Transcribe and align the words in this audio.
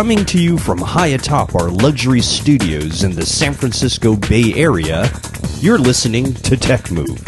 Coming 0.00 0.24
to 0.24 0.42
you 0.42 0.56
from 0.56 0.78
high 0.78 1.08
atop 1.08 1.54
our 1.54 1.68
luxury 1.68 2.22
studios 2.22 3.04
in 3.04 3.14
the 3.14 3.26
San 3.26 3.52
Francisco 3.52 4.16
Bay 4.16 4.54
Area, 4.54 5.12
you're 5.58 5.76
listening 5.76 6.32
to 6.32 6.56
Tech 6.56 6.90
Move. 6.90 7.22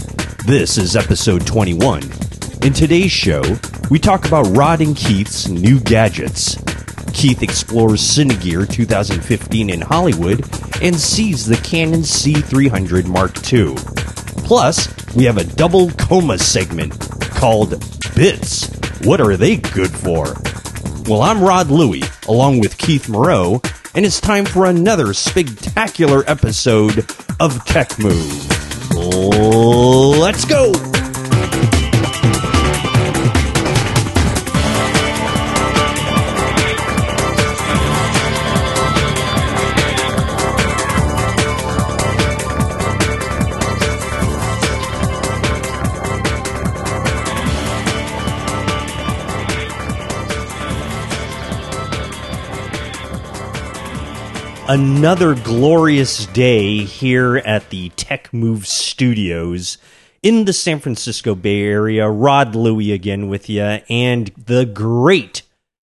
This 0.47 0.79
is 0.79 0.97
episode 0.97 1.47
21. 1.47 2.03
In 2.63 2.73
today's 2.73 3.13
show, 3.13 3.43
we 3.91 3.99
talk 3.99 4.27
about 4.27 4.47
Rod 4.57 4.81
and 4.81 4.97
Keith's 4.97 5.49
new 5.49 5.81
gadgets. 5.81 6.57
Keith 7.13 7.43
explores 7.43 8.01
Cinegear 8.01 8.67
2015 8.67 9.69
in 9.69 9.83
Hollywood 9.83 10.41
and 10.81 10.99
sees 10.99 11.45
the 11.45 11.59
Canon 11.59 12.01
C300 12.01 13.05
Mark 13.05 13.53
II. 13.53 13.75
Plus, 14.47 14.89
we 15.15 15.25
have 15.25 15.37
a 15.37 15.45
double 15.45 15.91
coma 15.91 16.39
segment 16.39 16.99
called 17.33 17.85
Bits. 18.17 18.71
What 19.05 19.21
are 19.21 19.37
they 19.37 19.59
good 19.59 19.91
for? 19.91 20.35
Well, 21.07 21.23
I'm 21.23 21.43
Rod 21.43 21.69
Louie, 21.69 22.05
along 22.29 22.61
with 22.61 22.79
Keith 22.79 23.09
Moreau, 23.09 23.61
and 23.95 24.07
it's 24.07 24.21
time 24.21 24.45
for 24.45 24.67
another 24.67 25.13
spectacular 25.15 26.23
episode 26.29 27.11
of 27.41 27.65
Tech 27.65 27.99
Move. 27.99 28.49
Let's 28.95 30.45
go! 30.45 30.92
Another 54.73 55.35
glorious 55.35 56.25
day 56.25 56.79
here 56.79 57.37
at 57.45 57.69
the 57.69 57.91
Tech 57.91 58.33
Move 58.33 58.67
Studios 58.67 59.77
in 60.23 60.47
the 60.47 60.55
San 60.55 60.81
Francisco 60.81 61.35
Bay 61.35 61.61
Area. 61.61 62.09
Rod 62.09 62.55
Louie 62.55 62.91
again 62.91 63.29
with 63.29 63.51
you, 63.51 63.61
and 63.61 64.29
the 64.29 64.65
great 64.65 65.43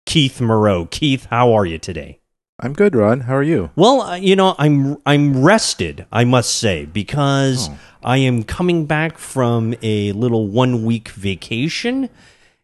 Keith 0.05 0.38
Moreau. 0.38 0.84
Keith, 0.84 1.27
how 1.30 1.55
are 1.55 1.64
you 1.64 1.78
today? 1.78 2.20
I'm 2.60 2.74
good, 2.74 2.94
Rod. 2.94 3.22
How 3.22 3.36
are 3.36 3.42
you? 3.42 3.70
Well, 3.74 4.02
uh, 4.02 4.16
you 4.16 4.36
know, 4.36 4.55
I'm 4.58 4.98
I'm 5.06 5.42
rested, 5.42 6.05
I 6.12 6.24
must 6.24 6.55
say, 6.55 6.84
because 6.84 7.70
oh. 7.70 7.78
I 8.02 8.18
am 8.18 8.42
coming 8.44 8.84
back 8.84 9.16
from 9.16 9.74
a 9.80 10.12
little 10.12 10.46
one 10.48 10.84
week 10.84 11.08
vacation. 11.08 12.10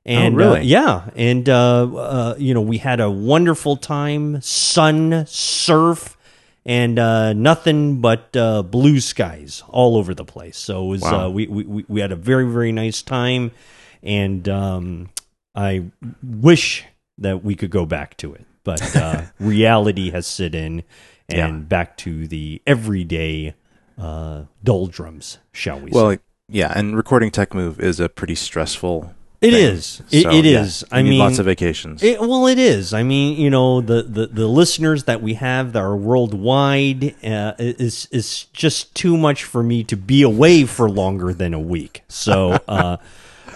And 0.07 0.35
oh, 0.35 0.39
really? 0.39 0.61
uh, 0.61 0.63
yeah, 0.63 1.11
and 1.15 1.49
uh, 1.49 1.95
uh, 1.95 2.35
you 2.39 2.55
know 2.55 2.63
we 2.63 2.79
had 2.79 3.01
a 3.01 3.11
wonderful 3.11 3.77
time, 3.77 4.41
sun, 4.41 5.27
surf, 5.27 6.17
and 6.65 6.99
uh, 6.99 7.35
nothing 7.35 8.01
but 8.01 8.35
uh, 8.35 8.63
blue 8.63 9.01
skies 9.01 9.63
all 9.69 9.99
over 9.99 10.15
the 10.15 10.25
place. 10.25 10.57
So 10.57 10.85
it 10.85 10.89
was 10.89 11.03
wow. 11.03 11.27
Uh, 11.27 11.31
we, 11.31 11.47
we 11.47 11.85
we 11.87 12.01
had 12.01 12.13
a 12.13 12.17
very 12.17 12.51
very 12.51 12.73
nice 12.73 13.03
time, 13.03 13.51
and 14.03 14.49
um, 14.49 15.11
I 15.55 15.85
wish 16.23 16.87
that 17.19 17.45
we 17.45 17.55
could 17.55 17.71
go 17.71 17.85
back 17.85 18.17
to 18.19 18.33
it, 18.33 18.47
but 18.65 18.81
reality 19.39 20.13
has 20.13 20.27
set 20.27 20.55
in, 20.55 20.83
and 21.29 21.59
yeah. 21.59 21.67
back 21.67 21.99
to 21.99 22.27
the 22.27 22.63
everyday 22.67 23.55
doldrums, 24.65 25.39
shall 25.53 25.79
we? 25.79 25.91
Well, 25.91 26.13
say. 26.13 26.19
yeah, 26.49 26.73
and 26.75 26.97
recording 26.97 27.31
Tech 27.31 27.53
Move 27.53 27.79
is 27.79 28.01
a 28.01 28.09
pretty 28.09 28.35
stressful 28.35 29.15
it 29.41 29.53
thing. 29.53 29.75
is. 29.75 30.03
It, 30.11 30.23
so, 30.25 30.31
it 30.31 30.45
yeah, 30.45 30.61
is. 30.61 30.85
I 30.93 31.03
mean, 31.03 31.19
lots 31.19 31.39
of 31.39 31.47
vacations. 31.47 32.03
It, 32.03 32.21
well, 32.21 32.47
it 32.47 32.59
is. 32.59 32.93
I 32.93 33.03
mean, 33.03 33.39
you 33.39 33.49
know, 33.49 33.81
the, 33.81 34.03
the, 34.03 34.27
the 34.27 34.47
listeners 34.47 35.05
that 35.05 35.23
we 35.23 35.35
have 35.35 35.73
that 35.73 35.81
are 35.81 35.97
worldwide 35.97 37.15
uh, 37.25 37.55
is 37.59 38.07
is 38.11 38.45
just 38.53 38.95
too 38.95 39.17
much 39.17 39.45
for 39.45 39.63
me 39.63 39.83
to 39.85 39.97
be 39.97 40.23
away 40.23 40.65
for 40.65 40.91
longer 40.91 41.33
than 41.33 41.55
a 41.55 41.61
week. 41.61 42.03
So, 42.09 42.53
uh, 42.69 42.99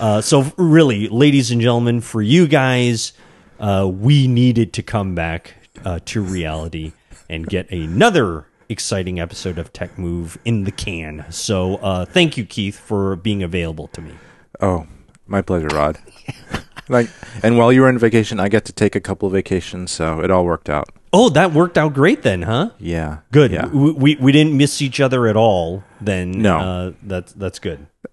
uh, 0.01 0.21
so 0.23 0.53
really, 0.57 1.09
ladies 1.09 1.51
and 1.51 1.61
gentlemen, 1.61 2.01
for 2.01 2.23
you 2.23 2.47
guys, 2.47 3.13
uh, 3.61 3.87
we 3.93 4.27
needed 4.27 4.73
to 4.75 4.83
come 4.83 5.15
back 5.15 5.55
uh, 5.85 5.99
to 6.07 6.23
reality 6.23 6.93
and 7.29 7.47
get 7.47 7.71
another 7.71 8.47
exciting 8.71 9.21
episode 9.21 9.59
of 9.59 9.73
Tech 9.73 9.99
Move 9.99 10.39
in 10.47 10.65
the 10.65 10.73
can. 10.73 11.27
So, 11.31 11.77
uh, 11.77 12.07
thank 12.07 12.39
you, 12.39 12.47
Keith, 12.47 12.79
for 12.79 13.17
being 13.17 13.43
available 13.43 13.89
to 13.89 14.01
me. 14.01 14.13
Oh, 14.61 14.87
my 15.27 15.43
pleasure, 15.43 15.69
Rod. 15.69 15.99
like, 16.89 17.09
and 17.43 17.59
while 17.59 17.73
you 17.73 17.83
were 17.83 17.89
on 17.89 17.99
vacation, 17.99 18.41
I 18.41 18.49
got 18.49 18.65
to 18.67 18.73
take 18.73 18.95
a 18.95 19.01
couple 19.01 19.27
of 19.27 19.33
vacations, 19.33 19.91
so 19.91 20.21
it 20.21 20.31
all 20.31 20.45
worked 20.45 20.69
out. 20.69 20.89
Oh, 21.13 21.29
that 21.31 21.53
worked 21.53 21.79
out 21.79 21.95
great 21.95 22.23
then, 22.23 22.43
huh? 22.43 22.71
Yeah, 22.79 23.19
good. 23.31 23.53
Yeah. 23.53 23.67
We, 23.67 23.93
we, 23.93 24.17
we 24.17 24.33
didn't 24.33 24.57
miss 24.57 24.83
each 24.83 25.01
other 25.01 25.27
at 25.29 25.37
all. 25.37 25.85
Then 26.01 26.33
no, 26.33 26.59
uh, 26.59 26.93
that's 27.03 27.33
that's 27.33 27.59
good. 27.59 27.87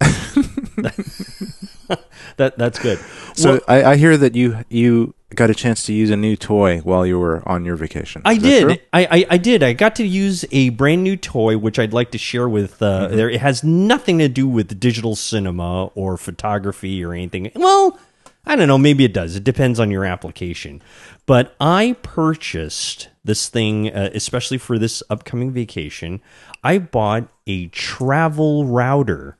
that 2.42 2.58
that's 2.58 2.78
good. 2.78 2.98
So 3.34 3.52
well, 3.52 3.60
I, 3.68 3.84
I 3.92 3.96
hear 3.96 4.16
that 4.16 4.34
you 4.34 4.64
you 4.68 5.14
got 5.34 5.50
a 5.50 5.54
chance 5.54 5.84
to 5.84 5.92
use 5.92 6.10
a 6.10 6.16
new 6.16 6.36
toy 6.36 6.78
while 6.80 7.06
you 7.06 7.18
were 7.18 7.42
on 7.48 7.64
your 7.64 7.76
vacation. 7.76 8.22
Is 8.22 8.36
I 8.36 8.38
did. 8.38 8.80
I, 8.92 9.04
I, 9.04 9.26
I, 9.30 9.38
did. 9.38 9.62
I 9.62 9.72
got 9.72 9.96
to 9.96 10.04
use 10.06 10.44
a 10.52 10.68
brand 10.70 11.02
new 11.02 11.16
toy, 11.16 11.56
which 11.56 11.78
I'd 11.78 11.92
like 11.92 12.10
to 12.10 12.18
share 12.18 12.48
with. 12.48 12.82
Uh, 12.82 13.06
mm-hmm. 13.06 13.16
There, 13.16 13.30
it 13.30 13.40
has 13.40 13.64
nothing 13.64 14.18
to 14.18 14.28
do 14.28 14.46
with 14.46 14.78
digital 14.78 15.16
cinema 15.16 15.86
or 15.94 16.16
photography 16.16 17.04
or 17.04 17.14
anything. 17.14 17.50
Well, 17.54 17.98
I 18.44 18.56
don't 18.56 18.68
know. 18.68 18.78
Maybe 18.78 19.04
it 19.04 19.14
does. 19.14 19.36
It 19.36 19.44
depends 19.44 19.78
on 19.78 19.90
your 19.90 20.04
application. 20.04 20.82
But 21.26 21.54
I 21.60 21.96
purchased 22.02 23.08
this 23.24 23.48
thing, 23.48 23.94
uh, 23.94 24.10
especially 24.14 24.58
for 24.58 24.78
this 24.78 25.02
upcoming 25.08 25.52
vacation. 25.52 26.20
I 26.64 26.78
bought 26.78 27.28
a 27.46 27.68
travel 27.68 28.66
router. 28.66 29.38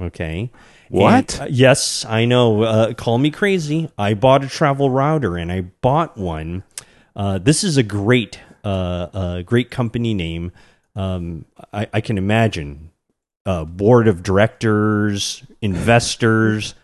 Okay. 0.00 0.50
What? 0.88 1.34
And, 1.34 1.42
uh, 1.42 1.46
yes, 1.50 2.04
I 2.04 2.24
know. 2.24 2.62
Uh, 2.62 2.94
call 2.94 3.18
me 3.18 3.30
crazy. 3.30 3.90
I 3.98 4.14
bought 4.14 4.44
a 4.44 4.48
travel 4.48 4.90
router 4.90 5.36
and 5.36 5.50
I 5.50 5.62
bought 5.62 6.16
one. 6.16 6.64
Uh, 7.14 7.38
this 7.38 7.64
is 7.64 7.76
a 7.76 7.82
great, 7.82 8.40
uh, 8.64 9.42
great 9.42 9.70
company 9.70 10.14
name. 10.14 10.52
Um, 10.94 11.44
I, 11.72 11.88
I, 11.92 12.00
can 12.00 12.16
imagine 12.16 12.90
uh, 13.44 13.64
board 13.64 14.08
of 14.08 14.22
directors, 14.22 15.42
investors 15.60 16.74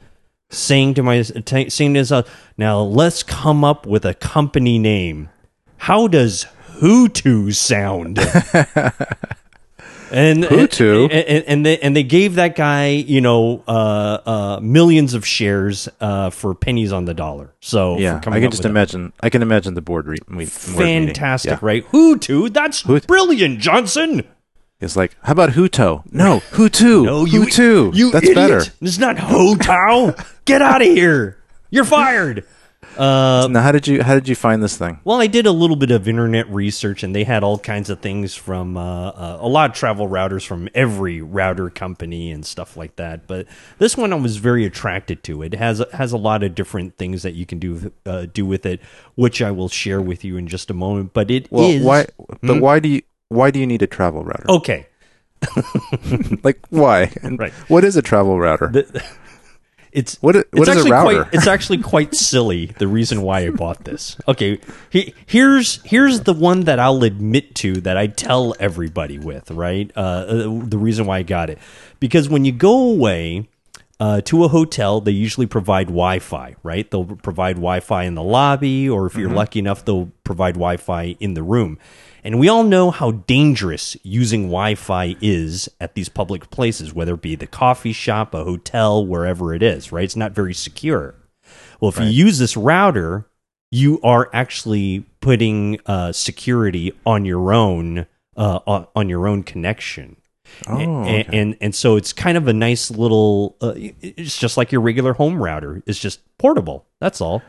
saying 0.50 0.94
to 0.94 1.02
my 1.02 1.22
t- 1.22 1.70
saying 1.70 1.94
this. 1.94 2.12
Uh, 2.12 2.22
now 2.56 2.80
let's 2.80 3.22
come 3.22 3.64
up 3.64 3.86
with 3.86 4.04
a 4.04 4.14
company 4.14 4.78
name. 4.78 5.30
How 5.78 6.06
does 6.06 6.46
HooToo 6.80 7.54
sound? 7.54 8.18
and 10.12 10.44
HooToo, 10.44 11.04
and, 11.04 11.12
and, 11.12 11.44
and, 11.46 11.66
they 11.66 11.78
and 11.78 11.96
they 11.96 12.02
gave 12.02 12.34
that 12.36 12.56
guy 12.56 12.88
you 12.88 13.20
know 13.20 13.62
uh, 13.66 14.18
uh, 14.26 14.60
millions 14.62 15.14
of 15.14 15.26
shares 15.26 15.88
uh, 16.00 16.30
for 16.30 16.54
pennies 16.54 16.92
on 16.92 17.04
the 17.04 17.14
dollar. 17.14 17.54
So 17.60 17.98
yeah, 17.98 18.20
I 18.26 18.40
can 18.40 18.50
just 18.50 18.64
imagine. 18.64 19.06
That. 19.16 19.26
I 19.26 19.30
can 19.30 19.42
imagine 19.42 19.74
the 19.74 19.82
board. 19.82 20.06
Re- 20.06 20.46
Fantastic, 20.46 21.50
yeah. 21.52 21.58
right? 21.62 21.86
HooToo, 21.88 22.52
that's 22.52 22.82
Hut- 22.82 23.06
brilliant, 23.06 23.60
Johnson. 23.60 24.22
It's 24.80 24.96
like, 24.96 25.16
how 25.22 25.30
about 25.30 25.50
Huto? 25.50 26.02
No, 26.12 26.40
HooToo. 26.50 27.04
No, 27.04 27.24
you, 27.24 27.42
HooToo. 27.42 27.94
You 27.94 28.10
That's 28.10 28.24
idiot. 28.28 28.34
better. 28.34 28.62
It's 28.80 28.98
not 28.98 29.14
Hotao. 29.14 30.26
Get 30.44 30.60
out 30.60 30.82
of 30.82 30.88
here. 30.88 31.38
You're 31.70 31.84
fired. 31.84 32.44
Uh, 32.96 33.48
now, 33.50 33.62
how 33.62 33.72
did 33.72 33.86
you 33.86 34.02
how 34.02 34.14
did 34.14 34.28
you 34.28 34.34
find 34.34 34.62
this 34.62 34.76
thing? 34.76 35.00
Well, 35.04 35.20
I 35.20 35.26
did 35.26 35.46
a 35.46 35.52
little 35.52 35.76
bit 35.76 35.90
of 35.90 36.06
internet 36.06 36.48
research, 36.48 37.02
and 37.02 37.14
they 37.14 37.24
had 37.24 37.42
all 37.42 37.58
kinds 37.58 37.90
of 37.90 38.00
things 38.00 38.34
from 38.34 38.76
uh, 38.76 39.08
uh, 39.08 39.38
a 39.40 39.48
lot 39.48 39.70
of 39.70 39.76
travel 39.76 40.08
routers 40.08 40.46
from 40.46 40.68
every 40.74 41.22
router 41.22 41.70
company 41.70 42.30
and 42.30 42.44
stuff 42.44 42.76
like 42.76 42.96
that. 42.96 43.26
But 43.26 43.46
this 43.78 43.96
one 43.96 44.12
I 44.12 44.16
was 44.16 44.36
very 44.36 44.64
attracted 44.66 45.22
to. 45.24 45.42
It 45.42 45.54
has 45.54 45.82
has 45.92 46.12
a 46.12 46.18
lot 46.18 46.42
of 46.42 46.54
different 46.54 46.98
things 46.98 47.22
that 47.22 47.32
you 47.32 47.46
can 47.46 47.58
do 47.58 47.92
uh, 48.04 48.26
do 48.32 48.44
with 48.44 48.66
it, 48.66 48.80
which 49.14 49.40
I 49.40 49.50
will 49.50 49.68
share 49.68 50.02
with 50.02 50.24
you 50.24 50.36
in 50.36 50.46
just 50.46 50.70
a 50.70 50.74
moment. 50.74 51.14
But 51.14 51.30
it 51.30 51.50
well, 51.50 51.70
is, 51.70 51.82
why? 51.82 52.06
But 52.42 52.56
hmm? 52.56 52.60
why 52.60 52.78
do 52.78 52.88
you 52.88 53.02
why 53.28 53.50
do 53.50 53.58
you 53.58 53.66
need 53.66 53.82
a 53.82 53.86
travel 53.86 54.24
router? 54.24 54.44
Okay. 54.48 54.86
like 56.42 56.64
why? 56.70 57.10
And 57.22 57.38
right. 57.38 57.52
What 57.68 57.84
is 57.84 57.96
a 57.96 58.02
travel 58.02 58.38
router? 58.38 58.68
The, 58.68 59.04
it's 59.92 60.16
what, 60.22 60.34
what 60.34 60.46
it's 60.52 60.62
is 60.62 60.68
actually 60.68 60.90
a 60.90 60.94
router? 60.94 61.24
Quite, 61.24 61.34
it's 61.34 61.46
actually 61.46 61.78
quite 61.78 62.14
silly. 62.30 62.66
The 62.66 62.88
reason 62.88 63.22
why 63.22 63.40
I 63.40 63.50
bought 63.50 63.84
this. 63.84 64.16
Okay, 64.26 64.58
he, 64.90 65.14
here's 65.26 65.82
here's 65.84 66.20
the 66.20 66.32
one 66.32 66.62
that 66.62 66.78
I'll 66.78 67.04
admit 67.04 67.54
to 67.56 67.74
that 67.82 67.96
I 67.96 68.06
tell 68.06 68.54
everybody 68.58 69.18
with. 69.18 69.50
Right, 69.50 69.90
uh, 69.94 70.00
uh, 70.00 70.64
the 70.64 70.78
reason 70.78 71.06
why 71.06 71.18
I 71.18 71.22
got 71.22 71.50
it 71.50 71.58
because 72.00 72.28
when 72.28 72.44
you 72.44 72.52
go 72.52 72.90
away. 72.90 73.48
Uh, 74.00 74.20
to 74.20 74.42
a 74.42 74.48
hotel, 74.48 75.00
they 75.00 75.12
usually 75.12 75.46
provide 75.46 75.86
Wi-Fi, 75.86 76.56
right? 76.64 76.90
They'll 76.90 77.04
provide 77.04 77.54
Wi-Fi 77.54 78.02
in 78.02 78.16
the 78.16 78.22
lobby, 78.22 78.88
or 78.88 79.06
if 79.06 79.14
you're 79.14 79.28
mm-hmm. 79.28 79.36
lucky 79.36 79.60
enough, 79.60 79.84
they'll 79.84 80.10
provide 80.24 80.54
Wi-Fi 80.54 81.14
in 81.20 81.34
the 81.34 81.44
room. 81.44 81.78
And 82.24 82.38
we 82.38 82.48
all 82.48 82.62
know 82.62 82.90
how 82.90 83.10
dangerous 83.10 83.96
using 84.02 84.42
Wi 84.44 84.76
Fi 84.76 85.16
is 85.20 85.68
at 85.80 85.94
these 85.94 86.08
public 86.08 86.50
places, 86.50 86.94
whether 86.94 87.14
it 87.14 87.22
be 87.22 87.34
the 87.34 87.46
coffee 87.46 87.92
shop, 87.92 88.32
a 88.32 88.44
hotel, 88.44 89.04
wherever 89.04 89.52
it 89.52 89.62
is, 89.62 89.90
right? 89.90 90.04
It's 90.04 90.16
not 90.16 90.32
very 90.32 90.54
secure. 90.54 91.16
Well, 91.80 91.88
if 91.88 91.98
right. 91.98 92.04
you 92.04 92.10
use 92.12 92.38
this 92.38 92.56
router, 92.56 93.26
you 93.72 94.00
are 94.02 94.30
actually 94.32 95.04
putting 95.20 95.80
uh, 95.86 96.12
security 96.12 96.92
on 97.04 97.24
your 97.24 97.52
own 97.52 98.06
uh, 98.36 98.84
on, 98.94 99.08
your 99.08 99.26
own 99.26 99.42
connection. 99.42 100.16
Oh, 100.68 100.78
A- 100.78 101.00
okay. 101.00 101.28
and 101.32 101.56
and 101.60 101.74
so 101.74 101.96
it's 101.96 102.12
kind 102.12 102.38
of 102.38 102.46
a 102.46 102.52
nice 102.52 102.90
little. 102.90 103.56
Uh, 103.60 103.72
it's 103.76 104.38
just 104.38 104.56
like 104.56 104.70
your 104.70 104.80
regular 104.80 105.14
home 105.14 105.42
router. 105.42 105.82
It's 105.86 105.98
just 105.98 106.20
portable. 106.38 106.86
That's 107.00 107.20
all. 107.20 107.42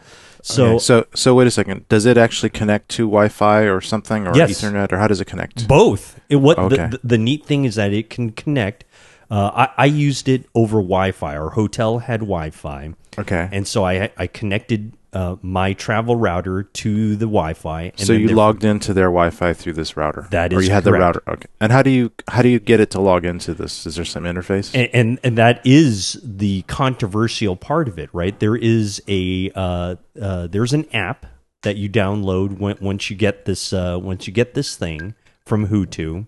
So 0.45 0.66
Okay, 0.66 0.80
so 0.80 1.06
so 1.16 1.34
wait 1.36 1.48
a 1.48 1.51
second. 1.51 1.88
Does 1.88 2.06
it 2.06 2.18
actually 2.18 2.50
connect 2.50 2.90
to 2.90 3.04
Wi-Fi 3.07 3.62
or 3.62 3.80
something, 3.80 4.28
or 4.28 4.36
Yes. 4.36 4.51
Ethernet, 4.62 4.92
or 4.92 4.98
how 4.98 5.07
does 5.07 5.22
it 5.22 5.25
connect? 5.25 5.68
both. 5.69 6.19
It, 6.30 6.36
what 6.38 6.60
Okay. 6.60 6.75
the, 6.92 7.00
the, 7.04 7.18
neat 7.18 7.45
thing 7.45 7.63
is 7.63 7.75
that 7.75 7.94
it 7.94 8.10
can 8.10 8.31
connect. 8.31 8.84
Uh, 9.31 9.68
I, 9.78 9.84
I 9.84 9.86
used 9.86 10.28
it 10.28 10.45
over 10.54 10.78
Wi-Fi. 10.81 11.36
Our 11.36 11.51
hotel 11.51 12.00
had 12.00 12.19
Wi-Fi, 12.19 12.94
Okay. 13.18 13.48
and 13.54 13.66
so 13.66 13.86
I 13.86 14.12
I 14.18 14.28
connected 14.28 14.92
uh, 15.13 15.36
my 15.42 15.74
travel 15.74 16.15
router 16.15 16.63
to 16.63 17.15
the 17.15 17.25
Wi-Fi. 17.25 17.83
And 17.83 18.00
so 18.00 18.13
you 18.13 18.30
logged 18.30 18.63
into 18.63 18.94
their 18.94 19.06
Wi-Fi 19.07 19.54
through 19.54 19.74
this 19.74 19.95
router. 19.95 20.27
That 20.31 20.54
or 20.54 20.60
is 20.60 20.68
you 20.68 20.74
had 20.74 20.83
correct. 20.83 21.00
the 21.00 21.06
router. 21.06 21.24
Okay. 21.27 21.48
And 21.60 21.71
how 21.71 21.83
do 21.83 21.89
you 21.89 22.12
how 22.27 22.42
do 22.42 22.50
you 22.50 22.60
get 22.60 22.80
it 22.80 22.92
to 22.92 23.01
log 23.01 23.25
into 23.25 23.54
this? 23.54 23.86
Is 23.86 23.95
there 23.95 24.06
some 24.06 24.24
interface? 24.24 24.74
and, 24.74 24.89
and 24.94 25.19
and 25.24 25.38
that 25.38 25.62
is 25.65 26.19
the 26.24 26.63
controversial 26.63 27.56
part 27.56 27.88
of 27.88 28.00
it, 28.00 28.10
right? 28.13 28.38
There 28.39 28.56
is 28.56 29.01
a 29.07 29.51
uh, 29.56 29.95
uh, 30.19 30.48
there's 30.48 30.74
an 30.74 30.88
app 30.94 31.25
that 31.62 31.77
you 31.77 31.89
download 31.89 32.60
when, 32.60 32.77
once 32.81 33.10
you 33.10 33.15
get 33.15 33.45
this 33.45 33.74
uh, 33.74 33.98
once 34.01 34.27
you 34.27 34.33
get 34.33 34.54
this 34.54 34.75
thing 34.75 35.15
from 35.45 35.68
HooToo, 35.68 36.27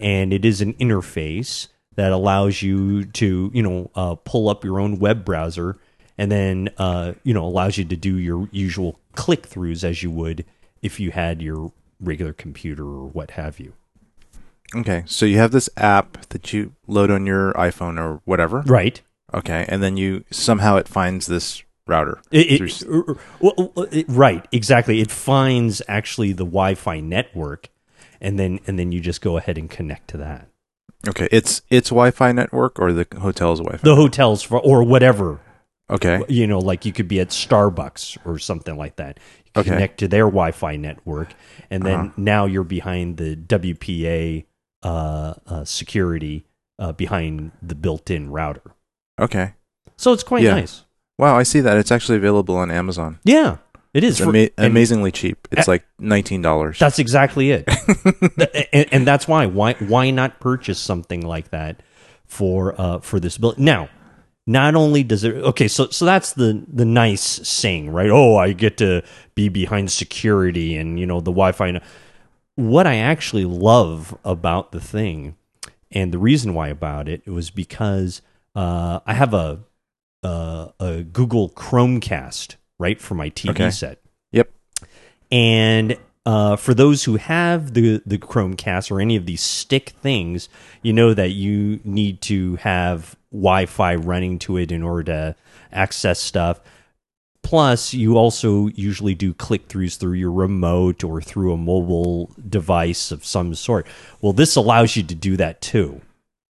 and 0.00 0.32
it 0.32 0.44
is 0.44 0.60
an 0.60 0.74
interface 0.74 1.68
that 1.96 2.12
allows 2.12 2.62
you 2.62 3.04
to 3.04 3.50
you 3.52 3.62
know 3.62 3.90
uh, 3.94 4.14
pull 4.14 4.48
up 4.48 4.64
your 4.64 4.80
own 4.80 4.98
web 4.98 5.24
browser, 5.24 5.78
and 6.18 6.30
then 6.30 6.70
uh, 6.78 7.12
you 7.24 7.32
know 7.34 7.44
allows 7.44 7.76
you 7.78 7.84
to 7.84 7.96
do 7.96 8.16
your 8.18 8.48
usual 8.52 8.98
click 9.14 9.48
throughs 9.48 9.84
as 9.84 10.02
you 10.02 10.10
would 10.10 10.44
if 10.82 11.00
you 11.00 11.10
had 11.10 11.40
your 11.42 11.72
regular 12.00 12.32
computer 12.32 12.84
or 12.84 13.06
what 13.06 13.32
have 13.32 13.58
you. 13.58 13.72
okay. 14.74 15.02
So 15.06 15.24
you 15.26 15.38
have 15.38 15.52
this 15.52 15.68
app 15.76 16.26
that 16.28 16.52
you 16.52 16.72
load 16.86 17.10
on 17.10 17.26
your 17.26 17.52
iPhone 17.54 17.98
or 17.98 18.20
whatever. 18.24 18.60
Right. 18.66 19.00
Okay. 19.34 19.64
And 19.68 19.82
then 19.82 19.96
you 19.96 20.24
somehow 20.30 20.76
it 20.76 20.88
finds 20.88 21.26
this 21.26 21.62
router. 21.86 22.20
It, 22.30 22.58
through 22.58 22.66
it, 22.66 22.72
s- 22.72 22.84
er, 22.84 23.18
well, 23.40 23.72
well, 23.74 23.86
it- 23.90 24.06
right, 24.08 24.46
exactly. 24.52 25.00
It 25.00 25.10
finds 25.10 25.80
actually 25.88 26.32
the 26.32 26.44
Wi-Fi 26.44 27.00
network, 27.00 27.68
and 28.20 28.38
then 28.38 28.60
and 28.66 28.78
then 28.78 28.92
you 28.92 29.00
just 29.00 29.20
go 29.20 29.36
ahead 29.36 29.56
and 29.58 29.70
connect 29.70 30.08
to 30.08 30.16
that. 30.18 30.48
okay. 31.08 31.28
It's 31.32 31.62
it's 31.70 31.88
Wi-Fi 31.90 32.32
network 32.32 32.78
or 32.78 32.92
the 32.92 33.06
hotel's 33.20 33.60
Wi-Fi. 33.60 33.82
The 33.84 33.96
hotels 33.96 34.42
for 34.42 34.60
or 34.60 34.82
whatever 34.82 35.40
okay. 35.90 36.22
you 36.28 36.46
know, 36.46 36.58
like 36.58 36.84
you 36.84 36.92
could 36.92 37.08
be 37.08 37.20
at 37.20 37.28
Starbucks 37.28 38.18
or 38.24 38.38
something 38.38 38.76
like 38.76 38.96
that. 38.96 39.18
You 39.54 39.60
Okay. 39.62 39.70
connect 39.70 39.98
to 40.00 40.08
their 40.08 40.24
Wi-Fi 40.26 40.76
network, 40.76 41.32
and 41.70 41.82
then 41.82 41.98
Uh-huh. 42.00 42.10
now 42.16 42.44
you're 42.46 42.62
behind 42.64 43.16
the 43.16 43.34
WPA 43.36 44.44
uh, 44.82 45.34
uh, 45.46 45.64
security 45.64 46.44
uh, 46.78 46.92
behind 46.92 47.52
the 47.62 47.74
built-in 47.74 48.30
router. 48.30 48.60
Okay. 49.18 49.54
So 49.96 50.12
it's 50.12 50.22
quite 50.22 50.42
Yeah. 50.42 50.54
nice. 50.56 50.84
Wow. 51.18 51.36
I 51.38 51.42
see 51.42 51.60
that. 51.60 51.78
It's 51.78 51.90
actually 51.90 52.18
available 52.18 52.54
on 52.56 52.70
Amazon. 52.70 53.18
Yeah, 53.24 53.56
it 53.94 54.04
is 54.04 54.20
It's 54.20 54.28
ama- 54.28 54.50
amazingly 54.58 55.10
cheap. 55.10 55.48
It's 55.50 55.66
like 55.66 55.84
nineteen 55.98 56.42
dollars. 56.42 56.78
That's 56.78 56.98
exactly 56.98 57.50
it. 57.50 57.64
And, 58.72 58.86
and 58.92 59.06
that's 59.06 59.26
why 59.26 59.46
why 59.46 59.72
why 59.74 60.10
not 60.10 60.38
purchase 60.40 60.78
something 60.78 61.22
like 61.26 61.50
that 61.50 61.82
for 62.26 62.78
uh 62.78 62.98
for 62.98 63.18
this 63.18 63.38
bill 63.38 63.54
now 63.56 63.88
not 64.46 64.74
only 64.74 65.02
does 65.02 65.24
it 65.24 65.34
okay 65.36 65.66
so 65.68 65.88
so 65.88 66.04
that's 66.04 66.32
the 66.34 66.62
the 66.72 66.84
nice 66.84 67.22
saying 67.48 67.90
right 67.90 68.10
oh 68.10 68.36
i 68.36 68.52
get 68.52 68.76
to 68.76 69.02
be 69.34 69.48
behind 69.48 69.90
security 69.90 70.76
and 70.76 71.00
you 71.00 71.06
know 71.06 71.18
the 71.20 71.32
wi-fi 71.32 71.80
what 72.54 72.86
i 72.86 72.96
actually 72.96 73.44
love 73.44 74.16
about 74.24 74.72
the 74.72 74.80
thing 74.80 75.36
and 75.90 76.12
the 76.12 76.18
reason 76.18 76.54
why 76.54 76.68
about 76.68 77.08
it 77.08 77.26
was 77.26 77.50
because 77.50 78.22
uh 78.54 79.00
i 79.06 79.14
have 79.14 79.34
a 79.34 79.60
uh, 80.22 80.68
a 80.80 81.02
google 81.02 81.50
chromecast 81.50 82.56
right 82.78 83.00
for 83.00 83.14
my 83.14 83.30
tv 83.30 83.50
Okay. 83.50 83.70
set 83.70 84.00
Yep. 84.32 84.50
and 85.30 85.98
uh, 86.24 86.56
for 86.56 86.74
those 86.74 87.04
who 87.04 87.16
have 87.16 87.74
the 87.74 88.02
the 88.04 88.18
Chromecast 88.18 88.90
or 88.90 89.00
any 89.00 89.14
of 89.14 89.26
these 89.26 89.40
stick 89.40 89.90
things, 90.02 90.48
you 90.82 90.92
know 90.92 91.14
that 91.14 91.30
you 91.30 91.78
need 91.84 92.20
to 92.22 92.56
have 92.56 93.14
Wi-Fi 93.40 93.94
running 93.96 94.38
to 94.40 94.56
it 94.56 94.72
in 94.72 94.82
order 94.82 95.04
to 95.04 95.36
access 95.72 96.18
stuff. 96.20 96.60
Plus, 97.42 97.94
you 97.94 98.16
also 98.16 98.66
usually 98.68 99.14
do 99.14 99.32
click 99.32 99.68
throughs 99.68 99.96
through 99.96 100.14
your 100.14 100.32
remote 100.32 101.04
or 101.04 101.20
through 101.22 101.52
a 101.52 101.56
mobile 101.56 102.32
device 102.48 103.12
of 103.12 103.24
some 103.24 103.54
sort. 103.54 103.86
Well, 104.20 104.32
this 104.32 104.56
allows 104.56 104.96
you 104.96 105.04
to 105.04 105.14
do 105.14 105.36
that 105.36 105.60
too, 105.60 106.00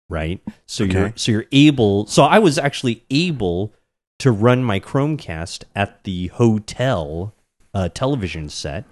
right? 0.10 0.42
So 0.66 0.84
you're 0.84 1.14
so 1.16 1.32
you're 1.32 1.46
able. 1.54 2.08
So 2.08 2.24
I 2.24 2.40
was 2.40 2.58
actually 2.58 3.06
able 3.10 3.74
to 4.20 4.32
run 4.32 4.66
my 4.66 4.82
Chromecast 4.82 5.64
at 5.76 6.04
the 6.04 6.28
hotel 6.28 7.34
uh, 7.74 7.88
television 7.88 8.50
set, 8.50 8.84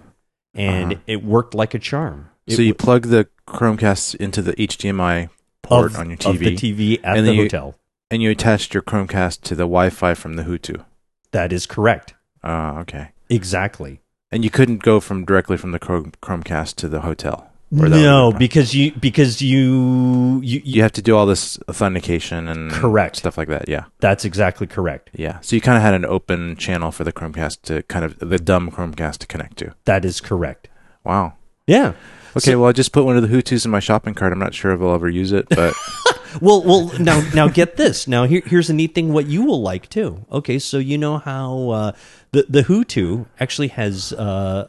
and 0.54 0.92
Uh-huh. 0.94 1.02
it 1.06 1.22
worked 1.22 1.54
like 1.54 1.74
a 1.74 1.78
charm. 1.78 2.30
It 2.46 2.56
so 2.56 2.62
you 2.62 2.72
plug 2.72 3.08
the 3.08 3.28
Chromecast 3.46 4.14
into 4.14 4.40
the 4.40 4.54
HDMI 4.54 5.28
port 5.62 5.92
of, 5.92 5.98
on 5.98 6.06
your 6.08 6.18
of 6.24 6.38
the 6.38 6.56
TV, 6.56 6.96
TV 6.96 7.00
at 7.04 7.22
the 7.22 7.34
you- 7.34 7.42
hotel. 7.42 7.74
And 8.10 8.22
you 8.22 8.30
attached 8.30 8.74
your 8.74 8.82
Chromecast 8.82 9.42
to 9.42 9.54
the 9.54 9.62
Wi-Fi 9.62 10.14
from 10.14 10.34
the 10.34 10.42
HooToo. 10.44 10.84
That 11.30 11.52
is 11.52 11.66
correct. 11.66 12.14
Ah, 12.42 12.78
okay. 12.80 13.10
Exactly. 13.28 14.00
And 14.32 14.42
you 14.44 14.50
couldn't 14.50 14.82
go 14.82 14.98
from 15.00 15.24
directly 15.24 15.56
from 15.56 15.72
the 15.72 15.78
Chrome, 15.78 16.12
Chromecast 16.22 16.74
to 16.76 16.88
the 16.88 17.00
hotel. 17.02 17.46
No, 17.72 18.32
because 18.32 18.74
you 18.74 18.90
because 18.90 19.40
you 19.40 20.40
you, 20.42 20.60
you 20.64 20.82
have 20.82 20.90
to 20.92 21.02
do 21.02 21.16
all 21.16 21.24
this 21.24 21.56
authentication 21.68 22.48
and 22.48 22.72
Correct. 22.72 23.14
stuff 23.14 23.38
like 23.38 23.46
that. 23.46 23.68
Yeah, 23.68 23.84
that's 24.00 24.24
exactly 24.24 24.66
correct. 24.66 25.10
yeah. 25.12 25.38
So 25.40 25.54
you 25.54 25.62
kind 25.62 25.76
of 25.76 25.82
had 25.82 25.94
an 25.94 26.04
open 26.04 26.56
channel 26.56 26.90
for 26.90 27.04
the 27.04 27.12
Chromecast 27.12 27.62
to 27.62 27.84
kind 27.84 28.04
of 28.04 28.18
the 28.18 28.38
dumb 28.40 28.72
Chromecast 28.72 29.18
to 29.18 29.26
connect 29.28 29.58
to. 29.58 29.72
That 29.84 30.04
is 30.04 30.20
correct. 30.20 30.66
Wow. 31.04 31.34
Yeah. 31.68 31.92
Okay, 32.36 32.52
So- 32.52 32.60
well, 32.60 32.70
I 32.70 32.72
just 32.72 32.90
put 32.90 33.04
one 33.04 33.16
of 33.16 33.22
the 33.22 33.28
HooToos 33.28 33.64
in 33.64 33.70
my 33.70 33.78
shopping 33.80 34.14
cart. 34.14 34.32
I'm 34.32 34.40
not 34.40 34.52
sure 34.54 34.72
if 34.72 34.80
I'll 34.80 34.94
ever 34.94 35.08
use 35.08 35.30
it, 35.30 35.46
but 35.50 35.72
Well, 36.40 36.62
well, 36.62 36.92
now, 37.00 37.20
now 37.34 37.48
get 37.48 37.76
this. 37.76 38.06
Now, 38.06 38.24
here, 38.24 38.42
here's 38.44 38.70
a 38.70 38.74
neat 38.74 38.94
thing. 38.94 39.12
What 39.12 39.26
you 39.26 39.44
will 39.44 39.62
like 39.62 39.88
too. 39.88 40.24
Okay, 40.30 40.58
so 40.58 40.78
you 40.78 40.98
know 40.98 41.18
how 41.18 41.70
uh, 41.70 41.92
the 42.32 42.46
the 42.48 42.62
HooToo 42.62 43.26
actually 43.38 43.68
has 43.68 44.12
uh, 44.12 44.16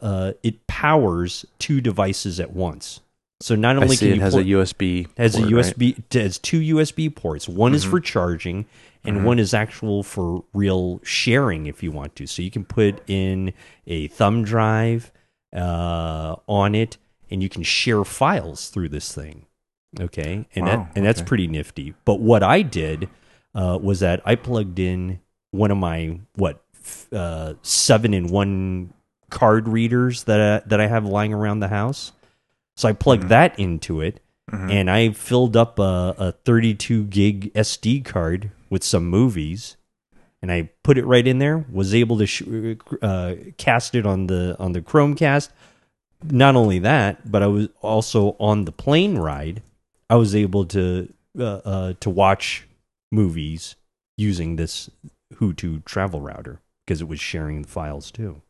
uh, 0.02 0.32
it 0.42 0.66
powers 0.66 1.44
two 1.58 1.80
devices 1.80 2.40
at 2.40 2.52
once. 2.52 3.00
So 3.40 3.54
not 3.56 3.76
only 3.76 3.96
can 3.96 4.08
it 4.08 4.14
you 4.16 4.20
has 4.20 4.34
port- 4.34 4.44
a 4.46 4.48
USB. 4.48 5.08
has 5.18 5.34
a 5.34 5.40
port, 5.40 5.52
right? 5.52 5.64
USB 5.78 5.98
it 5.98 6.20
has 6.22 6.38
two 6.38 6.60
USB 6.60 7.08
ports. 7.14 7.48
One 7.48 7.74
is 7.74 7.84
Mhm. 7.84 7.90
for 7.90 8.00
charging, 8.00 8.66
and 9.04 9.18
Mhm. 9.18 9.24
one 9.24 9.38
is 9.40 9.52
actual 9.52 10.02
for 10.04 10.44
real 10.54 11.00
sharing 11.02 11.66
if 11.66 11.82
you 11.82 11.90
want 11.90 12.14
to. 12.16 12.26
So 12.26 12.40
you 12.42 12.50
can 12.52 12.64
put 12.64 13.02
in 13.08 13.52
a 13.86 14.06
thumb 14.08 14.44
drive 14.44 15.10
uh, 15.54 16.36
on 16.48 16.74
it, 16.74 16.96
and 17.30 17.42
you 17.42 17.48
can 17.48 17.62
share 17.62 18.04
files 18.04 18.68
through 18.68 18.88
this 18.88 19.12
thing. 19.12 19.46
Okay, 20.00 20.46
and 20.54 20.66
Wow, 20.66 20.86
that 20.88 20.96
and 20.96 21.04
that's 21.06 21.20
pretty 21.22 21.46
nifty. 21.46 21.94
But 22.04 22.20
what 22.20 22.42
I 22.42 22.62
did 22.62 23.08
uh, 23.54 23.78
was 23.80 24.00
that 24.00 24.22
I 24.24 24.34
plugged 24.36 24.78
in 24.78 25.20
one 25.50 25.70
of 25.70 25.76
my 25.76 26.18
what 26.36 26.62
uh, 27.12 27.54
seven 27.62 28.14
in 28.14 28.28
one 28.28 28.92
card 29.30 29.68
readers 29.68 30.24
that 30.24 30.62
I, 30.64 30.68
that 30.68 30.80
I 30.80 30.86
have 30.86 31.04
lying 31.04 31.32
around 31.34 31.60
the 31.60 31.68
house. 31.68 32.12
So 32.76 32.88
I 32.88 32.92
plugged 32.92 33.24
Mhm. 33.24 33.28
that 33.28 33.58
into 33.58 34.00
it, 34.00 34.20
Mhm. 34.50 34.70
and 34.70 34.90
I 34.90 35.10
filled 35.10 35.56
up 35.56 35.78
a, 35.78 36.14
a 36.18 36.32
32 36.32 37.04
gig 37.04 37.52
SD 37.54 38.00
card 38.04 38.50
with 38.70 38.82
some 38.82 39.06
movies, 39.06 39.76
and 40.40 40.50
I 40.50 40.70
put 40.82 40.96
it 40.96 41.04
right 41.04 41.26
in 41.26 41.38
there. 41.38 41.66
Was 41.70 41.94
able 41.94 42.16
to 42.18 42.26
sh- 42.26 42.42
uh, 43.02 43.34
cast 43.58 43.94
it 43.94 44.06
on 44.06 44.26
the 44.28 44.56
on 44.58 44.72
the 44.72 44.80
Chromecast. 44.80 45.50
Not 46.24 46.56
only 46.56 46.78
that, 46.78 47.30
but 47.30 47.42
I 47.42 47.46
was 47.48 47.68
also 47.82 48.36
on 48.40 48.64
the 48.64 48.72
plane 48.72 49.18
ride. 49.18 49.62
I 50.12 50.16
was 50.16 50.34
able 50.34 50.66
to 50.66 51.10
uh, 51.38 51.42
uh, 51.44 51.92
to 52.00 52.10
watch 52.10 52.68
movies 53.10 53.76
using 54.18 54.56
this 54.56 54.90
HooToo 55.36 55.86
travel 55.86 56.20
router 56.20 56.60
because 56.84 57.00
it 57.00 57.08
was 57.08 57.18
sharing 57.18 57.62
the 57.62 57.68
files 57.68 58.10
too. 58.10 58.42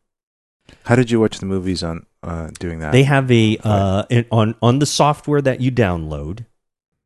How 0.87 0.97
did 0.97 1.13
you 1.13 1.21
watch 1.21 1.39
the 1.39 1.47
movies 1.47 1.85
on 1.85 2.05
uh, 2.25 2.51
doing 2.59 2.81
that? 2.81 2.91
They 2.91 3.05
have 3.05 3.31
a 3.31 3.59
uh, 3.63 4.03
an- 4.11 4.27
on 4.33 4.57
on 4.61 4.81
the 4.81 4.87
software 4.87 5.41
that 5.41 5.61
you 5.61 5.71
download. 5.71 6.47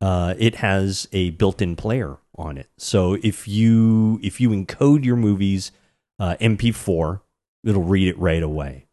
Uh, 0.01 0.33
it 0.39 0.55
has 0.55 1.07
a 1.11 1.29
built-in 1.31 1.75
player 1.75 2.17
on 2.35 2.57
it. 2.57 2.67
So 2.77 3.17
if 3.21 3.47
you 3.47 4.19
if 4.23 4.41
you 4.41 4.49
encode 4.49 5.05
your 5.05 5.17
movies 5.17 5.71
uh, 6.19 6.35
MP4, 6.41 7.21
it'll 7.63 7.83
read 7.83 8.07
it 8.07 8.17
right 8.17 8.41
away. 8.41 8.87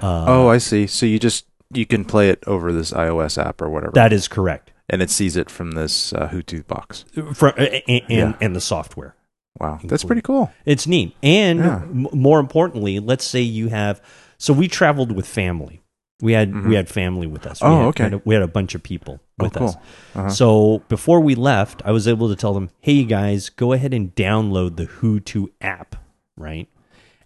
Uh, 0.00 0.26
oh, 0.28 0.48
I 0.48 0.58
see. 0.58 0.86
So 0.86 1.06
you 1.06 1.18
just 1.18 1.46
you 1.72 1.86
can 1.86 2.04
play 2.04 2.28
it 2.30 2.44
over 2.46 2.72
this 2.72 2.92
iOS 2.92 3.44
app 3.44 3.60
or 3.60 3.68
whatever, 3.68 3.92
that 3.94 4.12
is 4.12 4.28
correct. 4.28 4.71
And 4.88 5.00
it 5.00 5.10
sees 5.10 5.36
it 5.36 5.48
from 5.50 5.72
this 5.72 6.12
uh, 6.12 6.28
HooToo 6.28 6.66
box. 6.66 7.04
From, 7.34 7.52
and, 7.56 7.82
and, 7.88 8.02
Yeah. 8.08 8.32
and 8.40 8.54
the 8.56 8.60
software. 8.60 9.14
Wow, 9.60 9.78
that's 9.84 10.02
pretty 10.04 10.22
cool. 10.22 10.50
It's 10.64 10.86
neat. 10.86 11.14
And 11.22 11.58
Yeah. 11.60 11.82
m- 11.82 12.08
more 12.12 12.40
importantly, 12.40 12.98
let's 13.00 13.24
say 13.24 13.40
you 13.40 13.68
have 13.68 14.00
so 14.38 14.52
we 14.52 14.66
traveled 14.66 15.12
with 15.12 15.26
family. 15.26 15.82
We 16.20 16.32
had 16.32 16.66
we 16.66 16.74
had 16.74 16.88
family 16.88 17.26
with 17.26 17.46
us. 17.46 17.60
We 17.60 17.66
Mm-hmm. 17.68 17.74
Oh, 17.74 17.78
had, 17.80 17.88
okay. 17.88 18.02
We 18.04 18.04
had, 18.04 18.12
a, 18.14 18.22
we 18.24 18.34
had 18.34 18.42
a 18.42 18.48
bunch 18.48 18.74
of 18.74 18.82
people 18.82 19.20
Oh, 19.40 19.44
with 19.44 19.56
us. 19.56 19.74
Uh-huh. 20.14 20.30
So 20.30 20.82
before 20.88 21.20
we 21.20 21.34
left, 21.34 21.82
I 21.84 21.90
was 21.92 22.06
able 22.08 22.28
to 22.28 22.36
tell 22.36 22.54
them, 22.54 22.70
"Hey, 22.80 22.92
you 22.92 23.04
guys, 23.06 23.50
go 23.50 23.72
ahead 23.72 23.92
and 23.92 24.14
download 24.14 24.76
the 24.76 24.86
HooToo 24.86 25.48
app." 25.60 25.96
Right. 26.36 26.68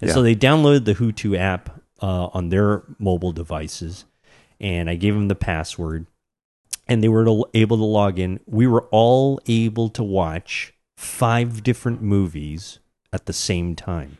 And 0.00 0.10
so 0.10 0.20
they 0.22 0.34
downloaded 0.34 0.84
the 0.84 0.94
HooToo 0.94 1.38
app 1.38 1.80
uh, 2.02 2.26
on 2.34 2.48
their 2.50 2.82
mobile 2.98 3.32
devices, 3.32 4.04
and 4.60 4.90
I 4.90 4.96
gave 4.96 5.14
them 5.14 5.28
the 5.28 5.34
password, 5.34 6.06
and 6.86 7.02
they 7.02 7.08
were 7.08 7.26
able 7.54 7.76
to 7.76 7.84
log 7.84 8.18
in. 8.18 8.40
We 8.46 8.66
were 8.66 8.82
all 8.90 9.40
able 9.46 9.88
to 9.90 10.02
watch 10.02 10.72
five 10.96 11.62
different 11.62 12.02
movies 12.02 12.78
at 13.12 13.26
the 13.26 13.32
same 13.32 13.74
time 13.76 14.18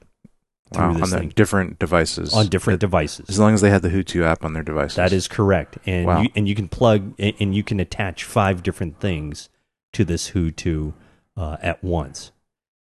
Wow, 0.73 0.91
on 0.95 1.11
the 1.11 1.33
different 1.35 1.79
devices. 1.79 2.35
on 2.35 2.49
different 2.49 2.79
As 2.79 2.81
devices. 2.81 3.27
As 3.29 3.39
long 3.39 3.55
as 3.55 3.61
they 3.61 3.71
had 3.71 3.83
the 3.83 3.89
HooToo 3.91 4.25
app 4.25 4.45
on 4.45 4.53
their 4.53 4.63
devices. 4.65 4.97
That 4.97 5.13
is 5.13 5.29
correct, 5.29 5.79
and 5.87 6.07
Wow. 6.07 6.23
you, 6.23 6.29
and 6.35 6.49
you 6.49 6.55
can 6.55 6.69
plug 6.69 7.15
and, 7.19 7.35
and 7.39 7.55
you 7.55 7.63
can 7.63 7.79
attach 7.81 8.25
five 8.25 8.63
different 8.63 9.01
things 9.01 9.49
to 9.93 10.05
this 10.05 10.31
HooToo 10.33 10.93
uh, 11.37 11.57
at 11.63 11.83
once, 11.85 12.33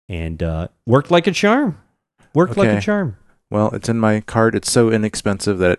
and 0.08 0.42
uh, 0.42 0.68
worked 0.86 1.10
like 1.10 1.26
a 1.26 1.32
charm. 1.32 1.78
Worked 2.34 2.56
like 2.56 2.68
a 2.70 2.80
charm. 2.80 3.16
Well, 3.50 3.70
it's 3.74 3.88
in 3.88 4.00
my 4.00 4.20
cart. 4.22 4.54
It's 4.56 4.70
so 4.72 4.90
inexpensive 4.90 5.58
that, 5.58 5.78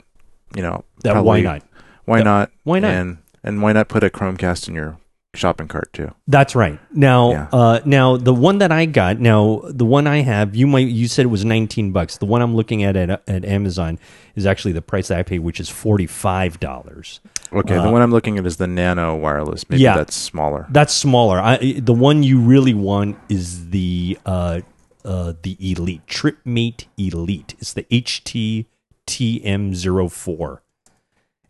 you 0.56 0.62
know, 0.62 0.86
That 1.04 1.14
probably- 1.14 1.28
why 1.28 1.42
not? 1.42 1.64
Why 2.06 2.18
That- 2.20 2.24
not? 2.24 2.52
why 2.64 2.80
not? 2.80 2.92
And 2.92 3.18
and 3.46 3.62
why 3.62 3.72
not 3.72 3.88
put 3.88 4.04
a 4.04 4.10
Chromecast 4.10 4.68
in 4.68 4.76
your 4.76 4.98
shopping 5.34 5.68
cart 5.68 5.92
too? 5.94 6.14
That's 6.28 6.56
right. 6.56 6.80
Now, 6.94 7.32
Yeah. 7.32 7.48
uh, 7.54 7.80
now 7.86 8.18
the 8.18 8.34
one 8.34 8.58
that 8.60 8.72
I 8.72 8.86
got, 8.86 9.20
now 9.20 9.62
the 9.66 9.86
one 9.86 10.08
I 10.08 10.22
have, 10.22 10.56
you 10.56 10.66
might 10.68 10.88
you 10.88 11.08
said 11.08 11.24
it 11.26 11.30
was 11.30 11.46
nineteen 11.46 11.92
bucks. 11.92 12.18
The 12.18 12.26
one 12.26 12.42
I'm 12.42 12.56
looking 12.56 12.84
at 12.84 12.96
at, 12.98 13.22
at 13.28 13.46
Amazon 13.46 14.00
is 14.36 14.46
actually 14.46 14.72
the 14.74 14.82
price 14.82 15.08
that 15.10 15.18
I 15.20 15.24
paid, 15.24 15.40
which 15.40 15.60
is 15.60 15.70
forty 15.70 16.08
five 16.08 16.60
dollars. 16.60 17.22
Okay, 17.54 17.76
the 17.76 17.90
one 17.92 18.02
I'm 18.02 18.12
looking 18.12 18.38
at 18.38 18.46
is 18.46 18.58
the 18.58 18.68
Nano 18.68 19.16
wireless. 19.16 19.70
Maybe 19.70 19.86
Uh, 19.88 19.92
Yeah. 19.92 19.98
that's 19.98 20.16
smaller. 20.16 20.66
That's 20.70 20.94
smaller. 20.94 21.40
I, 21.40 21.80
the 21.80 21.94
one 21.94 22.24
you 22.24 22.40
really 22.40 22.74
want 22.74 23.18
is 23.30 23.70
the 23.70 24.18
uh, 24.26 24.60
uh, 25.06 25.34
the 25.44 25.56
Elite 25.60 26.02
TripMate 26.08 26.86
Elite. 26.98 27.54
It's 27.60 27.74
the 27.74 27.86
HT 27.92 28.66
TM04, 29.08 30.60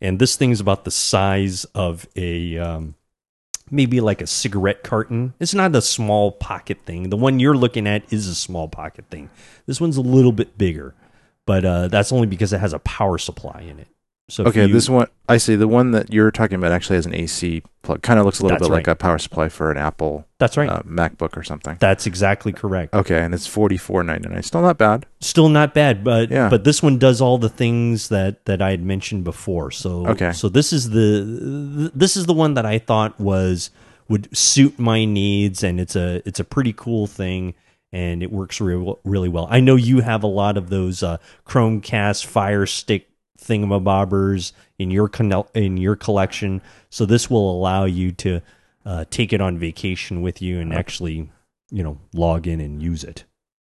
and 0.02 0.20
this 0.20 0.36
thing's 0.36 0.60
about 0.60 0.86
the 0.86 0.92
size 0.92 1.66
of 1.76 2.08
a 2.16 2.58
um, 2.58 2.96
maybe 3.72 4.02
like 4.02 4.22
a 4.22 4.28
cigarette 4.28 4.84
carton. 4.84 5.34
It's 5.40 5.54
not 5.54 5.76
a 5.76 5.82
small 5.82 6.32
pocket 6.32 6.80
thing. 6.86 7.10
The 7.10 7.18
one 7.18 7.40
you're 7.40 7.58
looking 7.58 7.88
at 7.88 8.12
is 8.12 8.28
a 8.28 8.36
small 8.36 8.68
pocket 8.68 9.06
thing. 9.10 9.30
This 9.66 9.82
one's 9.82 9.98
a 9.98 10.02
little 10.02 10.32
bit 10.32 10.58
bigger, 10.58 10.94
but 11.46 11.66
uh, 11.66 11.88
that's 11.88 12.12
only 12.12 12.28
because 12.28 12.54
it 12.54 12.60
has 12.60 12.74
a 12.74 12.80
power 12.80 13.18
supply 13.18 13.62
in 13.62 13.80
it. 13.80 13.88
So 14.28 14.44
Okay, 14.46 14.66
you- 14.66 14.74
this 14.74 14.90
one 14.90 15.08
I 15.30 15.38
see. 15.38 15.56
The 15.56 15.68
one 15.68 15.92
that 15.92 16.12
you're 16.14 16.32
talking 16.32 16.56
about 16.56 16.72
actually 16.72 16.96
has 16.96 17.06
an 17.06 17.14
AC 17.16 17.62
plug. 17.84 18.02
Kind 18.02 18.20
of 18.20 18.26
looks 18.26 18.40
a 18.40 18.44
little 18.44 18.58
bit 18.58 18.70
like 18.70 18.88
a 18.88 18.96
power 18.96 19.18
supply 19.20 19.50
for 19.50 19.72
an 19.72 19.78
Apple 19.78 20.26
that's 20.40 20.58
right. 20.58 20.68
uh, 20.70 20.82
MacBook 20.84 21.38
or 21.38 21.44
something. 21.44 21.78
that's 21.80 22.08
exactly 22.08 22.52
correct. 22.52 22.94
Okay, 22.96 23.20
and 23.20 23.34
it's 23.36 23.46
forty 23.46 23.78
four 23.78 24.04
ninety 24.04 24.28
nine. 24.30 24.42
Still 24.44 24.62
not 24.62 24.78
bad. 24.80 25.06
still 25.22 25.50
not 25.50 25.74
bad 25.76 26.04
but 26.04 26.32
Yeah. 26.32 26.50
but 26.50 26.64
this 26.64 26.82
one 26.82 26.98
does 26.98 27.22
all 27.22 27.38
the 27.38 27.50
things 27.50 28.10
that 28.10 28.46
that 28.46 28.62
i 28.62 28.70
had 28.72 28.84
mentioned 28.84 29.24
before 29.24 29.72
so 29.72 30.06
Okay. 30.08 30.32
so 30.34 30.50
this 30.50 30.72
is 30.74 30.90
the 30.92 31.92
this 31.96 32.16
is 32.18 32.26
the 32.28 32.34
one 32.34 32.54
that 32.56 32.66
i 32.66 32.78
thought 32.80 33.20
was 33.20 33.70
would 34.08 34.36
suit 34.38 34.78
my 34.78 35.06
needs 35.06 35.64
and 35.64 35.80
it's 35.80 35.96
a 35.96 36.22
it's 36.28 36.40
a 36.40 36.44
pretty 36.44 36.74
cool 36.74 37.08
thing 37.08 37.54
and 37.92 38.22
it 38.22 38.32
works 38.32 38.60
real, 38.62 39.00
really 39.04 39.30
well 39.30 39.48
i 39.50 39.60
know 39.60 39.76
you 39.76 40.02
have 40.02 40.22
a 40.24 40.28
lot 40.28 40.58
of 40.58 40.70
those 40.70 41.02
uh 41.02 41.18
chromecast 41.48 42.26
fire 42.26 42.66
stick 42.68 43.08
thingamabobbers 43.46 44.52
in 44.80 44.92
your 44.92 45.08
con- 45.08 45.46
in 45.54 45.78
your 45.78 45.96
collection 45.96 46.62
so 46.90 47.06
this 47.06 47.30
will 47.30 47.52
allow 47.52 47.86
you 47.86 48.12
to 48.12 48.42
uh, 48.86 49.06
take 49.10 49.34
it 49.34 49.42
on 49.42 49.58
vacation 49.58 50.22
with 50.22 50.42
you 50.42 50.60
and 50.60 50.74
actually 50.74 51.30
you 51.72 51.84
know 51.84 51.98
log 52.14 52.48
in 52.48 52.60
and 52.60 52.82
use 52.82 53.04
it 53.04 53.24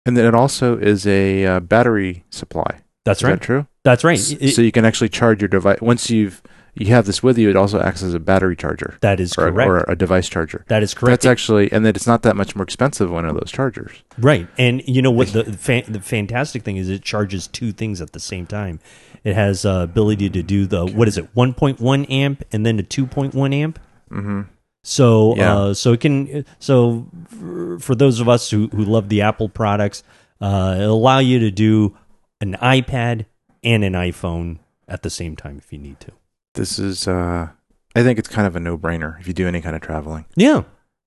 And 0.07 0.17
then 0.17 0.25
it 0.25 0.35
also 0.35 0.79
is 0.79 1.07
a 1.07 1.47
uh, 1.47 1.61
battery 1.61 2.25
supply. 2.31 2.81
that's 3.05 3.21
Is 3.21 3.25
right 3.25 3.33
that 3.41 3.41
true? 3.45 3.67
that's 3.85 4.05
right 4.05 4.19
S- 4.19 4.33
It- 4.33 4.53
so 4.55 4.63
you 4.63 4.73
can 4.73 4.85
actually 4.85 5.09
charge 5.11 5.41
your 5.43 5.49
device 5.49 5.81
once 5.81 6.11
you've 6.11 6.43
you 6.75 6.87
have 6.87 7.05
this 7.05 7.23
with 7.23 7.37
you. 7.37 7.51
It 7.51 7.57
also 7.57 7.83
acts 7.83 8.03
as 8.03 8.15
a 8.15 8.19
battery 8.19 8.57
charger 8.57 8.97
That 9.03 9.21
is 9.21 9.35
or, 9.37 9.51
correct. 9.53 9.69
or 9.69 9.85
a 9.89 9.95
device 9.95 10.27
charger. 10.27 10.65
that 10.69 10.83
is 10.83 10.95
correct. 10.95 11.11
That's 11.11 11.27
actually, 11.27 11.71
and 11.71 11.85
that 11.85 11.97
it's 11.97 12.07
not 12.07 12.23
that 12.23 12.35
much 12.35 12.57
more 12.57 12.63
expensive 12.63 13.11
one 13.11 13.27
of 13.27 13.35
those 13.35 13.53
chargers. 13.53 14.03
right. 14.17 14.49
And 14.57 14.83
you 14.89 15.03
know 15.03 15.11
what 15.11 15.35
the 15.35 15.45
fa- 15.53 15.83
the 15.87 16.01
fantastic 16.01 16.63
thing 16.63 16.79
is 16.79 16.89
it 16.89 17.03
charges 17.03 17.47
two 17.47 17.73
things 17.73 18.01
at 18.01 18.13
the 18.15 18.21
same 18.21 18.47
time. 18.47 18.81
It 19.25 19.35
has 19.35 19.65
uh, 19.65 19.81
ability 19.91 20.31
to 20.31 20.43
do 20.43 20.67
the 20.67 20.85
what 20.87 21.09
is 21.09 21.17
it 21.19 21.35
1.1 21.35 22.11
amp 22.11 22.45
and 22.53 22.67
then 22.67 22.79
a 22.79 22.83
2.1 22.83 23.55
amp. 23.55 23.79
Mm-hmm. 24.11 24.43
So 24.85 25.37
Yeah. 25.37 25.57
uh, 25.57 25.75
so 25.75 25.93
it 25.93 26.01
can 26.01 26.45
so 26.59 27.07
for, 27.29 27.79
for 27.79 27.95
those 27.95 28.19
of 28.21 28.29
us 28.29 28.51
who 28.51 28.69
who 28.69 28.85
love 28.85 29.09
the 29.09 29.23
Apple 29.23 29.49
products, 29.49 30.03
uh, 30.41 30.77
it'll 30.81 30.97
allow 30.97 31.19
you 31.21 31.39
to 31.39 31.51
do 31.51 31.97
an 32.41 32.55
iPad 32.61 33.27
and 33.63 33.85
an 33.85 33.93
iPhone 33.93 34.59
at 34.89 35.03
the 35.03 35.11
same 35.11 35.37
time 35.37 35.59
if 35.59 35.73
you 35.73 35.79
need 35.79 36.01
to. 36.01 36.11
This 36.55 36.79
is, 36.81 37.07
uh, 37.07 37.49
I 37.95 38.03
think 38.03 38.19
it's 38.19 38.29
kind 38.29 38.47
of 38.47 38.57
a 38.57 38.61
no 38.61 38.77
brainer 38.77 39.19
if 39.21 39.29
you 39.29 39.33
do 39.33 39.47
any 39.47 39.61
kind 39.63 39.77
of 39.77 39.83
traveling. 39.83 40.25
Yeah. 40.35 40.65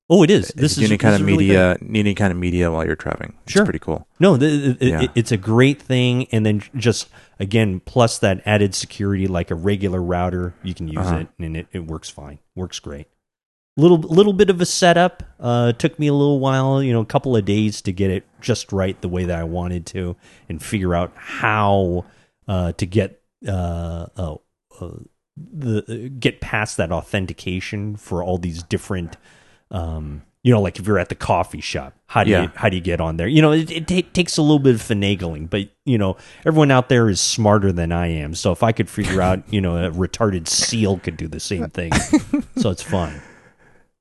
Oh, 0.08 0.22
it 0.22 0.30
is. 0.30 0.50
This 0.56 0.78
is 0.78 0.84
any 0.90 0.98
kind 1.00 1.16
of 1.16 1.22
really 1.26 1.48
media, 1.48 1.78
need 1.82 2.02
any 2.02 2.14
kind 2.14 2.32
of 2.32 2.38
media 2.38 2.70
while 2.72 2.86
you're 2.86 2.96
traveling. 2.96 3.34
It's 3.44 3.54
Sure. 3.54 3.64
pretty 3.66 3.80
cool. 3.80 4.08
No, 4.20 4.38
the, 4.38 4.78
Yeah. 4.80 5.02
it, 5.04 5.12
it's 5.16 5.32
a 5.32 5.38
great 5.38 5.82
thing, 5.82 6.28
and 6.32 6.46
then 6.46 6.62
just 6.76 7.08
again, 7.40 7.80
plus 7.80 8.20
that 8.20 8.42
added 8.46 8.76
security, 8.76 9.26
like 9.26 9.50
a 9.50 9.56
regular 9.56 10.00
router, 10.02 10.54
you 10.62 10.76
can 10.76 10.88
use 10.88 10.98
Uh-huh. 10.98 11.18
it, 11.18 11.28
and 11.40 11.58
it, 11.58 11.68
it 11.72 11.88
works 11.88 12.10
fine, 12.10 12.38
works 12.56 12.78
great. 12.80 13.08
Little 13.78 13.98
little 13.98 14.32
bit 14.32 14.50
of 14.50 14.62
a 14.62 14.66
setup. 14.66 15.24
Uh, 15.40 15.74
took 15.74 15.98
me 16.00 16.08
a 16.08 16.14
little 16.14 16.40
while, 16.40 16.82
you 16.84 16.94
know, 16.94 17.02
a 17.02 17.06
couple 17.06 17.36
of 17.36 17.44
days 17.44 17.82
to 17.82 17.92
get 17.92 18.10
it 18.12 18.26
just 18.40 18.72
right 18.72 19.00
the 19.02 19.10
way 19.10 19.26
that 19.26 19.38
I 19.38 19.44
wanted 19.44 19.86
to, 19.88 20.16
and 20.48 20.62
figure 20.64 20.94
out 20.96 21.12
how 21.16 22.06
uh, 22.48 22.72
to 22.74 22.86
get 22.86 23.22
uh, 23.48 24.06
uh, 24.16 24.36
uh, 24.80 24.92
the 25.36 26.10
get 26.20 26.40
past 26.42 26.78
that 26.78 26.92
authentication 26.92 27.96
for 27.98 28.24
all 28.24 28.38
these 28.38 28.64
different 28.64 29.18
um, 29.72 30.24
you 30.44 30.54
know, 30.54 30.62
like 30.62 30.78
if 30.80 30.86
you're 30.86 31.00
at 31.00 31.10
the 31.10 31.16
coffee 31.16 31.62
shop, 31.62 31.94
how 32.08 32.24
do 32.24 32.30
Yeah. 32.32 32.44
you 32.44 32.52
how 32.56 32.70
do 32.70 32.76
you 32.76 32.82
get 32.82 33.02
on 33.02 33.18
there? 33.18 33.28
You 33.28 33.42
know, 33.42 33.52
it, 33.52 33.72
it 33.72 33.88
ta- 33.88 34.08
takes 34.14 34.38
a 34.38 34.42
little 34.44 34.60
bit 34.60 34.76
of 34.76 34.82
finagling, 34.82 35.50
but 35.50 35.70
you 35.86 35.98
know, 35.98 36.18
everyone 36.46 36.70
out 36.72 36.88
there 36.90 37.10
is 37.10 37.20
smarter 37.20 37.72
than 37.72 37.92
I 37.92 38.08
am. 38.08 38.36
So 38.36 38.52
if 38.52 38.62
I 38.62 38.72
could 38.72 38.90
figure 38.90 39.22
out, 39.22 39.42
you 39.52 39.60
know, 39.62 39.76
a 39.78 39.90
retarded 39.92 40.48
seal 40.48 41.00
could 41.00 41.18
do 41.18 41.28
the 41.28 41.40
same 41.40 41.70
thing, 41.72 41.92
so 42.58 42.70
it's 42.70 42.84
fun. 42.84 43.22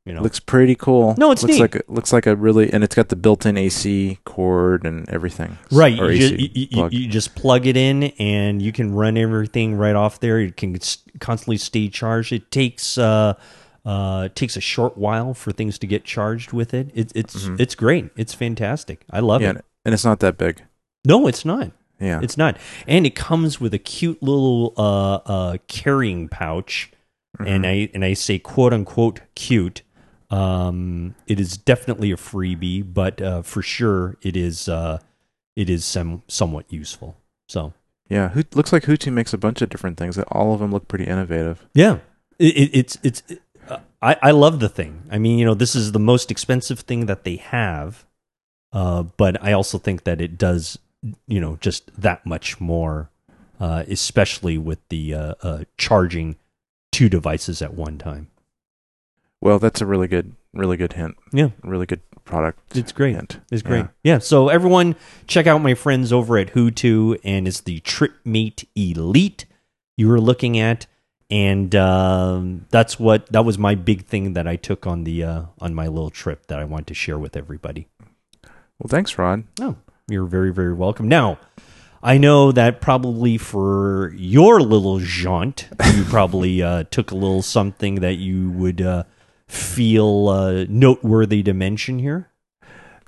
You 0.07 0.13
know, 0.13 0.21
Looks 0.21 0.39
pretty 0.39 0.75
cool. 0.75 1.15
No, 1.17 1.31
it's 1.31 1.43
looks 1.43 1.55
neat. 1.55 1.61
like 1.63 1.75
a, 1.77 1.81
looks 1.89 2.13
like 2.13 2.27
a 2.27 2.37
really, 2.37 2.71
and 2.71 2.85
it's 2.85 2.95
got 2.95 3.09
the 3.09 3.17
built-in 3.17 3.57
AC 3.57 4.19
cord 4.27 4.85
and 4.85 5.09
everything. 5.09 5.57
right? 5.73 5.95
You, 5.97 6.05
AC 6.05 6.29
ju- 6.37 6.51
you, 6.61 6.67
plug. 6.67 6.93
you 6.93 7.09
just 7.09 7.35
plug 7.35 7.67
it 7.67 7.75
in, 7.79 8.03
and 8.19 8.61
you 8.61 8.71
can 8.71 8.95
run 8.95 9.17
everything 9.17 9.77
right 9.77 9.95
off 9.97 10.21
there. 10.21 10.39
It 10.41 10.59
can 10.59 10.79
constantly 11.21 11.57
stay 11.57 11.89
charged. 11.89 12.35
It 12.35 12.51
takes 12.51 12.99
uh, 12.99 13.33
uh, 13.85 14.23
it 14.27 14.35
takes 14.37 14.57
a 14.57 14.61
short 14.61 14.97
while 14.97 15.35
for 15.35 15.53
things 15.53 15.79
to 15.79 15.87
get 15.87 16.05
charged 16.05 16.53
with 16.53 16.73
it. 16.75 16.91
it 16.95 17.13
it's 17.15 17.47
it's 17.59 17.75
great. 17.75 18.11
It's 18.17 18.33
fantastic. 18.35 19.05
I 19.11 19.21
love 19.21 19.41
Mm-hmm. 19.43 19.57
yeah, 19.57 19.59
it. 19.59 19.65
and, 19.85 19.95
it's 19.95 20.05
not 20.05 20.21
that 20.21 20.37
big. 20.39 20.63
No, 21.05 21.27
it's 21.27 21.45
not. 21.45 21.71
Yeah, 22.01 22.21
It's 22.23 22.37
not, 22.37 22.59
and 22.89 23.07
it 23.07 23.15
comes 23.15 23.61
with 23.61 23.73
a 23.73 23.79
cute 23.79 24.21
little 24.23 24.75
uh, 24.77 25.15
uh, 25.27 25.57
carrying 25.69 26.29
pouch, 26.29 26.91
Mm-hmm. 27.39 27.47
and 27.53 27.67
I 27.67 27.91
and 27.95 28.05
I 28.05 28.15
say 28.15 28.39
quote 28.39 28.73
unquote 28.73 29.21
cute. 29.35 29.83
Um, 30.31 31.15
it 31.27 31.39
is 31.41 31.57
definitely 31.57 32.11
a 32.13 32.17
freebie, 32.17 32.83
but 32.93 33.21
uh, 33.21 33.43
for 33.43 33.63
sure 33.63 34.17
it 34.23 34.37
is 34.37 34.69
uh, 34.69 34.99
it 35.57 35.69
is 35.71 35.85
some 35.85 36.23
somewhat 36.29 36.67
useful. 36.73 37.17
So 37.49 37.73
yeah. 38.09 38.29
Who, 38.31 38.43
looks 38.55 38.73
like 38.73 38.85
HooToo 38.85 39.13
makes 39.13 39.33
a 39.33 39.39
bunch 39.39 39.63
of 39.63 39.69
different 39.69 39.97
things. 39.97 40.17
that 40.17 40.27
All 40.31 40.53
of 40.55 40.61
them 40.61 40.71
look 40.73 40.89
pretty 40.89 41.05
innovative. 41.05 41.67
yeah, 41.75 41.99
it, 42.39 42.57
it, 42.57 42.71
it's 42.73 42.99
it's. 43.03 43.23
Uh, 43.69 43.79
I 44.03 44.17
I 44.23 44.31
love 44.33 44.61
the 44.61 44.69
thing. 44.69 45.03
I 45.11 45.19
mean, 45.19 45.39
you 45.39 45.45
know, 45.45 45.55
this 45.55 45.75
is 45.75 45.93
the 45.93 45.99
most 45.99 46.31
expensive 46.31 46.81
thing 46.81 47.07
that 47.07 47.25
they 47.25 47.37
have, 47.37 48.05
uh, 48.73 49.03
but 49.03 49.43
I 49.43 49.53
also 49.53 49.79
think 49.79 50.05
that 50.05 50.21
it 50.21 50.37
does, 50.39 50.79
you 51.27 51.41
know, 51.41 51.57
just 51.61 51.91
that 52.01 52.25
much 52.27 52.61
more, 52.61 53.11
uh, 53.61 53.85
especially 53.89 54.59
with 54.59 54.79
the 54.89 55.15
uh, 55.15 55.35
uh, 55.43 55.65
charging 55.79 56.37
two 56.93 57.09
devices 57.09 57.63
at 57.63 57.75
one 57.75 57.99
time. 57.99 58.29
Well, 59.41 59.59
that's 59.59 59.81
a 59.81 59.87
really 59.87 60.09
good, 60.09 60.35
really 60.53 60.77
good 60.77 60.95
hint. 60.95 61.17
Yeah, 61.33 61.51
Really 61.63 61.87
good 61.87 62.01
product. 62.25 62.77
it's 62.77 62.93
great. 62.93 63.15
hint. 63.15 63.41
It's 63.53 63.61
great. 63.63 63.81
Yeah. 64.03 64.15
Yeah. 64.15 64.19
So 64.19 64.49
everyone, 64.49 64.97
check 65.27 65.47
out 65.47 65.59
my 65.61 65.75
friends 65.75 66.13
over 66.13 66.39
at 66.39 66.55
HooToo, 66.55 67.19
and 67.25 67.47
it's 67.47 67.61
the 67.61 67.81
TripMate 67.81 68.65
Elite 68.75 69.45
you 69.99 70.09
were 70.09 70.21
looking 70.21 70.59
at, 70.59 70.87
and 71.31 71.75
um, 71.75 72.67
that's 72.71 72.99
what 72.99 73.27
that 73.33 73.45
was 73.45 73.59
my 73.59 73.75
big 73.75 74.05
thing 74.05 74.35
that 74.35 74.47
I 74.47 74.57
took 74.57 74.87
on 74.87 75.05
the 75.05 75.25
uh, 75.25 75.43
on 75.61 75.75
my 75.75 75.89
little 75.89 76.11
trip 76.11 76.47
that 76.47 76.59
I 76.59 76.65
wanted 76.65 76.89
to 76.89 76.95
share 76.95 77.19
with 77.19 77.37
everybody. 77.37 77.89
Well, 78.79 78.89
thanks, 78.89 79.17
Ron. 79.19 79.49
Oh, 79.61 79.77
you're 80.09 80.27
very, 80.27 80.53
very 80.53 80.75
welcome. 80.75 81.09
Now, 81.09 81.39
I 82.03 82.19
know 82.19 82.53
that 82.53 82.81
probably 82.81 83.39
for 83.39 84.13
your 84.17 84.61
little 84.61 84.99
jaunt, 84.99 85.69
you 85.95 86.05
probably 86.09 86.63
uh, 86.63 86.85
took 86.91 87.11
a 87.11 87.15
little 87.15 87.43
something 87.43 87.97
that 87.97 88.15
you 88.15 88.51
would 88.51 88.83
uh, 88.83 89.05
feel 89.47 90.29
uh, 90.29 90.67
noteworthy 90.69 91.43
to 91.45 91.55
mention 91.55 91.99
here. 91.99 92.31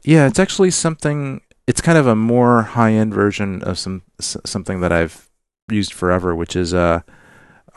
Yeah, 0.03 0.27
it's 0.27 0.39
actually 0.39 0.71
something. 0.71 1.43
It's 1.67 1.81
kind 1.81 1.99
of 1.99 2.07
a 2.07 2.17
more 2.17 2.63
high-end 2.63 3.13
version 3.13 3.63
of 3.63 3.79
some 3.79 4.03
something 4.21 4.81
that 4.81 4.93
I've 4.93 5.29
used 5.69 5.93
forever, 5.93 6.35
which 6.35 6.55
is 6.55 6.73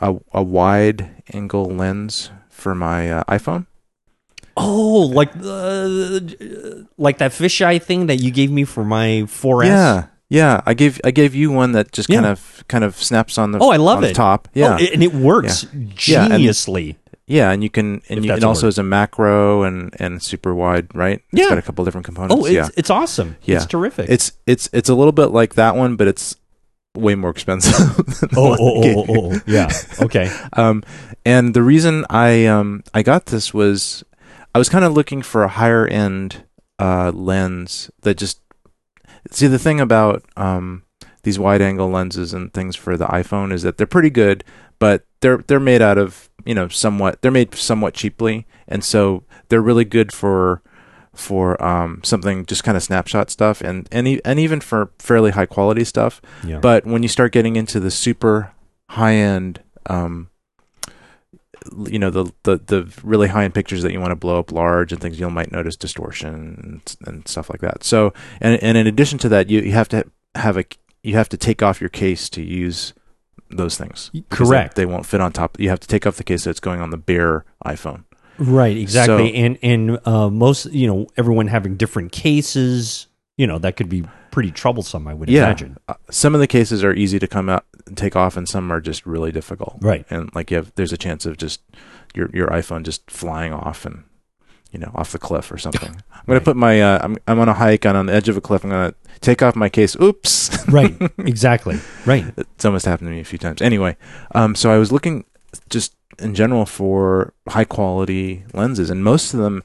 a 0.00 0.14
a, 0.14 0.18
a 0.34 0.42
wide-angle 0.42 1.64
lens 1.66 2.30
for 2.48 2.74
my 2.74 3.10
uh, 3.10 3.24
iPhone. 3.28 3.66
Oh, 4.56 5.06
like 5.14 5.30
uh, 5.36 6.20
like 6.98 7.18
that 7.18 7.32
fisheye 7.32 7.80
thing 7.82 8.06
that 8.06 8.16
you 8.16 8.30
gave 8.30 8.50
me 8.50 8.64
for 8.64 8.84
my 8.84 9.24
4S. 9.26 9.66
Yeah, 9.66 10.06
yeah. 10.28 10.60
I 10.66 10.74
gave 10.74 11.00
I 11.04 11.10
gave 11.12 11.34
you 11.34 11.50
one 11.50 11.72
that 11.72 11.92
just 11.92 12.08
kind 12.08 12.24
Yeah. 12.24 12.32
of 12.32 12.64
kind 12.68 12.84
of 12.84 12.96
snaps 12.96 13.38
on 13.38 13.52
the 13.52 13.58
Oh, 13.60 13.70
I 13.70 13.76
love 13.76 14.02
it. 14.02 14.14
top. 14.14 14.48
Oh, 14.48 14.52
Yeah, 14.58 14.76
and 14.76 15.02
it 15.02 15.14
works 15.14 15.64
Yeah, 16.06 16.24
and- 16.26 16.32
geniusly. 16.44 16.96
yeah, 17.26 17.52
and 17.52 17.62
you 17.62 17.70
can 17.70 18.02
and 18.10 18.24
you, 18.24 18.32
also 18.46 18.66
is 18.66 18.76
a 18.76 18.82
macro 18.82 19.62
and 19.62 19.94
and 19.98 20.20
super 20.22 20.52
wide, 20.54 20.88
right? 20.94 21.22
Yeah. 21.32 21.44
it's 21.44 21.48
got 21.50 21.58
a 21.58 21.62
couple 21.62 21.84
different 21.84 22.04
components. 22.04 22.34
oh, 22.36 22.44
it's 22.44 22.54
yeah, 22.54 22.68
it's 22.76 22.90
awesome. 22.90 23.36
Yeah. 23.44 23.56
It's 23.56 23.66
terrific. 23.66 24.10
it's 24.10 24.32
it's 24.46 24.68
it's 24.72 24.88
a 24.90 24.94
little 24.94 25.12
bit 25.12 25.26
like 25.32 25.54
that 25.54 25.76
one, 25.76 25.96
but 25.96 26.08
it's 26.08 26.36
way 26.94 27.14
more 27.14 27.30
expensive. 27.30 27.74
oh, 28.36 28.50
one 28.50 28.58
oh, 28.60 28.82
oh, 28.84 29.04
oh, 29.08 29.32
oh, 29.34 29.40
yeah. 29.46 29.70
Okay. 30.00 30.30
Um, 30.54 30.82
and 31.24 31.54
the 31.54 31.62
reason 31.62 32.04
I 32.10 32.46
um 32.46 32.82
I 32.92 33.02
got 33.02 33.26
this 33.26 33.54
was 33.54 34.04
I 34.54 34.58
was 34.58 34.68
kind 34.68 34.84
of 34.84 34.92
looking 34.92 35.22
for 35.22 35.44
a 35.44 35.48
higher 35.48 35.86
end 35.86 36.44
uh 36.78 37.12
lens 37.12 37.90
that 38.02 38.16
just 38.16 38.40
see 39.30 39.46
the 39.46 39.58
thing 39.58 39.80
about 39.80 40.24
um 40.36 40.82
these 41.22 41.38
wide 41.38 41.60
angle 41.62 41.90
lenses 41.90 42.32
and 42.32 42.52
things 42.52 42.76
for 42.76 42.96
the 42.96 43.06
iPhone 43.06 43.52
is 43.52 43.62
that 43.62 43.76
they're 43.76 43.86
pretty 43.86 44.10
good, 44.10 44.42
but 44.78 45.04
they're 45.20 45.38
they're 45.46 45.60
made 45.60 45.82
out 45.82 45.98
of 45.98 46.30
you 46.44 46.54
know 46.54 46.68
somewhat 46.68 47.22
they're 47.22 47.30
made 47.30 47.54
somewhat 47.54 47.94
cheaply, 47.94 48.46
and 48.66 48.82
so 48.82 49.24
they're 49.48 49.60
really 49.60 49.84
good 49.84 50.12
for 50.12 50.62
for 51.20 51.62
um 51.62 52.00
something 52.02 52.46
just 52.46 52.64
kind 52.64 52.76
of 52.76 52.82
snapshot 52.82 53.30
stuff 53.30 53.60
and 53.60 53.86
and 53.92 54.08
e- 54.08 54.20
and 54.24 54.38
even 54.40 54.60
for 54.60 54.90
fairly 54.98 55.30
high 55.32 55.46
quality 55.46 55.84
stuff. 55.84 56.20
Yeah. 56.44 56.58
But 56.60 56.86
when 56.86 57.02
you 57.02 57.08
start 57.08 57.32
getting 57.32 57.56
into 57.56 57.78
the 57.78 57.90
super 57.90 58.52
high 58.88 59.14
end, 59.14 59.62
um, 59.86 60.28
you 61.86 61.98
know, 61.98 62.10
the, 62.10 62.32
the, 62.44 62.56
the 62.56 63.00
really 63.02 63.28
high 63.28 63.44
end 63.44 63.54
pictures 63.54 63.82
that 63.82 63.92
you 63.92 64.00
want 64.00 64.12
to 64.12 64.16
blow 64.16 64.38
up 64.38 64.50
large 64.50 64.92
and 64.92 65.00
things, 65.00 65.20
you 65.20 65.28
might 65.30 65.52
notice 65.52 65.76
distortion 65.76 66.34
and, 66.34 66.96
and 67.06 67.28
stuff 67.28 67.50
like 67.50 67.60
that. 67.60 67.84
So, 67.84 68.12
and, 68.40 68.60
and 68.62 68.78
in 68.78 68.86
addition 68.86 69.18
to 69.18 69.28
that, 69.28 69.50
you, 69.50 69.60
you 69.60 69.72
have 69.72 69.88
to 69.90 70.06
have 70.34 70.56
a, 70.56 70.64
you 71.02 71.14
have 71.14 71.28
to 71.28 71.36
take 71.36 71.62
off 71.62 71.80
your 71.80 71.90
case 71.90 72.28
to 72.30 72.42
use 72.42 72.94
those 73.50 73.76
things. 73.76 74.10
because 74.12 74.38
they- 74.38 74.44
Correct. 74.56 74.74
They, 74.76 74.86
won't 74.86 75.04
fit 75.06 75.20
on 75.20 75.32
top. 75.32 75.60
You 75.60 75.68
have 75.68 75.80
to 75.80 75.88
take 75.88 76.06
off 76.06 76.16
the 76.16 76.24
case 76.24 76.44
that's 76.44 76.60
going 76.60 76.80
on 76.80 76.90
the 76.90 76.96
bare 76.96 77.44
iPhone. 77.64 78.04
Right, 78.40 78.76
exactly. 78.76 79.30
So- 79.30 79.34
and 79.36 79.58
and 79.62 79.98
uh, 80.06 80.30
most, 80.30 80.66
you 80.72 80.86
know, 80.86 81.06
everyone 81.16 81.46
having 81.46 81.76
different 81.76 82.10
cases, 82.12 83.06
you 83.36 83.46
know, 83.46 83.58
that 83.58 83.76
could 83.76 83.88
be 83.88 84.04
pretty 84.30 84.50
troublesome, 84.50 85.06
I 85.06 85.14
would 85.14 85.28
Yeah. 85.28 85.44
imagine. 85.44 85.76
Uh, 85.88 85.94
some 86.10 86.34
of 86.34 86.40
the 86.40 86.46
cases 86.46 86.82
are 86.82 86.94
easy 86.94 87.18
to 87.18 87.26
come 87.28 87.48
out 87.48 87.64
and 87.86 87.96
take 87.96 88.16
off, 88.16 88.36
and 88.36 88.48
some 88.48 88.72
are 88.72 88.80
just 88.80 89.04
really 89.06 89.30
difficult. 89.32 89.76
Right. 89.80 90.06
and 90.10 90.30
like 90.34 90.50
you 90.50 90.56
have 90.56 90.72
there's 90.76 90.92
a 90.92 90.96
chance 90.98 91.26
of 91.26 91.36
just 91.36 91.60
your 92.14 92.30
your 92.32 92.48
iPhone 92.48 92.82
just 92.82 93.10
flying 93.10 93.52
off 93.52 93.84
and 93.84 94.04
you 94.72 94.78
know 94.78 94.90
off 94.94 95.12
the 95.12 95.18
cliff 95.18 95.50
or 95.52 95.58
something. 95.58 95.90
I'm 96.12 96.22
gonna 96.26 96.40
put 96.40 96.56
my 96.56 96.80
uh, 96.80 96.98
I'm 97.02 97.18
I'm 97.28 97.38
on 97.40 97.48
a 97.48 97.54
hike 97.54 97.84
and 97.84 97.96
on 97.96 98.06
the 98.06 98.14
edge 98.14 98.28
of 98.28 98.36
a 98.36 98.40
cliff. 98.40 98.64
I'm 98.64 98.70
gonna 98.70 98.94
take 99.20 99.42
off 99.42 99.54
my 99.56 99.68
case. 99.68 99.96
Oops, 100.00 100.64
Right. 100.68 100.96
exactly. 101.18 101.78
Right. 102.06 102.24
it's 102.38 102.64
almost 102.64 102.86
happened 102.86 103.08
to 103.08 103.12
me 103.12 103.20
a 103.20 103.24
few 103.24 103.38
times. 103.38 103.60
Anyway, 103.60 103.96
um, 104.34 104.54
so 104.54 104.70
I 104.70 104.78
was 104.78 104.92
looking 104.92 105.24
just 105.68 105.94
in 106.20 106.34
general 106.34 106.66
for 106.66 107.32
high 107.48 107.64
quality 107.64 108.44
lenses, 108.52 108.90
and 108.90 109.02
most 109.02 109.34
of 109.34 109.40
them 109.40 109.62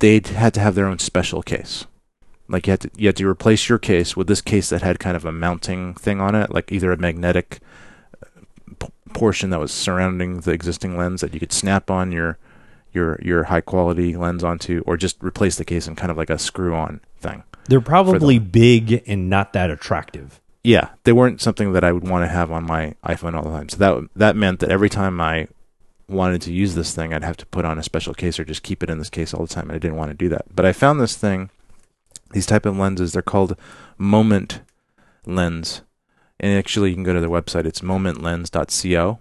they 0.00 0.20
had 0.24 0.54
to 0.54 0.60
have 0.60 0.74
their 0.74 0.86
own 0.86 0.98
special 0.98 1.42
case. 1.42 1.86
Like 2.48 2.66
you 2.66 2.70
had 2.72 2.80
to 2.80 2.90
you 2.96 3.08
had 3.08 3.16
to 3.16 3.28
replace 3.28 3.68
your 3.68 3.78
case 3.78 4.16
with 4.16 4.26
this 4.26 4.40
case 4.40 4.70
that 4.70 4.82
had 4.82 4.98
kind 4.98 5.16
of 5.16 5.24
a 5.24 5.32
mounting 5.32 5.94
thing 5.94 6.20
on 6.20 6.34
it, 6.34 6.50
like 6.50 6.72
either 6.72 6.90
a 6.92 6.96
magnetic 6.96 7.60
uh, 8.22 8.40
p- 8.78 8.88
portion 9.12 9.50
that 9.50 9.60
was 9.60 9.70
surrounding 9.72 10.40
the 10.40 10.52
existing 10.52 10.96
lens 10.96 11.20
that 11.20 11.34
you 11.34 11.40
could 11.40 11.52
snap 11.52 11.90
on 11.90 12.10
your 12.10 12.38
your 12.92 13.18
your 13.22 13.44
high 13.44 13.60
quality 13.60 14.16
lens 14.16 14.42
onto, 14.42 14.82
or 14.86 14.96
just 14.96 15.22
replace 15.22 15.56
the 15.56 15.64
case 15.64 15.86
in 15.86 15.94
kind 15.94 16.10
of 16.10 16.16
like 16.16 16.30
a 16.30 16.38
screw 16.38 16.74
on 16.74 17.00
thing. 17.20 17.42
They're 17.68 17.82
probably 17.82 18.38
big 18.38 19.02
and 19.06 19.28
not 19.28 19.52
that 19.52 19.70
attractive. 19.70 20.40
yeah, 20.64 20.88
they 21.04 21.12
weren't 21.12 21.42
something 21.42 21.72
that 21.74 21.84
I 21.84 21.92
would 21.92 22.08
want 22.08 22.24
to 22.24 22.28
have 22.28 22.50
on 22.50 22.64
my 22.64 22.94
iPhone 23.04 23.34
all 23.34 23.42
the 23.42 23.50
time. 23.50 23.68
So 23.68 23.76
that 23.76 24.08
that 24.16 24.36
meant 24.36 24.60
that 24.60 24.70
every 24.70 24.88
time 24.88 25.20
I 25.20 25.48
wanted 26.08 26.42
to 26.42 26.52
use 26.52 26.74
this 26.74 26.94
thing, 26.94 27.12
I'd 27.12 27.24
have 27.24 27.36
to 27.38 27.46
put 27.46 27.64
on 27.64 27.78
a 27.78 27.82
special 27.82 28.14
case 28.14 28.38
or 28.38 28.44
just 28.44 28.62
keep 28.62 28.82
it 28.82 28.90
in 28.90 28.98
this 28.98 29.10
case 29.10 29.34
all 29.34 29.46
the 29.46 29.54
time, 29.54 29.68
and 29.68 29.76
I 29.76 29.78
didn't 29.78 29.96
want 29.96 30.10
to 30.10 30.16
do 30.16 30.28
that. 30.30 30.46
But 30.54 30.64
I 30.64 30.72
found 30.72 31.00
this 31.00 31.16
thing, 31.16 31.50
these 32.32 32.46
type 32.46 32.66
of 32.66 32.76
lenses. 32.76 33.12
They're 33.12 33.22
called 33.22 33.56
Moment 33.96 34.60
Lens, 35.26 35.82
and 36.40 36.58
actually 36.58 36.90
you 36.90 36.94
can 36.94 37.04
go 37.04 37.12
to 37.12 37.20
their 37.20 37.28
website. 37.28 37.66
It's 37.66 37.82
momentlens.co, 37.82 39.18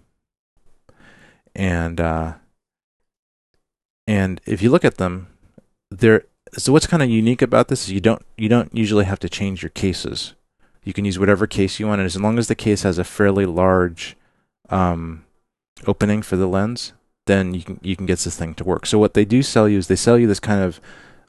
and 1.56 2.02
uh, 2.02 2.34
and 4.08 4.41
if 4.45 4.62
you 4.62 4.69
look 4.69 4.86
at 4.86 4.97
them, 4.97 5.28
they're 5.91 6.23
so 6.54 6.71
what's 6.71 6.88
kind 6.88 7.04
of 7.04 7.10
unique 7.10 7.41
about 7.41 7.67
this 7.67 7.84
is 7.84 7.91
you 7.91 8.00
don't 8.00 8.26
you 8.38 8.47
don't 8.47 8.73
usually 8.73 9.06
have 9.06 9.19
to 9.19 9.30
change 9.30 9.62
your 9.62 9.69
cases 9.69 10.34
you 10.88 10.93
can 10.93 11.04
use 11.04 11.19
whatever 11.19 11.45
case 11.47 11.82
you 11.82 11.88
want, 11.88 12.00
and 12.00 12.06
as 12.06 12.15
long 12.15 12.39
as 12.39 12.47
the 12.47 12.56
case 12.56 12.84
has 12.84 12.97
a 12.97 13.04
fairly 13.04 13.45
large 13.45 14.15
um, 14.69 15.26
opening 15.85 16.21
for 16.21 16.35
the 16.35 16.47
lens, 16.47 16.93
then 17.25 17.53
you 17.53 17.61
can 17.63 17.79
you 17.83 17.95
can 17.95 18.05
get 18.05 18.19
this 18.19 18.37
thing 18.37 18.53
to 18.55 18.63
work. 18.63 18.85
So 18.85 18.97
what 18.97 19.13
they 19.13 19.25
do 19.25 19.43
sell 19.43 19.67
you 19.69 19.77
is 19.77 19.87
they 19.87 19.95
sell 19.95 20.17
you 20.17 20.27
this 20.27 20.39
kind 20.39 20.61
of 20.61 20.79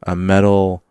a 0.07 0.15
metal 0.17 0.83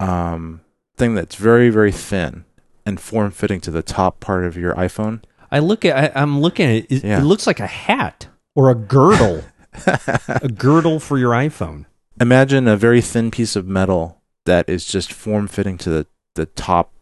um, 0.00 0.60
thing 0.96 1.14
that's 1.14 1.36
very 1.36 1.70
very 1.70 1.92
thin 1.92 2.44
and 2.84 3.00
form 3.00 3.30
fitting 3.30 3.60
to 3.62 3.70
the 3.70 3.82
top 3.82 4.20
part 4.20 4.44
of 4.44 4.56
your 4.56 4.74
iPhone. 4.74 5.22
I 5.50 5.58
look 5.60 5.84
at 5.84 6.16
I, 6.16 6.20
I'm 6.20 6.40
looking 6.40 6.66
at 6.66 6.74
it. 6.76 6.86
It, 6.90 7.04
Yeah. 7.04 7.20
it 7.20 7.24
looks 7.24 7.46
like 7.46 7.60
a 7.60 7.66
hat 7.66 8.28
or 8.54 8.70
a 8.70 8.74
girdle. 8.74 9.42
a 10.28 10.48
girdle 10.48 10.98
for 11.00 11.18
your 11.18 11.32
iPhone. 11.32 11.84
Imagine 12.18 12.66
a 12.66 12.78
very 12.78 13.02
thin 13.02 13.30
piece 13.30 13.56
of 13.56 13.66
metal 13.66 14.22
that 14.46 14.68
is 14.70 14.86
just 14.86 15.12
form 15.12 15.48
fitting 15.48 15.76
to 15.78 15.90
the 15.90 16.06
the 16.34 16.46
top 16.46 16.92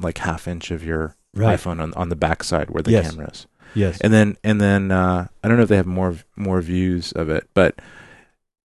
like 0.00 0.18
half 0.18 0.46
inch 0.46 0.70
of 0.70 0.84
your 0.84 1.14
Right. 1.34 1.58
iPhone 1.58 1.80
on 1.80 1.94
on 1.94 2.08
the 2.10 2.16
back 2.16 2.42
side 2.44 2.70
where 2.70 2.82
the 2.82 2.90
Yes. 2.92 3.10
camera 3.10 3.30
is. 3.30 3.46
Yes. 3.74 4.00
and 4.00 4.12
then 4.12 4.36
and 4.42 4.60
then 4.60 4.90
uh, 4.90 5.28
I 5.42 5.48
don't 5.48 5.56
know 5.56 5.62
if 5.62 5.68
they 5.68 5.76
have 5.76 5.86
more 5.86 6.16
more 6.36 6.60
views 6.60 7.12
of 7.12 7.28
it, 7.28 7.48
but 7.54 7.78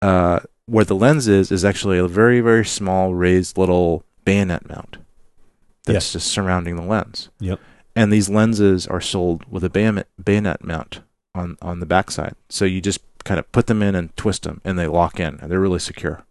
uh, 0.03 0.41
where 0.67 0.85
the 0.85 0.95
lens 0.95 1.29
is 1.29 1.53
is 1.53 1.65
actually 1.65 1.99
a 1.99 2.09
very 2.09 2.41
very 2.41 2.65
small 2.65 3.15
raised 3.15 3.57
little 3.59 4.05
bayonet 4.25 4.69
mount 4.69 4.99
that's 5.85 6.13
just 6.13 6.27
surrounding 6.29 6.77
the 6.77 6.83
lens. 6.83 7.31
Yep. 7.41 7.61
And 7.95 8.13
these 8.13 8.29
lenses 8.29 8.87
are 8.87 9.01
sold 9.01 9.45
with 9.51 9.65
a 9.65 9.71
bayonet 9.71 10.09
bayonet 10.23 10.65
mount 10.65 11.01
on 11.35 11.57
on 11.63 11.81
the 11.81 11.87
backside, 11.87 12.35
so 12.49 12.65
you 12.65 12.81
just 12.81 13.01
kind 13.25 13.39
of 13.39 13.51
put 13.53 13.67
them 13.67 13.83
in 13.83 13.95
and 13.95 14.17
twist 14.17 14.45
them, 14.45 14.61
and 14.65 14.79
they 14.79 14.87
lock 14.87 15.19
in, 15.19 15.39
and 15.41 15.51
they're 15.51 15.61
really 15.61 15.79
secure. 15.79 16.25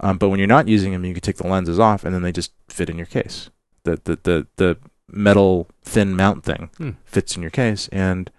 Um, 0.00 0.18
but 0.18 0.28
when 0.28 0.38
you're 0.38 0.46
not 0.46 0.68
using 0.68 0.92
them, 0.92 1.04
you 1.04 1.14
can 1.14 1.22
take 1.22 1.36
the 1.36 1.46
lenses 1.46 1.78
off, 1.78 2.04
and 2.04 2.14
then 2.14 2.22
they 2.22 2.32
just 2.32 2.52
fit 2.68 2.90
in 2.90 2.96
your 2.96 3.06
case. 3.06 3.50
The 3.84 4.00
the 4.04 4.18
the 4.22 4.46
the 4.56 4.78
metal 5.14 5.68
thin 5.82 6.16
mount 6.16 6.44
thing 6.44 6.70
Hmm. 6.76 6.90
fits 7.04 7.36
in 7.36 7.42
your 7.42 7.50
case, 7.50 7.88
and 7.92 8.30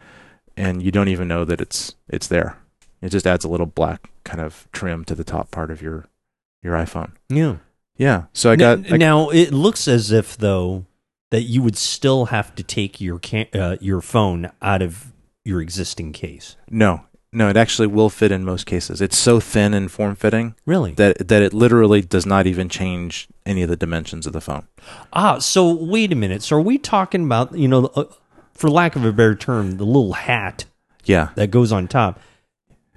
and 0.57 0.81
you 0.83 0.91
don't 0.91 1.07
even 1.09 1.27
know 1.27 1.45
that 1.45 1.61
it's 1.61 1.95
it's 2.09 2.27
there. 2.27 2.57
It 3.01 3.09
just 3.09 3.27
adds 3.27 3.45
a 3.45 3.49
little 3.49 3.65
black 3.65 4.09
kind 4.23 4.41
of 4.41 4.67
trim 4.71 5.03
to 5.05 5.15
the 5.15 5.23
top 5.23 5.51
part 5.51 5.71
of 5.71 5.81
your 5.81 6.05
your 6.63 6.73
iPhone. 6.75 7.11
yeah. 7.29 7.57
Yeah. 7.97 8.23
So 8.33 8.51
I 8.51 8.55
got 8.57 8.91
I- 8.91 8.97
now 8.97 9.29
it 9.29 9.53
looks 9.53 9.87
as 9.87 10.11
if 10.11 10.37
though 10.37 10.85
that 11.31 11.43
you 11.43 11.61
would 11.61 11.77
still 11.77 12.25
have 12.25 12.53
to 12.55 12.63
take 12.63 12.99
your 12.99 13.19
ca- 13.19 13.49
uh, 13.53 13.77
your 13.79 14.01
phone 14.01 14.51
out 14.61 14.81
of 14.81 15.13
your 15.45 15.61
existing 15.61 16.11
case. 16.13 16.55
no 16.69 17.01
no. 17.35 17.49
It 17.49 17.57
actually 17.57 17.87
will 17.87 18.09
fit 18.09 18.31
in 18.31 18.43
most 18.45 18.65
cases. 18.65 19.01
It's 19.01 19.17
so 19.17 19.39
thin 19.39 19.73
and 19.73 19.91
form 19.91 20.15
fitting 20.15 20.55
Really? 20.65 20.93
that 20.93 21.27
that 21.27 21.41
it 21.43 21.53
literally 21.53 22.01
does 22.01 22.25
not 22.25 22.47
even 22.47 22.69
change 22.69 23.27
any 23.45 23.61
of 23.61 23.69
the 23.69 23.75
dimensions 23.75 24.25
of 24.25 24.33
the 24.33 24.41
phone. 24.41 24.67
ah, 25.13 25.37
so 25.39 25.71
wait 25.73 26.11
a 26.11 26.15
minute. 26.15 26.41
So 26.41 26.57
are 26.57 26.61
we 26.61 26.77
talking 26.77 27.25
about 27.25 27.55
you 27.55 27.67
know, 27.67 27.85
uh, 27.95 28.05
for 28.53 28.69
lack 28.69 28.95
of 28.95 29.03
a 29.05 29.11
better 29.11 29.35
term, 29.35 29.77
the 29.77 29.85
little 29.85 30.13
hat 30.13 30.65
Yeah. 31.03 31.29
that 31.35 31.51
goes 31.51 31.71
on 31.71 31.87
top? 31.87 32.19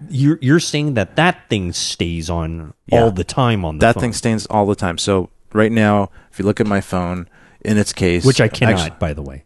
You're 0.09 0.39
you're 0.41 0.61
saying 0.61 0.95
that 0.95 1.17
that 1.17 1.49
thing 1.51 1.73
stays 1.73 2.31
on 2.31 2.73
Yeah. 2.87 3.03
all 3.03 3.11
the 3.11 3.25
time 3.25 3.65
on 3.65 3.79
the 3.79 3.87
that 3.87 3.95
phone, 3.97 4.01
thing 4.03 4.13
stays 4.13 4.47
all 4.47 4.65
the 4.67 4.77
time. 4.77 4.97
So 4.99 5.29
right 5.53 5.73
now, 5.73 6.11
if 6.31 6.39
you 6.39 6.45
look 6.45 6.61
at 6.61 6.67
my 6.69 6.81
phone 6.81 7.29
in 7.65 7.77
its 7.77 7.93
case, 7.93 8.25
which 8.25 8.41
I 8.41 8.47
cannot, 8.47 8.79
actu- 8.79 8.99
by 9.01 9.13
the 9.13 9.23
way. 9.23 9.43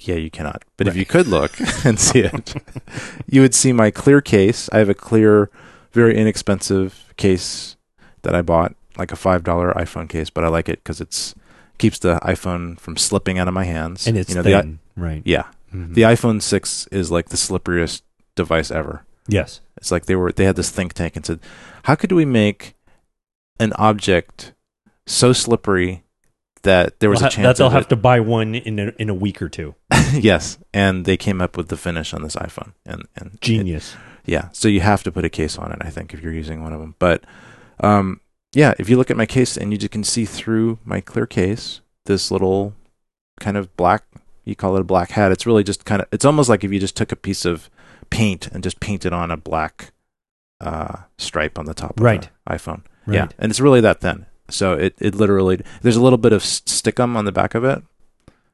Yeah, 0.00 0.16
you 0.16 0.30
cannot. 0.30 0.64
But 0.76 0.88
if 0.88 0.96
you 0.96 1.04
could 1.06 1.26
look 1.26 1.52
and 1.84 1.98
see 1.98 2.20
it, 2.20 2.54
you 3.26 3.40
would 3.40 3.54
see 3.54 3.72
my 3.72 3.90
clear 3.90 4.20
case. 4.20 4.68
I 4.72 4.78
have 4.78 4.88
a 4.88 4.94
clear, 4.94 5.50
very 5.92 6.16
inexpensive 6.16 7.12
case 7.16 7.76
that 8.22 8.34
I 8.34 8.42
bought 8.42 8.74
like 8.96 9.12
a 9.12 9.16
five 9.16 9.44
dollar 9.44 9.72
iPhone 9.74 10.08
case, 10.08 10.30
but 10.30 10.44
I 10.44 10.48
like 10.48 10.68
it 10.68 10.82
because 10.82 11.00
it's 11.00 11.34
keeps 11.78 11.98
the 11.98 12.18
iPhone 12.24 12.78
from 12.80 12.96
slipping 12.96 13.38
out 13.38 13.46
of 13.48 13.54
my 13.54 13.64
hands. 13.64 14.06
And 14.06 14.16
it's 14.18 14.30
you 14.30 14.34
know, 14.34 14.42
the 14.42 14.50
thin, 14.50 14.78
right? 14.96 15.22
yeah, 15.24 15.44
Mhm. 15.72 15.94
the 15.94 16.02
iPhone 16.02 16.42
six 16.42 16.86
is 16.90 17.10
like 17.10 17.28
the 17.28 17.36
slipperiest 17.36 18.02
device 18.34 18.70
ever. 18.70 19.04
yes. 19.28 19.60
It's 19.76 19.92
like 19.92 20.06
they 20.06 20.16
were 20.16 20.32
they 20.32 20.44
had 20.44 20.56
this 20.56 20.70
think 20.70 20.92
tank 20.94 21.14
and 21.14 21.24
said, 21.24 21.38
how 21.84 21.94
could 21.94 22.10
we 22.10 22.24
make 22.24 22.74
an 23.60 23.72
object 23.74 24.52
so 25.06 25.32
slippery 25.32 26.02
that 26.62 27.00
there 27.00 27.10
was 27.10 27.20
Well, 27.20 27.28
a 27.28 27.30
chance 27.30 27.44
that 27.46 27.56
they'll 27.58 27.66
of 27.68 27.72
have 27.72 27.82
it- 27.84 27.88
to 27.90 27.96
buy 27.96 28.20
one 28.20 28.54
in 28.54 28.78
a, 28.78 28.92
in 28.98 29.08
a 29.08 29.14
week 29.14 29.40
or 29.42 29.48
two. 29.48 29.74
yes, 30.14 30.58
and 30.72 31.04
they 31.04 31.16
came 31.16 31.40
up 31.40 31.56
with 31.56 31.68
the 31.68 31.76
finish 31.76 32.12
on 32.14 32.22
this 32.22 32.36
iPhone, 32.36 32.72
and 32.86 33.02
and 33.16 33.34
it- 33.34 33.40
Genius. 33.40 33.96
yeah, 34.24 34.48
so 34.52 34.68
you 34.68 34.80
have 34.80 35.02
to 35.04 35.12
put 35.12 35.24
a 35.24 35.30
case 35.30 35.58
on 35.58 35.72
it. 35.72 35.78
I 35.80 35.90
think 35.90 36.14
if 36.14 36.20
you're 36.20 36.32
using 36.32 36.62
one 36.62 36.72
of 36.72 36.80
them, 36.80 36.94
but 36.98 37.24
um, 37.80 38.20
yeah, 38.54 38.74
if 38.78 38.88
you 38.88 38.96
look 38.96 39.10
at 39.10 39.16
my 39.16 39.26
case 39.26 39.56
and 39.56 39.72
you 39.72 39.78
just 39.78 39.90
can 39.92 40.04
see 40.04 40.24
through 40.24 40.78
my 40.84 41.00
clear 41.00 41.26
case, 41.26 41.80
this 42.06 42.30
little 42.30 42.74
kind 43.40 43.56
of 43.56 43.74
black, 43.76 44.04
you 44.44 44.56
call 44.56 44.76
it 44.76 44.80
a 44.80 44.84
black 44.84 45.10
hat. 45.12 45.30
It's 45.32 45.46
really 45.46 45.62
just 45.62 45.84
kind 45.84 46.02
of, 46.02 46.08
it's 46.10 46.24
almost 46.24 46.48
like 46.48 46.64
if 46.64 46.72
you 46.72 46.80
just 46.80 46.96
took 46.96 47.12
a 47.12 47.16
piece 47.16 47.44
of 47.44 47.68
paint 48.10 48.46
and 48.48 48.62
just 48.64 48.80
painted 48.80 49.12
on 49.12 49.30
a 49.30 49.36
black 49.36 49.92
uh, 50.60 51.02
stripe 51.18 51.58
on 51.58 51.66
the 51.66 51.74
top 51.74 51.98
of 51.98 52.02
Right. 52.02 52.22
the 52.46 52.54
iPhone. 52.54 52.82
right. 53.06 53.14
Yeah, 53.14 53.28
and 53.38 53.50
it's 53.50 53.60
really 53.60 53.80
that 53.82 54.00
thin. 54.00 54.26
So 54.50 54.72
it, 54.74 54.94
it 54.98 55.14
literally 55.14 55.60
there's 55.82 55.96
a 55.96 56.02
little 56.02 56.18
bit 56.18 56.32
of 56.32 56.42
stickum 56.42 57.16
on 57.16 57.24
the 57.24 57.32
back 57.32 57.54
of 57.54 57.64
it 57.64 57.82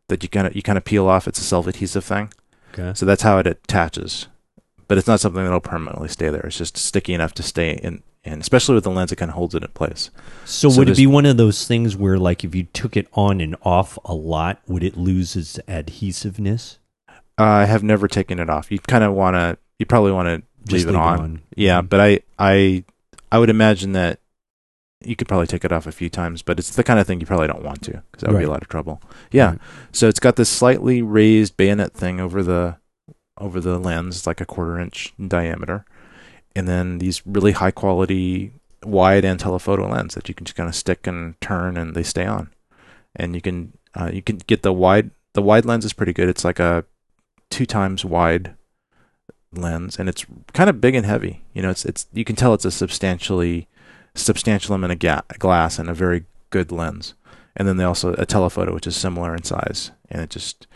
that 0.09 0.23
you 0.23 0.29
kind 0.29 0.47
of 0.47 0.55
you 0.57 0.63
kind 0.63 0.79
of 0.79 0.85
peel 0.85 1.07
off. 1.07 1.27
It's 1.29 1.39
a 1.39 1.45
self 1.45 1.67
adhesive 1.67 2.05
thing. 2.05 2.33
Okay. 2.73 2.93
So 2.95 3.07
that's 3.07 3.23
how 3.23 3.39
it 3.39 3.47
attaches. 3.47 4.27
But 4.89 4.99
it's 4.99 5.07
not 5.09 5.21
something 5.21 5.43
that'll 5.43 5.61
permanently 5.61 6.09
stay 6.09 6.29
there. 6.29 6.43
It's 6.43 6.59
just 6.59 6.77
sticky 6.77 7.15
enough 7.15 7.33
to 7.35 7.43
stay 7.43 7.71
in, 7.73 8.03
and 8.23 8.43
especially 8.43 8.75
with 8.75 8.85
the 8.85 8.91
lens, 8.91 9.13
it 9.13 9.17
kind 9.17 9.31
of 9.31 9.35
holds 9.35 9.55
it 9.55 9.63
in 9.63 9.71
place. 9.71 10.11
So, 10.45 10.69
So 10.69 10.79
would 10.79 10.91
it 10.91 10.97
be 10.99 11.07
one 11.07 11.25
of 11.25 11.39
those 11.39 11.67
things 11.67 11.97
where, 11.97 12.19
like, 12.19 12.45
if 12.45 12.55
you 12.55 12.65
took 12.65 12.95
it 12.95 13.09
on 13.15 13.41
and 13.41 13.57
off 13.63 13.99
a 14.05 14.13
lot, 14.13 14.61
would 14.67 14.83
it 14.85 14.95
lose 14.99 15.37
its 15.37 15.59
adhesiveness? 15.69 16.79
Uh, 17.39 17.45
I 17.45 17.65
have 17.65 17.83
never 17.83 18.09
taken 18.09 18.39
it 18.39 18.51
off. 18.51 18.71
You 18.71 18.79
kind 18.79 19.05
of 19.05 19.15
want 19.15 19.35
to. 19.37 19.57
You 19.79 19.87
probably 19.87 20.13
want 20.13 20.29
to 20.29 20.73
leave 20.73 20.87
it 20.89 20.95
on. 20.95 21.41
Yeah, 21.57 21.81
Mhm. 21.81 21.89
but 21.89 22.01
I 22.01 22.21
I 22.39 22.85
I 23.33 23.39
would 23.39 23.51
imagine 23.51 23.93
that 23.93 24.21
you 25.05 25.17
could 25.17 25.29
probably 25.29 25.47
take 25.47 25.65
it 25.65 25.73
off 25.73 25.87
a 25.87 25.93
few 25.93 26.09
times, 26.09 26.43
but 26.43 26.59
it's 26.59 26.75
the 26.75 26.85
kind 26.85 26.99
of 26.99 27.07
thing 27.07 27.21
you 27.21 27.27
probably 27.27 27.47
don't 27.47 27.63
want 27.63 27.83
to 27.83 28.03
because 28.11 28.23
that 28.23 28.31
would 28.31 28.39
be 28.39 28.45
a 28.45 28.51
lot 28.51 28.63
of 28.63 28.69
trouble. 28.69 29.01
Yeah. 29.31 29.51
Right. 29.51 29.59
So 29.93 30.09
it's 30.09 30.21
got 30.21 30.37
this 30.37 30.49
slightly 30.49 31.03
raised 31.03 31.57
bayonet 31.57 31.93
thing 31.93 32.21
over 32.21 32.43
the 32.43 32.77
over 33.39 33.61
the 33.61 33.79
lens, 33.79 34.17
it's 34.17 34.27
like 34.27 34.41
a 34.41 34.47
quarter 34.47 34.79
inch 34.79 35.13
in 35.19 35.29
diameter, 35.29 35.85
and 36.55 36.69
then 36.69 36.99
these 36.99 37.27
really 37.27 37.53
high 37.53 37.73
quality 37.73 38.53
wide 38.85 39.25
and 39.25 39.41
telephoto 39.41 39.89
lens 39.89 40.15
that 40.15 40.29
you 40.29 40.35
can 40.35 40.45
just 40.45 40.57
kind 40.57 40.69
of 40.69 40.75
stick 40.75 41.07
and 41.07 41.41
turn 41.41 41.77
and 41.77 41.95
they 41.95 42.03
stay 42.03 42.27
on. 42.27 42.51
And 43.17 43.35
you 43.35 43.41
can 43.41 43.77
uh, 43.95 44.11
you 44.13 44.23
can 44.23 44.39
get 44.39 44.63
the 44.63 44.73
wide 44.73 45.11
the 45.33 45.43
wide 45.43 45.65
lens 45.65 45.85
is 45.85 45.93
pretty 45.93 46.13
good. 46.13 46.29
It's 46.29 46.45
like 46.45 46.59
a 46.59 46.85
two 47.51 47.67
times 47.67 48.05
wide 48.05 48.55
lens 49.53 49.99
and 49.99 50.09
it's 50.09 50.25
kind 50.53 50.71
of 50.71 50.81
big 50.81 50.95
and 50.95 51.07
heavy. 51.07 51.43
You 51.53 51.63
know, 51.63 51.71
it's 51.71 51.85
it's 51.85 52.07
you 52.13 52.25
can 52.25 52.37
tell 52.37 52.55
it's 52.55 52.65
a 52.65 52.71
substantially 52.71 53.69
substantial 54.15 54.75
amount 54.75 54.93
of 54.93 54.99
ga- 54.99 55.23
glass 55.39 55.79
and 55.79 55.89
a 55.91 55.95
very 55.95 56.25
good 56.51 56.71
lens. 56.73 57.15
And 57.57 57.67
then 57.69 57.77
they 57.77 57.85
also 57.85 58.15
a 58.15 58.27
telephoto 58.27 58.73
which 58.75 58.87
is 58.87 58.97
similar 58.97 59.35
in 59.35 59.43
size 59.45 59.91
and 60.11 60.21
it 60.23 60.31
just 60.31 60.67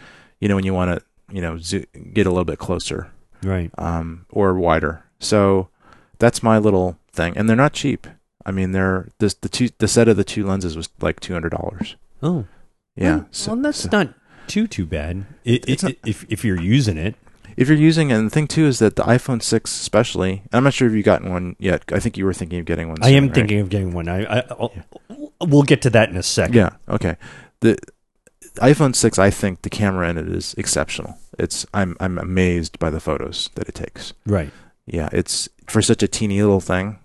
you 0.40 0.48
know 0.48 0.55
when 0.55 0.64
you 0.64 0.74
want 0.74 0.96
to 0.98 1.35
you 1.35 1.40
know 1.42 1.59
zo- 1.59 1.85
get 2.12 2.27
a 2.27 2.31
little 2.31 2.44
bit 2.44 2.59
closer 2.59 3.11
Right. 3.42 3.70
um, 3.79 4.27
or 4.31 4.55
wider. 4.55 5.03
So 5.20 5.68
that's 6.18 6.42
my 6.42 6.59
little 6.59 6.98
thing, 7.12 7.37
and 7.37 7.48
they're 7.48 7.57
not 7.57 7.72
cheap. 7.72 8.07
I 8.46 8.51
mean, 8.51 8.72
they're 8.72 9.09
this 9.18 9.35
the 9.35 9.48
two 9.48 9.68
the 9.79 9.87
set 9.88 10.09
of 10.09 10.16
the 10.16 10.24
two 10.24 10.44
lenses 10.46 10.77
was 10.77 10.88
like 11.01 11.20
two 11.20 11.33
hundred 11.35 11.51
dollars. 11.51 11.96
Oh. 12.22 12.46
Yeah. 12.96 13.16
Well, 13.16 13.29
so- 13.31 13.53
well, 13.53 13.62
that's 13.62 13.79
so- 13.79 13.88
not 13.92 14.14
too 14.48 14.66
too 14.66 14.87
bad. 14.87 15.27
It, 15.44 15.68
It's 15.68 15.83
it, 15.85 15.87
not- 15.87 16.09
if 16.09 16.24
if 16.29 16.44
you're 16.44 16.61
using 16.61 16.96
it. 16.96 17.14
If 17.58 17.68
you're 17.68 17.76
using 17.76 18.12
and 18.12 18.26
the 18.26 18.30
thing 18.30 18.46
too 18.46 18.66
is 18.66 18.78
that 18.78 18.94
the 18.94 19.02
iPhone 19.02 19.42
six, 19.42 19.80
especially, 19.80 20.42
I'm 20.52 20.62
not 20.62 20.74
sure 20.74 20.86
if 20.86 20.94
you've 20.94 21.04
gotten 21.04 21.30
one 21.30 21.56
yet. 21.58 21.82
I 21.92 21.98
think 21.98 22.16
you 22.16 22.24
were 22.24 22.32
thinking 22.32 22.60
of 22.60 22.66
getting 22.66 22.88
one. 22.88 22.98
I 23.02 23.10
am 23.10 23.26
right? 23.26 23.34
thinking 23.34 23.58
of 23.58 23.68
getting 23.68 23.92
one. 23.92 24.08
I, 24.08 24.24
I 24.24 24.44
I'll, 24.50 24.72
we'll 25.40 25.64
get 25.64 25.82
to 25.82 25.90
that 25.90 26.08
in 26.08 26.16
a 26.16 26.22
second. 26.22 26.54
Yeah. 26.54 26.70
Okay. 26.88 27.16
The 27.60 27.76
iPhone 28.58 28.94
six, 28.94 29.18
I 29.18 29.30
think 29.30 29.62
the 29.62 29.70
camera 29.70 30.08
in 30.08 30.18
it 30.18 30.28
is 30.28 30.54
exceptional. 30.56 31.18
It's 31.36 31.66
I'm 31.74 31.96
I'm 31.98 32.16
amazed 32.16 32.78
by 32.78 32.90
the 32.90 33.00
photos 33.00 33.50
that 33.56 33.68
it 33.68 33.74
takes. 33.74 34.12
Right. 34.24 34.50
Yeah, 34.86 35.08
it's 35.12 35.48
for 35.66 35.82
such 35.82 36.02
a 36.02 36.08
teeny 36.08 36.40
little 36.40 36.60
thing, 36.60 37.00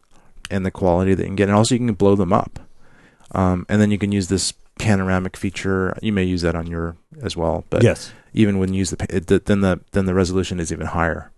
and 0.51 0.65
the 0.65 0.71
quality 0.71 1.15
that 1.15 1.23
you 1.23 1.29
can 1.29 1.35
get, 1.35 1.49
and 1.49 1.57
also 1.57 1.73
you 1.75 1.79
can 1.79 1.93
blow 1.95 2.15
them 2.15 2.31
up, 2.31 2.59
um, 3.31 3.65
and 3.67 3.81
then 3.81 3.89
you 3.91 3.97
can 3.97 4.11
use 4.11 4.27
this 4.27 4.53
panoramic 4.79 5.35
feature. 5.35 5.97
You 6.01 6.13
may 6.13 6.23
use 6.23 6.43
that 6.43 6.55
on 6.55 6.67
your 6.67 6.95
as 7.21 7.35
well, 7.35 7.65
but 7.69 7.83
yes. 7.83 8.13
Even 8.33 8.57
when 8.59 8.73
you 8.73 8.79
use 8.79 8.89
the, 8.91 9.05
it, 9.15 9.27
the 9.27 9.39
then 9.39 9.61
the 9.61 9.79
then 9.91 10.05
the 10.05 10.13
resolution 10.13 10.59
is 10.59 10.71
even 10.71 10.87
higher 10.87 11.31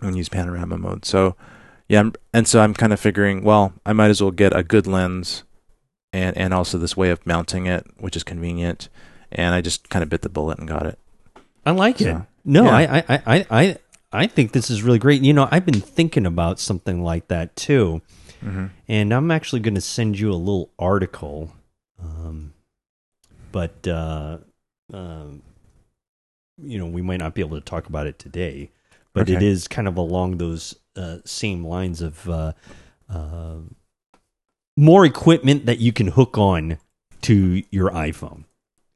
when 0.00 0.14
you 0.14 0.18
use 0.18 0.28
panorama 0.28 0.78
mode. 0.78 1.04
So 1.04 1.36
yeah, 1.88 2.00
I'm, 2.00 2.14
and 2.32 2.48
so 2.48 2.60
I'm 2.60 2.74
kind 2.74 2.92
of 2.92 3.00
figuring, 3.00 3.42
well, 3.44 3.72
I 3.84 3.92
might 3.92 4.10
as 4.10 4.22
well 4.22 4.30
get 4.30 4.56
a 4.56 4.62
good 4.62 4.86
lens, 4.86 5.42
and 6.12 6.36
and 6.36 6.54
also 6.54 6.78
this 6.78 6.96
way 6.96 7.10
of 7.10 7.24
mounting 7.26 7.66
it, 7.66 7.84
which 7.98 8.16
is 8.16 8.24
convenient, 8.24 8.88
and 9.30 9.54
I 9.54 9.60
just 9.60 9.88
kind 9.90 10.02
of 10.02 10.08
bit 10.08 10.22
the 10.22 10.28
bullet 10.28 10.58
and 10.58 10.66
got 10.68 10.86
it. 10.86 10.98
I 11.66 11.70
like 11.72 12.00
it. 12.00 12.16
No, 12.44 12.64
yeah. 12.64 12.74
I, 12.74 12.96
I, 13.08 13.22
I, 13.26 13.46
I, 13.50 13.76
I 14.12 14.26
think 14.26 14.50
this 14.52 14.68
is 14.70 14.82
really 14.82 14.98
great. 14.98 15.22
You 15.22 15.32
know, 15.32 15.46
I've 15.50 15.64
been 15.64 15.80
thinking 15.80 16.26
about 16.26 16.58
something 16.58 17.02
like 17.02 17.28
that 17.28 17.54
too, 17.56 18.02
Mm-hmm. 18.44 18.66
and 18.88 19.14
I'm 19.14 19.30
actually 19.30 19.60
going 19.60 19.76
to 19.76 19.80
send 19.80 20.18
you 20.18 20.32
a 20.32 20.34
little 20.34 20.70
article. 20.76 21.52
Um, 22.02 22.54
but 23.52 23.86
uh, 23.86 24.38
um, 24.92 25.42
you 26.62 26.78
know, 26.78 26.86
we 26.86 27.02
might 27.02 27.18
not 27.20 27.34
be 27.34 27.40
able 27.42 27.58
to 27.58 27.64
talk 27.64 27.86
about 27.86 28.06
it 28.06 28.18
today, 28.18 28.70
but 29.12 29.28
it 29.28 29.34
Okay. 29.36 29.46
is 29.46 29.68
kind 29.68 29.88
of 29.88 29.96
along 29.96 30.38
those 30.38 30.74
uh, 30.96 31.18
same 31.24 31.64
lines 31.66 32.00
of 32.02 32.28
uh, 32.28 32.52
uh, 33.08 33.56
more 34.76 35.04
equipment 35.04 35.66
that 35.66 35.78
you 35.78 35.92
can 35.92 36.08
hook 36.08 36.38
on 36.38 36.78
to 37.22 37.62
your 37.70 37.90
iPhone. 37.90 38.44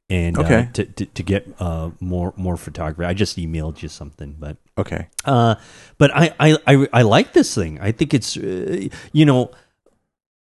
And 0.09 0.37
uh, 0.37 0.41
Okay. 0.41 0.69
to, 0.73 0.85
to 0.85 1.05
to 1.05 1.23
get 1.23 1.47
uh, 1.59 1.91
more 1.99 2.33
more 2.37 2.55
photography, 2.55 3.03
I 3.05 3.13
just 3.13 3.37
emailed 3.37 3.81
you 3.81 3.89
something, 3.89 4.37
but 4.39 4.55
Okay. 4.77 5.09
uh, 5.25 5.55
but 5.97 6.15
I, 6.15 6.33
I, 6.39 6.57
I, 6.65 6.87
I 6.93 7.01
like 7.01 7.33
this 7.33 7.53
thing. 7.53 7.77
I 7.81 7.91
think 7.91 8.13
it's, 8.13 8.37
uh, 8.37 8.87
you 9.11 9.25
know, 9.25 9.51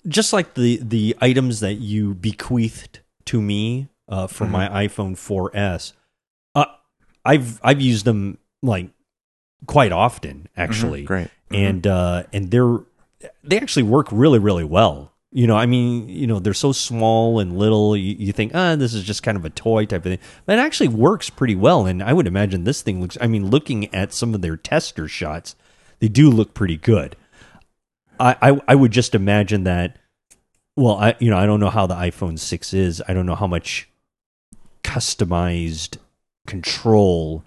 just 0.08 0.34
like 0.34 0.56
the, 0.56 0.80
the 0.82 1.16
items 1.22 1.60
that 1.60 1.76
you 1.76 2.16
bequeathed 2.16 3.02
to 3.26 3.40
me 3.40 3.90
uh, 4.10 4.26
for 4.26 4.48
Mhm. 4.48 4.52
my 4.52 4.88
iPhone 4.88 5.14
4S. 5.16 5.94
I've 7.26 7.60
I've 7.64 7.82
used 7.82 8.06
them 8.06 8.38
like 8.62 8.90
quite 9.68 9.92
often, 9.92 10.48
actually, 10.58 11.04
Mhm. 11.04 11.06
Great. 11.06 11.28
Mhm. 11.52 11.58
and 11.70 11.88
uh, 11.88 12.24
and 12.34 12.52
they're 12.52 12.80
they 13.44 13.58
actually 13.60 13.84
work 13.84 14.08
really 14.12 14.40
really 14.40 14.64
well. 14.64 15.12
You 15.34 15.48
know, 15.48 15.56
I 15.56 15.66
mean, 15.66 16.10
you 16.10 16.28
know, 16.28 16.40
they're 16.40 16.54
so 16.54 16.74
small 16.74 17.40
and 17.40 17.58
little. 17.58 17.96
You, 17.96 18.16
you 18.20 18.34
think, 18.34 18.52
ah, 18.54 18.76
this 18.76 18.94
is 18.94 19.04
just 19.06 19.24
kind 19.24 19.38
of 19.38 19.46
a 19.46 19.50
toy 19.50 19.86
type 19.86 20.06
of 20.06 20.12
thing, 20.12 20.20
but 20.46 20.58
it 20.58 20.62
actually 20.62 20.90
works 20.90 21.30
pretty 21.30 21.56
well. 21.56 21.86
And 21.86 22.04
I 22.04 22.12
would 22.12 22.28
imagine 22.28 22.66
this 22.66 22.82
thing 22.82 23.00
looks. 23.00 23.18
I 23.22 23.28
mean, 23.28 23.50
looking 23.50 23.94
at 23.96 24.12
some 24.12 24.34
of 24.36 24.42
their 24.42 24.58
tester 24.58 25.08
shots, 25.08 25.56
they 26.00 26.10
do 26.10 26.30
look 26.30 26.54
pretty 26.54 26.76
good. 26.76 27.16
I 28.20 28.36
I, 28.42 28.62
I 28.68 28.76
would 28.76 28.92
just 28.92 29.16
imagine 29.16 29.64
that. 29.64 29.98
Well, 30.76 30.96
I 30.98 31.16
you 31.20 31.30
know 31.30 31.38
I 31.38 31.46
don't 31.46 31.60
know 31.62 31.70
how 31.70 31.88
the 31.88 31.96
iPhone 31.96 32.38
six 32.38 32.74
is. 32.74 33.02
I 33.08 33.14
don't 33.14 33.26
know 33.26 33.36
how 33.36 33.48
much 33.48 33.88
customized 34.84 35.98
control 36.52 37.44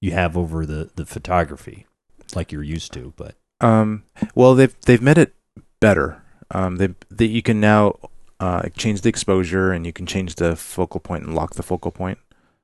you 0.00 0.12
have 0.12 0.36
over 0.36 0.66
the 0.66 0.90
the 0.96 1.06
photography 1.06 1.86
like 2.34 2.52
you're 2.52 2.62
used 2.62 2.92
to, 2.92 3.12
but 3.16 3.34
Um, 3.60 4.04
well, 4.34 4.54
they've 4.54 4.74
they've 4.86 5.02
made 5.02 5.18
it 5.18 5.34
better. 5.80 6.22
Um, 6.50 6.76
they 6.76 6.88
they 7.10 7.26
you 7.26 7.42
can 7.42 7.60
now 7.60 7.98
uh, 8.40 8.68
change 8.76 9.00
the 9.00 9.08
exposure 9.08 9.72
and 9.72 9.84
you 9.86 9.92
can 9.92 10.06
change 10.06 10.36
the 10.36 10.56
focal 10.56 11.00
point 11.00 11.24
and 11.24 11.34
lock 11.34 11.54
the 11.54 11.62
focal 11.62 11.90
point. 11.90 12.18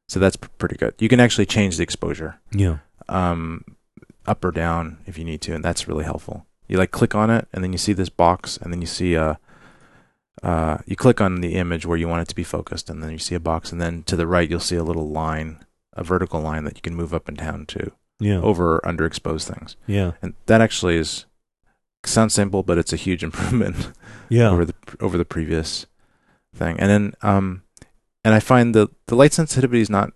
So 0.09 0.21
that's 0.21 0.37
p- 0.37 0.49
pretty 0.59 0.77
good. 0.77 0.95
You 0.99 1.09
can 1.09 1.21
actually 1.21 1.47
change 1.47 1.77
the 1.77 1.83
exposure 1.83 2.39
yeah. 2.53 2.79
um, 3.09 3.65
up 4.27 4.45
or 4.45 4.53
down 4.53 4.99
if 5.07 5.19
you 5.19 5.25
need 5.25 5.41
to, 5.43 5.55
and 5.55 5.65
that's 5.65 5.89
really 5.89 6.05
helpful. 6.05 6.47
You 6.69 6.79
like 6.79 6.91
click 6.91 7.15
on 7.15 7.31
it, 7.31 7.49
and 7.53 7.65
then 7.65 7.73
you 7.73 7.79
see 7.79 7.95
this 7.95 8.11
box, 8.11 8.57
and 8.59 8.73
then 8.73 8.81
you 8.81 8.87
see 8.87 9.15
a. 9.15 9.39
Uh, 10.43 10.79
you 10.85 10.95
click 10.95 11.21
on 11.21 11.41
the 11.41 11.55
image 11.55 11.87
where 11.87 11.97
you 11.97 12.09
want 12.09 12.21
it 12.21 12.29
to 12.29 12.35
be 12.35 12.45
focused, 12.45 12.91
and 12.91 13.03
then 13.03 13.11
you 13.11 13.19
see 13.19 13.35
a 13.35 13.41
box, 13.41 13.73
and 13.73 13.81
then 13.81 14.03
to 14.03 14.17
the 14.17 14.27
right 14.27 14.51
you'll 14.51 14.61
see 14.61 14.77
a 14.77 14.85
little 14.85 15.09
line, 15.09 15.64
a 15.95 16.05
vertical 16.05 16.41
line 16.41 16.65
that 16.65 16.77
you 16.77 16.83
can 16.83 16.95
move 16.95 17.15
up 17.15 17.29
and 17.29 17.37
down 17.37 17.67
to 17.67 17.93
Yeah. 18.21 18.41
over 18.41 18.77
or 18.77 18.81
underexposed 18.83 19.45
things 19.53 19.77
Yeah. 19.87 20.13
and 20.23 20.35
that 20.47 20.61
actually 20.61 20.97
is 20.97 21.27
sounds 22.05 22.35
simple, 22.35 22.63
but 22.63 22.77
it's 22.79 22.93
a 22.93 22.97
huge 22.97 23.23
improvement 23.29 23.91
Yeah. 24.29 24.51
over 24.51 24.65
the 24.65 24.75
over 25.01 25.17
the 25.19 25.25
previous 25.25 25.87
thing. 26.55 26.79
And 26.79 26.91
then 26.91 27.15
um, 27.23 27.63
and 28.25 28.35
I 28.35 28.41
find 28.41 28.75
the 28.75 28.89
the 29.07 29.15
light 29.17 29.33
sensitivity 29.33 29.81
is 29.81 29.91
not 29.91 30.13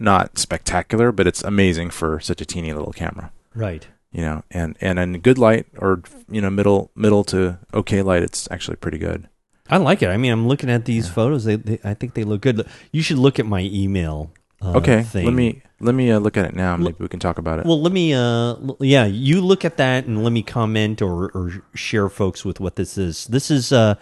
not 0.00 0.38
spectacular, 0.38 1.12
but 1.12 1.26
it's 1.26 1.42
amazing 1.42 1.90
for 1.90 2.18
such 2.20 2.40
a 2.40 2.44
teeny 2.46 2.72
little 2.72 2.92
camera. 2.92 3.30
right. 3.54 3.86
You 4.12 4.20
know, 4.22 4.44
and 4.50 4.76
and 4.80 4.98
in 5.00 5.18
good 5.20 5.38
light 5.38 5.66
or 5.76 6.00
you 6.30 6.40
know 6.40 6.48
middle 6.50 6.90
middle 6.94 7.24
to 7.24 7.58
okay 7.72 8.00
light, 8.02 8.22
it's 8.22 8.46
actually 8.50 8.76
pretty 8.76 8.98
good. 8.98 9.28
I 9.68 9.78
like 9.78 10.02
it. 10.02 10.08
I 10.10 10.16
mean, 10.18 10.30
I'm 10.30 10.46
looking 10.46 10.70
at 10.70 10.84
these 10.84 11.08
photos. 11.08 11.42
They, 11.44 11.56
they, 11.56 11.78
I 11.82 11.94
think 11.94 12.14
they 12.14 12.22
look 12.22 12.42
good. 12.42 12.64
You 12.92 13.02
should 13.02 13.18
look 13.18 13.40
at 13.40 13.46
my 13.46 13.62
email. 13.62 14.30
Uh, 14.62 14.78
okay, 14.78 15.02
thing. 15.02 15.24
let 15.24 15.34
me 15.34 15.62
let 15.80 15.94
me 15.94 16.10
uh, 16.10 16.18
look 16.18 16.36
at 16.36 16.44
it 16.46 16.54
now. 16.54 16.76
Maybe 16.76 16.96
we 16.98 17.08
can 17.08 17.20
talk 17.20 17.38
about 17.38 17.58
it. 17.58 17.66
Well, 17.66 17.80
let 17.80 17.92
me. 17.92 18.14
Uh, 18.14 18.56
yeah, 18.80 19.04
you 19.04 19.40
look 19.40 19.64
at 19.64 19.76
that 19.76 20.06
and 20.06 20.24
let 20.24 20.32
me 20.32 20.42
comment 20.42 21.02
or, 21.02 21.30
or 21.32 21.62
share 21.74 22.08
folks 22.08 22.44
with 22.44 22.60
what 22.60 22.76
this 22.76 22.96
is. 22.96 23.26
This 23.26 23.50
is 23.50 23.72
uh, 23.72 23.96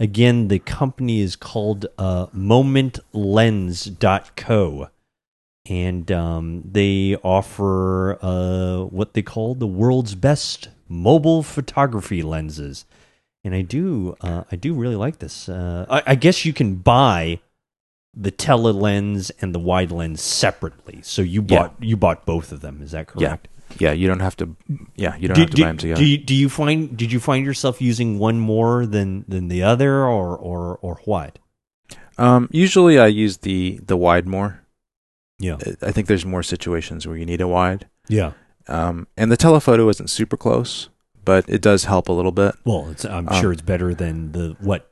again 0.00 0.48
the 0.48 0.58
company 0.58 1.20
is 1.20 1.36
called 1.36 1.86
uh, 1.98 2.26
MomentLens.co, 2.28 4.88
and 5.66 6.10
um, 6.10 6.62
they 6.64 7.16
offer 7.22 8.18
uh, 8.20 8.84
what 8.84 9.12
they 9.14 9.22
call 9.22 9.54
the 9.54 9.66
world's 9.66 10.14
best 10.14 10.68
mobile 10.88 11.42
photography 11.42 12.22
lenses. 12.22 12.84
And 13.44 13.54
I 13.54 13.62
do, 13.62 14.16
uh, 14.20 14.42
I 14.50 14.56
do 14.56 14.74
really 14.74 14.96
like 14.96 15.20
this. 15.20 15.48
Uh, 15.48 15.86
I, 15.88 16.02
I 16.08 16.14
guess 16.16 16.44
you 16.44 16.52
can 16.52 16.74
buy 16.74 17.38
the 18.14 18.30
tele 18.30 18.72
lens 18.72 19.30
and 19.40 19.54
the 19.54 19.58
wide 19.58 19.90
lens 19.92 20.20
separately. 20.22 21.00
So 21.02 21.22
you 21.22 21.44
Yeah. 21.46 21.58
bought 21.58 21.74
you 21.80 21.96
bought 21.96 22.26
both 22.26 22.52
of 22.52 22.60
them. 22.60 22.80
Is 22.82 22.90
that 22.92 23.06
correct? 23.06 23.48
yeah. 23.78 23.88
yeah 23.90 23.92
You 23.92 24.08
don't 24.08 24.20
have 24.20 24.36
to. 24.38 24.56
Yeah, 24.96 25.16
you 25.16 25.28
don't 25.28 25.34
Do, 25.36 25.40
have 25.42 25.50
to 25.50 25.56
do- 25.56 25.62
buy 25.62 25.68
them 25.68 25.76
together. 25.78 26.00
do 26.00 26.06
you, 26.06 26.18
do 26.18 26.34
you 26.34 26.48
find 26.48 26.96
did 26.96 27.12
you 27.12 27.20
find 27.20 27.44
yourself 27.44 27.80
using 27.80 28.18
one 28.18 28.38
more 28.40 28.86
than 28.86 29.24
than 29.28 29.48
the 29.48 29.62
other, 29.62 30.04
or 30.04 30.36
or 30.36 30.78
or 30.82 31.00
what? 31.04 31.38
um, 32.18 32.48
usually, 32.50 32.98
I 32.98 33.06
use 33.06 33.38
the 33.38 33.78
the 33.86 33.96
wide 33.96 34.26
more. 34.26 34.62
Yeah, 35.38 35.56
I- 35.82 35.92
think 35.92 36.08
there's 36.08 36.24
more 36.26 36.42
situations 36.42 37.06
where 37.06 37.16
you 37.16 37.24
need 37.26 37.40
a 37.40 37.46
wide. 37.48 37.86
yeah. 38.08 38.32
Um, 38.66 39.06
and 39.16 39.32
the 39.32 39.36
telephoto 39.36 39.88
isn't 39.88 40.10
super 40.10 40.36
close, 40.36 40.90
but 41.24 41.48
it 41.48 41.62
does 41.62 41.84
help 41.84 42.08
a 42.10 42.12
little 42.12 42.32
bit. 42.32 42.54
Well, 42.66 42.88
it's, 42.90 43.02
I'm 43.04 43.26
Um, 43.28 43.40
sure 43.40 43.50
it's 43.52 43.62
better 43.62 43.94
than 43.94 44.32
the 44.32 44.56
what 44.60 44.90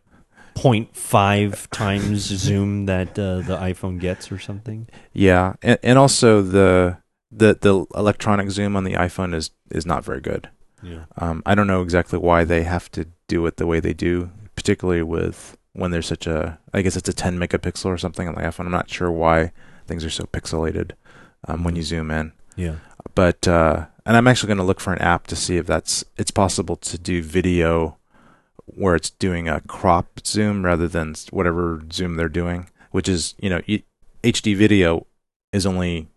0.5 0.56 1.68
times 1.70 2.20
zoom 2.20 2.86
that 2.86 3.10
uh, 3.18 3.40
the 3.40 3.56
iPhone 3.58 4.00
gets 4.00 4.32
or 4.32 4.38
something. 4.38 4.88
Yeah, 5.12 5.54
and, 5.62 5.78
and 5.82 5.98
also 5.98 6.42
the 6.42 6.98
the 7.30 7.58
the 7.60 7.84
electronic 7.94 8.50
zoom 8.50 8.74
on 8.74 8.84
the 8.84 8.94
iPhone 8.94 9.34
is 9.34 9.50
is 9.70 9.84
not 9.84 10.04
very 10.04 10.20
good. 10.20 10.48
Yeah. 10.82 11.04
Um, 11.18 11.42
I 11.44 11.54
don't 11.54 11.66
know 11.66 11.82
exactly 11.82 12.18
why 12.18 12.44
they 12.44 12.62
have 12.62 12.90
to 12.92 13.06
do 13.28 13.44
it 13.46 13.56
the 13.56 13.66
way 13.66 13.80
they 13.80 13.92
do, 13.92 14.30
particularly 14.54 15.02
with 15.02 15.58
when 15.72 15.90
there's 15.90 16.06
such 16.06 16.26
a 16.26 16.58
I 16.72 16.82
guess 16.82 16.96
it's 16.96 17.08
a 17.08 17.12
10 17.12 17.38
megapixel 17.38 17.86
or 17.86 17.98
something 17.98 18.26
on 18.26 18.34
the 18.34 18.42
iPhone. 18.42 18.66
I'm 18.66 18.70
not 18.70 18.90
sure 18.90 19.10
why 19.10 19.52
things 19.86 20.04
are 20.04 20.10
so 20.10 20.24
pixelated 20.24 20.92
um, 21.46 21.64
when 21.64 21.76
you 21.76 21.82
zoom 21.82 22.10
in. 22.10 22.32
Yeah. 22.56 22.76
But 23.14 23.46
uh, 23.46 23.86
and 24.06 24.16
I'm 24.16 24.26
actually 24.26 24.48
going 24.48 24.58
to 24.58 24.64
look 24.64 24.80
for 24.80 24.92
an 24.92 25.02
app 25.02 25.26
to 25.26 25.36
see 25.36 25.58
if 25.58 25.66
that's 25.66 26.04
it's 26.16 26.30
possible 26.30 26.76
to 26.76 26.96
do 26.96 27.22
video 27.22 27.98
where 28.66 28.94
it's 28.94 29.10
doing 29.10 29.48
a 29.48 29.60
crop 29.62 30.20
zoom 30.26 30.64
rather 30.64 30.88
than 30.88 31.14
whatever 31.30 31.82
zoom 31.92 32.16
they're 32.16 32.28
doing, 32.28 32.68
which 32.90 33.08
is 33.08 33.34
you 33.38 33.50
know 33.50 33.60
HD 34.22 34.56
video 34.56 35.06
is 35.52 35.66
only 35.66 36.08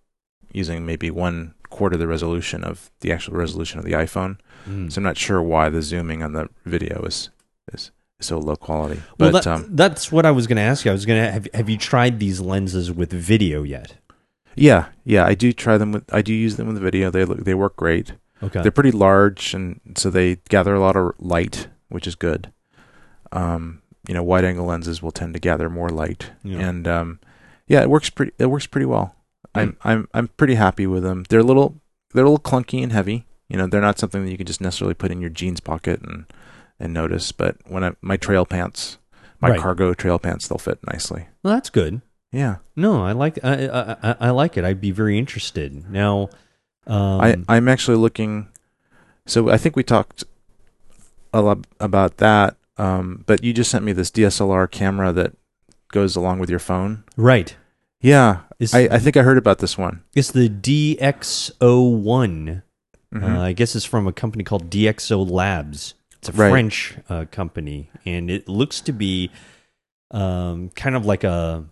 using 0.52 0.86
maybe 0.86 1.12
one 1.12 1.54
quarter 1.70 1.96
the 1.96 2.08
resolution 2.08 2.64
of 2.64 2.92
the 3.02 3.12
actual 3.12 3.36
resolution 3.36 3.80
of 3.80 3.86
the 3.86 3.92
iPhone. 3.92 4.38
Mm. 4.68 4.92
So 4.92 5.00
I'm 5.00 5.04
not 5.04 5.18
sure 5.18 5.42
why 5.42 5.70
the 5.70 5.82
zooming 5.82 6.24
on 6.24 6.34
the 6.34 6.50
video 6.66 7.04
is 7.04 7.30
is 7.72 7.92
so 8.20 8.38
low 8.40 8.56
quality. 8.56 9.02
Well, 9.20 9.32
that, 9.32 9.48
um, 9.48 9.68
that's 9.70 10.12
what 10.12 10.26
I 10.26 10.32
was 10.32 10.48
going 10.48 10.58
to 10.58 10.62
ask 10.62 10.84
you. 10.84 10.92
I 10.92 10.94
was 10.94 11.06
going 11.06 11.24
to 11.24 11.32
have 11.32 11.48
have 11.54 11.70
you 11.70 11.78
tried 11.78 12.20
these 12.20 12.42
lenses 12.42 12.92
with 12.92 13.12
video 13.12 13.64
yet? 13.64 13.96
yeah, 14.56 14.88
yeah, 15.06 15.26
I 15.26 15.36
do 15.36 15.54
try 15.54 15.78
them 15.78 15.94
with 15.94 16.14
I 16.14 16.22
do 16.22 16.34
use 16.34 16.58
them 16.58 16.68
with 16.68 16.82
video. 16.82 17.10
They 17.10 17.26
look 17.26 17.44
they 17.46 17.54
work 17.54 17.76
great. 17.76 18.14
Okay. 18.42 18.62
They're 18.62 18.72
pretty 18.72 18.92
large, 18.92 19.54
and 19.54 19.80
so 19.96 20.10
they 20.10 20.38
gather 20.50 20.74
a 20.74 20.80
lot 20.80 20.96
of 20.96 21.14
light, 21.20 21.68
which 21.90 22.08
is 22.08 22.16
good. 22.16 22.52
Um, 23.32 23.82
you 24.08 24.14
know, 24.14 24.24
wide 24.24 24.46
angle 24.46 24.66
lenses 24.66 25.02
will 25.04 25.12
tend 25.12 25.34
to 25.34 25.40
gather 25.40 25.70
more 25.70 25.90
light, 25.90 26.32
Yeah. 26.44 26.60
and 26.68 26.88
um, 26.88 27.20
yeah, 27.68 27.82
it 27.82 27.90
works 27.90 28.10
pretty. 28.10 28.32
It 28.40 28.48
works 28.48 28.66
pretty 28.66 28.86
well. 28.86 29.16
I'm 29.56 29.78
I'm 29.84 30.08
I'm 30.14 30.28
pretty 30.30 30.56
happy 30.56 30.88
with 30.88 31.04
them. 31.04 31.26
They're 31.30 31.40
a 31.42 31.44
little 31.44 31.82
they're 32.14 32.24
a 32.26 32.30
little 32.30 32.44
clunky 32.44 32.82
and 32.82 32.92
heavy. 32.92 33.26
You 33.50 33.58
know, 33.58 33.68
they're 33.68 33.82
not 33.82 34.00
something 34.00 34.24
that 34.26 34.32
you 34.32 34.38
can 34.38 34.46
just 34.46 34.62
necessarily 34.62 34.94
put 34.94 35.12
in 35.12 35.22
your 35.22 35.30
jeans 35.30 35.60
pocket 35.60 36.02
and 36.02 36.26
and 36.80 36.94
notice. 36.94 37.32
But 37.32 37.58
when 37.68 37.84
I 37.84 37.92
my 38.02 38.16
trail 38.18 38.46
pants, 38.46 38.98
my 39.42 39.50
Right. 39.52 39.60
cargo 39.60 39.94
trail 39.94 40.18
pants, 40.20 40.48
they'll 40.48 40.58
fit 40.60 40.80
nicely. 40.88 41.28
well, 41.44 41.54
that's 41.54 41.70
good. 41.70 42.02
Yeah, 42.32 42.58
No, 42.76 43.04
I 43.04 43.12
like 43.14 43.40
I 43.44 43.96
I- 44.04 44.16
I 44.20 44.30
like 44.30 44.56
it. 44.56 44.64
I'd 44.64 44.80
be 44.82 44.92
very 44.92 45.18
interested. 45.18 45.90
Now, 45.90 46.30
um, 46.86 47.20
I 47.22 47.38
I'm 47.48 47.68
actually 47.68 47.98
looking. 47.98 48.48
So 49.26 49.50
I 49.50 49.58
think 49.58 49.76
we 49.76 49.84
talked 49.84 50.24
a 51.34 51.42
lot 51.42 51.66
about 51.80 52.18
that. 52.18 52.56
Um, 52.78 53.24
but 53.28 53.44
you 53.44 53.54
just 53.54 53.70
sent 53.72 53.84
me 53.86 53.92
this 53.92 54.10
DSLR 54.12 54.70
camera 54.72 55.12
that 55.12 55.34
goes 55.92 56.16
along 56.16 56.40
with 56.40 56.50
your 56.50 56.60
phone. 56.60 57.04
right. 57.18 57.56
Yeah, 58.02 58.42
It's, 58.60 58.74
I, 58.74 58.88
I 58.92 59.00
think 59.00 59.18
I 59.18 59.24
heard 59.24 59.38
about 59.38 59.58
this 59.60 59.78
one. 59.78 60.04
it's 60.16 60.32
the 60.32 60.48
DXO1. 61.60 62.62
Mhm. 63.14 63.24
Uh, 63.24 63.42
I 63.42 63.54
guess 63.54 63.76
it's 63.76 63.86
from 63.86 64.08
a 64.08 64.14
company 64.14 64.44
called 64.44 64.70
DXO 64.70 65.30
Labs. 65.30 65.96
It's 66.20 66.30
a 66.30 66.32
Right. 66.32 66.50
French 66.50 66.98
uh, 67.10 67.26
company, 67.32 67.90
and 68.06 68.30
it 68.30 68.48
looks 68.48 68.82
to 68.82 68.92
be 68.94 69.32
um, 70.12 70.70
kind 70.70 70.96
of 70.96 71.06
like 71.06 71.24
a, 71.24 71.66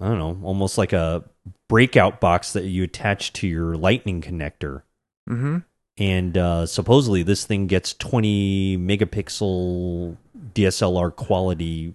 I 0.00 0.08
don't 0.08 0.18
know, 0.18 0.38
almost 0.46 0.76
like 0.78 0.92
a 0.92 1.24
breakout 1.68 2.20
box 2.20 2.52
that 2.54 2.64
you 2.64 2.82
attach 2.84 3.32
to 3.34 3.46
your 3.46 3.76
Lightning 3.76 4.20
connector. 4.22 4.82
mm-hmm. 5.28 5.58
And 5.96 6.36
uh, 6.36 6.66
supposedly, 6.66 7.22
this 7.22 7.44
thing 7.44 7.66
gets 7.66 7.94
20 7.94 8.78
megapixel 8.78 10.16
DSLR 10.54 11.14
quality 11.14 11.94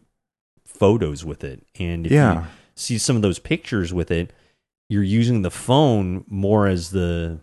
photos 0.66 1.26
with 1.26 1.44
it. 1.44 1.66
And 1.78 2.06
if 2.06 2.12
you 2.12 2.48
see 2.76 2.98
some 2.98 3.18
of 3.18 3.22
those 3.22 3.40
pictures 3.40 3.94
with 3.94 4.10
it, 4.10 4.32
you're 4.88 5.04
using 5.04 5.42
the 5.42 5.52
phone 5.52 6.24
more 6.28 6.68
as 6.68 6.92
the 6.92 7.40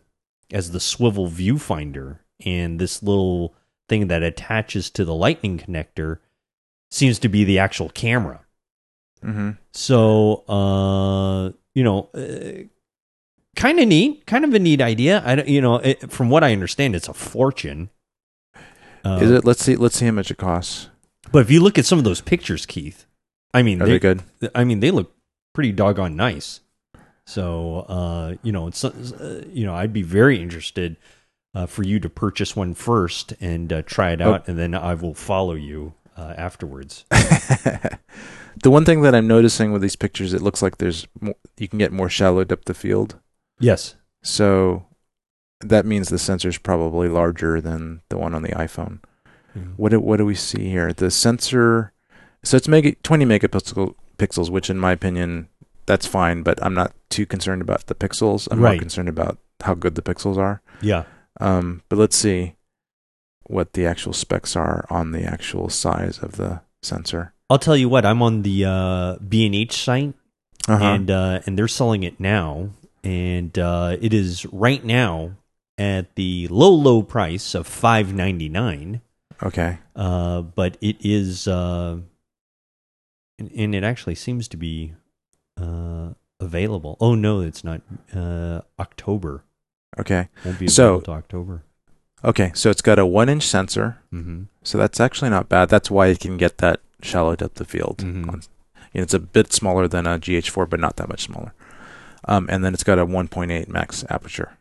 as 0.52 0.70
the 0.70 0.80
swivel 0.80 1.28
viewfinder, 1.28 2.18
and 2.44 2.78
this 2.78 3.02
little 3.02 3.54
thing 3.88 4.06
that 4.08 4.22
attaches 4.22 4.90
to 4.90 5.04
the 5.04 5.14
lightning 5.14 5.58
connector 5.58 6.18
seems 6.90 7.18
to 7.18 7.28
be 7.28 7.44
the 7.44 7.58
actual 7.58 7.88
camera. 7.88 8.40
mm-hmm. 9.24 9.50
So, 9.72 10.44
uh, 10.48 11.52
you 11.74 11.84
know, 11.84 12.08
uh, 12.14 12.64
kind 13.56 13.80
of 13.80 13.88
neat, 13.88 14.26
kind 14.26 14.44
of 14.44 14.54
a 14.54 14.58
neat 14.58 14.80
idea. 14.80 15.22
I, 15.26 15.34
don't- 15.34 15.48
you 15.48 15.60
know, 15.60 15.76
it, 15.76 16.10
from 16.10 16.30
what 16.30 16.44
I 16.44 16.52
understand, 16.52 16.94
it's 16.94 17.08
a 17.08 17.14
fortune. 17.14 17.90
Uh, 19.04 19.18
Is 19.22 19.30
it? 19.30 19.44
Let's 19.44 19.64
see. 19.64 19.76
Let's 19.76 19.96
see 19.96 20.06
how 20.06 20.12
much 20.12 20.30
it 20.30 20.36
costs. 20.38 20.88
But 21.32 21.40
if 21.40 21.50
you 21.50 21.60
look 21.62 21.78
at 21.78 21.86
some 21.86 21.98
of 21.98 22.04
those 22.04 22.20
pictures, 22.20 22.66
Keith, 22.66 23.06
I 23.54 23.62
mean, 23.62 23.80
Are 23.82 23.86
they, 23.86 23.92
they 23.92 23.98
good? 23.98 24.22
I 24.54 24.64
mean, 24.64 24.80
they 24.80 24.90
look 24.90 25.12
pretty 25.54 25.72
doggone 25.72 26.16
nice. 26.16 26.60
So, 27.24 27.80
uh, 27.88 28.34
you 28.42 28.52
know, 28.52 28.66
it's 28.68 28.84
uh, 28.84 29.44
you 29.52 29.64
know, 29.66 29.74
I'd 29.74 29.92
be 29.92 30.02
very 30.02 30.40
interested 30.40 30.96
uh, 31.54 31.66
for 31.66 31.82
you 31.82 31.98
to 32.00 32.08
purchase 32.08 32.54
one 32.54 32.74
first 32.74 33.32
and 33.40 33.72
uh, 33.72 33.82
try 33.82 34.12
it 34.12 34.20
Oh. 34.20 34.34
out, 34.34 34.48
and 34.48 34.58
then 34.58 34.74
I 34.74 34.94
will 34.94 35.14
follow 35.14 35.54
you 35.54 35.94
uh, 36.16 36.34
afterwards. 36.36 37.04
the 37.10 37.98
one 38.70 38.84
thing 38.84 39.02
that 39.02 39.14
I'm 39.14 39.26
noticing 39.26 39.72
with 39.72 39.82
these 39.82 39.96
pictures, 39.96 40.32
it 40.34 40.42
looks 40.42 40.62
like 40.62 40.78
there's 40.78 41.06
more, 41.20 41.34
you 41.58 41.68
can 41.68 41.78
get 41.78 41.92
more 41.92 42.08
shallow 42.08 42.44
depth 42.44 42.68
of 42.70 42.76
field. 42.76 43.18
Yes. 43.58 43.94
So 44.22 44.86
that 45.60 45.86
means 45.86 46.08
the 46.08 46.18
sensor's 46.18 46.58
probably 46.58 47.08
larger 47.08 47.60
than 47.60 48.02
the 48.08 48.18
one 48.18 48.34
on 48.34 48.42
the 48.42 48.50
iPhone. 48.50 49.00
What 49.78 49.88
do, 49.88 50.00
what 50.00 50.18
do 50.18 50.26
we 50.26 50.34
see 50.34 50.68
here? 50.68 50.92
The 50.92 51.10
sensor, 51.10 51.92
so 52.44 52.58
it's 52.58 52.68
mega, 52.68 52.94
20 52.96 53.24
megapixel 53.24 53.94
pixels, 54.18 54.50
which 54.50 54.68
in 54.68 54.78
my 54.78 54.92
opinion, 54.92 55.48
that's 55.86 56.06
fine, 56.06 56.42
but 56.42 56.62
I'm 56.62 56.74
not 56.74 56.92
too 57.08 57.24
concerned 57.24 57.62
about 57.62 57.86
the 57.86 57.94
pixels. 57.94 58.48
I'm 58.50 58.60
Right. 58.60 58.72
more 58.72 58.78
concerned 58.80 59.08
about 59.08 59.38
how 59.62 59.72
good 59.72 59.94
the 59.94 60.02
pixels 60.02 60.36
are. 60.36 60.60
Yeah. 60.82 61.04
Um, 61.40 61.80
but 61.88 61.96
let's 61.98 62.16
see 62.16 62.56
what 63.44 63.72
the 63.72 63.86
actual 63.86 64.12
specs 64.12 64.56
are 64.56 64.84
on 64.90 65.12
the 65.12 65.22
actual 65.24 65.70
size 65.70 66.18
of 66.18 66.32
the 66.32 66.60
sensor. 66.82 67.32
I'll 67.48 67.58
tell 67.58 67.76
you 67.78 67.88
what. 67.88 68.04
I'm 68.04 68.20
on 68.20 68.42
the 68.42 68.64
uh, 68.66 69.16
B 69.26 69.46
and 69.46 69.54
H 69.54 69.82
site, 69.84 70.12
Uh-huh. 70.68 70.84
and 70.84 71.10
uh, 71.10 71.40
and 71.46 71.56
they're 71.58 71.68
selling 71.68 72.02
it 72.02 72.18
now, 72.20 72.70
and 73.06 73.58
uh, 73.58 73.96
it 74.00 74.12
is 74.12 74.44
right 74.46 74.84
now 74.84 75.36
at 75.78 76.14
the 76.16 76.48
low 76.48 76.70
low 76.72 77.02
price 77.02 77.54
of 77.54 77.66
five 77.66 78.12
ninety 78.12 78.48
nine. 78.48 79.00
okay. 79.42 79.78
Uh, 79.94 80.42
but 80.42 80.76
it 80.80 80.96
is, 81.00 81.46
uh, 81.48 81.96
and, 83.38 83.50
and 83.52 83.74
it 83.74 83.84
actually 83.84 84.14
seems 84.14 84.48
to 84.48 84.56
be 84.56 84.92
uh, 85.60 86.10
available. 86.40 86.96
Oh 87.00 87.14
no, 87.14 87.40
it's 87.40 87.62
not. 87.64 87.80
Uh, 88.14 88.60
October 88.78 89.42
Okay. 89.98 90.28
won't 90.44 90.58
be 90.58 90.68
So- 90.68 90.84
available 90.96 91.04
to 91.04 91.12
October. 91.12 91.62
Okay. 92.24 92.50
So 92.54 92.70
it's 92.70 92.82
got 92.82 92.98
a 92.98 93.06
one 93.06 93.28
inch 93.28 93.44
sensor. 93.44 93.98
Mm-hmm. 94.12 94.44
So 94.62 94.78
that's 94.78 95.00
actually 95.00 95.30
not 95.30 95.48
bad. 95.48 95.68
That's 95.68 95.90
why 95.90 96.08
it 96.08 96.20
can 96.20 96.36
get 96.36 96.58
that 96.58 96.80
shallow 97.02 97.36
depth 97.36 97.60
of 97.60 97.68
field. 97.68 97.98
Mhm. 97.98 98.28
On, 98.28 98.40
you 98.92 99.00
know, 99.00 99.02
it's 99.02 99.14
a 99.14 99.18
bit 99.20 99.52
smaller 99.52 99.86
than 99.86 100.06
a 100.06 100.18
GH4, 100.18 100.68
but 100.68 100.80
not 100.80 100.96
that 100.96 101.08
much 101.08 101.22
smaller. 101.24 101.52
Um, 102.26 102.46
and 102.50 102.64
then 102.64 102.74
it's 102.74 102.84
got 102.84 102.98
a 102.98 103.06
1.8 103.06 103.68
max 103.68 104.04
aperture. 104.10 104.58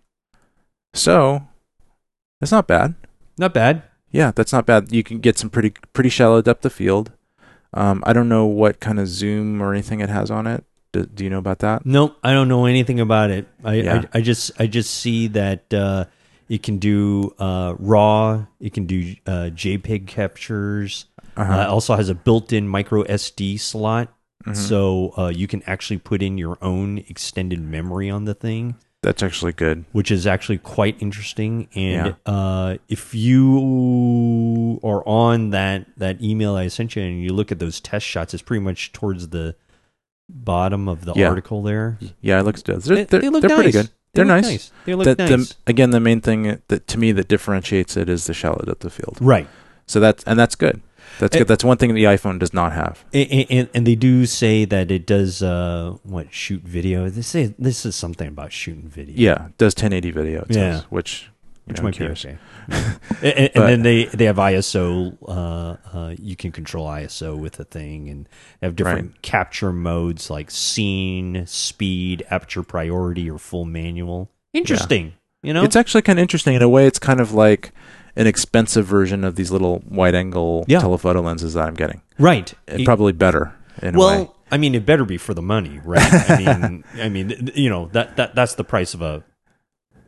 So 0.93 1.47
that's 2.39 2.51
not 2.51 2.67
bad. 2.67 2.95
Not 3.37 3.53
bad. 3.53 3.83
Yeah, 4.11 4.31
that's 4.33 4.53
not 4.53 4.65
bad. 4.65 4.91
You 4.91 5.03
can 5.03 5.19
get 5.19 5.37
some 5.37 5.49
pretty 5.49 5.73
pretty 5.93 6.09
shallow 6.09 6.41
depth 6.41 6.65
of 6.65 6.73
field. 6.73 7.11
Um, 7.73 8.01
I 8.05 8.13
don't 8.13 8.29
know 8.29 8.45
what 8.45 8.79
kind 8.79 8.99
of 8.99 9.07
zoom 9.07 9.61
or 9.61 9.73
anything 9.73 9.99
it 9.99 10.09
has 10.09 10.31
on 10.31 10.47
it. 10.47 10.63
Do, 10.93 11.05
do 11.05 11.25
you 11.25 11.29
know 11.29 11.39
about 11.39 11.59
that? 11.59 11.85
Nope, 11.85 12.17
I 12.23 12.31
don't 12.31 12.47
know 12.47 12.65
anything 12.65 13.01
about 13.01 13.29
it. 13.29 13.47
I 13.63 13.73
Yeah. 13.75 14.03
I, 14.13 14.19
I 14.19 14.21
just 14.21 14.51
I 14.57 14.67
just 14.67 14.93
see 14.93 15.27
that 15.27 15.73
uh, 15.73 16.05
it 16.47 16.63
can 16.63 16.77
do 16.77 17.33
uh, 17.39 17.75
RAW, 17.77 18.45
it 18.61 18.73
can 18.73 18.85
do 18.85 19.15
uh, 19.25 19.49
JPEG 19.51 20.07
captures. 20.07 21.07
Uh-huh. 21.35 21.53
Uh, 21.53 21.67
also 21.67 21.97
has 21.97 22.07
a 22.07 22.15
built-in 22.15 22.65
micro 22.65 23.03
SD 23.03 23.59
slot, 23.59 24.13
Mm-hmm. 24.45 24.53
so 24.53 25.13
uh, 25.17 25.27
you 25.29 25.47
can 25.47 25.63
actually 25.63 25.97
put 25.97 26.21
in 26.21 26.37
your 26.37 26.57
own 26.61 26.99
extended 27.09 27.59
memory 27.61 28.09
on 28.09 28.25
the 28.25 28.33
thing. 28.35 28.75
That's 29.01 29.21
actually 29.21 29.53
good. 29.53 29.85
which 29.91 30.09
is 30.09 30.25
actually 30.25 30.57
quite 30.57 30.95
interesting. 31.01 31.67
And 31.75 32.15
Yeah. 32.25 32.31
uh, 32.33 32.77
if 32.89 33.13
you 33.15 34.79
are 34.83 35.03
on 35.07 35.51
that 35.51 35.85
that 35.97 36.21
email 36.21 36.55
I 36.55 36.67
sent 36.69 36.95
you 36.95 37.03
and 37.03 37.21
you 37.21 37.29
look 37.33 37.51
at 37.51 37.59
those 37.59 37.79
test 37.79 38.05
shots, 38.05 38.33
it's 38.33 38.43
pretty 38.43 38.63
much 38.63 38.91
towards 38.93 39.29
the 39.29 39.55
bottom 40.29 40.87
of 40.87 41.05
the 41.05 41.13
Yeah. 41.15 41.29
article 41.29 41.61
there. 41.61 41.97
Yeah, 42.21 42.39
it 42.39 42.43
looks 42.43 42.61
good. 42.63 42.81
They're, 42.81 42.97
They- 42.97 43.03
they're, 43.19 43.29
look 43.29 43.41
they're 43.41 43.55
pretty 43.55 43.71
good. 43.71 43.87
They 44.13 44.23
They're 44.23 44.25
look 44.25 44.43
nice. 44.45 44.71
They 44.85 44.95
look 44.95 45.17
the- 45.17 45.27
nice. 45.37 45.55
again, 45.67 45.89
the 45.91 45.99
main 45.99 46.21
thing 46.21 46.61
that 46.67 46.87
to 46.87 46.97
me 46.97 47.11
that 47.11 47.27
differentiates 47.27 47.97
it 47.97 48.09
is 48.09 48.25
the 48.25 48.33
shallow 48.33 48.63
depth 48.65 48.85
of 48.85 48.93
field. 48.93 49.17
right. 49.21 49.47
So 49.87 49.99
that's 49.99 50.23
and 50.23 50.39
that's 50.39 50.55
good. 50.55 50.81
That's 51.19 51.35
good. 51.37 51.47
That's 51.47 51.63
one 51.63 51.77
thing 51.77 51.93
the 51.93 52.03
iPhone 52.05 52.39
does 52.39 52.53
not 52.53 52.73
have. 52.73 53.05
And, 53.13 53.45
and, 53.49 53.69
and 53.73 53.87
they 53.87 53.95
do 53.95 54.25
say 54.25 54.65
that 54.65 54.91
it 54.91 55.05
does 55.05 55.41
uh, 55.41 55.95
what 56.03 56.33
shoot 56.33 56.61
video. 56.63 57.09
They 57.09 57.21
say 57.21 57.53
this 57.57 57.85
is 57.85 57.95
something 57.95 58.27
about 58.27 58.51
shooting 58.51 58.87
video. 58.89 59.15
Yeah, 59.17 59.47
it 59.47 59.57
does 59.57 59.73
1080 59.75 60.11
video. 60.11 60.41
It 60.41 60.47
Yeah. 60.55 60.55
says, 60.79 60.83
which 60.89 61.29
you 61.67 61.71
which 61.71 61.77
know, 61.77 61.83
might 61.85 61.91
be 61.91 61.97
curious. 61.97 62.25
okay. 62.25 62.37
and, 62.69 63.23
and- 63.23 63.37
and 63.37 63.51
But- 63.55 63.67
then 63.67 63.81
they 63.83 64.05
they 64.05 64.25
have 64.25 64.35
ISO. 64.37 65.17
Uh, 65.27 65.77
uh, 65.97 66.15
you 66.19 66.35
can 66.35 66.51
control 66.51 66.87
ISO 66.87 67.37
with 67.37 67.53
the 67.53 67.65
thing, 67.65 68.09
and 68.09 68.29
have 68.61 68.75
different 68.75 69.21
capture 69.21 69.71
modes 69.71 70.29
like 70.29 70.51
scene, 70.51 71.45
speed, 71.47 72.23
aperture 72.29 72.63
priority, 72.63 73.29
or 73.29 73.37
full 73.39 73.65
manual. 73.65 74.29
Interesting. 74.53 75.13
You 75.43 75.53
know, 75.53 75.63
It's 75.63 75.75
actually 75.75 76.01
kind 76.01 76.17
of 76.17 76.21
interesting 76.23 76.55
in 76.55 76.61
a 76.63 76.69
way. 76.69 76.87
It's 76.87 76.97
kind 76.97 77.19
of 77.21 77.31
like 77.31 77.71
an 78.15 78.27
expensive 78.27 78.85
version 78.85 79.23
of 79.23 79.35
these 79.35 79.51
little 79.51 79.83
wide-angle 79.89 80.65
Yeah. 80.67 80.79
telephoto 80.79 81.21
lenses 81.21 81.53
that 81.55 81.67
I'm 81.67 81.73
getting. 81.75 82.01
right. 82.17 82.53
And 82.67 82.81
It- 82.81 82.85
probably 82.85 83.11
better 83.13 83.53
in 83.81 83.95
a 83.95 83.97
way. 83.99 84.05
well, 84.05 84.35
I 84.51 84.57
mean, 84.57 84.75
it 84.75 84.85
better 84.85 85.05
be 85.05 85.17
for 85.17 85.33
the 85.33 85.41
money, 85.41 85.79
right? 85.83 86.29
I 86.29 86.37
mean, 86.37 86.83
I 87.01 87.09
mean, 87.09 87.51
you 87.55 87.69
know 87.69 87.89
that 87.93 88.15
that 88.17 88.35
that's 88.35 88.55
the 88.55 88.63
price 88.63 88.93
of 88.93 89.01
a, 89.01 89.23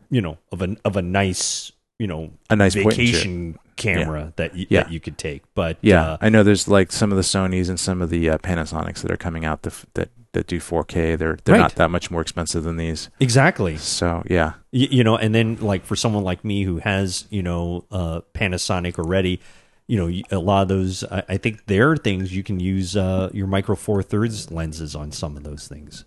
you 0.09 0.21
know, 0.21 0.37
of 0.51 0.61
a 0.61 0.75
of 0.85 0.95
a 0.95 1.01
nice, 1.01 1.71
you 1.99 2.07
know, 2.07 2.31
A 2.49 2.55
nice 2.55 2.75
vacation 2.75 3.57
camera 3.75 4.33
that 4.37 4.55
you, 4.55 4.67
Yeah. 4.69 4.83
that 4.83 4.91
you 4.91 4.99
could 4.99 5.17
take. 5.17 5.43
But 5.53 5.77
Yeah, 5.81 6.03
uh, 6.13 6.17
I 6.21 6.29
know. 6.29 6.43
There's 6.43 6.67
like 6.67 6.91
some 6.91 7.11
of 7.11 7.17
the 7.17 7.23
Sony's 7.23 7.67
and 7.69 7.79
some 7.79 8.01
of 8.01 8.09
the 8.09 8.29
uh, 8.29 8.37
Panasonics 8.37 9.01
that 9.01 9.11
are 9.11 9.17
coming 9.17 9.43
out 9.43 9.63
that 9.63 9.73
that 9.95 10.09
that 10.37 10.47
do 10.47 10.59
4K. 10.59 11.17
They're 11.17 11.37
they're 11.43 11.53
Right. 11.55 11.59
not 11.61 11.75
that 11.75 11.89
much 11.91 12.09
more 12.11 12.21
expensive 12.21 12.63
than 12.63 12.77
these. 12.77 13.09
exactly. 13.19 13.77
So 13.77 14.23
yeah, 14.29 14.53
you, 14.71 14.87
you 14.91 15.03
know 15.03 15.17
and 15.17 15.33
then 15.35 15.57
like 15.57 15.83
for 15.85 15.95
someone 15.95 16.23
like 16.23 16.43
me 16.45 16.63
who 16.63 16.77
has 16.77 17.25
you 17.29 17.43
know 17.43 17.85
uh 17.91 18.21
panasonic 18.33 18.97
already 18.99 19.39
you 19.87 19.97
know 19.97 20.09
a 20.31 20.39
lot 20.39 20.63
of 20.63 20.67
those 20.67 21.03
i, 21.05 21.23
I 21.29 21.37
think 21.37 21.65
there 21.67 21.89
are 21.91 21.95
things 21.97 22.35
you 22.35 22.43
can 22.43 22.59
use 22.59 22.97
uh 22.97 23.29
your 23.33 23.47
micro 23.47 23.73
four 23.75 24.03
thirds 24.03 24.51
lenses 24.51 24.95
on 24.95 25.13
some 25.13 25.37
of 25.37 25.43
those 25.43 25.67
things 25.69 26.03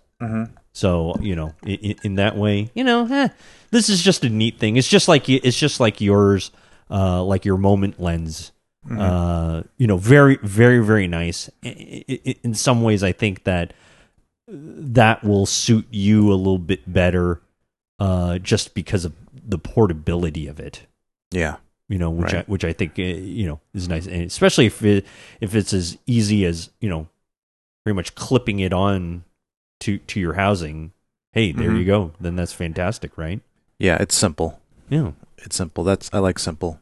so 0.71 1.15
you 1.19 1.35
know 1.35 1.53
in, 1.65 1.95
in 2.03 2.15
that 2.15 2.37
way 2.37 2.69
you 2.75 2.83
know 2.83 3.07
eh, 3.09 3.29
this 3.71 3.89
is 3.89 4.03
just 4.03 4.23
a 4.23 4.29
neat 4.29 4.59
thing 4.59 4.77
it's 4.77 4.87
just 4.87 5.07
like 5.07 5.27
it's 5.27 5.57
just 5.57 5.79
like 5.79 5.99
yours 5.99 6.51
uh 6.91 7.23
like 7.23 7.43
your 7.43 7.57
moment 7.57 7.99
lens 7.99 8.51
uh 8.99 9.63
you 9.77 9.87
know 9.87 9.97
very 9.97 10.37
very 10.43 10.77
very 10.83 11.07
nice 11.07 11.49
in 11.63 12.53
some 12.53 12.83
ways 12.83 13.01
i 13.03 13.11
think 13.11 13.43
that 13.45 13.73
that 14.53 15.23
will 15.23 15.45
suit 15.45 15.87
you 15.91 16.31
a 16.31 16.35
little 16.35 16.57
bit 16.59 16.91
better 16.91 17.41
uh, 17.99 18.37
just 18.39 18.73
because 18.73 19.05
of 19.05 19.13
the 19.33 19.57
portability 19.57 20.47
of 20.47 20.59
it. 20.59 20.85
yeah, 21.31 21.57
You 21.87 21.97
know, 21.97 22.09
which 22.09 22.33
Right. 22.33 22.45
I, 22.47 22.51
which 22.51 22.65
I 22.65 22.73
think 22.73 22.97
uh, 22.99 23.03
you 23.03 23.45
know 23.47 23.59
is 23.73 23.87
nice, 23.87 24.05
and 24.07 24.23
especially 24.23 24.65
if 24.65 24.83
it, 24.83 25.05
if 25.39 25.55
it's 25.55 25.73
as 25.73 25.97
easy 26.05 26.45
as 26.45 26.69
you 26.79 26.89
know, 26.89 27.07
pretty 27.85 27.95
much 27.95 28.15
clipping 28.15 28.59
it 28.59 28.73
on 28.73 29.23
to 29.81 29.97
to 29.99 30.19
your 30.19 30.33
housing. 30.33 30.91
Hey, 31.33 31.51
there 31.53 31.71
Mhm. 31.71 31.79
you 31.79 31.85
go. 31.85 32.11
Then 32.19 32.35
that's 32.35 32.53
fantastic, 32.53 33.17
right? 33.17 33.41
yeah. 33.79 33.97
It's 34.01 34.15
simple. 34.15 34.59
Yeah, 34.89 35.11
It's 35.37 35.55
simple. 35.55 35.83
That's 35.85 36.09
I 36.13 36.19
like 36.19 36.37
simple. 36.39 36.79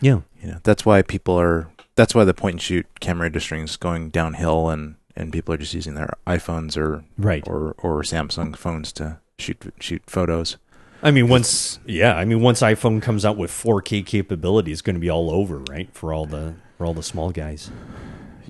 yeah, 0.00 0.20
You 0.42 0.52
know, 0.52 0.58
that's 0.62 0.86
why 0.86 1.02
people 1.02 1.38
are. 1.38 1.68
That's 1.96 2.14
why 2.14 2.24
the 2.24 2.32
point 2.32 2.54
and 2.54 2.62
shoot 2.62 2.86
camera 3.00 3.26
industry 3.26 3.60
is 3.62 3.76
going 3.76 4.08
downhill, 4.10 4.70
and 4.70 4.94
and 5.20 5.32
people 5.32 5.54
are 5.54 5.58
just 5.58 5.74
using 5.74 5.94
their 5.94 6.14
iPhones 6.26 6.76
or 6.76 7.04
right. 7.18 7.46
or 7.46 7.74
or 7.78 8.02
Samsung 8.02 8.56
phones 8.56 8.92
to 8.94 9.18
shoot 9.38 9.72
shoot 9.78 10.02
photos. 10.06 10.56
I 11.02 11.10
mean, 11.10 11.28
once 11.28 11.78
yeah, 11.86 12.16
I 12.16 12.24
mean, 12.24 12.40
once 12.40 12.60
iPhone 12.60 13.00
comes 13.00 13.24
out 13.24 13.36
with 13.36 13.50
4K 13.50 14.04
capability, 14.04 14.72
it's 14.72 14.82
going 14.82 14.96
to 14.96 15.00
be 15.00 15.10
all 15.10 15.30
over, 15.30 15.58
right? 15.58 15.88
For 15.92 16.12
all 16.12 16.26
the 16.26 16.54
for 16.76 16.86
all 16.86 16.94
the 16.94 17.02
small 17.02 17.30
guys. 17.30 17.70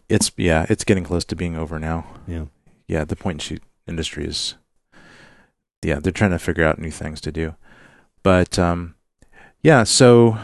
It's 0.09 0.31
yeah, 0.37 0.67
it's 0.69 0.85
getting 0.85 1.05
close 1.05 1.25
to 1.27 1.37
being 1.37 1.57
over 1.57 1.79
now. 1.79 2.07
Yeah. 2.27 2.47
yeah, 2.89 3.05
the 3.05 3.17
point 3.17 3.35
and 3.35 3.43
shoot 3.43 3.63
industry 3.87 4.25
is 4.25 4.55
yeah, 5.83 5.99
they're 5.99 6.13
trying 6.13 6.31
to 6.33 6.39
figure 6.39 6.65
out 6.65 6.79
new 6.79 6.91
things 6.91 7.21
to 7.23 7.33
do. 7.33 7.55
But 8.23 8.59
um 8.59 8.95
yeah, 9.63 9.85
so 9.85 10.39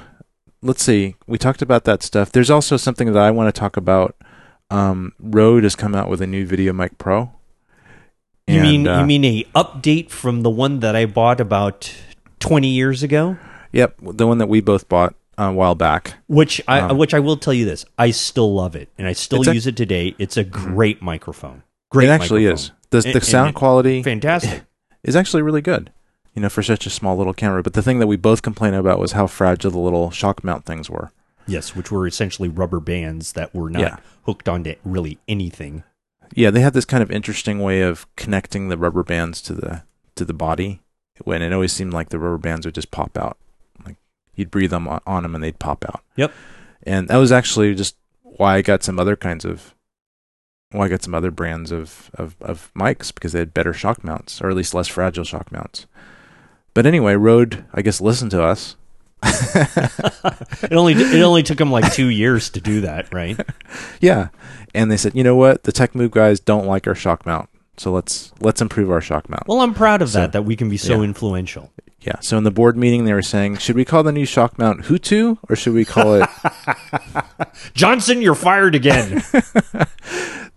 let's 0.62 0.82
see. 0.82 1.16
We 1.26 1.38
talked 1.38 1.62
about 1.62 1.84
that 1.84 2.02
stuff. 2.02 2.32
There's 2.32 2.50
also 2.50 2.76
something 2.76 3.12
that 3.12 3.22
I 3.22 3.30
want 3.30 3.52
to 3.52 3.58
talk 3.58 3.76
about. 3.76 4.16
Um 4.70 5.12
Rode 5.20 5.62
has 5.62 5.76
come 5.76 5.94
out 5.94 6.08
with 6.08 6.20
a 6.20 6.26
new 6.26 6.46
Video 6.46 6.72
Mic 6.72 6.98
Pro. 6.98 7.32
You 8.48 8.60
mean 8.60 8.86
uh, 8.88 9.00
you 9.00 9.06
mean 9.06 9.24
a 9.24 9.44
update 9.54 10.10
from 10.10 10.42
the 10.42 10.50
one 10.50 10.80
that 10.80 10.94
I 10.96 11.06
bought 11.06 11.40
about 11.40 11.92
twenty 12.40 12.68
years 12.68 13.02
ago? 13.02 13.36
Yep, 13.72 13.96
the 14.02 14.26
one 14.26 14.38
that 14.38 14.48
we 14.48 14.60
both 14.60 14.88
bought 14.88 15.14
a 15.38 15.52
while 15.52 15.74
back. 15.74 16.14
Which 16.28 16.60
I 16.66 16.80
Um, 16.80 16.96
which 16.98 17.12
I 17.14 17.20
will 17.20 17.36
tell 17.36 17.52
you 17.52 17.64
this, 17.64 17.84
I 17.98 18.10
still 18.10 18.54
love 18.54 18.74
it, 18.76 18.88
and 18.98 19.06
I 19.06 19.12
still 19.12 19.40
It's 19.40 19.48
a- 19.48 19.54
use 19.54 19.66
it 19.66 19.76
today. 19.76 20.14
It's 20.18 20.36
a 20.36 20.44
great 20.44 21.02
microphone. 21.02 21.62
Great, 21.90 22.06
it 22.06 22.10
actually 22.10 22.44
microphone. 22.44 22.64
is. 22.64 22.70
The, 22.90 23.00
the 23.02 23.14
and 23.16 23.24
sound 23.24 23.48
it- 23.50 23.54
quality 23.56 24.02
fantastic. 24.02 24.62
is 25.04 25.14
actually 25.16 25.42
really 25.42 25.60
good. 25.60 25.90
You 26.34 26.42
know, 26.42 26.48
for 26.48 26.62
such 26.62 26.86
a 26.86 26.90
small 26.90 27.16
little 27.16 27.32
camera. 27.34 27.62
But 27.62 27.72
the 27.72 27.82
thing 27.82 27.98
that 27.98 28.06
we 28.06 28.16
both 28.16 28.42
complained 28.42 28.76
about 28.76 28.98
was 28.98 29.12
how 29.12 29.26
fragile 29.26 29.70
the 29.70 29.78
little 29.78 30.10
shock 30.10 30.44
mount 30.44 30.64
things 30.66 30.88
were. 30.90 31.10
Yes, 31.46 31.74
which 31.76 31.90
were 31.90 32.06
essentially 32.06 32.48
rubber 32.48 32.80
bands 32.80 33.32
that 33.32 33.54
were 33.54 33.70
not 33.70 33.80
Yeah. 33.82 33.96
hooked 34.24 34.48
onto 34.48 34.74
really 34.84 35.18
anything. 35.28 35.84
Yeah, 36.34 36.50
they 36.50 36.60
had 36.60 36.74
this 36.74 36.84
kind 36.84 37.02
of 37.02 37.10
interesting 37.10 37.60
way 37.60 37.82
of 37.82 38.06
connecting 38.16 38.68
the 38.68 38.76
rubber 38.76 39.02
bands 39.02 39.40
to 39.42 39.54
the 39.54 39.82
to 40.16 40.24
the 40.24 40.34
body. 40.34 40.80
When 41.24 41.40
it 41.40 41.52
always 41.52 41.72
seemed 41.72 41.92
like 41.94 42.08
the 42.10 42.18
rubber 42.18 42.36
bands 42.38 42.66
would 42.66 42.74
just 42.74 42.90
pop 42.90 43.16
out, 43.16 43.38
like 43.86 43.96
you'd 44.34 44.50
breathe 44.50 44.70
them 44.70 44.86
on, 44.88 45.00
on 45.06 45.22
them 45.22 45.34
and 45.34 45.42
they'd 45.42 45.58
pop 45.58 45.84
out. 45.88 46.02
Yep. 46.16 46.32
And 46.82 47.08
that 47.08 47.16
was 47.16 47.32
actually 47.32 47.74
just 47.74 47.96
why 48.22 48.56
I 48.56 48.62
got 48.62 48.82
some 48.82 48.98
other 49.00 49.16
kinds 49.16 49.44
of 49.44 49.74
why 50.72 50.86
I 50.86 50.88
got 50.88 51.02
some 51.04 51.14
other 51.14 51.30
brands 51.30 51.70
of 51.72 52.10
of 52.14 52.34
of 52.40 52.70
mics 52.76 53.14
because 53.14 53.32
they 53.32 53.38
had 53.38 53.54
better 53.54 53.72
shock 53.72 54.02
mounts 54.04 54.42
or 54.42 54.50
at 54.50 54.56
least 54.56 54.74
less 54.74 54.88
fragile 54.88 55.24
shock 55.24 55.50
mounts. 55.52 55.86
But 56.74 56.84
anyway, 56.86 57.14
Rode 57.14 57.64
I 57.72 57.82
guess 57.82 58.00
listened 58.00 58.32
to 58.32 58.42
us. 58.42 58.76
It 60.62 60.72
only 60.72 60.94
it 60.94 61.22
only 61.22 61.42
took 61.42 61.58
them 61.58 61.70
like 61.70 61.92
two 61.92 62.08
years 62.08 62.50
to 62.50 62.60
do 62.60 62.80
that, 62.82 63.12
right? 63.12 63.38
Yeah, 64.00 64.28
and 64.74 64.90
they 64.90 64.96
said, 64.96 65.14
you 65.14 65.22
know 65.24 65.36
what, 65.36 65.62
the 65.64 65.72
Tech 65.72 65.94
Move 65.94 66.10
guys 66.10 66.40
don't 66.40 66.66
like 66.66 66.86
our 66.86 66.94
shock 66.94 67.24
mount, 67.26 67.48
so 67.76 67.92
let's 67.92 68.32
let's 68.40 68.60
improve 68.60 68.90
our 68.90 69.00
shock 69.00 69.28
mount. 69.28 69.46
Well, 69.46 69.60
I'm 69.60 69.74
proud 69.74 70.02
of 70.02 70.10
So- 70.10 70.20
that 70.20 70.32
that 70.32 70.42
we 70.42 70.56
can 70.56 70.68
be 70.68 70.76
so 70.76 70.96
yeah. 70.98 71.04
influential. 71.04 71.72
Yeah. 72.00 72.20
So 72.20 72.38
in 72.38 72.44
the 72.44 72.50
board 72.52 72.76
meeting, 72.76 73.04
they 73.04 73.12
were 73.12 73.22
saying, 73.22 73.56
should 73.56 73.74
we 73.74 73.84
call 73.84 74.02
the 74.04 74.12
new 74.12 74.26
shock 74.26 74.58
mount 74.58 74.82
HooToo 74.82 75.38
or 75.48 75.56
should 75.56 75.72
we 75.74 75.84
call 75.84 76.14
it? 76.22 76.28
Johnson, 77.74 78.22
you're 78.22 78.36
fired 78.36 78.74
again. 78.76 79.22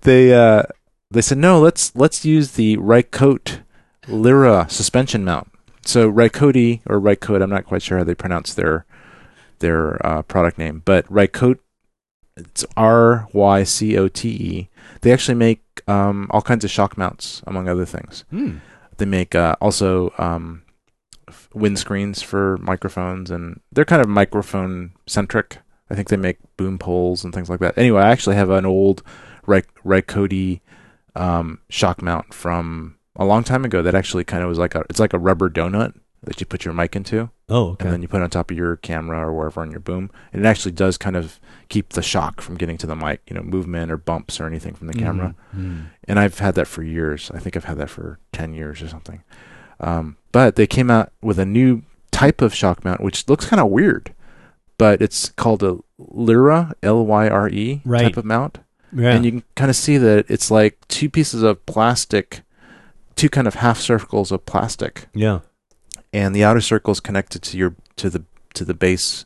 they 0.02 0.34
uh, 0.34 0.64
they 1.12 1.22
said 1.22 1.38
no. 1.40 1.60
Let's 1.60 1.96
let's 1.96 2.24
use 2.26 2.52
the 2.52 2.78
Rycote 2.78 3.62
Lyre 4.08 4.68
suspension 4.70 5.24
mount. 5.26 5.49
So 5.90 6.12
Rycote 6.12 6.82
or 6.86 7.02
Rycote, 7.02 7.42
I'm 7.42 7.50
not 7.50 7.66
quite 7.66 7.82
sure 7.82 7.98
how 7.98 8.04
they 8.04 8.14
pronounce 8.14 8.54
their 8.54 8.86
their 9.58 10.06
uh, 10.06 10.22
product 10.22 10.60
name, 10.60 10.84
but 10.86 11.08
Rycote, 11.08 11.58
it's 12.38 12.64
R 12.78 13.28
Y 13.34 13.64
C 13.64 13.98
O 13.98 14.08
T 14.08 14.30
E. 14.30 14.70
They 15.02 15.12
actually 15.12 15.34
make 15.34 15.64
um, 15.88 16.28
all 16.30 16.44
kinds 16.44 16.64
of 16.64 16.70
shock 16.70 16.96
mounts, 16.96 17.42
among 17.48 17.68
other 17.68 17.86
things. 17.88 18.24
Hmm. 18.30 18.58
They 18.98 19.06
make 19.06 19.34
uh, 19.34 19.56
also 19.60 20.14
um, 20.20 20.62
windscreens 21.56 22.24
for 22.24 22.60
microphones, 22.60 23.32
and 23.32 23.60
they're 23.72 23.84
kind 23.84 24.04
of 24.04 24.08
microphone 24.08 24.92
centric. 25.08 25.58
I 25.90 25.96
think 25.96 26.10
they 26.10 26.18
make 26.18 26.38
boom 26.56 26.78
poles 26.78 27.24
and 27.24 27.34
things 27.34 27.50
like 27.50 27.62
that. 27.62 27.76
Anyway, 27.80 28.04
I 28.04 28.12
actually 28.12 28.36
have 28.36 28.52
an 28.52 28.68
old 28.68 29.02
Ry- 29.48 29.64
Rycote 29.84 30.62
um, 31.16 31.62
shock 31.68 32.04
mount 32.04 32.32
from 32.32 32.99
a 33.20 33.26
long 33.26 33.44
time 33.44 33.64
ago 33.66 33.82
that 33.84 33.94
actually 33.94 34.24
kind 34.24 34.42
of 34.42 34.50
was 34.50 34.58
like 34.58 34.74
a 34.74 34.84
it's 34.90 35.00
like 35.00 35.14
a 35.14 35.20
rubber 35.20 35.50
donut 35.50 35.94
that 36.24 36.40
you 36.42 36.46
put 36.46 36.66
your 36.66 36.74
mic 36.74 36.96
into, 36.98 37.30
Oh, 37.48 37.70
okay. 37.70 37.86
and 37.86 37.94
then 37.94 38.02
you 38.02 38.08
put 38.10 38.20
it 38.20 38.24
on 38.24 38.30
top 38.30 38.52
of 38.52 38.58
your 38.58 38.76
camera 38.76 39.26
or 39.26 39.32
wherever 39.34 39.62
on 39.62 39.72
your 39.72 39.80
boom. 39.80 40.12
And 40.34 40.46
it 40.46 40.50
actually 40.50 40.74
does 40.74 40.98
kind 40.98 41.16
of 41.16 41.40
keep 41.70 41.90
the 41.94 42.02
shock 42.02 42.42
from 42.42 42.56
getting 42.56 42.78
to 42.80 42.88
the 42.88 42.96
mic, 42.96 43.22
you 43.30 43.36
know, 43.36 43.42
movement 43.42 43.90
or 43.90 43.96
bumps 43.96 44.38
or 44.40 44.46
anything 44.46 44.74
from 44.74 44.88
the 44.88 44.94
camera. 44.94 45.34
Mhm. 45.56 45.86
And 46.10 46.20
I've 46.20 46.40
had 46.40 46.56
that 46.56 46.68
for 46.68 46.84
years. 46.84 47.32
I 47.34 47.40
think 47.40 47.56
I've 47.56 47.64
had 47.64 47.78
that 47.78 47.90
for 47.90 48.20
10 48.34 48.54
years 48.54 48.82
or 48.82 48.90
something. 48.90 49.24
Um, 49.80 50.18
but 50.34 50.58
they 50.58 50.68
came 50.68 50.92
out 50.92 51.14
with 51.22 51.40
a 51.40 51.46
new 51.46 51.84
type 52.12 52.42
of 52.42 52.54
shock 52.54 52.84
mount, 52.84 53.00
which 53.02 53.30
looks 53.30 53.46
kind 53.46 53.62
of 53.62 53.70
weird, 53.70 54.14
but 54.78 55.02
it's 55.02 55.30
called 55.30 55.64
a 55.64 55.78
Lyre, 55.98 56.74
L 56.84 57.06
Y 57.06 57.30
R 57.30 57.48
E 57.48 57.82
type 57.90 58.18
of 58.18 58.26
mount. 58.26 58.58
Yeah. 58.94 59.12
And 59.14 59.24
you 59.24 59.32
can 59.32 59.44
kind 59.56 59.70
of 59.70 59.78
see 59.78 59.98
that 59.98 60.26
it's 60.30 60.52
like 60.52 60.86
two 60.90 61.10
pieces 61.10 61.44
of 61.44 61.66
plastic, 61.66 62.42
two 63.20 63.30
kind 63.30 63.48
of 63.48 63.56
half 63.56 63.80
circles 63.80 64.32
of 64.32 64.46
plastic 64.46 65.08
yeah. 65.14 65.40
and 66.14 66.34
the 66.34 66.44
outer 66.44 66.62
circle 66.62 66.92
is 66.92 67.00
connected 67.02 67.42
to 67.42 67.58
your 67.58 67.76
to 67.98 68.10
the 68.10 68.24
to 68.54 68.64
the 68.64 68.74
base 68.74 69.26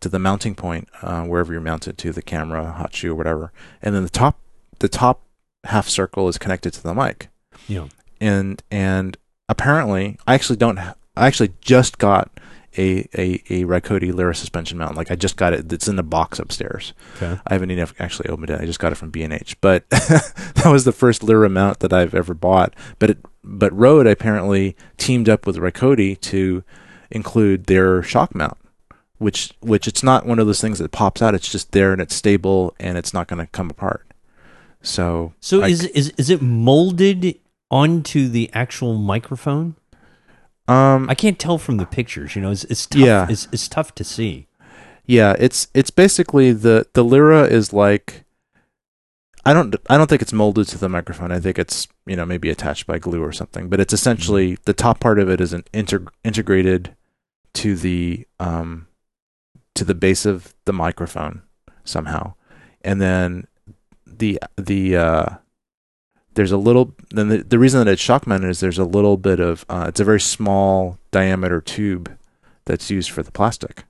to 0.00 0.08
the 0.08 0.18
mounting 0.18 0.54
point 0.56 0.88
uh, 1.02 1.22
wherever 1.22 1.52
you're 1.52 1.60
mounted 1.60 1.96
to 1.96 2.12
the 2.12 2.22
camera 2.22 2.72
hot 2.72 2.92
shoe 2.94 3.12
or 3.12 3.14
whatever 3.14 3.52
and 3.80 3.94
then 3.94 4.02
the 4.02 4.08
top 4.10 4.38
the 4.80 4.88
top 4.88 5.22
half 5.64 5.88
circle 5.88 6.28
is 6.28 6.36
connected 6.38 6.72
to 6.72 6.82
the 6.82 6.92
mic 6.94 7.28
Yeah. 7.68 7.86
and 8.20 8.60
and 8.72 9.16
apparently 9.48 10.18
i 10.26 10.34
actually 10.34 10.56
don't 10.56 10.78
i 10.80 10.94
actually 11.16 11.52
just 11.60 11.98
got 11.98 12.30
a 12.78 13.08
a 13.16 13.42
a 13.50 13.64
Ricody 13.64 14.12
Lyre 14.12 14.32
suspension 14.34 14.78
mount 14.78 14.96
like 14.96 15.10
i 15.10 15.14
just 15.14 15.36
got 15.36 15.52
it 15.52 15.72
it's 15.72 15.88
in 15.88 15.96
the 15.96 16.02
box 16.02 16.38
upstairs 16.38 16.92
Okay. 17.16 17.38
I 17.46 17.52
haven't 17.52 17.70
even 17.70 17.86
actually 17.98 18.28
opened 18.30 18.50
it. 18.50 18.60
I 18.60 18.64
just 18.66 18.78
got 18.80 18.92
it 18.92 18.96
from 18.96 19.10
B&H. 19.10 19.60
But 19.60 19.88
that 19.90 20.64
was 20.66 20.84
the 20.84 20.92
first 20.92 21.22
Lyre 21.22 21.48
mount 21.48 21.80
that 21.80 21.92
I've 21.92 22.14
ever 22.14 22.34
bought. 22.34 22.74
But 22.98 23.10
it, 23.10 23.18
but 23.44 23.72
Rode 23.76 24.06
apparently 24.06 24.74
teamed 24.96 25.28
up 25.28 25.46
with 25.46 25.58
Ricody 25.58 26.16
to 26.16 26.64
include 27.10 27.64
their 27.66 28.02
shock 28.02 28.34
mount, 28.34 28.56
which 29.18 29.52
which 29.60 29.86
it's 29.86 30.02
not 30.02 30.26
one 30.26 30.38
of 30.38 30.46
those 30.46 30.60
things 30.60 30.78
that 30.78 30.90
pops 30.90 31.20
out. 31.22 31.34
It's 31.34 31.50
just 31.52 31.72
there 31.72 31.92
and 31.92 32.00
it's 32.00 32.14
stable 32.14 32.74
and 32.80 32.96
it's 32.98 33.12
not 33.14 33.28
going 33.28 33.44
to 33.44 33.50
come 33.52 33.70
apart. 33.70 34.06
So 34.80 35.34
So 35.40 35.62
I- 35.62 35.68
is 35.68 35.84
is 35.84 36.08
is 36.16 36.30
it 36.30 36.42
molded 36.42 37.38
onto 37.70 38.28
the 38.28 38.50
actual 38.52 38.94
microphone? 38.98 39.76
Um 40.68 41.08
I 41.10 41.14
can't 41.14 41.38
tell 41.38 41.58
from 41.58 41.76
the 41.76 41.86
pictures. 41.86 42.36
You 42.36 42.42
know, 42.42 42.50
it's, 42.50 42.64
it's 42.64 42.86
tough. 42.86 43.00
Yeah. 43.00 43.26
It's, 43.28 43.48
it's 43.52 43.68
tough 43.68 43.94
to 43.96 44.04
see. 44.04 44.46
Yeah, 45.04 45.34
it's 45.38 45.68
it's 45.74 45.90
basically 45.90 46.52
the 46.52 46.86
the 46.92 47.04
Lyre 47.04 47.44
is 47.44 47.72
like 47.72 48.24
I 49.44 49.52
don't 49.52 49.74
I 49.90 49.96
don't 49.98 50.08
think 50.08 50.22
it's 50.22 50.32
molded 50.32 50.68
to 50.68 50.78
the 50.78 50.88
microphone. 50.88 51.32
I 51.32 51.40
think 51.40 51.58
it's 51.58 51.88
you 52.06 52.14
know 52.14 52.24
maybe 52.24 52.50
attached 52.50 52.86
by 52.86 52.98
glue 52.98 53.22
or 53.22 53.32
something. 53.32 53.68
But 53.68 53.80
it's 53.80 53.92
essentially 53.92 54.58
the 54.64 54.72
top 54.72 55.00
part 55.00 55.18
of 55.18 55.28
it 55.28 55.40
is 55.40 55.52
an 55.52 55.64
integ- 55.72 56.08
integrated 56.22 56.94
to 57.54 57.74
the 57.74 58.26
um 58.38 58.86
to 59.74 59.84
the 59.84 59.94
base 59.94 60.24
of 60.24 60.54
the 60.64 60.72
microphone 60.72 61.42
somehow, 61.84 62.34
and 62.82 63.00
then 63.00 63.48
the 64.06 64.38
the 64.56 64.96
uh 64.96 65.26
there's 66.34 66.52
a 66.52 66.56
little 66.56 66.94
then 67.10 67.28
the, 67.28 67.38
the 67.38 67.58
reason 67.58 67.84
that 67.84 67.90
it's 67.90 68.02
shock 68.02 68.26
mounted 68.26 68.48
is 68.48 68.60
there's 68.60 68.78
a 68.78 68.84
little 68.84 69.16
bit 69.16 69.40
of 69.40 69.64
uh, 69.68 69.86
it's 69.88 70.00
a 70.00 70.04
very 70.04 70.20
small 70.20 70.98
diameter 71.10 71.60
tube 71.60 72.16
that's 72.64 72.90
used 72.90 73.10
for 73.10 73.22
the 73.22 73.32
plastic. 73.32 73.84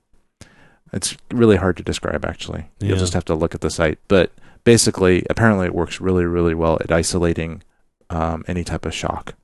It's 0.91 1.17
really 1.31 1.57
hard 1.57 1.77
to 1.77 1.83
describe 1.83 2.25
actually. 2.25 2.69
Yeah. 2.79 2.89
You'll 2.89 2.99
just 2.99 3.13
have 3.13 3.25
to 3.25 3.35
look 3.35 3.55
at 3.55 3.61
the 3.61 3.69
site. 3.69 3.99
But 4.07 4.31
basically, 4.63 5.25
apparently, 5.29 5.65
it 5.65 5.75
works 5.75 5.99
really, 5.99 6.25
really 6.25 6.53
well 6.53 6.77
at 6.81 6.91
isolating 6.91 7.63
um, 8.09 8.43
any 8.47 8.63
type 8.63 8.85
of 8.85 8.93
shock 8.93 9.35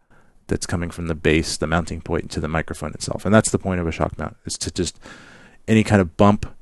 that's 0.48 0.66
coming 0.66 0.90
from 0.90 1.08
the 1.08 1.16
base, 1.16 1.58
the 1.58 1.68
mounting 1.68 2.02
point, 2.02 2.32
to 2.32 2.40
the 2.40 2.48
microphone 2.48 2.94
itself. 2.94 3.26
And 3.26 3.34
that's 3.34 3.52
the 3.52 3.60
point 3.60 3.80
of 3.80 3.88
a 3.88 3.92
shock 3.92 4.18
mount: 4.18 4.38
is 4.46 4.58
to 4.60 4.72
just 4.72 5.00
any 5.68 5.84
kind 5.84 6.02
of 6.02 6.18
bump 6.18 6.54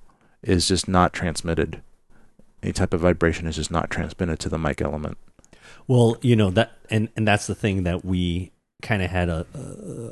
is 0.41 0.67
just 0.67 0.87
not 0.87 1.13
transmitted. 1.13 1.81
Any 2.63 2.73
type 2.73 2.93
of 2.93 3.01
vibration 3.01 3.47
is 3.47 3.55
just 3.55 3.71
not 3.71 3.89
transmitted 3.89 4.39
to 4.39 4.49
the 4.49 4.57
mic 4.57 4.81
element. 4.81 5.17
Well, 5.87 6.17
you 6.21 6.35
know 6.35 6.49
that, 6.51 6.71
and 6.89 7.09
and 7.15 7.27
that's 7.27 7.47
the 7.47 7.55
thing 7.55 7.83
that 7.83 8.03
we 8.03 8.51
kind 8.81 9.01
of 9.01 9.09
had 9.09 9.29
a, 9.29 9.45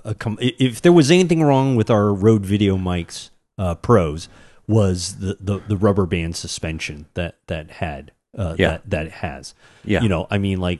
a, 0.06 0.10
a 0.10 0.16
com- 0.16 0.38
if 0.42 0.82
there 0.82 0.92
was 0.94 1.12
anything 1.12 1.44
wrong 1.44 1.76
with 1.76 1.90
our 1.90 2.14
Rode 2.14 2.46
Video 2.46 2.78
mics 2.78 3.30
uh, 3.58 3.76
Pros 3.76 4.28
was 4.68 5.18
the, 5.18 5.38
the 5.40 5.60
the 5.68 5.78
rubber 5.78 6.06
band 6.06 6.36
suspension 6.36 7.06
that 7.14 7.36
that 7.48 7.72
had 7.72 8.12
uh, 8.38 8.56
Yeah. 8.58 8.70
that 8.70 8.90
that 8.90 9.06
it 9.08 9.12
has. 9.14 9.54
Yeah, 9.84 10.02
You 10.02 10.10
know, 10.10 10.28
I 10.32 10.38
mean, 10.38 10.60
like 10.60 10.80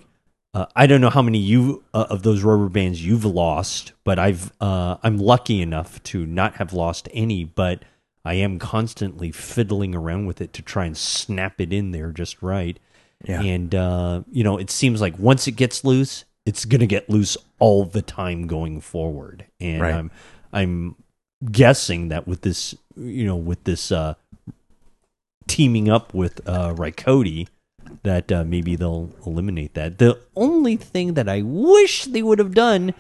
uh, 0.54 0.66
I 0.76 0.88
don't 0.88 1.02
know 1.02 1.10
how 1.10 1.22
many 1.22 1.38
you 1.38 1.84
uh, 1.94 2.06
of 2.10 2.24
those 2.24 2.42
rubber 2.42 2.70
bands 2.70 3.06
you've 3.06 3.26
lost, 3.26 3.92
but 4.04 4.18
I've 4.18 4.52
uh, 4.62 4.98
I'm 5.04 5.18
lucky 5.18 5.62
enough 5.62 6.02
to 6.04 6.26
not 6.26 6.56
have 6.56 6.72
lost 6.74 7.10
any, 7.14 7.44
but 7.44 7.84
I 8.24 8.36
am 8.36 8.58
constantly 8.58 9.32
fiddling 9.32 9.94
around 9.94 10.26
with 10.26 10.42
it 10.42 10.54
to 10.54 10.62
try 10.64 10.86
and 10.86 10.98
snap 10.98 11.60
it 11.62 11.72
in 11.72 11.92
there 11.92 12.12
just 12.12 12.42
right. 12.42 12.80
Yeah, 13.28 13.42
And 13.42 13.74
uh, 13.74 14.22
you 14.32 14.44
know, 14.44 14.58
it 14.58 14.70
seems 14.70 15.02
like 15.02 15.18
once 15.20 15.48
it 15.48 15.54
gets 15.54 15.84
loose, 15.84 16.26
it's 16.46 16.66
gonna 16.66 16.86
get 16.86 17.10
loose 17.10 17.38
all 17.60 17.86
the 17.86 18.02
time 18.02 18.48
going 18.48 18.82
forward. 18.82 19.46
And 19.60 19.82
Right. 19.82 19.94
I'm 19.96 20.12
I'm 20.54 20.96
guessing 21.52 22.10
that 22.10 22.28
with 22.28 22.42
this, 22.42 22.76
you 22.96 23.26
know, 23.26 23.36
with 23.36 23.64
this 23.66 23.92
uh, 23.92 24.14
teaming 25.48 25.90
up 25.90 26.14
with 26.14 26.42
uh, 26.48 26.74
Rycody, 26.74 27.48
that 28.04 28.32
uh, 28.32 28.44
maybe 28.44 28.76
they'll 28.76 29.12
eliminate 29.26 29.74
that. 29.76 29.98
The 29.98 30.20
only 30.36 30.76
thing 30.76 31.14
that 31.14 31.30
I 31.30 31.42
wish 31.42 32.06
they 32.06 32.24
would 32.24 32.40
have 32.40 32.54
done 32.54 32.94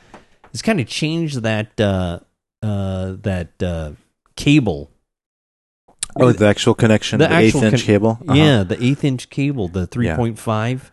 is 0.54 0.62
kind 0.62 0.80
of 0.80 0.88
change 0.88 1.36
that 1.36 1.80
uh, 1.80 2.20
uh, 2.62 3.16
that 3.22 3.62
uh, 3.62 3.92
cable. 4.36 4.92
Oh, 6.18 6.32
the 6.32 6.46
actual 6.48 6.74
connection, 6.76 7.20
The 7.20 7.28
the, 7.28 7.38
eighth 7.38 7.56
inch 7.56 7.72
con- 7.72 7.80
cable. 7.80 8.20
Uh-huh. 8.28 8.34
Yeah, 8.34 8.64
the 8.64 8.82
eighth 8.84 9.04
inch 9.04 9.30
cable, 9.30 9.68
the 9.68 9.86
three 9.88 10.10
point 10.14 10.40
five. 10.40 10.92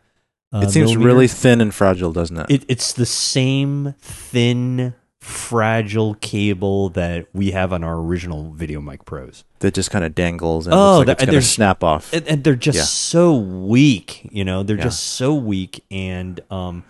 Uh, 0.53 0.61
it 0.61 0.70
seems 0.70 0.91
millimeter. 0.91 1.07
really 1.07 1.29
thin 1.29 1.61
and 1.61 1.73
fragile, 1.75 2.12
doesn't 2.12 2.37
it? 2.37 2.47
It, 2.51 2.64
it's 2.68 2.93
the 2.93 3.07
same 3.07 3.95
thin, 4.01 4.95
fragile 5.20 6.14
cable 6.16 6.89
that 6.91 7.27
we 7.33 7.53
have 7.53 7.73
on 7.73 7.83
our 7.85 7.97
original 7.99 8.53
Video 8.53 8.81
Mic 8.81 9.05
Pros, 9.07 9.45
that 9.61 9.73
just 9.73 9.91
kind 9.91 10.05
of 10.05 10.14
dangles 10.14 10.66
and 10.66 10.75
Oh, 10.75 10.99
looks 10.99 10.99
like 10.99 11.07
that- 11.07 11.23
it's 11.23 11.31
going 11.31 11.41
to 11.41 11.47
snap 11.47 11.83
off. 11.85 12.12
and, 12.12 12.27
and 12.29 12.45
they're 12.45 12.55
just 12.57 12.77
Yeah. 12.77 12.85
so 12.85 13.35
weak. 13.37 14.29
You 14.31 14.45
know, 14.45 14.62
they're 14.62 14.77
Yeah. 14.77 14.83
just 14.85 15.03
so 15.05 15.35
weak. 15.35 15.85
And 15.91 16.41
um, 16.51 16.85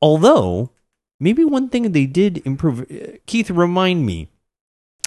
although 0.00 0.70
maybe 1.18 1.44
one 1.44 1.68
thing 1.70 1.90
they 1.92 2.06
did 2.06 2.42
improve, 2.44 2.82
uh, 2.82 3.16
Keith, 3.26 3.50
remind 3.50 4.06
me. 4.06 4.28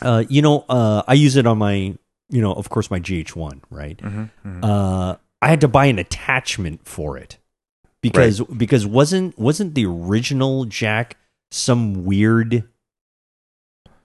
Uh, 0.01 0.23
you 0.27 0.41
know, 0.41 0.65
uh, 0.67 1.03
I 1.07 1.13
use 1.13 1.36
it 1.38 1.45
on 1.45 1.59
my, 1.59 1.95
you 2.32 2.41
know, 2.41 2.53
of 2.53 2.69
course, 2.69 2.89
my 2.89 2.99
GH1, 2.99 3.61
right? 3.69 3.97
Mhm, 3.97 4.29
mhm. 4.45 4.59
uh, 4.63 5.17
I 5.41 5.47
had 5.49 5.61
to 5.61 5.67
buy 5.67 5.86
an 5.86 5.99
attachment 5.99 6.82
for 6.88 7.17
it 7.17 7.38
because 8.01 8.41
because 8.41 8.86
wasn't 8.88 9.38
wasn't 9.38 9.75
the 9.75 9.86
original 9.86 10.65
jack 10.65 11.17
some 11.51 12.05
weird 12.05 12.63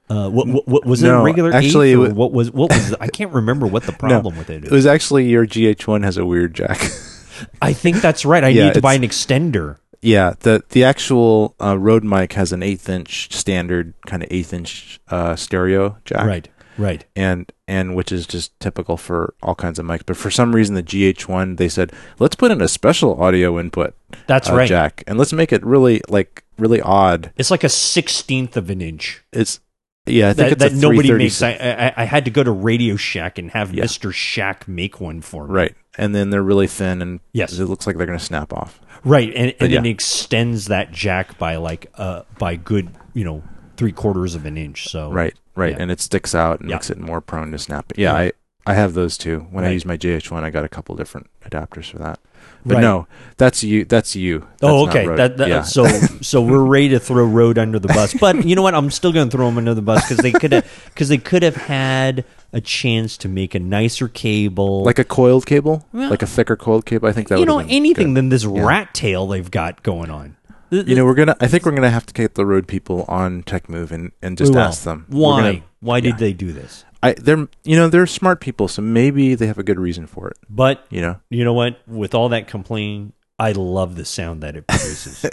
uh 0.08 0.28
what, 0.30 0.46
what, 0.46 0.68
what 0.68 0.84
was 0.86 1.02
it 1.02 1.08
No, 1.08 1.20
a 1.20 1.24
regular 1.24 1.52
actually, 1.52 1.92
it 1.92 1.96
or 1.96 2.08
wa- 2.08 2.14
what 2.14 2.32
was 2.32 2.50
what 2.52 2.70
was 2.70 2.94
I 3.00 3.08
can't 3.08 3.32
remember 3.32 3.66
what 3.66 3.84
the 3.84 3.92
problem 4.06 4.36
with 4.36 4.50
it 4.50 4.58
is. 4.64 4.70
it 4.70 4.72
it 4.72 4.74
was 4.74 4.86
actually 4.86 5.28
your 5.28 5.46
GH1 5.46 6.04
has 6.04 6.16
a 6.16 6.24
weird 6.24 6.54
jack. 6.54 6.80
I 7.62 7.72
think 7.72 8.00
that's 8.00 8.24
right. 8.24 8.42
I 8.44 8.48
Yeah, 8.48 8.66
need 8.66 8.74
to 8.74 8.80
buy 8.80 8.94
an 8.94 9.02
extender. 9.02 9.76
yeah, 10.02 10.34
the 10.40 10.62
the 10.70 10.84
actual 10.84 11.54
uh, 11.60 11.76
Rode 11.78 12.04
mic 12.04 12.32
has 12.34 12.52
an 12.52 12.62
eighth 12.62 12.88
inch 12.88 13.32
standard 13.32 13.94
kind 14.06 14.22
of 14.22 14.28
eighth 14.32 14.52
inch 14.54 15.00
uh, 15.08 15.34
stereo 15.36 15.98
jack, 16.04 16.24
Right. 16.26 16.48
Right. 16.78 17.04
and 17.16 17.50
and 17.68 17.94
which 17.96 18.12
is 18.12 18.26
just 18.26 18.58
typical 18.60 18.96
for 18.96 19.34
all 19.42 19.54
kinds 19.54 19.78
of 19.78 19.86
mics. 19.86 20.02
But 20.06 20.16
for 20.16 20.30
some 20.30 20.54
reason, 20.54 20.74
the 20.74 20.82
GH1 20.82 21.56
they 21.56 21.68
said 21.68 21.92
let's 22.18 22.36
put 22.36 22.50
in 22.50 22.60
a 22.60 22.68
special 22.68 23.20
audio 23.22 23.58
input 23.58 23.94
That's 24.26 24.48
uh, 24.50 24.54
right. 24.54 24.68
jack, 24.68 25.02
and 25.06 25.18
let's 25.18 25.32
make 25.32 25.52
it 25.52 25.64
really 25.64 26.00
like 26.08 26.44
really 26.58 26.80
odd. 26.80 27.32
It's 27.36 27.50
like 27.50 27.64
a 27.64 27.68
sixteenth 27.68 28.56
of 28.56 28.70
an 28.70 28.80
inch. 28.80 29.22
It's 29.32 29.60
yeah, 30.08 30.28
I 30.28 30.32
think 30.34 30.58
That, 30.58 30.66
it's 30.72 30.74
that 30.80 30.86
a 30.86 30.90
nobody 30.90 31.12
makes. 31.12 31.42
I, 31.42 31.50
I 31.52 32.02
I 32.02 32.04
had 32.04 32.24
to 32.26 32.30
go 32.30 32.44
to 32.44 32.52
Radio 32.52 32.94
Shack 32.96 33.38
and 33.38 33.50
have 33.50 33.74
Yeah. 33.74 33.82
Mister 33.82 34.12
Shack 34.12 34.68
make 34.68 35.00
one 35.00 35.20
for 35.20 35.48
me. 35.48 35.52
right, 35.54 35.74
and 35.98 36.14
then 36.14 36.30
they're 36.30 36.42
really 36.44 36.68
thin, 36.68 37.02
and 37.02 37.18
Yes. 37.32 37.58
it 37.58 37.64
looks 37.64 37.86
like 37.88 37.96
they're 37.96 38.06
going 38.06 38.18
to 38.18 38.24
snap 38.24 38.52
off. 38.52 38.80
Right, 39.04 39.32
and, 39.34 39.54
and 39.60 39.70
yeah. 39.72 39.78
then 39.78 39.86
extends 39.86 40.66
that 40.66 40.92
jack 40.92 41.38
by 41.38 41.56
like 41.56 41.90
uh 41.96 42.22
by 42.38 42.54
good 42.56 42.90
you 43.14 43.24
know 43.24 43.42
three 43.76 43.92
quarters 43.92 44.34
of 44.36 44.46
an 44.46 44.56
inch. 44.56 44.88
So 44.88 45.10
Right, 45.10 45.34
right, 45.56 45.72
Yeah. 45.72 45.78
and 45.82 45.90
it 45.90 46.00
sticks 46.00 46.34
out 46.34 46.60
and 46.60 46.68
Yeah. 46.70 46.76
makes 46.76 46.90
it 46.90 46.98
more 46.98 47.20
prone 47.20 47.50
to 47.52 47.58
snapping. 47.58 47.96
Yeah, 47.98 48.12
I 48.14 48.32
I 48.68 48.74
have 48.74 48.94
those 48.94 49.16
too. 49.16 49.46
When 49.52 49.64
I 49.64 49.70
use 49.70 49.84
my 49.86 49.96
GH1, 49.96 50.42
I 50.42 50.50
got 50.50 50.64
a 50.64 50.68
couple 50.68 50.96
different 50.96 51.28
adapters 51.48 51.88
for 51.88 51.98
that. 51.98 52.18
But 52.64 52.74
Right. 52.74 52.80
no, 52.80 53.06
that's 53.36 53.62
you. 53.62 53.84
That's 53.84 54.16
you. 54.16 54.40
That's 54.58 54.64
Oh, 54.72 54.88
okay. 54.88 55.06
That, 55.06 55.36
that, 55.36 55.48
yeah. 55.48 55.62
So, 55.62 55.86
so 56.20 56.42
we're 56.42 56.64
ready 56.64 56.88
to 56.88 56.98
throw 56.98 57.24
Rode 57.24 57.58
under 57.58 57.78
the 57.78 57.86
bus, 57.86 58.14
but 58.14 58.44
you 58.44 58.56
know 58.56 58.62
what? 58.62 58.74
I'm 58.74 58.90
still 58.90 59.12
going 59.12 59.28
to 59.28 59.36
throw 59.36 59.46
them 59.46 59.56
under 59.58 59.72
the 59.72 59.82
bus 59.82 60.02
because 60.08 60.16
they 60.20 60.32
could 60.32 60.50
have 60.50 60.66
because 60.86 61.08
they 61.08 61.16
could 61.18 61.44
have 61.44 61.54
had 61.54 62.24
a 62.52 62.60
chance 62.60 63.16
to 63.18 63.28
make 63.28 63.54
a 63.54 63.60
nicer 63.60 64.08
cable, 64.08 64.82
like 64.82 64.98
a 64.98 65.04
coiled 65.04 65.46
cable, 65.46 65.86
Well, 65.92 66.10
like 66.10 66.22
a 66.22 66.26
thicker 66.26 66.56
coiled 66.56 66.86
cable. 66.86 67.08
I 67.08 67.12
think 67.12 67.28
that 67.28 67.38
you 67.38 67.46
know 67.46 67.60
anything 67.60 68.08
good. 68.08 68.16
than 68.16 68.28
this 68.30 68.42
Yeah. 68.44 68.66
rat 68.66 68.94
tail 68.94 69.28
they've 69.28 69.48
got 69.50 69.84
going 69.84 70.10
on. 70.10 70.34
You 70.70 70.94
know, 70.96 71.04
we're 71.04 71.14
gonna. 71.14 71.36
I 71.40 71.46
think 71.46 71.64
we're 71.64 71.72
gonna 71.74 71.90
have 71.90 72.06
to 72.06 72.14
get 72.14 72.34
the 72.34 72.44
Rode 72.46 72.66
people 72.66 73.04
on 73.08 73.42
Tech 73.44 73.68
Move 73.68 73.92
and, 73.92 74.12
and 74.22 74.36
just 74.36 74.54
ask 74.54 74.84
them 74.84 75.06
why. 75.08 75.40
gonna- 75.52 75.62
why 75.80 76.00
did 76.00 76.14
yeah. 76.14 76.16
they 76.16 76.32
do 76.32 76.52
this? 76.52 76.84
I 77.02 77.12
they're 77.12 77.46
you 77.62 77.76
know 77.76 77.88
they're 77.88 78.06
smart 78.06 78.40
people, 78.40 78.66
so 78.66 78.82
maybe 78.82 79.34
they 79.34 79.46
have 79.46 79.58
a 79.58 79.62
good 79.62 79.78
reason 79.78 80.06
for 80.06 80.28
it. 80.28 80.36
But 80.50 80.84
You 80.90 81.00
know, 81.02 81.20
you 81.30 81.44
know 81.44 81.52
what? 81.52 81.78
With 81.86 82.14
all 82.14 82.28
that 82.30 82.48
complaining, 82.48 83.12
I 83.38 83.52
love 83.52 83.94
the 83.96 84.04
sound 84.04 84.42
that 84.42 84.56
it 84.56 84.66
produces. 84.68 85.24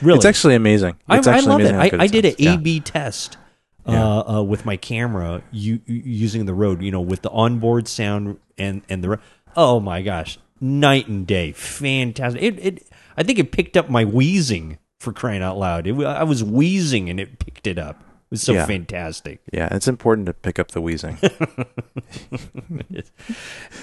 really, 0.00 0.16
it's 0.16 0.24
actually 0.24 0.54
amazing. 0.54 0.96
I, 1.08 1.18
It's 1.18 1.26
I 1.26 1.34
actually 1.34 1.48
love 1.50 1.60
it. 1.60 1.74
amazing 1.74 1.98
how 1.98 1.98
I, 1.98 2.04
I 2.04 2.06
did 2.06 2.24
an. 2.24 2.34
Yeah. 2.38 2.54
A/B 2.54 2.80
test 2.80 3.36
uh, 3.86 3.92
Yeah. 3.92 4.18
uh, 4.36 4.42
with 4.42 4.64
my 4.64 4.76
camera, 4.78 5.42
you, 5.50 5.80
using 5.86 6.46
the 6.46 6.54
Rode, 6.54 6.80
You 6.82 6.92
know, 6.92 7.00
with 7.00 7.22
the 7.22 7.30
onboard 7.30 7.88
sound 7.88 8.38
and 8.56 8.82
and 8.88 9.04
the. 9.04 9.18
Oh 9.56 9.80
my 9.80 10.00
gosh, 10.00 10.38
night 10.60 11.08
and 11.08 11.26
day, 11.26 11.52
fantastic! 11.52 12.40
It, 12.40 12.58
it 12.64 12.86
I 13.16 13.22
think 13.22 13.38
it 13.38 13.52
picked 13.52 13.76
up 13.76 13.88
my 13.90 14.04
wheezing 14.04 14.78
for 15.00 15.12
crying 15.12 15.42
out 15.42 15.58
loud. 15.58 15.86
It, 15.86 15.94
I 16.04 16.22
was 16.24 16.42
wheezing 16.44 17.08
and 17.10 17.18
it 17.20 17.38
picked 17.38 17.66
it 17.66 17.78
up. 17.78 18.00
It 18.00 18.30
was 18.36 18.42
so 18.42 18.52
Yeah. 18.54 18.66
fantastic. 18.66 19.40
Yeah, 19.52 19.68
it's 19.70 19.88
important 19.88 20.26
to 20.26 20.32
pick 20.32 20.58
up 20.58 20.70
the 20.72 20.80
wheezing. 20.80 21.18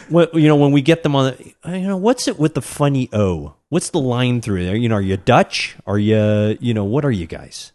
Well, 0.09 0.27
you 0.33 0.47
know, 0.47 0.55
when 0.55 0.71
we 0.71 0.81
get 0.81 1.03
them 1.03 1.15
on, 1.15 1.35
the, 1.63 1.77
you 1.77 1.87
know, 1.87 1.97
what's 1.97 2.27
it 2.27 2.39
with 2.39 2.53
the 2.55 2.61
funny 2.61 3.09
O? 3.13 3.53
What's 3.69 3.89
the 3.91 3.99
line 3.99 4.41
through 4.41 4.65
there? 4.65 4.75
You 4.75 4.89
know, 4.89 4.95
are 4.95 5.01
you 5.01 5.17
Dutch? 5.17 5.75
Are 5.85 5.99
you, 5.99 6.57
you 6.59 6.73
know, 6.73 6.83
what 6.83 7.05
are 7.05 7.11
you 7.11 7.27
guys? 7.27 7.71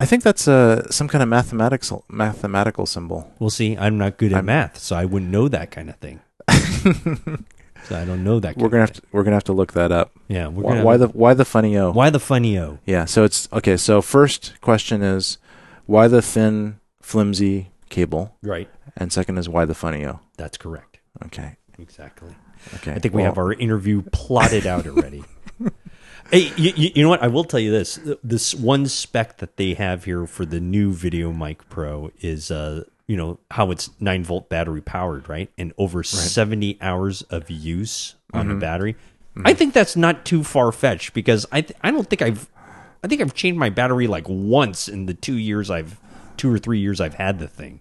I 0.00 0.06
think 0.06 0.22
that's 0.22 0.48
uh, 0.48 0.90
some 0.90 1.06
kind 1.08 1.22
of 1.22 1.28
mathematics 1.28 1.92
mathematical 2.08 2.86
symbol. 2.86 3.30
Well, 3.38 3.50
see, 3.50 3.76
I'm 3.76 3.98
not 3.98 4.16
good 4.16 4.32
at 4.32 4.36
I'm- 4.36 4.46
math, 4.46 4.78
so 4.78 4.96
I 4.96 5.04
wouldn't 5.04 5.30
know 5.30 5.48
that 5.48 5.70
kind 5.70 5.90
of 5.90 5.96
thing. 5.96 6.20
so 7.88 7.96
I 7.98 8.04
don't 8.04 8.22
know 8.24 8.40
that. 8.40 8.56
We're 8.56 8.68
gonna 8.68 8.82
have 8.82 8.92
to 8.94 9.02
we're 9.12 9.22
gonna 9.24 9.36
have 9.36 9.44
to 9.44 9.52
look 9.52 9.72
that 9.74 9.90
up. 9.92 10.12
yeah. 10.28 10.46
We're 10.48 10.62
Why, 10.62 10.82
why 10.82 10.96
the 10.96 11.08
why 11.08 11.34
the 11.34 11.44
funny 11.44 11.76
O? 11.76 11.90
why 11.92 12.10
the 12.10 12.20
funny 12.20 12.58
O? 12.58 12.78
Yeah, 12.86 13.04
so 13.04 13.24
it's 13.24 13.48
okay. 13.52 13.76
So 13.76 14.00
first 14.02 14.60
question 14.60 15.02
is 15.02 15.38
why 15.86 16.08
the 16.08 16.22
thin, 16.22 16.78
flimsy 17.00 17.70
cable, 17.90 18.36
Right. 18.42 18.68
and 18.96 19.12
second 19.12 19.38
is 19.38 19.48
why 19.48 19.64
the 19.64 19.74
funny 19.74 20.04
O. 20.06 20.20
That's 20.36 20.56
correct. 20.56 20.98
Okay, 21.26 21.56
Exactly. 21.78 22.34
okay. 22.76 22.92
I 22.92 22.98
think 22.98 23.14
we 23.14 23.22
have 23.22 23.38
our 23.38 23.52
interview 23.52 24.02
plotted 24.12 24.66
out 24.66 24.86
already. 24.86 25.24
hey, 26.30 26.52
you, 26.56 26.72
you, 26.76 26.90
you 26.94 27.02
know 27.02 27.08
what? 27.08 27.22
I 27.22 27.28
will 27.28 27.44
tell 27.44 27.60
you 27.60 27.70
this: 27.70 27.98
this 28.24 28.54
one 28.54 28.86
spec 28.86 29.38
that 29.38 29.56
they 29.56 29.74
have 29.74 30.04
here 30.04 30.26
for 30.26 30.44
the 30.46 30.60
new 30.60 30.92
Video 30.92 31.32
Mic 31.32 31.68
Pro 31.68 32.10
is, 32.20 32.50
uh, 32.50 32.84
you 33.06 33.16
know, 33.16 33.38
how 33.50 33.70
it's 33.70 33.90
nine 34.00 34.24
volt 34.24 34.48
battery 34.48 34.80
powered, 34.80 35.28
right? 35.28 35.50
And 35.58 35.72
over 35.78 36.02
seventy 36.02 36.78
hours 36.80 37.22
of 37.22 37.50
use 37.50 38.14
on 38.32 38.42
Mm-hmm. 38.46 38.48
the 38.54 38.60
battery. 38.60 38.96
I 39.44 39.54
think 39.54 39.72
that's 39.72 39.96
not 39.96 40.24
too 40.26 40.44
far 40.44 40.70
fetched 40.72 41.14
because 41.14 41.46
I 41.50 41.62
th- 41.62 41.78
I 41.82 41.90
don't 41.90 42.08
think 42.08 42.20
I've 42.22 42.48
I 43.02 43.08
think 43.08 43.20
I've 43.20 43.34
changed 43.34 43.58
my 43.58 43.70
battery 43.70 44.06
like 44.06 44.26
once 44.28 44.88
in 44.88 45.06
the 45.06 45.14
two 45.14 45.36
years 45.36 45.70
I've 45.70 45.98
two 46.36 46.52
or 46.52 46.58
three 46.58 46.78
years 46.80 47.00
I've 47.00 47.14
had 47.14 47.38
the 47.38 47.48
thing. 47.48 47.80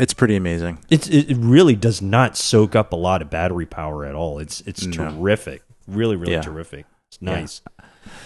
It's 0.00 0.12
pretty 0.14 0.34
amazing. 0.36 0.78
It's 0.90 1.06
it 1.08 1.36
really 1.36 1.76
does 1.76 2.02
not 2.02 2.36
soak 2.36 2.74
up 2.74 2.92
a 2.92 2.96
lot 2.96 3.22
of 3.22 3.30
battery 3.30 3.66
power 3.66 4.04
at 4.04 4.14
all. 4.16 4.38
It's 4.40 4.60
it's 4.62 4.84
No. 4.84 5.10
terrific, 5.10 5.62
really 5.86 6.16
really 6.16 6.32
Yeah. 6.32 6.40
terrific. 6.40 6.86
It's 7.10 7.22
nice. 7.22 7.60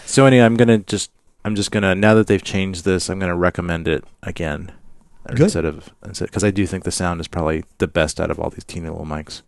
So 0.07 0.25
anyway, 0.27 0.45
I'm 0.45 0.57
gonna 0.57 0.79
just 0.79 1.11
I'm 1.45 1.55
just 1.57 1.71
gonna 1.71 1.95
now 1.95 2.15
that 2.15 2.27
they've 2.27 2.43
changed 2.43 2.85
this, 2.87 3.11
I'm 3.11 3.19
gonna 3.19 3.37
recommend 3.37 3.87
it 3.87 4.05
again 4.23 4.73
Good. 5.31 5.41
instead 5.45 5.65
of 5.65 5.91
because 6.03 6.45
I 6.45 6.51
do 6.51 6.67
think 6.67 6.85
the 6.85 6.91
sound 6.93 7.21
is 7.21 7.29
probably 7.29 7.65
the 7.79 7.87
best 7.89 8.21
out 8.21 8.31
of 8.31 8.39
all 8.39 8.51
these 8.51 8.65
teeny 8.65 8.89
little 8.89 9.07
mics. 9.07 9.43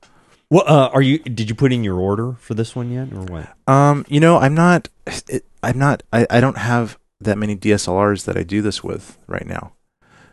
Well, 0.51 0.65
uh, 0.67 0.89
are 0.95 1.03
you? 1.03 1.19
Did 1.19 1.49
you 1.51 1.55
put 1.55 1.73
in 1.73 1.85
your 1.85 1.99
order 1.99 2.33
for 2.41 2.55
this 2.55 2.75
one 2.75 2.91
yet, 2.91 3.13
or 3.13 3.23
what? 3.25 3.55
Um, 3.73 4.05
you 4.09 4.19
know, 4.19 4.39
I'm 4.39 4.55
not. 4.55 4.89
It, 5.29 5.45
I'm 5.63 5.79
not. 5.79 6.03
I, 6.13 6.27
I 6.31 6.41
don't 6.41 6.57
have 6.59 6.99
that 7.21 7.37
many 7.37 7.55
DSLRs 7.57 8.25
that 8.25 8.37
I 8.39 8.45
do 8.45 8.63
this 8.63 8.83
with 8.83 9.19
right 9.27 9.47
now, 9.47 9.73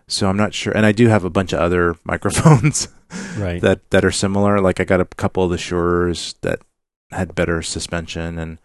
so 0.07 0.27
I'm 0.29 0.37
not 0.37 0.53
sure. 0.53 0.71
And 0.75 0.85
I 0.85 0.91
do 0.93 1.07
have 1.09 1.25
a 1.25 1.29
bunch 1.29 1.51
of 1.51 1.59
other 1.59 1.97
microphones 2.05 2.87
Right. 3.37 3.61
that 3.61 3.89
that 3.91 4.05
are 4.05 4.11
similar. 4.11 4.61
Like 4.61 4.79
I 4.79 4.83
got 4.85 5.01
a 5.01 5.05
couple 5.05 5.43
of 5.43 5.49
the 5.51 5.57
Shures 5.57 6.35
that 6.41 6.59
had 7.11 7.35
better 7.35 7.61
suspension, 7.61 8.39
and 8.39 8.57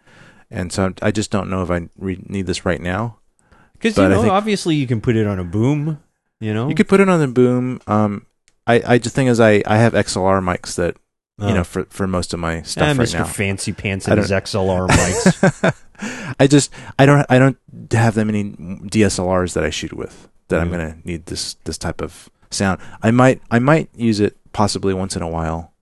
and 0.49 0.71
so 0.71 0.93
I 1.01 1.11
just 1.11 1.31
don't 1.31 1.49
know 1.49 1.61
if 1.63 1.69
I 1.69 1.89
re- 1.97 2.23
need 2.27 2.45
this 2.47 2.65
right 2.65 2.81
now. 2.81 3.17
Because 3.73 3.97
you 3.97 4.07
know, 4.07 4.21
think- 4.21 4.31
obviously, 4.31 4.75
you 4.75 4.87
can 4.87 5.01
put 5.01 5.15
it 5.17 5.27
on 5.27 5.37
a 5.37 5.43
boom. 5.43 6.01
You 6.41 6.53
know, 6.53 6.67
You 6.67 6.75
could 6.75 6.89
put 6.89 6.99
it 6.99 7.07
on 7.07 7.19
the 7.21 7.27
boom. 7.27 7.79
Um, 7.87 8.25
I 8.67 8.81
I 8.85 8.97
just 8.97 9.15
thing 9.15 9.27
is 9.27 9.39
I 9.39 9.63
I 9.65 9.77
have 9.77 9.93
XLR 9.93 10.41
mics 10.41 10.75
that 10.75 10.97
you 11.39 11.47
Oh. 11.47 11.53
know 11.53 11.63
for 11.63 11.85
for 11.85 12.05
most 12.07 12.33
of 12.33 12.39
my 12.41 12.61
stuff 12.63 12.97
right 12.97 13.07
Mr. 13.07 13.19
now. 13.19 13.23
Fancy 13.25 13.71
Pants 13.73 14.07
I 14.09 14.11
and 14.13 14.19
his 14.21 14.31
XLR 14.31 14.87
mics. 14.89 16.33
I 16.39 16.47
just 16.47 16.71
I 16.99 17.05
don't 17.05 17.25
I 17.29 17.37
don't 17.39 17.57
have 17.93 18.15
that 18.15 18.25
many 18.25 18.43
DSLRs 18.53 19.53
that 19.53 19.63
I 19.63 19.69
shoot 19.69 19.93
with 19.93 20.27
that 20.49 20.59
I'm 20.59 20.69
gonna 20.71 20.97
need 21.03 21.27
this 21.27 21.55
this 21.63 21.77
type 21.77 22.01
of 22.01 22.29
sound. 22.49 22.81
I 23.01 23.11
might 23.11 23.39
I 23.51 23.59
might 23.59 23.89
use 23.95 24.19
it 24.19 24.35
possibly 24.51 24.93
once 24.93 25.15
in 25.15 25.21
a 25.21 25.29
while, 25.29 25.73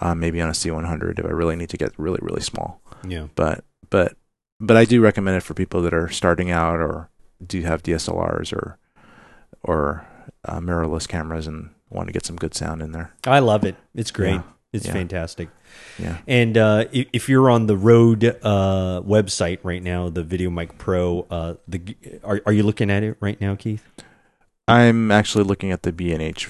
uh, 0.00 0.14
maybe 0.14 0.40
on 0.40 0.48
a 0.48 0.52
C100 0.52 1.18
if 1.18 1.24
I 1.24 1.30
really 1.30 1.56
need 1.56 1.70
to 1.70 1.76
get 1.78 1.92
really 1.98 2.20
really 2.22 2.42
small. 2.42 2.80
yeah. 3.06 3.28
But 3.34 3.64
but 3.90 4.16
but 4.60 4.76
I 4.76 4.84
do 4.84 5.00
recommend 5.00 5.36
it 5.38 5.42
for 5.42 5.54
people 5.54 5.80
that 5.82 5.94
are 5.94 6.08
starting 6.10 6.50
out 6.50 6.76
or 6.76 7.08
do 7.44 7.60
have 7.62 7.82
DSLRs 7.82 8.52
or 8.52 8.78
or 9.62 10.06
uh, 10.44 10.58
mirrorless 10.60 11.06
cameras 11.08 11.46
and 11.46 11.70
want 11.90 12.08
to 12.08 12.12
get 12.12 12.24
some 12.26 12.36
good 12.36 12.54
sound 12.54 12.82
in 12.82 12.92
there. 12.92 13.12
I 13.26 13.38
love 13.38 13.64
it. 13.64 13.76
It's 13.94 14.10
great. 14.10 14.32
Yeah. 14.34 14.42
It's 14.72 14.86
Yeah. 14.86 14.92
fantastic. 14.92 15.48
Yeah. 15.98 16.18
And 16.26 16.58
uh, 16.58 16.86
if 16.92 17.28
you're 17.28 17.48
on 17.48 17.66
the 17.66 17.76
Rode 17.76 18.24
uh, 18.24 19.02
website 19.06 19.58
right 19.62 19.82
now, 19.82 20.08
the 20.08 20.24
Video 20.24 20.50
Mic 20.50 20.76
Pro, 20.78 21.26
uh, 21.30 21.54
the 21.68 21.96
are 22.24 22.42
are 22.46 22.52
you 22.52 22.62
looking 22.64 22.90
at 22.90 23.02
it 23.04 23.16
right 23.20 23.40
now, 23.40 23.54
Keith? 23.54 23.84
I'm 24.66 25.10
actually 25.12 25.44
looking 25.44 25.70
at 25.72 25.82
the 25.82 25.92
B&H. 25.92 26.48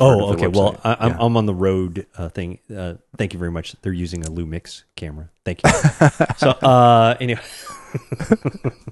Oh, 0.00 0.32
okay. 0.34 0.48
Well. 0.48 0.78
I, 0.84 0.96
I'm 1.00 1.10
Yeah. 1.12 1.16
I'm 1.20 1.36
on 1.36 1.46
the 1.46 1.54
Rode 1.54 2.06
uh, 2.18 2.28
thing. 2.28 2.58
Uh, 2.74 2.94
thank 3.16 3.32
you 3.32 3.38
very 3.38 3.50
much. 3.50 3.74
They're 3.82 3.92
using 3.92 4.24
a 4.24 4.28
Lumix 4.28 4.82
camera. 4.96 5.30
Thank 5.44 5.62
you. 5.64 5.70
so 6.36 6.50
uh, 6.50 7.16
anyway, 7.20 7.40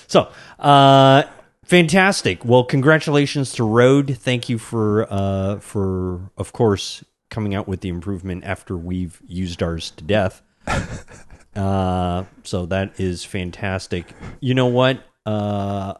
so 0.08 0.32
uh, 0.60 1.24
fantastic. 1.72 2.44
Well, 2.44 2.66
congratulations 2.66 3.54
to 3.54 3.64
Rode. 3.64 4.18
Thank 4.18 4.50
you 4.50 4.58
for 4.58 5.08
uh, 5.10 5.60
for 5.60 6.30
of 6.38 6.52
course 6.52 7.02
coming 7.30 7.56
out 7.56 7.66
with 7.66 7.80
the 7.80 7.88
improvement 7.88 8.44
after 8.44 8.76
we've 8.76 9.22
used 9.26 9.64
ours 9.64 9.92
to 9.92 10.04
death. 10.04 10.42
Uh, 11.54 12.24
so 12.44 12.66
that 12.66 12.98
is 12.98 13.26
fantastic. 13.26 14.14
You 14.40 14.54
know 14.54 14.68
what? 14.68 15.04
Uh, 15.26 15.96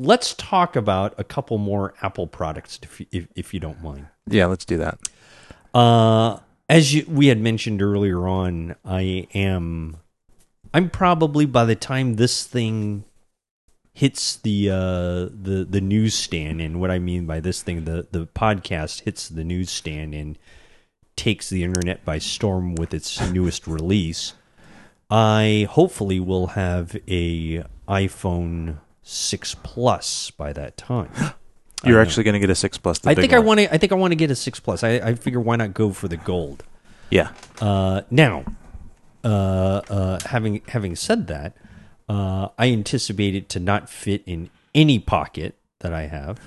let's 0.00 0.34
talk 0.34 0.74
about 0.74 1.14
a 1.16 1.22
couple 1.22 1.58
more 1.58 1.94
Apple 2.02 2.26
products, 2.26 2.80
if 2.82 2.98
you, 2.98 3.06
if, 3.12 3.28
if 3.36 3.54
you 3.54 3.60
don't 3.60 3.80
mind. 3.80 4.08
yeah, 4.28 4.46
let's 4.46 4.64
do 4.64 4.78
that. 4.78 4.98
Uh, 5.72 6.40
as 6.68 6.92
you, 6.92 7.04
we 7.08 7.28
had 7.28 7.38
mentioned 7.38 7.82
earlier 7.82 8.26
on, 8.26 8.74
I 8.84 9.28
am, 9.32 9.98
I'm 10.74 10.90
probably 10.90 11.46
by 11.46 11.64
the 11.66 11.76
time 11.76 12.14
this 12.14 12.44
thing 12.44 13.04
hits 13.96 14.36
the 14.36 14.68
uh, 14.68 15.32
the 15.32 15.66
the 15.68 15.80
newsstand, 15.80 16.60
and 16.60 16.80
what 16.82 16.90
I 16.90 16.98
mean 16.98 17.24
by 17.24 17.40
this 17.40 17.62
thing, 17.62 17.86
the 17.86 18.06
the 18.10 18.26
podcast 18.26 19.00
hits 19.00 19.26
the 19.26 19.42
newsstand 19.42 20.14
and 20.14 20.38
takes 21.16 21.48
the 21.48 21.64
internet 21.64 22.04
by 22.04 22.18
storm 22.18 22.74
with 22.74 22.92
its 22.92 23.18
newest 23.32 23.66
release. 23.66 24.34
I 25.10 25.66
hopefully 25.70 26.20
will 26.20 26.48
have 26.48 26.94
a 27.08 27.64
iPhone 27.88 28.80
six 29.02 29.54
plus 29.54 30.30
by 30.30 30.52
that 30.52 30.76
time. 30.76 31.10
You're 31.84 32.00
actually 32.02 32.24
going 32.24 32.34
to 32.34 32.40
get 32.40 32.50
a 32.50 32.54
6 32.54 32.78
plus 32.78 32.98
the 32.98 33.10
I 33.10 33.14
big 33.14 33.22
think 33.22 33.32
I 33.32 33.38
want 33.38 33.60
to. 33.60 33.72
I 33.72 33.78
think 33.78 33.92
I 33.92 33.94
want 33.94 34.10
to 34.10 34.16
get 34.16 34.30
a 34.30 34.34
six 34.34 34.58
plus. 34.58 34.82
I, 34.82 34.94
I 34.94 35.14
figure 35.14 35.38
why 35.38 35.56
not 35.56 35.72
go 35.72 35.92
for 35.92 36.08
the 36.08 36.16
gold. 36.16 36.64
Yeah. 37.10 37.30
Uh, 37.60 38.00
now, 38.10 38.44
uh, 39.22 39.82
uh, 39.88 40.18
having 40.26 40.62
having 40.68 40.96
said 40.96 41.28
that, 41.28 41.54
uh, 42.08 42.48
I 42.58 42.70
anticipate 42.70 43.34
it 43.34 43.48
to 43.50 43.60
not 43.60 43.88
fit 43.88 44.22
in 44.26 44.50
any 44.74 44.98
pocket 44.98 45.56
that 45.80 45.92
I 45.92 46.06
have. 46.06 46.38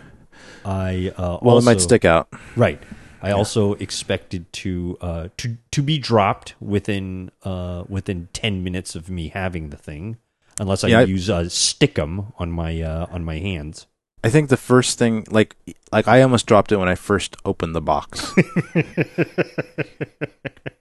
I 0.66 1.12
uh, 1.18 1.40
Well, 1.42 1.56
also, 1.56 1.70
it 1.70 1.74
might 1.74 1.82
stick 1.82 2.06
out. 2.06 2.28
Right. 2.56 2.82
I 3.22 3.32
also 3.32 3.74
expected 3.74 4.52
to 4.54 4.98
uh, 5.02 5.28
to 5.38 5.58
to 5.72 5.82
be 5.84 5.98
dropped 5.98 6.56
within 6.62 7.32
uh, 7.44 7.84
within 7.90 8.30
ten 8.32 8.64
minutes 8.64 8.96
of 8.96 9.10
me 9.10 9.28
having 9.28 9.72
the 9.72 9.78
thing, 9.78 10.16
unless 10.58 10.86
I 10.86 10.88
Yeah, 10.88 11.00
I- 11.00 11.04
use 11.04 11.28
a 11.28 11.44
stickum 11.50 12.32
on 12.38 12.50
my 12.52 12.82
uh, 12.82 13.08
on 13.12 13.26
my 13.26 13.40
hands. 13.40 13.88
I 14.24 14.30
think 14.30 14.50
the 14.50 14.58
first 14.58 14.98
thing, 15.00 15.26
like, 15.32 15.56
like 15.94 16.06
I 16.08 16.22
almost 16.22 16.46
dropped 16.46 16.72
it 16.74 16.78
when 16.78 16.90
I 16.90 16.96
first 16.96 17.38
opened 17.46 17.74
the 17.74 17.82
box, 17.82 18.34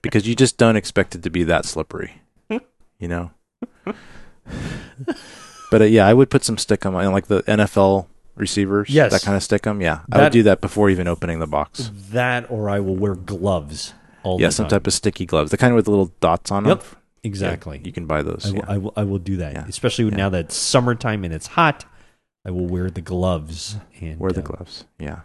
because 0.01 0.27
you 0.27 0.35
just 0.35 0.57
don't 0.57 0.75
expect 0.75 1.15
it 1.15 1.23
to 1.23 1.29
be 1.29 1.43
that 1.43 1.65
slippery, 1.65 2.21
you 2.49 3.07
know. 3.07 3.31
but 5.71 5.81
uh, 5.81 5.85
yeah, 5.85 6.05
I 6.07 6.13
would 6.13 6.29
put 6.29 6.43
some 6.43 6.57
stick 6.57 6.85
on 6.85 6.93
like 7.11 7.27
the 7.27 7.43
NFL 7.43 8.07
receivers. 8.35 8.89
Yes. 8.89 9.11
that 9.11 9.21
kind 9.21 9.35
of 9.35 9.43
stick 9.43 9.65
'em, 9.67 9.81
Yeah, 9.81 9.99
I 10.11 10.21
would 10.23 10.31
do 10.31 10.43
that 10.43 10.61
before 10.61 10.89
even 10.89 11.07
opening 11.07 11.39
the 11.39 11.47
box. 11.47 11.91
That, 12.11 12.49
or 12.49 12.69
I 12.69 12.79
will 12.79 12.95
wear 12.95 13.15
gloves 13.15 13.93
all 14.23 14.39
Yeah, 14.41 14.49
some 14.49 14.65
time. 14.65 14.79
type 14.81 14.87
of 14.87 14.93
sticky 14.93 15.25
gloves, 15.25 15.51
the 15.51 15.57
kind 15.57 15.75
with 15.75 15.85
the 15.85 15.91
little 15.91 16.11
dots 16.21 16.51
on 16.51 16.65
Yep. 16.65 16.79
them 16.79 16.87
exactly. 17.23 17.81
you 17.83 17.91
can 17.91 18.05
buy 18.05 18.21
those. 18.21 18.45
I 18.45 18.49
will, 18.51 18.55
yeah. 18.57 18.65
I 18.67 18.77
will. 18.77 18.93
I 18.97 19.03
will 19.03 19.19
do 19.19 19.37
that, 19.37 19.53
Yeah. 19.53 19.65
especially 19.67 20.05
Yeah. 20.05 20.15
now 20.17 20.29
that 20.29 20.45
it's 20.45 20.55
summertime 20.55 21.23
and 21.23 21.33
it's 21.33 21.47
hot. 21.47 21.85
I 22.45 22.51
will 22.51 22.67
wear 22.67 22.89
the 22.89 23.01
gloves 23.01 23.75
and 23.99 24.17
Wear 24.19 24.31
the 24.31 24.39
uh, 24.39 24.43
gloves. 24.45 24.85
Yeah, 24.97 25.19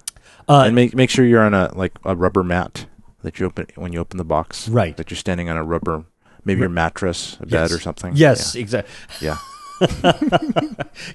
Uh, 0.49 0.65
and 0.67 0.75
make 0.75 0.95
make 0.97 1.11
sure 1.11 1.25
you're 1.25 1.45
on 1.45 1.55
a 1.55 1.71
like 1.75 1.93
a 2.05 2.17
rubber 2.17 2.43
mat 2.43 2.87
that 3.23 3.39
you 3.39 3.47
open 3.47 3.67
when 3.77 3.93
you 3.93 4.01
open 4.01 4.19
the 4.19 4.25
box. 4.25 4.69
Right. 4.69 4.97
That 4.97 5.11
you're 5.11 5.17
standing 5.17 5.49
on 5.49 5.57
a 5.57 5.63
rubber, 5.65 6.05
maybe 6.45 6.61
your 6.61 6.69
mattress, 6.69 7.37
a 7.41 7.47
bed 7.47 7.53
Yes. 7.53 7.73
or 7.73 7.81
something. 7.81 8.13
yes, 8.17 8.55
exactly. 8.55 8.93
Yeah. 9.21 9.37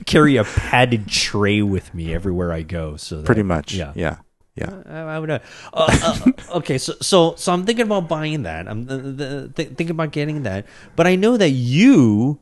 Carry 0.05 0.35
a 0.37 0.43
padded 0.43 1.07
tray 1.07 1.61
with 1.61 1.93
me 1.93 2.13
everywhere 2.13 2.51
I 2.51 2.61
go. 2.61 2.97
So 2.97 3.17
that, 3.17 3.25
Pretty 3.25 3.43
much. 3.43 3.73
Yeah. 3.73 3.93
Yeah. 3.95 4.17
Yeah. 4.55 4.81
I, 4.87 4.99
I 5.15 5.19
would. 5.19 5.29
Uh, 5.29 5.39
uh, 5.73 5.99
uh, 6.25 6.57
okay, 6.57 6.77
so 6.77 6.93
so 7.01 7.35
so 7.35 7.53
I'm 7.53 7.65
thinking 7.65 7.85
about 7.85 8.09
buying 8.09 8.43
that. 8.43 8.67
I'm 8.67 8.81
uh, 8.89 8.97
the, 8.97 9.51
th- 9.55 9.69
thinking 9.69 9.91
about 9.91 10.11
getting 10.11 10.43
that, 10.43 10.65
but 10.97 11.07
I 11.07 11.15
know 11.15 11.37
that 11.37 11.51
you 11.51 12.41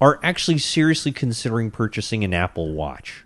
are 0.00 0.20
actually 0.22 0.58
seriously 0.58 1.12
considering 1.12 1.70
purchasing 1.70 2.22
an 2.24 2.34
Apple 2.34 2.74
Watch. 2.74 3.24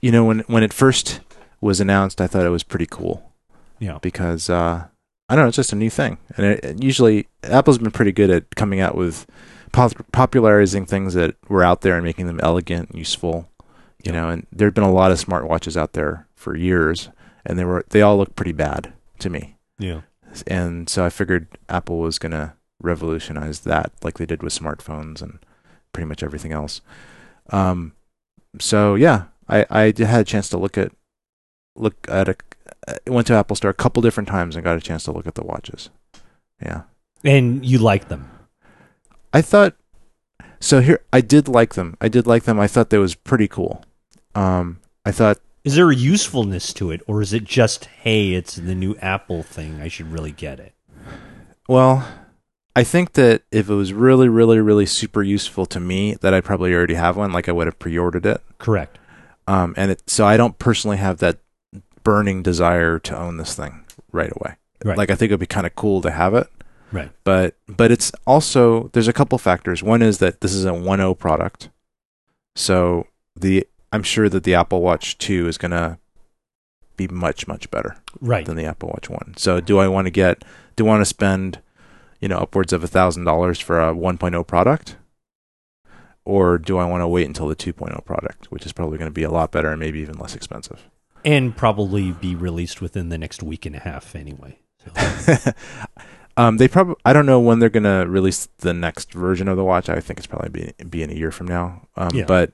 You 0.00 0.10
know, 0.10 0.24
when 0.24 0.38
when 0.46 0.62
it 0.62 0.72
first 0.72 1.20
was 1.60 1.80
announced, 1.80 2.20
I 2.20 2.26
thought 2.26 2.46
it 2.46 2.50
was 2.50 2.62
pretty 2.62 2.86
cool 2.86 3.30
Yeah. 3.78 3.98
because 4.00 4.48
uh, 4.48 4.86
I 5.28 5.34
don't 5.34 5.44
know, 5.44 5.48
it's 5.48 5.56
just 5.56 5.72
a 5.72 5.76
new 5.76 5.90
thing, 5.90 6.18
and 6.36 6.46
it, 6.46 6.64
it 6.64 6.82
usually 6.82 7.26
Apple's 7.42 7.78
been 7.78 7.90
pretty 7.90 8.12
good 8.12 8.30
at 8.30 8.54
coming 8.54 8.78
out 8.80 8.94
with 8.94 9.26
pop- 9.72 10.10
popularizing 10.12 10.86
things 10.86 11.14
that 11.14 11.34
were 11.48 11.64
out 11.64 11.80
there 11.80 11.94
and 11.96 12.04
making 12.04 12.26
them 12.28 12.38
elegant 12.42 12.90
and 12.90 12.98
useful. 12.98 13.48
You 14.04 14.12
Yeah. 14.12 14.20
know, 14.20 14.28
and 14.30 14.46
there've 14.52 14.74
been 14.74 14.84
a 14.84 14.92
lot 14.92 15.10
of 15.10 15.18
smartwatches 15.24 15.76
out 15.76 15.94
there 15.94 16.28
for 16.36 16.54
years, 16.56 17.08
and 17.44 17.58
they 17.58 17.64
were 17.64 17.84
they 17.90 18.02
all 18.02 18.16
look 18.18 18.36
pretty 18.36 18.52
bad 18.52 18.92
to 19.18 19.28
me. 19.30 19.56
Yeah. 19.78 20.02
and 20.46 20.88
so 20.88 21.04
I 21.04 21.08
figured 21.10 21.48
Apple 21.68 21.98
was 21.98 22.18
going 22.18 22.32
to 22.32 22.52
revolutionize 22.80 23.60
that, 23.60 23.90
like 24.02 24.18
they 24.18 24.26
did 24.26 24.42
with 24.42 24.52
smartphones 24.58 25.22
and 25.22 25.38
pretty 25.92 26.06
much 26.06 26.22
everything 26.22 26.52
else. 26.52 26.82
Um, 27.50 27.94
so 28.60 28.94
yeah, 28.94 29.24
I 29.48 29.66
I 29.70 29.82
had 29.96 30.20
a 30.20 30.24
chance 30.24 30.48
to 30.50 30.58
look 30.58 30.78
at 30.78 30.92
look 31.74 31.94
at 32.08 32.28
a 32.28 32.36
went 33.06 33.26
to 33.28 33.34
Apple 33.34 33.56
Store 33.56 33.70
a 33.70 33.74
couple 33.74 34.02
different 34.02 34.28
times 34.28 34.54
and 34.56 34.64
got 34.64 34.76
a 34.76 34.80
chance 34.80 35.04
to 35.04 35.12
look 35.12 35.26
at 35.26 35.34
the 35.34 35.44
watches. 35.44 35.90
Yeah, 36.62 36.82
And 37.24 37.64
you 37.64 37.78
like 37.78 38.08
them. 38.08 38.30
I 39.32 39.42
thought 39.42 39.74
so. 40.60 40.80
Here, 40.80 41.00
I 41.12 41.20
did 41.20 41.48
like 41.48 41.74
them. 41.74 41.96
I 42.00 42.08
did 42.08 42.26
like 42.26 42.44
them. 42.44 42.58
I 42.58 42.66
thought 42.66 42.90
that 42.90 42.98
was 43.00 43.14
pretty 43.14 43.48
cool. 43.48 43.84
Um, 44.34 44.80
I 45.04 45.12
thought 45.12 45.38
Is 45.64 45.74
there 45.76 45.90
a 45.90 45.94
usefulness 45.94 46.72
to 46.74 46.90
it, 46.90 47.02
or 47.06 47.20
is 47.20 47.32
it 47.34 47.44
just, 47.44 47.86
hey, 47.86 48.32
it's 48.32 48.56
the 48.56 48.74
new 48.74 48.96
Apple 49.02 49.42
thing? 49.42 49.80
I 49.80 49.88
should 49.88 50.10
really 50.10 50.32
get 50.32 50.58
it. 50.60 50.72
Well, 51.68 52.06
I 52.74 52.84
think 52.84 53.14
that 53.14 53.42
if 53.50 53.68
it 53.68 53.74
was 53.74 53.92
really, 53.92 54.28
really, 54.28 54.60
really 54.60 54.86
super 54.86 55.22
useful 55.22 55.66
to 55.66 55.80
me, 55.80 56.14
that 56.14 56.32
I'd 56.32 56.44
probably 56.44 56.72
already 56.74 56.94
have 56.94 57.16
one. 57.16 57.32
Like 57.32 57.48
I 57.48 57.52
would 57.52 57.66
have 57.66 57.78
pre-ordered 57.78 58.24
it. 58.26 58.40
Correct. 58.58 58.98
Um, 59.46 59.74
and 59.76 59.90
it, 59.92 60.08
so 60.08 60.26
I 60.26 60.36
don't 60.36 60.58
personally 60.58 60.96
have 60.96 61.18
that 61.18 61.38
burning 62.06 62.40
desire 62.40 63.00
to 63.00 63.18
own 63.18 63.36
this 63.36 63.56
thing 63.56 63.84
right 64.12 64.30
away. 64.40 64.54
Right. 64.84 64.96
Like 64.96 65.10
I 65.10 65.16
think 65.16 65.30
it'd 65.30 65.40
be 65.40 65.46
kind 65.46 65.66
of 65.66 65.74
cool 65.74 66.00
to 66.02 66.10
have 66.12 66.34
it, 66.34 66.48
Right. 66.92 67.10
but 67.24 67.56
but 67.66 67.90
it's 67.90 68.12
also 68.26 68.88
there's 68.92 69.08
a 69.08 69.12
couple 69.12 69.36
factors. 69.38 69.82
One 69.82 70.02
is 70.02 70.18
that 70.18 70.40
this 70.40 70.54
is 70.54 70.64
a 70.64 70.70
1.0 70.70 71.18
product, 71.18 71.68
so 72.54 73.08
the 73.34 73.66
I'm 73.92 74.04
sure 74.04 74.28
that 74.28 74.44
the 74.44 74.54
Apple 74.54 74.82
Watch 74.82 75.18
2 75.18 75.48
is 75.48 75.58
gonna 75.58 75.98
be 76.96 77.08
much 77.08 77.48
much 77.48 77.68
better 77.72 77.96
Right. 78.20 78.46
than 78.46 78.56
the 78.56 78.66
Apple 78.66 78.90
Watch 78.90 79.10
One. 79.10 79.34
So 79.36 79.60
do 79.60 79.78
I 79.78 79.88
want 79.88 80.06
to 80.06 80.10
get 80.12 80.44
do 80.76 80.84
I 80.86 80.88
want 80.88 81.00
to 81.00 81.04
spend 81.06 81.60
you 82.20 82.28
know 82.28 82.38
upwards 82.38 82.72
of 82.72 82.84
a 82.84 82.88
thousand 82.88 83.24
dollars 83.24 83.58
for 83.58 83.80
a 83.80 83.92
1.0 83.92 84.46
product, 84.46 84.96
or 86.24 86.56
do 86.58 86.78
I 86.78 86.84
want 86.84 87.00
to 87.02 87.08
wait 87.08 87.26
until 87.26 87.48
the 87.48 87.56
2.0 87.56 88.04
product, 88.04 88.50
which 88.52 88.64
is 88.66 88.72
probably 88.72 88.98
going 88.98 89.10
to 89.10 89.20
be 89.20 89.22
a 89.24 89.30
lot 89.30 89.50
better 89.52 89.70
and 89.70 89.80
maybe 89.80 89.98
even 90.00 90.18
less 90.18 90.34
expensive? 90.36 90.84
And 91.26 91.54
probably 91.56 92.12
be 92.12 92.34
released 92.34 92.80
within 92.80 93.10
the 93.10 93.18
next 93.18 93.42
week 93.42 93.66
and 93.66 93.76
a 93.76 93.80
half 93.80 94.14
anyway. 94.14 94.60
So, 94.78 95.52
um, 96.36 96.56
they 96.56 96.68
probably 96.68 96.94
I 97.04 97.12
don't 97.12 97.26
know 97.26 97.40
when 97.40 97.58
they're 97.58 97.68
going 97.68 97.82
to 97.82 98.06
release 98.08 98.48
the 98.58 98.72
next 98.72 99.12
version 99.12 99.48
of 99.48 99.56
the 99.56 99.64
watch. 99.64 99.88
I 99.88 100.00
think 100.00 100.18
it's 100.18 100.26
probably 100.26 100.48
be, 100.48 100.84
be 100.84 101.02
in 101.02 101.10
a 101.10 101.14
year 101.14 101.32
from 101.32 101.48
now. 101.48 101.88
Um, 101.96 102.10
Yeah. 102.14 102.24
But 102.26 102.52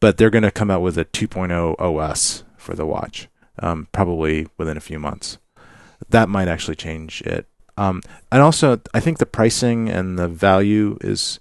but 0.00 0.16
they're 0.16 0.30
going 0.30 0.42
to 0.42 0.50
come 0.50 0.70
out 0.70 0.82
with 0.82 0.96
a 0.98 1.04
2.0 1.04 1.80
OS 1.80 2.44
for 2.56 2.74
the 2.74 2.86
watch, 2.86 3.28
um, 3.60 3.88
probably 3.92 4.48
within 4.56 4.76
a 4.76 4.80
few 4.80 4.98
months. 4.98 5.38
That 6.08 6.28
might 6.28 6.48
actually 6.48 6.74
change 6.76 7.22
it. 7.22 7.46
Um, 7.76 8.02
and 8.30 8.42
also, 8.42 8.80
I 8.92 9.00
think 9.00 9.18
the 9.18 9.26
pricing 9.26 9.88
and 9.88 10.18
the 10.18 10.28
value 10.28 10.98
is 11.00 11.40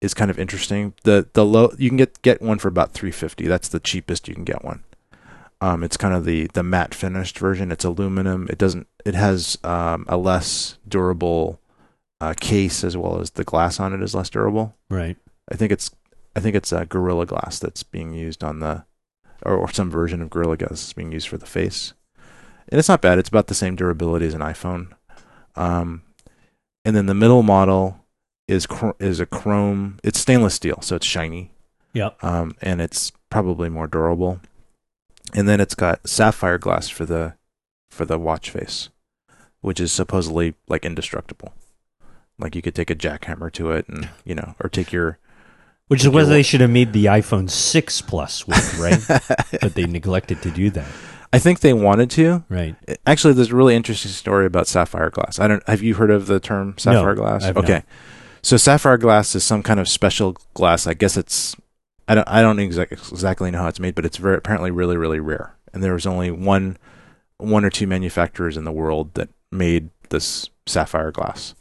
is 0.00 0.14
kind 0.14 0.30
of 0.30 0.38
interesting. 0.38 0.94
The 1.04 1.28
the 1.32 1.44
low 1.44 1.72
you 1.78 1.90
can 1.90 1.96
get 1.96 2.20
get 2.22 2.42
one 2.42 2.58
for 2.58 2.68
about 2.68 2.92
350. 2.92 3.46
That's 3.46 3.68
the 3.68 3.80
cheapest 3.80 4.28
you 4.28 4.34
can 4.34 4.44
get 4.44 4.64
one. 4.64 4.84
Um, 5.62 5.84
it's 5.84 5.96
kind 5.96 6.12
of 6.12 6.24
the 6.24 6.48
the 6.54 6.62
matte 6.64 6.94
finished 6.94 7.38
version. 7.38 7.70
It's 7.70 7.84
aluminum. 7.84 8.48
It 8.50 8.58
doesn't. 8.58 8.88
It 9.04 9.14
has 9.14 9.56
um, 9.62 10.04
a 10.08 10.16
less 10.16 10.78
durable 10.88 11.60
uh, 12.20 12.34
case 12.38 12.82
as 12.84 12.96
well 12.96 13.20
as 13.20 13.30
the 13.30 13.44
glass 13.44 13.78
on 13.80 13.92
it 13.92 14.02
is 14.02 14.14
less 14.14 14.28
durable. 14.30 14.74
right. 14.90 15.16
I 15.50 15.56
think 15.56 15.72
it's 15.72 15.90
I 16.34 16.40
think 16.40 16.56
it's 16.56 16.72
uh, 16.72 16.84
Gorilla 16.84 17.26
Glass 17.26 17.58
that's 17.58 17.82
being 17.82 18.12
used 18.12 18.42
on 18.42 18.60
the 18.60 18.84
or, 19.44 19.54
or 19.56 19.70
some 19.72 19.90
version 19.90 20.22
of 20.22 20.30
Gorilla 20.30 20.56
Glass 20.56 20.70
that's 20.70 20.92
being 20.92 21.12
used 21.12 21.28
for 21.28 21.38
the 21.38 21.46
face. 21.46 21.94
And 22.68 22.78
it's 22.78 22.88
not 22.88 23.02
bad. 23.02 23.18
It's 23.18 23.28
about 23.28 23.48
the 23.48 23.54
same 23.54 23.76
durability 23.76 24.26
as 24.26 24.34
an 24.34 24.40
iPhone. 24.40 24.92
Um, 25.56 26.02
and 26.84 26.96
then 26.96 27.06
the 27.06 27.14
middle 27.14 27.42
model 27.42 28.04
is 28.48 28.66
chr- 28.66 28.98
is 28.98 29.20
a 29.20 29.26
chrome. 29.26 29.98
It's 30.02 30.18
stainless 30.18 30.54
steel, 30.54 30.80
so 30.80 30.96
it's 30.96 31.06
shiny. 31.06 31.52
Yep. 31.92 32.22
Um, 32.24 32.56
and 32.62 32.80
it's 32.80 33.12
probably 33.30 33.68
more 33.68 33.86
durable. 33.86 34.40
And 35.34 35.48
then 35.48 35.60
it's 35.60 35.74
got 35.74 36.08
sapphire 36.08 36.58
glass 36.58 36.88
for 36.88 37.04
the 37.04 37.34
for 37.90 38.04
the 38.04 38.18
watch 38.18 38.50
face, 38.50 38.90
which 39.60 39.80
is 39.80 39.92
supposedly 39.92 40.54
like 40.68 40.84
indestructible. 40.84 41.54
Like 42.38 42.54
you 42.56 42.62
could 42.62 42.74
take 42.74 42.90
a 42.90 42.94
jackhammer 42.94 43.52
to 43.52 43.70
it, 43.72 43.88
and 43.88 44.08
you 44.24 44.34
know, 44.34 44.54
or 44.60 44.68
take 44.68 44.92
your 44.92 45.18
Which 45.88 46.02
is 46.02 46.08
what 46.08 46.24
they 46.24 46.42
should 46.42 46.60
have 46.60 46.70
made 46.70 46.92
the 46.92 47.06
iPhone 47.06 47.48
6 47.48 48.00
Plus 48.02 48.46
with, 48.46 48.78
right? 48.78 49.20
but 49.60 49.74
they 49.74 49.86
neglected 49.86 50.42
to 50.42 50.50
do 50.50 50.70
that. 50.70 50.88
I 51.32 51.38
think 51.38 51.60
they 51.60 51.72
wanted 51.72 52.10
to. 52.12 52.44
Right. 52.48 52.76
Actually, 53.06 53.34
there's 53.34 53.52
a 53.52 53.56
really 53.56 53.74
interesting 53.74 54.10
story 54.10 54.44
about 54.44 54.66
sapphire 54.66 55.10
glass. 55.10 55.38
I 55.38 55.48
don't. 55.48 55.66
Have 55.66 55.82
you 55.82 55.94
heard 55.94 56.10
of 56.10 56.26
the 56.26 56.40
term 56.40 56.76
sapphire 56.76 57.14
glass? 57.14 57.44
I 57.44 57.46
have 57.46 57.56
okay. 57.58 57.72
not. 57.72 57.84
So 58.42 58.56
sapphire 58.56 58.98
glass 58.98 59.34
is 59.34 59.44
some 59.44 59.62
kind 59.62 59.80
of 59.80 59.88
special 59.88 60.36
glass. 60.54 60.86
I 60.86 60.94
guess 60.94 61.16
it's. 61.16 61.56
I 62.08 62.14
don't. 62.14 62.28
I 62.28 62.42
don't 62.42 62.58
exactly 62.58 63.50
know 63.50 63.58
how 63.58 63.68
it's 63.68 63.80
made, 63.80 63.94
but 63.94 64.04
it's 64.04 64.16
very 64.16 64.36
apparently 64.36 64.70
really 64.70 64.96
really 64.96 65.20
rare. 65.20 65.54
And 65.72 65.82
there 65.82 65.94
was 65.94 66.06
only 66.06 66.30
one, 66.30 66.76
one 67.38 67.64
or 67.64 67.70
two 67.70 67.86
manufacturers 67.86 68.56
in 68.56 68.64
the 68.64 68.72
world 68.72 69.14
that 69.14 69.30
made 69.50 69.90
this 70.10 70.50
sapphire 70.66 71.10
glass. 71.10 71.54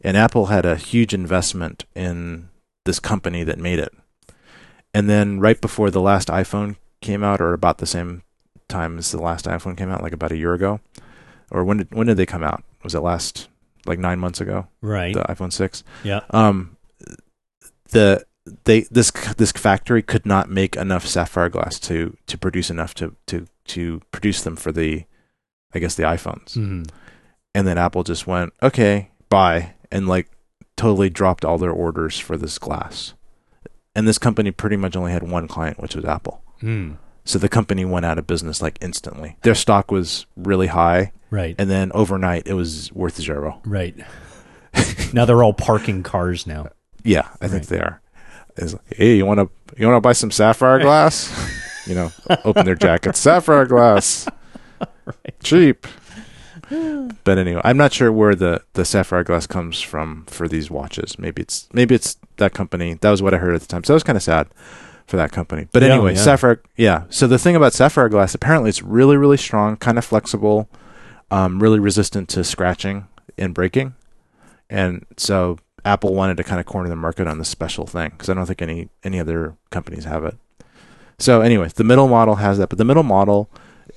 And 0.00 0.16
Apple 0.16 0.46
had 0.46 0.64
a 0.64 0.76
huge 0.76 1.12
investment 1.12 1.84
in 1.94 2.48
this 2.84 3.00
company 3.00 3.44
that 3.44 3.58
made 3.58 3.78
it. 3.78 3.92
And 4.94 5.10
then 5.10 5.38
right 5.40 5.60
before 5.60 5.90
the 5.90 6.00
last 6.00 6.28
iPhone 6.28 6.76
came 7.02 7.22
out, 7.22 7.40
or 7.40 7.52
about 7.52 7.78
the 7.78 7.86
same 7.86 8.22
time 8.68 8.98
as 8.98 9.10
the 9.10 9.20
last 9.20 9.44
iPhone 9.44 9.76
came 9.76 9.90
out, 9.90 10.02
like 10.02 10.12
about 10.12 10.32
a 10.32 10.36
year 10.36 10.54
ago, 10.54 10.80
or 11.50 11.64
when 11.64 11.78
did 11.78 11.94
when 11.94 12.06
did 12.06 12.16
they 12.16 12.26
come 12.26 12.42
out? 12.42 12.62
Was 12.82 12.94
it 12.94 13.00
last 13.00 13.48
like 13.86 13.98
nine 13.98 14.18
months 14.18 14.40
ago? 14.40 14.68
Right. 14.80 15.14
The 15.14 15.22
iPhone 15.24 15.52
six. 15.52 15.84
yeah. 16.04 16.20
Um, 16.30 16.76
the 17.90 18.24
they 18.64 18.80
this 18.90 19.10
this 19.36 19.52
factory 19.52 20.02
could 20.02 20.26
not 20.26 20.50
make 20.50 20.76
enough 20.76 21.06
sapphire 21.06 21.48
glass 21.48 21.78
to 21.80 22.16
to 22.26 22.38
produce 22.38 22.70
enough 22.70 22.94
to 22.94 23.14
to 23.26 23.46
to 23.66 24.00
produce 24.12 24.42
them 24.42 24.56
for 24.56 24.72
the, 24.72 25.04
I 25.74 25.78
guess 25.78 25.94
the 25.94 26.02
iPhones. 26.04 26.54
Mhm. 26.56 26.88
And 27.54 27.66
then 27.66 27.78
Apple 27.78 28.02
just 28.04 28.26
went 28.26 28.52
okay, 28.62 29.10
bye, 29.28 29.74
and 29.90 30.06
like 30.08 30.30
totally 30.76 31.10
dropped 31.10 31.44
all 31.44 31.58
their 31.58 31.72
orders 31.72 32.18
for 32.18 32.36
this 32.36 32.58
glass. 32.58 33.14
And 33.94 34.06
this 34.06 34.18
company 34.18 34.50
pretty 34.52 34.76
much 34.76 34.94
only 34.96 35.12
had 35.12 35.24
one 35.28 35.48
client, 35.48 35.80
which 35.80 35.96
was 35.96 36.04
Apple. 36.04 36.42
Mm. 36.62 36.96
So 37.24 37.38
the 37.38 37.48
company 37.48 37.84
went 37.84 38.06
out 38.06 38.16
of 38.18 38.26
business 38.26 38.62
like 38.62 38.78
instantly. 38.80 39.36
Their 39.42 39.54
stock 39.56 39.90
was 39.90 40.24
really 40.36 40.68
high, 40.68 41.12
Right. 41.30 41.56
and 41.58 41.68
then 41.68 41.90
overnight 41.94 42.46
it 42.46 42.54
was 42.54 42.92
worth 42.92 43.16
zero. 43.20 43.60
Right. 43.66 43.96
now 45.12 45.24
they're 45.24 45.42
all 45.42 45.52
parking 45.52 46.02
cars 46.02 46.46
now. 46.46 46.68
Yeah, 47.02 47.28
I 47.40 47.48
think 47.48 47.62
Right. 47.62 47.66
they 47.68 47.80
are. 47.80 48.00
Is 48.58 48.76
hey, 48.88 49.16
you 49.16 49.24
want 49.26 49.38
to 49.40 49.48
you 49.80 49.86
want 49.86 49.96
to 49.96 50.00
buy 50.00 50.12
some 50.12 50.30
sapphire 50.30 50.78
glass? 50.86 51.32
you 51.86 51.94
know, 51.94 52.12
open 52.44 52.66
their 52.66 52.74
jackets, 52.74 53.18
sapphire 53.18 53.64
glass, 53.64 54.28
cheap. 55.42 55.86
But 57.24 57.38
anyway, 57.38 57.62
I'm 57.64 57.78
not 57.78 57.92
sure 57.94 58.12
where 58.12 58.34
the 58.34 58.62
the 58.74 58.84
sapphire 58.84 59.24
glass 59.24 59.46
comes 59.46 59.80
from 59.80 60.24
for 60.26 60.46
these 60.48 60.70
watches. 60.70 61.18
Maybe 61.18 61.40
it's 61.42 61.66
maybe 61.72 61.94
it's 61.94 62.18
that 62.36 62.52
company. 62.52 62.94
That 62.94 63.10
was 63.10 63.22
what 63.22 63.32
I 63.32 63.38
heard 63.38 63.54
at 63.54 63.60
the 63.62 63.66
time. 63.66 63.84
So 63.84 63.92
that 63.92 63.96
was 63.96 64.02
kind 64.02 64.16
of 64.16 64.22
sad 64.22 64.48
for 65.06 65.16
that 65.16 65.32
company. 65.32 65.66
But 65.72 65.82
Yeah, 65.82 65.94
anyway, 65.94 66.14
yeah. 66.14 66.20
sapphire. 66.20 66.60
Yeah. 66.76 67.04
So 67.08 67.26
the 67.26 67.38
thing 67.38 67.56
about 67.56 67.72
sapphire 67.72 68.10
glass, 68.10 68.34
apparently, 68.34 68.68
it's 68.68 68.82
really 68.82 69.16
really 69.16 69.38
strong, 69.38 69.76
kind 69.78 69.96
of 69.96 70.04
flexible, 70.04 70.68
um, 71.30 71.60
really 71.62 71.78
resistant 71.78 72.28
to 72.30 72.44
scratching 72.44 73.06
and 73.38 73.54
breaking. 73.54 73.94
And 74.68 75.06
so 75.16 75.58
Apple 75.84 76.14
wanted 76.14 76.36
to 76.38 76.44
kind 76.44 76.60
of 76.60 76.66
corner 76.66 76.88
the 76.88 76.96
market 76.96 77.26
on 77.26 77.38
this 77.38 77.48
special 77.48 77.86
thing 77.86 78.10
because 78.10 78.28
I 78.28 78.34
don't 78.34 78.46
think 78.46 78.62
any 78.62 78.88
any 79.04 79.18
other 79.20 79.56
companies 79.70 80.04
have 80.04 80.24
it. 80.24 80.36
So, 81.18 81.40
anyways, 81.40 81.74
the 81.74 81.84
middle 81.84 82.08
model 82.08 82.36
has 82.36 82.58
that, 82.58 82.68
but 82.68 82.78
the 82.78 82.84
middle 82.84 83.02
model, 83.02 83.50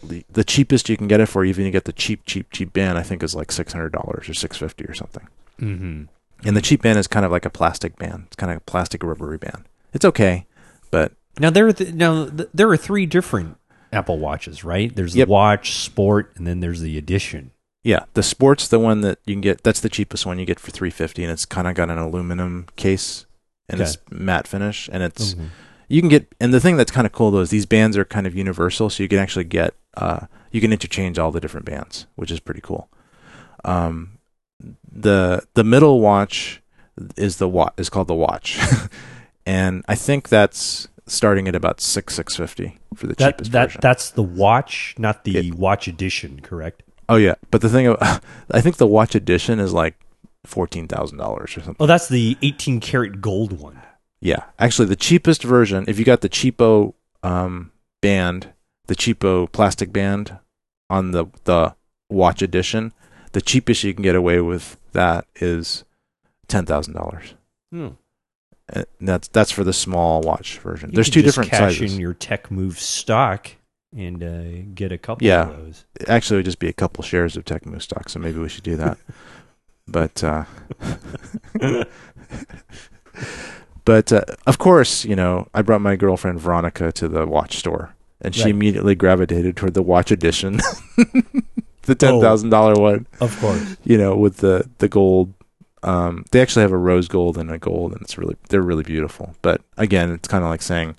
the, 0.03 0.25
the 0.31 0.43
cheapest 0.43 0.89
you 0.89 0.97
can 0.97 1.07
get 1.07 1.19
it 1.19 1.27
for, 1.27 1.45
even 1.45 1.65
you 1.65 1.71
get 1.71 1.85
the 1.85 1.93
cheap, 1.93 2.21
cheap, 2.25 2.47
cheap 2.51 2.73
band, 2.73 2.97
I 2.97 3.03
think 3.03 3.21
is 3.21 3.35
like 3.35 3.51
six 3.51 3.73
hundred 3.73 3.91
dollars 3.91 4.27
or 4.27 4.33
six 4.33 4.57
fifty 4.57 4.85
or 4.85 4.93
something. 4.93 5.27
Mm-hmm. 5.59 6.03
And 6.47 6.57
the 6.57 6.61
cheap 6.61 6.81
band 6.81 6.97
is 6.97 7.05
kind 7.07 7.23
of 7.25 7.31
like 7.31 7.45
a 7.45 7.49
plastic 7.51 7.97
band. 7.97 8.23
It's 8.27 8.35
kind 8.35 8.51
of 8.51 8.57
a 8.57 8.61
plastic 8.61 9.03
rubbery 9.03 9.37
band. 9.37 9.65
It's 9.93 10.05
okay, 10.05 10.47
but 10.89 11.11
Now 11.39 11.51
there 11.51 11.67
are 11.67 11.73
th- 11.73 11.93
now 11.93 12.25
th- 12.29 12.49
there 12.53 12.69
are 12.69 12.77
three 12.77 13.05
different 13.05 13.57
Apple 13.93 14.17
watches, 14.17 14.63
right? 14.63 14.95
There's 14.95 15.15
Yep. 15.15 15.27
the 15.27 15.31
watch, 15.31 15.73
sport, 15.75 16.31
and 16.35 16.47
then 16.47 16.59
there's 16.61 16.81
the 16.81 16.97
edition. 16.97 17.51
Yeah, 17.83 18.05
the 18.13 18.21
sport's 18.23 18.67
the 18.67 18.79
one 18.79 19.01
that 19.01 19.19
you 19.25 19.33
can 19.33 19.41
get. 19.41 19.63
That's 19.63 19.79
the 19.79 19.89
cheapest 19.89 20.25
one 20.25 20.37
you 20.39 20.45
get 20.45 20.59
for 20.59 20.69
three 20.71 20.91
fifty, 20.91 21.23
and 21.23 21.31
it's 21.31 21.45
kind 21.45 21.67
of 21.67 21.73
got 21.75 21.89
an 21.89 21.97
aluminum 21.97 22.67
case 22.75 23.25
and 23.67 23.81
it's 23.81 23.97
matte 24.11 24.47
finish, 24.47 24.89
and 24.91 25.01
it's 25.01 25.35
you 25.87 26.01
can 26.01 26.09
get. 26.09 26.27
And 26.39 26.53
the 26.53 26.59
thing 26.59 26.77
that's 26.77 26.91
kind 26.91 27.07
of 27.07 27.13
cool 27.13 27.31
though 27.31 27.39
is 27.39 27.49
these 27.49 27.65
bands 27.65 27.97
are 27.97 28.05
kind 28.05 28.27
of 28.27 28.35
universal, 28.35 28.89
so 28.89 29.01
you 29.01 29.09
can 29.09 29.17
actually 29.19 29.45
get 29.45 29.73
uh, 29.97 30.27
you 30.51 30.61
can 30.61 30.71
interchange 30.71 31.17
all 31.17 31.31
the 31.31 31.39
different 31.41 31.65
bands, 31.65 32.05
which 32.15 32.29
is 32.29 32.39
pretty 32.39 32.61
cool. 32.61 32.87
Um, 33.65 34.19
the 34.91 35.43
the 35.55 35.63
middle 35.63 35.99
watch 36.01 36.61
is 37.17 37.37
the 37.37 37.49
watch 37.49 37.73
is 37.77 37.89
called 37.89 38.07
the 38.07 38.13
watch, 38.15 38.59
and 39.45 39.83
I 39.87 39.95
think 39.95 40.29
that's 40.29 40.87
starting 41.07 41.47
at 41.47 41.55
about 41.55 41.81
six 41.81 42.13
six 42.15 42.35
fifty 42.35 42.77
for 42.95 43.07
the 43.07 43.15
That 43.15 43.37
cheapest 43.37 43.51
that 43.53 43.65
version. 43.69 43.79
that's 43.81 44.11
the 44.11 44.21
watch, 44.23 44.93
not 44.99 45.23
the 45.23 45.37
It- 45.47 45.55
watch 45.55 45.87
edition, 45.87 46.41
correct? 46.41 46.83
Oh 47.11 47.17
yeah, 47.17 47.35
but 47.51 47.59
the 47.59 47.67
thing, 47.67 47.87
of 47.87 47.97
I 48.51 48.61
think 48.61 48.77
the 48.77 48.87
watch 48.87 49.15
edition 49.15 49.59
is 49.59 49.73
like 49.73 49.95
fourteen 50.45 50.87
thousand 50.87 51.17
dollars 51.17 51.57
or 51.57 51.61
something. 51.61 51.75
Oh, 51.77 51.85
that's 51.85 52.07
the 52.07 52.37
18 52.41 52.79
karat 52.79 53.19
gold 53.19 53.59
one. 53.59 53.81
Yeah, 54.21 54.45
actually, 54.57 54.87
the 54.87 54.95
cheapest 54.95 55.43
version, 55.43 55.83
if 55.89 55.99
you 55.99 56.05
got 56.05 56.21
the 56.21 56.29
cheapo 56.29 56.93
um, 57.21 57.73
band, 58.01 58.53
the 58.87 58.95
cheapo 58.95 59.51
plastic 59.51 59.91
band 59.91 60.37
on 60.89 61.11
the 61.11 61.25
the 61.43 61.75
watch 62.09 62.41
edition, 62.41 62.93
the 63.33 63.41
cheapest 63.41 63.83
you 63.83 63.93
can 63.93 64.03
get 64.03 64.15
away 64.15 64.39
with 64.39 64.77
that 64.93 65.25
is 65.35 65.83
ten 66.47 66.65
thousand 66.65 66.93
dollars. 66.93 67.35
Hmm. 67.73 67.89
And 68.73 68.85
That's 69.01 69.27
that's 69.27 69.51
for 69.51 69.65
the 69.65 69.73
small 69.73 70.21
watch 70.21 70.59
version. 70.59 70.91
You 70.91 70.95
There's 70.95 71.09
two 71.09 71.21
different 71.21 71.49
cash 71.49 71.77
sizes. 71.77 71.93
in 71.93 71.99
your 71.99 72.13
Tech 72.13 72.49
Move 72.49 72.79
stock 72.79 73.51
and 73.95 74.23
uh, 74.23 74.71
get 74.73 74.91
a 74.91 74.97
couple 74.97 75.25
Yeah. 75.27 75.49
of 75.49 75.57
those. 75.57 75.85
Actually, 76.07 76.35
it 76.35 76.39
would 76.39 76.45
just 76.45 76.59
be 76.59 76.69
a 76.69 76.73
couple 76.73 77.03
shares 77.03 77.35
of 77.37 77.45
Tecmo 77.45 77.81
stock, 77.81 78.09
so 78.09 78.19
maybe 78.19 78.39
we 78.39 78.49
should 78.49 78.63
do 78.63 78.75
that. 78.77 78.97
but 79.87 80.23
uh, 80.23 80.45
but 83.85 84.11
uh, 84.13 84.21
of 84.45 84.57
course, 84.57 85.05
you 85.05 85.15
know, 85.15 85.47
I 85.53 85.61
brought 85.61 85.81
my 85.81 85.95
girlfriend 85.95 86.39
Veronica 86.39 86.91
to 86.93 87.07
the 87.07 87.25
watch 87.25 87.57
store, 87.57 87.95
and 88.21 88.33
she 88.35 88.43
Right. 88.43 88.51
immediately 88.51 88.95
gravitated 88.95 89.57
toward 89.57 89.73
the 89.73 89.81
watch 89.81 90.11
edition, 90.11 90.57
the 91.83 91.95
ten 91.95 92.21
thousand 92.21 92.49
dollar 92.49 92.73
one. 92.79 93.07
Of 93.19 93.37
course. 93.39 93.77
You 93.83 93.97
know, 93.97 94.15
with 94.15 94.37
the 94.37 94.69
the 94.79 94.87
gold. 94.87 95.33
Um, 95.83 96.25
they 96.29 96.39
actually 96.43 96.61
have 96.61 96.71
a 96.71 96.77
rose 96.77 97.07
gold 97.07 97.39
and 97.39 97.49
a 97.49 97.57
gold, 97.57 97.93
and 97.93 98.03
it's 98.03 98.15
really 98.15 98.37
they're 98.49 98.61
really 98.61 98.83
beautiful. 98.83 99.35
But 99.41 99.61
again, 99.77 100.11
it's 100.11 100.27
kind 100.27 100.43
of 100.43 100.49
like 100.51 100.61
saying, 100.61 100.95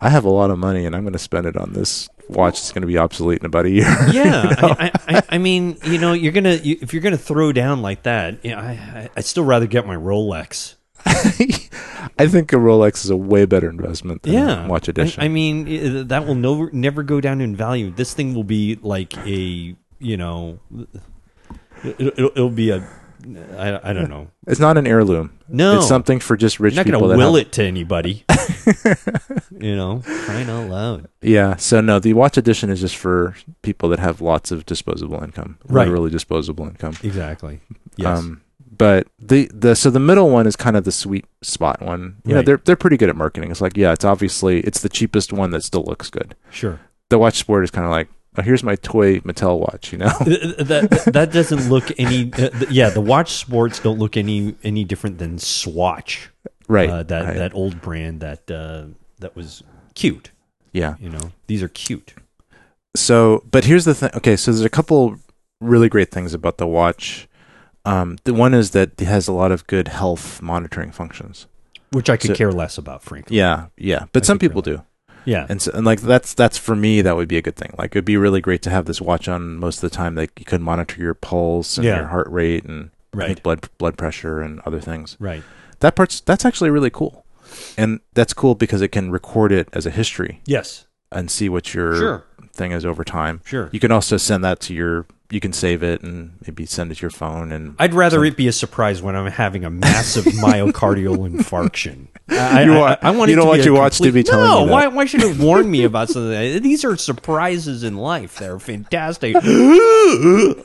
I 0.00 0.10
have 0.10 0.24
a 0.24 0.30
lot 0.30 0.50
of 0.50 0.58
money, 0.58 0.86
and 0.86 0.94
I'm 0.94 1.02
going 1.02 1.12
to 1.12 1.18
spend 1.18 1.46
it 1.46 1.56
on 1.56 1.72
this 1.72 2.08
watch 2.28 2.54
that's 2.54 2.72
going 2.72 2.82
to 2.82 2.86
be 2.86 2.98
obsolete 2.98 3.40
in 3.40 3.46
about 3.46 3.66
a 3.66 3.70
year. 3.70 3.86
Yeah, 4.12 4.42
You 4.42 4.50
know? 4.50 4.76
I, 4.78 4.92
I, 5.08 5.22
I 5.30 5.38
mean, 5.38 5.76
you 5.84 5.98
know, 5.98 6.12
you're 6.12 6.32
gonna 6.32 6.54
you, 6.54 6.76
if 6.80 6.92
you're 6.92 7.02
gonna 7.02 7.18
throw 7.18 7.52
down 7.52 7.82
like 7.82 8.04
that, 8.04 8.44
you 8.44 8.52
know, 8.52 8.58
I, 8.58 8.70
I 8.70 9.10
I'd 9.16 9.24
still 9.24 9.44
rather 9.44 9.66
get 9.66 9.86
my 9.86 9.96
Rolex. 9.96 10.76
I 11.06 12.26
think 12.26 12.52
a 12.52 12.56
Rolex 12.56 13.04
is 13.04 13.10
a 13.10 13.16
way 13.16 13.44
better 13.46 13.70
investment 13.70 14.22
than 14.22 14.34
Yeah, 14.34 14.66
a 14.66 14.68
watch 14.68 14.88
edition. 14.88 15.22
I, 15.22 15.26
I 15.26 15.28
mean, 15.28 16.08
that 16.08 16.26
will 16.26 16.34
never 16.34 16.70
never 16.72 17.02
go 17.02 17.20
down 17.20 17.40
in 17.40 17.56
value. 17.56 17.90
This 17.90 18.14
thing 18.14 18.34
will 18.34 18.44
be 18.44 18.78
like 18.82 19.16
a 19.26 19.76
you 20.00 20.16
know, 20.16 20.58
it, 21.82 22.14
it'll 22.18 22.50
be 22.50 22.70
a 22.70 22.88
I, 23.56 23.90
I 23.90 23.92
don't 23.92 24.08
know. 24.10 24.28
it's 24.46 24.60
not 24.60 24.78
an 24.78 24.86
heirloom. 24.86 25.38
No, 25.48 25.76
It's 25.78 25.88
something 25.88 26.20
for 26.20 26.36
just 26.36 26.60
rich 26.60 26.74
You're 26.74 26.84
not 26.84 26.86
people. 26.86 27.00
gonna 27.00 27.12
that 27.18 27.24
will 27.24 27.36
have- 27.36 27.46
it 27.46 27.52
to 27.52 27.64
anybody. 27.64 28.24
you 29.58 29.76
know, 29.76 30.02
crying 30.04 30.48
out 30.48 30.68
loud. 30.70 31.08
Yeah. 31.22 31.56
So 31.56 31.80
no, 31.80 31.98
the 31.98 32.14
watch 32.14 32.36
edition 32.36 32.70
is 32.70 32.80
just 32.80 32.96
for 32.96 33.34
people 33.62 33.88
that 33.90 33.98
have 33.98 34.20
lots 34.20 34.50
of 34.50 34.66
disposable 34.66 35.22
income, 35.22 35.58
Right. 35.68 35.84
literally 35.86 36.10
disposable 36.10 36.66
income. 36.66 36.94
Exactly. 37.02 37.60
Yes. 37.96 38.18
Um, 38.18 38.42
but 38.76 39.08
the 39.18 39.50
the 39.52 39.74
so 39.74 39.90
the 39.90 39.98
middle 40.00 40.30
one 40.30 40.46
is 40.46 40.54
kind 40.54 40.76
of 40.76 40.84
the 40.84 40.92
sweet 40.92 41.24
spot 41.42 41.82
one. 41.82 42.16
You 42.24 42.34
know, 42.34 42.42
they're 42.42 42.58
they're 42.64 42.76
pretty 42.76 42.96
good 42.96 43.08
at 43.08 43.16
marketing. 43.16 43.50
It's 43.50 43.60
like, 43.60 43.76
yeah, 43.76 43.92
it's 43.92 44.04
obviously 44.04 44.60
it's 44.60 44.80
the 44.82 44.88
cheapest 44.88 45.32
one 45.32 45.50
that 45.50 45.64
still 45.64 45.82
looks 45.84 46.10
good. 46.10 46.34
sure. 46.50 46.80
The 47.10 47.18
watch 47.18 47.38
sport 47.38 47.64
is 47.64 47.70
kind 47.70 47.86
of 47.86 47.90
like, 47.90 48.08
oh, 48.36 48.42
here's 48.42 48.62
my 48.62 48.76
toy 48.76 49.20
Mattel 49.20 49.58
watch. 49.58 49.92
You 49.92 49.98
know. 49.98 50.08
That 50.18 51.10
that 51.12 51.32
doesn't 51.32 51.68
look 51.68 51.90
any. 51.98 52.32
Uh, 52.32 52.48
th- 52.50 52.70
yeah, 52.70 52.90
the 52.90 53.00
watch 53.00 53.32
sports 53.32 53.78
don't 53.80 53.98
look 53.98 54.16
any 54.16 54.54
any 54.62 54.84
different 54.84 55.18
than 55.18 55.38
Swatch. 55.38 56.30
right. 56.68 56.90
Uh, 56.90 57.02
that 57.04 57.24
right. 57.24 57.36
that 57.36 57.54
old 57.54 57.80
brand 57.80 58.20
that 58.20 58.50
uh, 58.50 58.86
that 59.20 59.34
was 59.36 59.62
cute. 59.94 60.30
yeah. 60.72 60.94
You 61.00 61.10
know, 61.10 61.32
these 61.46 61.62
are 61.62 61.68
cute. 61.68 62.14
so 62.96 63.42
but 63.50 63.64
here's 63.64 63.84
the 63.84 63.94
thing 63.94 64.10
okay 64.14 64.34
so 64.36 64.50
there's 64.50 64.64
a 64.64 64.70
couple 64.70 65.16
really 65.60 65.88
great 65.88 66.10
things 66.10 66.34
about 66.34 66.56
the 66.58 66.66
watch 66.66 67.28
um, 67.84 68.16
the 68.24 68.32
one 68.34 68.54
is 68.54 68.70
that 68.70 69.00
it 69.00 69.04
has 69.06 69.28
a 69.28 69.32
lot 69.32 69.52
of 69.52 69.66
good 69.66 69.88
health 69.88 70.40
monitoring 70.42 70.90
functions 70.90 71.46
Which 71.92 72.08
I 72.10 72.16
could 72.16 72.28
So- 72.30 72.34
care 72.34 72.50
less 72.52 72.78
about, 72.78 73.02
frankly. 73.02 73.36
yeah 73.36 73.66
yeah 73.76 74.06
but 74.12 74.24
I 74.24 74.26
some 74.26 74.38
people 74.38 74.62
do 74.62 74.82
Yeah. 75.28 75.46
and 75.50 75.60
so, 75.60 75.70
and 75.74 75.84
like 75.84 76.00
that's 76.00 76.32
that's 76.34 76.56
for 76.58 76.74
me 76.74 77.02
that 77.02 77.14
would 77.16 77.28
be 77.28 77.36
a 77.36 77.42
good 77.42 77.56
thing 77.56 77.72
like 77.78 77.90
it'd 77.92 78.04
be 78.04 78.16
really 78.16 78.40
great 78.40 78.62
to 78.62 78.70
have 78.70 78.86
this 78.86 79.00
watch 79.00 79.28
on 79.28 79.56
most 79.56 79.82
of 79.82 79.90
the 79.90 79.94
time 79.96 80.14
that 80.14 80.30
you 80.38 80.44
could 80.44 80.60
monitor 80.62 81.00
your 81.02 81.14
pulse 81.14 81.76
and 81.76 81.84
Yeah. 81.84 81.96
your 81.98 82.06
heart 82.08 82.28
rate 82.30 82.64
and 82.64 82.90
Right. 83.12 83.42
blood 83.42 83.68
blood 83.78 83.96
pressure 83.98 84.40
and 84.40 84.60
other 84.66 84.80
things 84.80 85.16
Right. 85.20 85.42
that 85.80 85.94
part's 85.96 86.20
that's 86.20 86.44
actually 86.44 86.70
really 86.70 86.90
cool 86.90 87.24
and 87.76 88.00
that's 88.14 88.32
cool 88.32 88.54
because 88.54 88.80
it 88.82 88.88
can 88.92 89.10
record 89.10 89.52
it 89.52 89.68
as 89.72 89.84
a 89.86 89.90
history 89.90 90.40
Yes. 90.46 90.86
and 91.12 91.30
see 91.30 91.48
what 91.48 91.74
your 91.74 91.96
Sure. 91.96 92.24
Thing 92.58 92.72
is 92.72 92.84
over 92.84 93.04
time 93.04 93.40
Sure. 93.44 93.70
You 93.72 93.80
can 93.80 93.90
also 93.92 94.16
send 94.18 94.44
that 94.44 94.60
to 94.60 94.74
your. 94.74 95.06
You 95.30 95.40
can 95.40 95.52
save 95.52 95.82
it 95.82 96.02
and 96.02 96.32
maybe 96.46 96.64
send 96.64 96.90
it 96.90 96.94
to 96.96 97.02
your 97.02 97.10
phone. 97.10 97.52
And 97.52 97.74
I'd 97.78 97.92
rather 97.92 98.24
it 98.24 98.34
be 98.34 98.48
a 98.48 98.52
surprise 98.52 99.02
when 99.02 99.14
I'm 99.14 99.30
having 99.30 99.62
a 99.62 99.68
massive 99.68 100.24
myocardial 100.24 101.18
infarction. 101.28 102.06
I, 102.30 102.62
You 102.64 102.70
want- 102.78 103.04
I, 103.04 103.10
want 103.10 103.28
you 103.28 103.36
don't 103.36 103.44
to 103.44 103.48
want 103.50 103.62
your 103.64 103.74
watch 103.74 103.98
to 103.98 104.10
be 104.10 104.22
telling 104.22 104.46
no, 104.46 104.60
you 104.60 104.66
that. 104.66 104.72
why? 104.72 104.86
Why 104.88 105.04
should 105.04 105.22
it 105.22 105.36
warn 105.36 105.70
me 105.70 105.84
about 105.84 106.08
something? 106.08 106.62
These 106.62 106.82
are 106.82 106.96
surprises 106.96 107.84
in 107.84 107.98
life. 107.98 108.38
They're 108.38 108.58
fantastic. 108.58 109.34
you 109.44 110.64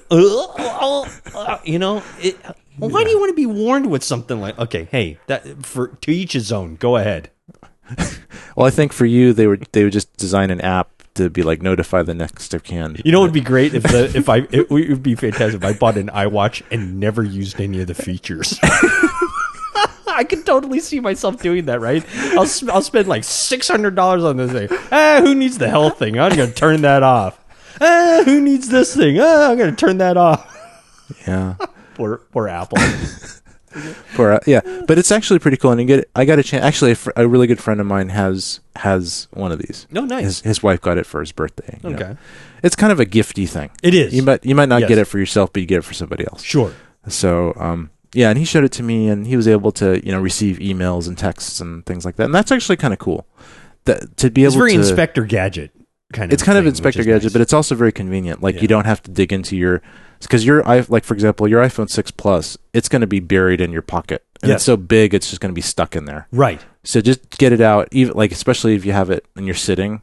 know, 1.79 2.03
it, 2.19 2.37
why 2.77 3.03
do 3.03 3.09
you 3.09 3.19
want 3.19 3.29
to 3.31 3.35
be 3.35 3.45
warned 3.45 3.89
with 3.91 4.03
something 4.03 4.39
like? 4.39 4.57
Okay, 4.57 4.87
hey, 4.91 5.17
that 5.27 5.65
for 5.65 5.89
to 5.89 6.11
each 6.11 6.33
his 6.33 6.51
own. 6.51 6.75
Go 6.75 6.97
ahead. 6.97 7.29
well, 8.55 8.65
I 8.65 8.69
think 8.69 8.93
for 8.93 9.05
you, 9.05 9.33
they 9.33 9.47
would 9.47 9.67
they 9.73 9.83
would 9.83 9.93
just 9.93 10.15
design 10.17 10.51
an 10.51 10.61
app 10.61 11.03
to 11.16 11.30
be 11.30 11.43
like 11.43 11.61
notify 11.61 12.01
the 12.03 12.14
next 12.14 12.53
of 12.53 12.64
kin. 12.64 12.99
You 13.05 13.11
know, 13.11 13.20
it 13.20 13.24
would 13.24 13.34
be 13.34 13.41
great 13.41 13.74
if 13.74 13.84
the 13.84 14.11
if 14.16 14.30
I 14.30 14.47
it 14.51 14.70
would 14.70 15.03
be 15.03 15.16
fantastic 15.16 15.61
if 15.61 15.66
I 15.66 15.74
bought 15.74 15.97
an 15.97 16.07
iWatch 16.09 16.64
and 16.72 16.99
never 16.99 17.24
used 17.24 17.59
any 17.59 17.82
of 17.82 17.88
the 17.88 17.93
features. 17.93 18.59
I 20.16 20.24
could 20.24 20.45
totally 20.45 20.80
see 20.80 20.99
myself 20.99 21.41
doing 21.41 21.66
that, 21.66 21.82
right? 21.82 22.05
I'll 22.38 22.45
sp- 22.45 22.70
I'll 22.72 22.82
spend 22.84 23.07
like 23.07 23.24
six 23.24 23.68
hundred 23.68 23.95
dollars 23.95 24.24
on 24.24 24.38
this 24.38 24.51
thing. 24.51 24.68
Ah, 24.91 25.20
who 25.22 25.34
needs 25.34 25.57
the 25.57 25.70
health 25.70 25.97
thing? 25.97 26.20
I'm 26.20 26.36
gonna 26.36 26.51
turn 26.51 26.82
that 26.82 27.01
off. 27.03 27.39
Ah, 27.82 28.22
who 28.24 28.39
needs 28.39 28.70
this 28.70 28.95
thing? 28.95 29.18
Ah, 29.20 29.49
I'm 29.51 29.57
gonna 29.57 29.76
turn 29.76 29.97
that 29.97 30.16
off. 30.18 30.47
yeah, 31.28 31.55
Poor 31.95 32.18
poor 32.32 32.47
Apple. 32.47 32.78
for 34.15 34.34
uh, 34.34 34.39
yeah, 34.47 34.61
but 34.88 34.97
it's 34.97 35.11
actually 35.11 35.39
pretty 35.39 35.57
cool. 35.57 35.71
And 35.71 35.82
you 35.82 35.88
get 35.88 36.09
I 36.15 36.26
got 36.26 36.39
a 36.39 36.43
chance. 36.43 36.63
Actually, 36.63 36.91
a, 36.91 36.95
fr- 36.95 37.11
a 37.15 37.28
really 37.28 37.47
good 37.47 37.59
friend 37.59 37.80
of 37.82 37.88
mine 37.88 38.09
has 38.09 38.59
has 38.76 39.28
one 39.32 39.51
of 39.51 39.59
these. 39.59 39.88
No, 39.91 40.05
nice. 40.05 40.24
His 40.26 40.41
his 40.41 40.63
wife 40.63 40.82
got 40.82 40.97
it 40.97 41.05
for 41.05 41.19
his 41.19 41.32
birthday. 41.32 41.80
you 41.84 41.89
know. 41.91 41.95
Okay, 41.95 42.17
it's 42.63 42.76
kind 42.76 42.91
of 42.91 42.99
a 42.99 43.05
gifty 43.05 43.47
thing. 43.49 43.71
it 43.82 43.93
is. 43.93 44.13
You 44.13 44.24
might 44.24 44.45
you 44.45 44.55
might 44.55 44.69
not 44.69 44.82
Yes. 44.82 44.89
get 44.89 44.97
it 44.97 45.05
for 45.05 45.19
yourself, 45.19 45.51
but 45.53 45.61
you 45.61 45.65
get 45.67 45.80
it 45.80 45.86
for 45.86 45.93
somebody 45.93 46.26
else. 46.26 46.41
sure. 46.43 46.74
So, 47.07 47.53
um, 47.57 47.89
yeah, 48.13 48.30
and 48.30 48.38
he 48.39 48.45
showed 48.45 48.63
it 48.63 48.71
to 48.74 48.84
me, 48.84 49.09
and 49.09 49.28
he 49.28 49.36
was 49.36 49.47
able 49.47 49.71
to, 49.74 50.05
you 50.05 50.11
know, 50.13 50.21
receive 50.21 50.57
emails 50.59 51.07
and 51.07 51.17
texts 51.17 51.59
and 51.59 51.86
things 51.86 52.05
like 52.05 52.15
that, 52.17 52.26
and 52.26 52.34
that's 52.36 52.51
actually 52.51 52.78
kind 52.78 52.93
of 52.93 52.99
cool. 52.99 53.26
That 53.86 54.15
to 54.17 54.30
be 54.32 54.43
It's 54.45 54.53
able 54.55 54.61
very 54.65 54.74
to, 54.74 54.80
Inspector 54.80 55.26
Gadget 55.26 55.71
kind 56.13 56.30
of. 56.32 56.34
it's 56.34 56.43
kind 56.43 56.57
of 56.57 56.65
Inspector 56.65 57.03
Gadget, 57.03 57.24
nice. 57.24 57.34
but 57.34 57.41
it's 57.41 57.51
also 57.51 57.76
very 57.76 57.91
convenient. 57.91 58.41
Like 58.41 58.55
Yeah. 58.55 58.61
you 58.61 58.67
don't 58.69 58.86
have 58.86 59.01
to 59.03 59.11
dig 59.11 59.34
into 59.34 59.57
your, 59.57 59.82
because 60.26 60.45
your 60.45 60.67
i 60.67 60.84
like 60.89 61.03
for 61.03 61.13
example, 61.13 61.47
your 61.47 61.61
iPhone 61.63 61.89
six 61.89 62.11
Plus, 62.11 62.57
it's 62.74 62.89
going 62.89 63.01
to 63.01 63.07
be 63.07 63.19
buried 63.19 63.61
in 63.61 63.71
your 63.71 63.82
pocket, 63.82 64.24
and 64.41 64.49
Yes. 64.49 64.57
it's 64.57 64.65
so 64.65 64.78
big, 64.78 65.13
it's 65.13 65.30
just 65.30 65.41
going 65.41 65.51
to 65.51 65.55
be 65.55 65.61
stuck 65.61 65.95
in 65.95 66.05
there. 66.05 66.28
right. 66.32 66.63
So 66.86 66.99
just 66.99 67.30
get 67.38 67.53
it 67.53 67.61
out, 67.61 67.88
even 67.91 68.15
like 68.17 68.32
especially 68.34 68.76
if 68.76 68.84
you 68.86 68.91
have 68.91 69.09
it 69.09 69.26
and 69.38 69.45
you're 69.45 69.55
sitting, 69.55 70.01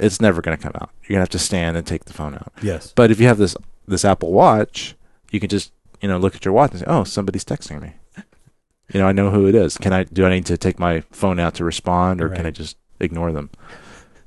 it's 0.00 0.20
never 0.20 0.42
going 0.42 0.56
to 0.56 0.62
come 0.62 0.72
out. 0.74 0.90
You're 1.02 1.14
gonna 1.14 1.22
have 1.22 1.28
to 1.30 1.38
stand 1.38 1.76
and 1.76 1.86
take 1.86 2.04
the 2.06 2.12
phone 2.12 2.34
out. 2.34 2.52
Yes. 2.62 2.92
But 2.96 3.10
if 3.12 3.20
you 3.20 3.26
have 3.28 3.38
this 3.38 3.56
this 3.86 4.04
Apple 4.04 4.32
Watch, 4.32 4.96
you 5.30 5.38
can 5.40 5.48
just 5.48 5.72
you 6.02 6.08
know 6.08 6.18
look 6.18 6.34
at 6.34 6.44
your 6.44 6.52
watch 6.52 6.72
and 6.72 6.80
say, 6.80 6.86
"Oh, 6.88 7.04
somebody's 7.04 7.44
texting 7.44 7.80
me." 7.80 7.92
You 8.92 9.00
know, 9.00 9.06
I 9.06 9.12
know 9.12 9.30
who 9.30 9.46
it 9.48 9.54
is. 9.54 9.78
Can 9.78 9.92
I 9.92 10.02
do 10.04 10.26
I 10.26 10.30
need 10.30 10.46
to 10.46 10.56
take 10.58 10.78
my 10.80 11.00
phone 11.12 11.38
out 11.40 11.54
to 11.54 11.64
respond 11.64 12.20
or 12.20 12.28
can 12.28 12.44
I 12.46 12.50
just 12.50 12.76
ignore 13.00 13.30
them? 13.32 13.50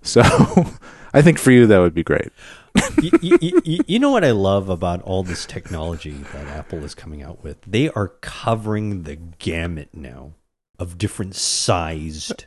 So 0.01 0.21
I 1.13 1.21
think 1.21 1.37
for 1.39 1.51
you 1.51 1.67
that 1.67 1.79
would 1.79 1.93
be 1.93 2.03
great. 2.03 2.29
you, 3.01 3.11
you, 3.21 3.61
you, 3.63 3.79
you 3.87 3.99
know 3.99 4.11
what 4.11 4.23
I 4.23 4.31
love 4.31 4.69
about 4.69 5.01
all 5.03 5.23
this 5.23 5.45
technology 5.45 6.11
that 6.33 6.47
Apple 6.47 6.83
is 6.83 6.93
coming 6.93 7.23
out 7.23 7.43
with? 7.43 7.61
They 7.61 7.89
are 7.89 8.09
covering 8.21 9.03
the 9.03 9.15
gamut 9.15 9.89
now 9.93 10.33
of 10.77 10.97
different 10.97 11.35
sized 11.35 12.45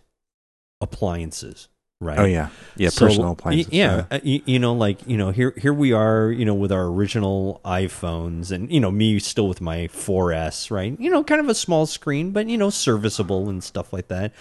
appliances, 0.80 1.68
right? 2.00 2.18
Oh 2.18 2.24
yeah. 2.24 2.48
Yeah, 2.76 2.88
So, 2.90 3.06
personal 3.06 3.32
appliances. 3.32 3.72
Yeah, 3.72 4.04
you, 4.22 4.42
you 4.44 4.58
know, 4.58 4.74
like 4.74 5.06
you 5.06 5.16
know, 5.16 5.30
here 5.30 5.54
here 5.56 5.74
we 5.74 5.92
are, 5.92 6.30
you 6.30 6.44
know, 6.44 6.54
with 6.54 6.72
our 6.72 6.86
original 6.86 7.60
iPhones, 7.64 8.50
and 8.50 8.70
you 8.70 8.80
know, 8.80 8.90
me 8.90 9.18
still 9.18 9.48
with 9.48 9.60
my 9.60 9.88
4S, 9.88 10.70
right? 10.70 10.98
You 10.98 11.10
know, 11.10 11.24
kind 11.24 11.40
of 11.40 11.48
a 11.48 11.54
small 11.54 11.86
screen, 11.86 12.30
but 12.32 12.48
you 12.48 12.58
know, 12.58 12.70
serviceable 12.70 13.48
and 13.48 13.62
stuff 13.62 13.92
like 13.92 14.08
that. 14.08 14.32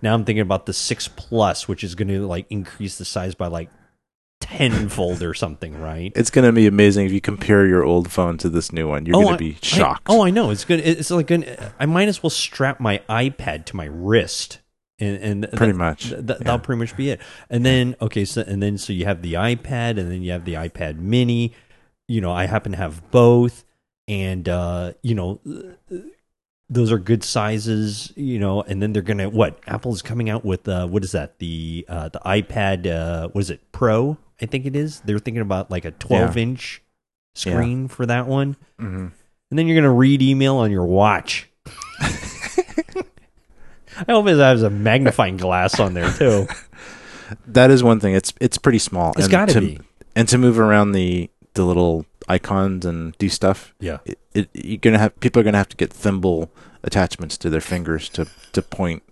Now 0.00 0.14
I'm 0.14 0.24
thinking 0.24 0.42
about 0.42 0.66
the 0.66 0.72
six 0.72 1.08
plus, 1.08 1.66
which 1.66 1.82
is 1.82 1.94
going 1.94 2.08
to 2.08 2.26
like 2.26 2.46
increase 2.50 2.98
the 2.98 3.04
size 3.04 3.34
by 3.34 3.48
like 3.48 3.70
tenfold 4.58 5.22
or 5.22 5.34
something, 5.34 5.80
right? 5.80 6.12
It's 6.16 6.30
going 6.30 6.44
to 6.44 6.52
be 6.52 6.66
amazing 6.66 7.06
if 7.06 7.12
you 7.12 7.20
compare 7.20 7.66
your 7.66 7.84
old 7.84 8.10
phone 8.10 8.38
to 8.38 8.48
this 8.48 8.72
new 8.72 8.88
one. 8.88 9.06
You're 9.06 9.14
going 9.22 9.32
to 9.34 9.38
be 9.38 9.56
I- 9.62 9.66
shocked. 9.66 10.02
oh, 10.08 10.24
I 10.24 10.30
know. 10.30 10.50
It's 10.50 10.64
good. 10.64 10.80
It's 10.80 11.10
like 11.10 11.30
an, 11.30 11.44
I 11.78 11.86
might 11.86 12.08
as 12.08 12.22
well 12.22 12.30
strap 12.30 12.80
my 12.80 13.00
iPad 13.08 13.64
to 13.66 13.76
my 13.76 13.84
wrist, 13.86 14.58
and, 14.98 15.16
and 15.22 15.52
Pretty 15.52 15.72
that- 15.72 15.78
much, 15.78 16.02
th- 16.08 16.14
yeah. 16.26 16.34
That'll 16.40 16.58
pretty 16.58 16.80
much 16.80 16.96
be 16.96 17.10
it. 17.10 17.20
And 17.50 17.64
then 17.64 17.94
okay, 18.02 18.24
so 18.24 18.42
and 18.46 18.62
then 18.62 18.78
so 18.78 18.92
you 18.92 19.04
have 19.04 19.22
the 19.22 19.34
iPad, 19.34 19.98
and 19.98 20.10
then 20.10 20.22
you 20.22 20.32
have 20.32 20.44
the 20.44 20.54
iPad 20.54 20.98
Mini. 20.98 21.52
You 22.08 22.20
know, 22.20 22.32
I 22.32 22.46
happen 22.46 22.72
to 22.72 22.78
have 22.78 23.10
both, 23.10 23.64
and 24.08 24.48
uh, 24.48 24.94
you 25.02 25.14
know. 25.14 25.40
Those 26.70 26.92
are 26.92 26.98
good 26.98 27.24
sizes, 27.24 28.12
you 28.14 28.38
know, 28.38 28.60
and 28.60 28.82
then 28.82 28.92
they're 28.92 29.00
gonna 29.00 29.30
what? 29.30 29.58
Apple's 29.66 30.02
coming 30.02 30.28
out 30.28 30.44
with 30.44 30.68
uh, 30.68 30.86
what 30.86 31.02
is 31.02 31.12
that? 31.12 31.38
The 31.38 31.86
uh, 31.88 32.10
the 32.10 32.18
iPad, 32.26 32.86
uh, 32.86 33.28
what 33.28 33.40
is 33.40 33.48
it? 33.48 33.72
Pro, 33.72 34.18
I 34.40 34.46
think 34.46 34.66
it 34.66 34.76
is. 34.76 35.00
They're 35.00 35.18
thinking 35.18 35.40
about 35.42 35.70
like 35.70 35.84
a 35.84 35.90
twelve 35.92 36.36
inch 36.36 36.82
Yeah. 37.34 37.52
screen 37.54 37.88
for 37.88 38.06
that 38.06 38.26
one 38.26 38.56
Mhm. 38.80 39.12
and 39.50 39.58
then 39.58 39.66
you're 39.66 39.76
gonna 39.76 39.92
read 39.92 40.22
email 40.22 40.56
on 40.56 40.70
your 40.70 40.86
watch. 40.86 41.48
I 44.06 44.12
hope 44.12 44.28
it 44.28 44.36
has 44.38 44.62
a 44.62 44.70
magnifying 44.70 45.36
glass 45.36 45.80
on 45.80 45.94
there 45.94 46.10
too. 46.12 46.46
That 47.46 47.70
is 47.70 47.82
one 47.82 48.00
thing. 48.00 48.14
It's 48.14 48.32
it's 48.40 48.56
pretty 48.56 48.78
small. 48.78 49.10
It's 49.10 49.24
And 49.24 49.30
got 49.30 49.48
to 49.48 49.54
to 49.54 49.60
be. 49.60 49.78
And 50.16 50.26
to 50.30 50.38
move 50.38 50.58
around 50.58 50.92
the 50.92 51.28
the 51.52 51.62
little 51.64 52.06
icons 52.26 52.86
and 52.86 53.12
do 53.18 53.28
stuff, 53.28 53.74
Yeah. 53.80 53.98
it, 54.06 54.18
it, 54.32 54.48
you're 54.54 54.78
gonna 54.78 54.96
have 54.98 55.20
people 55.20 55.40
are 55.40 55.42
gonna 55.42 55.58
have 55.58 55.68
to 55.68 55.76
get 55.76 55.92
thimble 55.92 56.50
attachments 56.82 57.36
to 57.38 57.50
their 57.50 57.60
fingers 57.60 58.08
to 58.10 58.26
to 58.52 58.62
point 58.62 59.02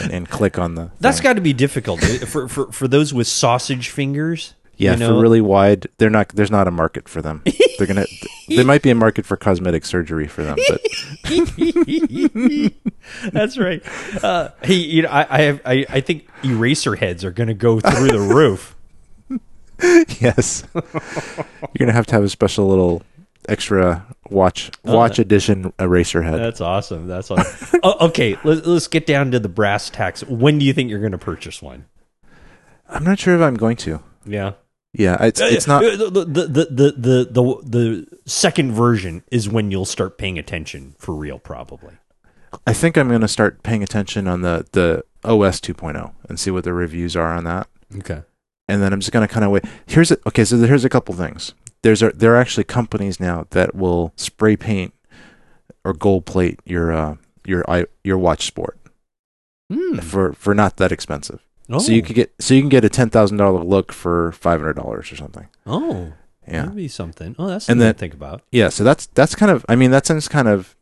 and, 0.00 0.12
and 0.12 0.30
click 0.30 0.58
on 0.58 0.74
the. 0.74 0.90
That's 1.00 1.20
got 1.20 1.34
to 1.34 1.40
be 1.40 1.52
difficult 1.52 2.02
for, 2.02 2.48
for 2.48 2.72
for 2.72 2.88
those 2.88 3.14
with 3.14 3.26
sausage 3.26 3.88
fingers. 3.88 4.54
yeah 4.76 4.92
you 4.92 4.98
know? 4.98 5.14
for 5.14 5.20
really 5.20 5.40
wide. 5.40 5.88
They're 5.98 6.10
not. 6.10 6.30
There's 6.30 6.50
not 6.50 6.68
a 6.68 6.70
market 6.70 7.08
for 7.08 7.22
them. 7.22 7.42
They're 7.78 7.86
gonna. 7.86 8.06
there 8.48 8.64
might 8.64 8.82
be 8.82 8.90
a 8.90 8.94
market 8.94 9.26
for 9.26 9.36
cosmetic 9.36 9.84
surgery 9.84 10.26
for 10.26 10.42
them, 10.42 10.58
but 10.68 10.80
That's 13.32 13.58
right. 13.58 13.82
Uh, 14.22 14.50
hey, 14.62 14.74
you 14.74 15.02
know, 15.02 15.08
I 15.08 15.26
I, 15.30 15.40
have, 15.42 15.60
I 15.64 15.86
I 15.88 16.00
think 16.00 16.28
eraser 16.44 16.96
heads 16.96 17.24
are 17.24 17.30
going 17.30 17.48
to 17.48 17.54
go 17.54 17.80
through 17.80 18.08
the 18.08 18.20
roof. 18.20 18.76
yes, 20.20 20.64
you're 20.74 20.82
gonna 21.78 21.92
have 21.92 22.06
to 22.06 22.14
have 22.14 22.24
a 22.24 22.28
special 22.28 22.68
little 22.68 23.02
extra 23.48 24.04
watch 24.30 24.70
oh, 24.84 24.96
watch 24.96 25.18
edition 25.18 25.72
eraser 25.78 26.22
head. 26.22 26.38
That's 26.40 26.60
awesome. 26.60 27.06
That's 27.06 27.30
awesome. 27.30 27.80
oh, 27.84 28.06
okay, 28.08 28.36
let's 28.44 28.66
let's 28.66 28.88
get 28.88 29.06
down 29.06 29.30
to 29.32 29.38
the 29.40 29.48
brass 29.48 29.90
tacks. 29.90 30.22
When 30.24 30.58
do 30.58 30.64
you 30.66 30.72
think 30.72 30.90
you're 30.90 31.00
going 31.00 31.12
to 31.12 31.18
purchase 31.18 31.60
one? 31.62 31.86
I'm 32.88 33.04
not 33.04 33.18
sure 33.18 33.34
if 33.34 33.42
I'm 33.42 33.54
going 33.56 33.76
to. 33.78 34.02
Yeah. 34.24 34.52
Yeah, 34.94 35.22
it's 35.22 35.40
it's 35.40 35.66
not. 35.66 35.82
The, 35.82 36.10
the, 36.10 36.24
the, 36.24 36.46
the, 36.46 36.64
the, 36.64 37.28
the, 37.30 37.60
the 37.62 38.18
second 38.24 38.72
version 38.72 39.22
is 39.30 39.48
when 39.48 39.70
you'll 39.70 39.84
start 39.84 40.16
paying 40.16 40.38
attention 40.38 40.94
for 40.98 41.14
real, 41.14 41.38
probably. 41.38 41.94
I 42.66 42.72
think 42.72 42.96
I'm 42.96 43.08
going 43.08 43.20
to 43.20 43.28
start 43.28 43.62
paying 43.62 43.82
attention 43.82 44.26
on 44.26 44.40
the 44.40 44.66
the 44.72 45.04
OS 45.24 45.60
2.0 45.60 46.12
and 46.28 46.40
see 46.40 46.50
what 46.50 46.64
the 46.64 46.72
reviews 46.72 47.16
are 47.16 47.34
on 47.34 47.44
that, 47.44 47.68
Okay. 47.98 48.22
and 48.66 48.82
then 48.82 48.94
I'm 48.94 49.00
just 49.00 49.12
going 49.12 49.28
to 49.28 49.32
kind 49.32 49.44
of 49.44 49.50
wait. 49.50 49.64
Here's 49.86 50.10
a, 50.10 50.16
okay, 50.26 50.44
so 50.46 50.56
here's 50.56 50.86
a 50.86 50.88
couple 50.88 51.14
things. 51.14 51.52
There's 51.82 52.02
a, 52.02 52.10
there 52.10 52.34
are 52.34 52.40
actually 52.40 52.64
companies 52.64 53.20
now 53.20 53.46
that 53.50 53.74
will 53.74 54.12
spray 54.16 54.56
paint 54.56 54.92
or 55.84 55.92
gold 55.92 56.26
plate 56.26 56.60
your 56.64 56.92
uh, 56.92 57.16
your 57.46 57.64
i 57.70 57.86
your 58.04 58.18
watch 58.18 58.46
sport 58.46 58.78
Hmm. 59.70 59.98
for 59.98 60.32
for 60.32 60.54
not 60.54 60.76
that 60.78 60.92
expensive. 60.92 61.40
Oh. 61.70 61.78
So 61.78 61.92
you 61.92 62.02
could 62.02 62.16
get 62.16 62.32
so 62.40 62.54
you 62.54 62.62
can 62.62 62.70
get 62.70 62.84
a 62.84 62.88
ten 62.88 63.10
thousand 63.10 63.36
dollar 63.36 63.62
look 63.62 63.92
for 63.92 64.32
five 64.32 64.60
hundred 64.60 64.76
dollars 64.76 65.12
or 65.12 65.16
something. 65.16 65.46
oh, 65.66 66.12
Yeah, 66.46 66.62
that'd 66.62 66.74
be 66.76 66.88
something. 66.88 67.36
Oh, 67.38 67.46
that's 67.46 67.68
And 67.68 67.72
something 67.74 67.80
then- 67.80 67.94
to 67.94 67.98
think 67.98 68.14
about. 68.14 68.42
yeah. 68.50 68.70
So 68.70 68.82
that's 68.82 69.06
that's 69.06 69.34
kind 69.34 69.52
of 69.52 69.66
I 69.68 69.76
mean 69.76 69.90
that 69.90 70.06
sounds 70.06 70.26
kind 70.28 70.48
of 70.48 70.74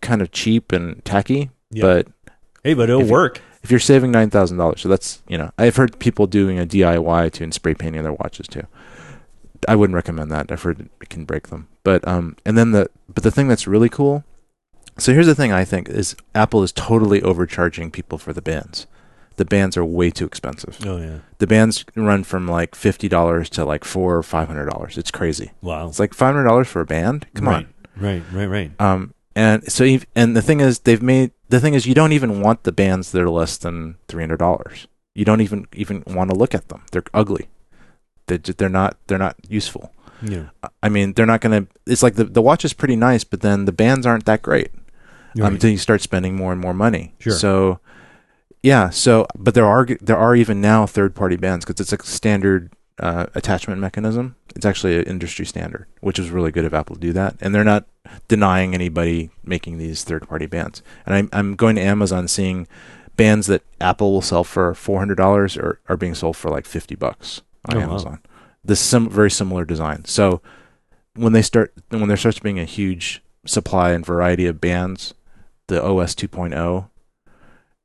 kind 0.00 0.20
of 0.20 0.32
cheap 0.32 0.72
and 0.72 1.04
tacky, 1.04 1.50
Yeah. 1.70 1.82
but 1.82 2.08
Hey, 2.64 2.74
but 2.74 2.90
it'll 2.90 3.02
if 3.02 3.06
you- 3.06 3.12
work. 3.12 3.40
if 3.62 3.70
you're 3.70 3.78
saving 3.78 4.10
nine 4.10 4.30
thousand 4.30 4.58
dollars, 4.58 4.80
so 4.80 4.88
that's 4.88 5.22
you 5.28 5.38
know 5.38 5.50
I've 5.56 5.76
heard 5.76 5.96
people 6.00 6.26
doing 6.26 6.58
a 6.58 6.66
DIY 6.66 7.30
to 7.34 7.44
and 7.44 7.54
spray 7.54 7.74
painting 7.74 8.02
their 8.02 8.12
watches 8.12 8.48
too. 8.48 8.64
I 9.68 9.76
wouldn't 9.76 9.94
recommend 9.94 10.30
that. 10.30 10.50
I've 10.50 10.62
heard 10.62 10.88
it 11.00 11.08
can 11.08 11.24
break 11.24 11.48
them. 11.48 11.68
But 11.82 12.06
um, 12.06 12.36
and 12.44 12.56
then 12.56 12.72
the 12.72 12.90
but 13.08 13.22
the 13.22 13.30
thing 13.30 13.48
that's 13.48 13.66
really 13.66 13.88
cool. 13.88 14.24
So 14.98 15.12
here's 15.12 15.26
the 15.26 15.34
thing 15.34 15.52
I 15.52 15.64
think 15.64 15.88
is 15.88 16.16
Apple 16.34 16.62
is 16.62 16.72
totally 16.72 17.20
overcharging 17.22 17.90
people 17.90 18.18
for 18.18 18.32
the 18.32 18.42
bands. 18.42 18.86
The 19.36 19.44
bands 19.44 19.76
are 19.76 19.84
way 19.84 20.10
too 20.10 20.24
expensive. 20.24 20.78
Oh, 20.86 20.96
yeah. 20.96 21.18
The 21.38 21.46
bands 21.46 21.84
run 21.94 22.24
from 22.24 22.48
like 22.48 22.74
fifty 22.74 23.08
dollars 23.08 23.50
to 23.50 23.64
like 23.64 23.84
four 23.84 24.16
or 24.16 24.22
five 24.22 24.48
hundred 24.48 24.70
dollars. 24.70 24.96
It's 24.96 25.10
crazy. 25.10 25.52
Wow. 25.60 25.88
It's 25.88 25.98
like 25.98 26.14
five 26.14 26.34
hundred 26.34 26.48
dollars 26.48 26.68
for 26.68 26.80
a 26.80 26.86
band. 26.86 27.26
Come 27.34 27.48
right. 27.48 27.56
on. 27.56 27.74
Right, 27.98 28.22
right, 28.32 28.46
right. 28.46 28.80
Um, 28.80 29.14
and 29.34 29.70
so 29.70 29.84
ev- 29.84 30.06
and 30.14 30.34
the 30.34 30.42
thing 30.42 30.60
is, 30.60 30.80
they've 30.80 31.02
made 31.02 31.32
the 31.50 31.60
thing 31.60 31.74
is 31.74 31.86
you 31.86 31.94
don't 31.94 32.12
even 32.12 32.40
want 32.40 32.64
the 32.64 32.72
bands 32.72 33.12
that 33.12 33.22
are 33.22 33.30
less 33.30 33.58
than 33.58 33.96
three 34.08 34.22
hundred 34.22 34.38
dollars. 34.38 34.88
You 35.14 35.26
don't 35.26 35.42
even 35.42 35.66
even 35.74 36.02
want 36.06 36.30
to 36.30 36.36
look 36.36 36.54
at 36.54 36.68
them. 36.68 36.84
They're 36.90 37.04
ugly. 37.12 37.48
They 38.26 38.38
they're 38.38 38.68
not 38.68 38.96
they're 39.06 39.18
not 39.18 39.36
useful. 39.48 39.92
Yeah. 40.22 40.46
I 40.82 40.88
mean, 40.88 41.12
they're 41.12 41.26
not 41.26 41.40
gonna. 41.40 41.66
It's 41.86 42.02
like 42.02 42.14
the 42.14 42.24
the 42.24 42.42
watch 42.42 42.64
is 42.64 42.72
pretty 42.72 42.96
nice, 42.96 43.22
but 43.24 43.40
then 43.42 43.64
the 43.66 43.72
bands 43.72 44.06
aren't 44.06 44.24
that 44.26 44.42
great 44.42 44.70
Right. 45.36 45.52
until 45.52 45.68
you 45.70 45.76
start 45.76 46.00
spending 46.00 46.34
more 46.34 46.50
and 46.52 46.60
more 46.60 46.72
money. 46.72 47.14
Sure. 47.18 47.34
So, 47.34 47.78
yeah. 48.62 48.88
So, 48.88 49.26
but 49.36 49.52
there 49.54 49.66
are 49.66 49.84
there 50.00 50.16
are 50.16 50.34
even 50.34 50.60
now 50.62 50.86
third 50.86 51.14
party 51.14 51.36
bands 51.36 51.64
because 51.66 51.80
it's 51.80 51.92
a 51.92 52.06
standard 52.06 52.72
uh, 52.98 53.26
attachment 53.34 53.78
mechanism. 53.80 54.36
It's 54.54 54.64
actually 54.64 54.96
an 54.96 55.04
industry 55.04 55.44
standard, 55.44 55.86
which 56.00 56.18
is 56.18 56.30
really 56.30 56.50
good 56.50 56.64
of 56.64 56.72
Apple 56.72 56.94
to 56.96 57.00
do 57.00 57.12
that, 57.12 57.36
and 57.42 57.54
they're 57.54 57.64
not 57.64 57.84
denying 58.28 58.72
anybody 58.72 59.28
making 59.44 59.76
these 59.76 60.02
third 60.04 60.26
party 60.26 60.46
bands. 60.46 60.82
And 61.04 61.14
I'm 61.14 61.28
I'm 61.34 61.54
going 61.54 61.76
to 61.76 61.82
Amazon 61.82 62.26
seeing 62.28 62.66
bands 63.16 63.46
that 63.48 63.62
Apple 63.78 64.12
will 64.12 64.22
sell 64.22 64.44
for 64.44 64.74
four 64.74 64.98
hundred 64.98 65.16
dollars 65.16 65.58
are 65.58 65.78
are 65.90 65.98
being 65.98 66.14
sold 66.14 66.38
for 66.38 66.50
like 66.50 66.64
fifty 66.64 66.94
bucks 66.94 67.42
on 67.66 67.76
Oh, 67.76 67.80
wow. 67.80 67.86
Amazon. 67.86 68.20
This 68.64 68.80
sim 68.80 69.08
very 69.08 69.30
similar 69.30 69.64
design. 69.64 70.04
So 70.04 70.40
when 71.14 71.32
they 71.32 71.42
start 71.42 71.72
when 71.90 72.08
there 72.08 72.16
starts 72.16 72.38
being 72.40 72.58
a 72.58 72.64
huge 72.64 73.22
supply 73.46 73.92
and 73.92 74.04
variety 74.04 74.46
of 74.46 74.60
bands, 74.60 75.14
the 75.68 75.82
OS 75.82 76.14
2.0, 76.14 76.88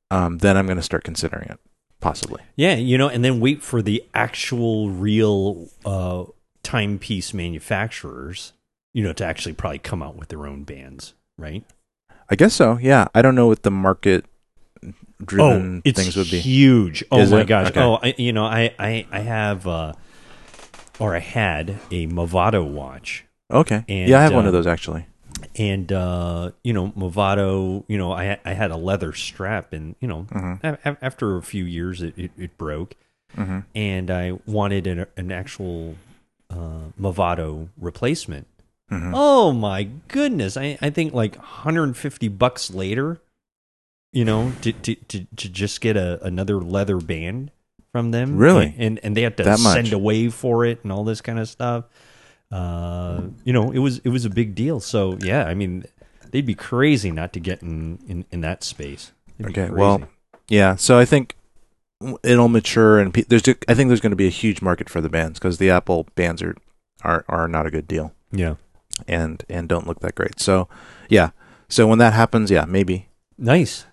um, 0.09 0.37
then 0.39 0.57
I'm 0.57 0.65
going 0.65 0.77
to 0.77 0.83
start 0.83 1.03
considering 1.03 1.49
it 1.49 1.59
possibly. 1.99 2.41
Yeah, 2.55 2.75
you 2.75 2.97
know, 2.97 3.07
and 3.07 3.23
then 3.23 3.39
wait 3.39 3.61
for 3.61 3.81
the 3.81 4.03
actual 4.13 4.89
real 4.89 5.69
uh, 5.85 6.25
timepiece 6.63 7.33
manufacturers, 7.33 8.53
you 8.93 9.03
know, 9.03 9.13
to 9.13 9.23
actually 9.23 9.53
probably 9.53 9.79
come 9.79 10.01
out 10.01 10.15
with 10.15 10.29
their 10.29 10.47
own 10.47 10.63
bands, 10.63 11.13
right? 11.37 11.63
I 12.29 12.35
guess 12.35 12.53
so. 12.55 12.77
Yeah, 12.81 13.07
I 13.13 13.21
don't 13.21 13.35
know 13.35 13.47
what 13.47 13.63
the 13.63 13.71
market 13.71 14.25
driven 15.25 15.77
oh, 15.77 15.81
it's 15.85 15.99
things 16.01 16.15
would 16.17 16.29
be. 16.31 16.39
huge. 16.39 17.03
Oh 17.11 17.19
Is 17.19 17.31
my 17.31 17.41
it? 17.41 17.45
gosh. 17.47 17.67
Okay. 17.69 17.81
Oh, 17.81 17.95
I, 18.01 18.13
you 18.17 18.33
know, 18.33 18.45
I 18.45 18.73
I 18.79 19.05
I 19.11 19.19
have 19.19 19.65
uh, 19.67 19.93
or 20.99 21.15
I 21.15 21.19
had 21.19 21.77
a 21.91 22.07
Movado 22.07 22.65
watch, 22.65 23.25
Okay. 23.51 23.83
And, 23.89 24.09
yeah, 24.09 24.19
I 24.19 24.23
have 24.23 24.33
one 24.33 24.45
uh, 24.45 24.49
of 24.49 24.53
those 24.53 24.67
actually. 24.67 25.05
and 25.55 25.91
uh, 25.91 26.51
you 26.63 26.73
know, 26.73 26.89
Movado. 26.89 27.83
You 27.87 27.97
know, 27.97 28.11
I 28.11 28.39
I 28.45 28.53
had 28.53 28.71
a 28.71 28.77
leather 28.77 29.13
strap, 29.13 29.73
and 29.73 29.95
you 29.99 30.07
know, 30.07 30.21
hmm 30.31 30.53
a- 30.63 30.77
a- 30.85 30.97
after 31.01 31.37
a 31.37 31.41
few 31.41 31.65
years, 31.65 32.01
it 32.01 32.13
it, 32.17 32.31
it 32.37 32.57
broke. 32.57 32.95
hmm 33.35 33.59
and 33.73 34.11
I 34.11 34.33
wanted 34.45 34.87
an, 34.87 35.05
an 35.17 35.31
actual 35.31 35.95
uh, 36.49 36.91
Movado 36.99 37.69
replacement. 37.79 38.47
hmm 38.89 39.11
Oh 39.15 39.51
my 39.53 39.83
goodness! 40.07 40.55
I, 40.57 40.77
I 40.81 40.89
think 40.89 41.13
like 41.13 41.35
150 41.37 42.27
bucks 42.27 42.69
later, 42.71 43.19
you 44.11 44.25
know, 44.25 44.51
to 44.61 44.71
to 44.73 44.95
to, 44.95 45.25
to 45.37 45.49
just 45.49 45.81
get 45.81 45.95
a 45.97 46.23
another 46.25 46.59
leather 46.61 46.97
band 46.97 47.51
from 47.91 48.11
them. 48.11 48.37
Really? 48.37 48.73
and 48.77 48.99
and 49.03 49.15
they 49.17 49.21
had 49.23 49.37
to 49.37 49.43
That 49.43 49.59
much? 49.59 49.73
send 49.73 49.93
a 49.93 49.97
wave 49.99 50.33
for 50.33 50.65
it 50.65 50.79
and 50.83 50.91
all 50.91 51.03
this 51.03 51.21
kind 51.21 51.39
of 51.39 51.47
stuff. 51.49 51.85
Uh, 52.51 53.21
you 53.45 53.53
know, 53.53 53.71
it 53.71 53.79
was 53.79 53.99
it 53.99 54.09
was 54.09 54.25
a 54.25 54.29
big 54.29 54.55
deal. 54.55 54.79
So 54.79 55.17
yeah, 55.21 55.45
I 55.45 55.53
mean, 55.53 55.85
they'd 56.31 56.45
be 56.45 56.55
crazy 56.55 57.11
not 57.11 57.31
to 57.33 57.39
get 57.39 57.61
in 57.61 57.99
in, 58.07 58.25
in 58.31 58.41
that 58.41 58.63
space. 58.63 59.11
Okay, 59.41 59.53
crazy. 59.67 59.71
well, 59.73 60.01
Yeah, 60.49 60.75
so 60.75 60.99
I 60.99 61.05
think 61.05 61.35
it'll 62.23 62.49
mature, 62.49 62.99
and 62.99 63.13
pe- 63.13 63.23
there's 63.23 63.43
I 63.67 63.73
think 63.73 63.87
there's 63.87 64.01
going 64.01 64.11
to 64.11 64.15
be 64.17 64.27
a 64.27 64.31
huge 64.31 64.61
market 64.61 64.89
for 64.89 64.99
the 65.01 65.09
bands 65.09 65.39
because 65.39 65.57
the 65.59 65.69
Apple 65.69 66.07
bands 66.15 66.41
are, 66.41 66.55
are 67.03 67.23
are 67.29 67.47
not 67.47 67.65
a 67.65 67.71
good 67.71 67.87
deal 67.87 68.13
yeah, 68.31 68.55
and 69.07 69.43
and 69.49 69.69
don't 69.69 69.87
look 69.87 70.01
that 70.01 70.15
great. 70.15 70.39
So 70.39 70.67
yeah, 71.09 71.29
so 71.69 71.87
when 71.87 71.99
that 71.99 72.13
happens, 72.13 72.51
yeah, 72.51 72.65
maybe 72.65 73.07
nice, 73.37 73.85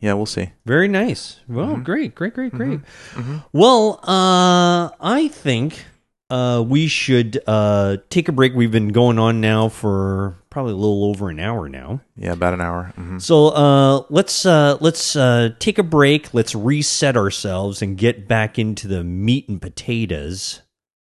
yeah, 0.00 0.14
we'll 0.14 0.26
see. 0.26 0.50
very 0.64 0.88
nice. 0.88 1.40
Well, 1.48 1.76
Mhm. 1.76 1.84
great, 1.84 2.14
great, 2.14 2.34
great, 2.34 2.52
great. 2.52 2.80
Mm-hmm. 3.14 3.36
Well, 3.52 4.00
uh, 4.02 4.90
I 5.00 5.28
think 5.32 5.84
uh, 6.30 6.64
we 6.66 6.88
should 6.88 7.40
uh, 7.46 7.98
take 8.10 8.28
a 8.28 8.32
break. 8.32 8.54
We've 8.54 8.72
been 8.72 8.88
going 8.88 9.18
on 9.18 9.40
now 9.40 9.68
for 9.68 10.38
probably 10.50 10.72
a 10.72 10.76
little 10.76 11.04
over 11.04 11.28
an 11.28 11.38
hour 11.38 11.68
now. 11.68 12.00
Yeah, 12.16 12.32
about 12.32 12.54
an 12.54 12.60
hour. 12.60 12.92
hmm 12.96 13.18
So 13.18 13.48
uh, 13.50 14.02
let's 14.10 14.44
uh, 14.46 14.76
let's 14.80 15.14
uh, 15.14 15.50
take 15.60 15.78
a 15.78 15.82
break. 15.84 16.34
Let's 16.34 16.54
reset 16.54 17.16
ourselves 17.16 17.80
and 17.82 17.96
get 17.96 18.26
back 18.26 18.58
into 18.58 18.88
the 18.88 19.04
meat 19.04 19.48
and 19.48 19.60
potatoes 19.62 20.62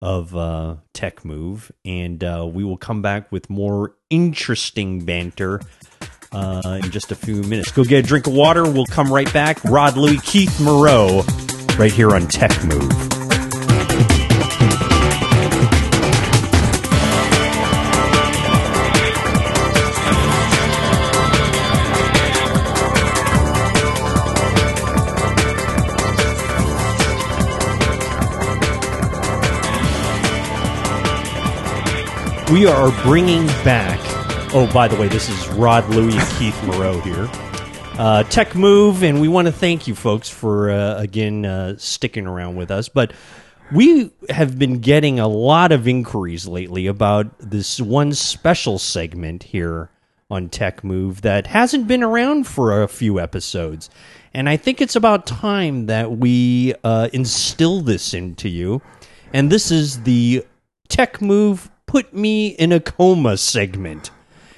of 0.03 0.35
uh, 0.37 0.77
Tech 0.93 1.25
Move, 1.25 1.71
and 1.85 2.23
uh, 2.25 2.47
we 2.53 2.62
will 2.65 2.77
come 2.77 3.01
back 3.01 3.31
with 3.33 3.49
more 3.49 3.95
interesting 4.11 5.05
banter 5.05 5.61
uh, 6.35 6.80
in 6.82 6.91
just 6.91 7.12
a 7.12 7.14
few 7.14 7.43
minutes. 7.43 7.70
Go 7.70 7.85
get 7.85 8.05
a 8.05 8.07
drink 8.07 8.26
of 8.26 8.35
water. 8.35 8.64
We'll 8.64 8.87
come 8.87 9.12
right 9.12 9.32
back. 9.32 9.62
Rod 9.64 9.97
Louis, 9.97 10.18
Keith 10.18 10.61
Moreau, 10.61 11.22
right 11.78 11.93
here 11.93 12.14
on 12.14 12.26
Tech 12.26 12.64
Move. 12.64 12.91
We 32.51 32.66
are 32.66 32.93
bringing 33.03 33.47
back. 33.64 34.03
Oh, 34.57 34.72
by 34.72 34.86
the 34.86 34.94
way, 34.94 35.09
this 35.09 35.28
is 35.28 35.48
Rod 35.48 35.84
Louie 35.88 36.16
and 36.16 36.30
Keith 36.38 36.57
Moreau 36.62 37.00
here. 37.00 37.28
Uh, 37.98 38.22
Tech 38.22 38.55
Move, 38.55 39.02
and 39.02 39.20
we 39.20 39.26
want 39.26 39.46
to 39.46 39.52
thank 39.52 39.88
you 39.88 39.96
folks 39.96 40.28
for 40.28 40.70
uh, 40.70 40.96
again 40.96 41.44
uh, 41.44 41.74
sticking 41.76 42.24
around 42.24 42.55
with 42.55 42.70
us. 42.70 42.88
But 42.88 43.14
we 43.72 44.12
have 44.30 44.57
been 44.57 44.78
getting 44.78 45.18
a 45.18 45.26
lot 45.26 45.72
of 45.72 45.88
inquiries 45.88 46.46
lately 46.46 46.86
about 46.86 47.36
this 47.40 47.80
one 47.80 48.12
special 48.12 48.78
segment 48.78 49.42
here 49.42 49.90
on 50.30 50.48
Tech 50.50 50.84
Move 50.84 51.22
that 51.22 51.48
hasn't 51.48 51.88
been 51.88 52.05
around 52.05 52.46
for 52.46 52.80
a 52.80 52.86
few 52.86 53.18
episodes. 53.18 53.90
And 54.32 54.48
I 54.48 54.57
think 54.57 54.80
it's 54.80 54.94
about 54.94 55.26
time 55.26 55.86
that 55.86 56.12
we 56.12 56.74
uh, 56.84 57.09
instill 57.12 57.80
this 57.80 58.14
into 58.14 58.48
you. 58.48 58.82
And 59.32 59.50
this 59.50 59.72
is 59.72 60.05
the 60.05 60.46
Tech 60.86 61.20
Move 61.20 61.72
Put 61.86 62.14
Me 62.14 62.50
in 62.50 62.70
a 62.70 62.78
Coma 62.78 63.36
segment. 63.36 64.12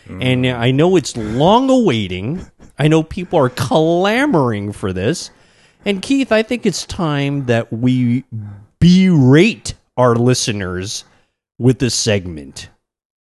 And 0.08 0.46
I 0.46 0.70
know 0.70 0.96
it's 0.96 1.16
long 1.16 1.70
awaiting. 1.70 2.46
I 2.78 2.88
know 2.88 3.02
people 3.02 3.38
are 3.38 3.50
clamoring 3.50 4.72
for 4.72 4.92
this. 4.92 5.30
And 5.84 6.02
Keith, 6.02 6.32
I 6.32 6.42
think 6.42 6.66
it's 6.66 6.84
time 6.84 7.46
that 7.46 7.72
we 7.72 8.24
berate 8.80 9.74
our 9.96 10.14
listeners 10.14 11.04
with 11.58 11.78
this 11.78 11.94
segment. 11.94 12.70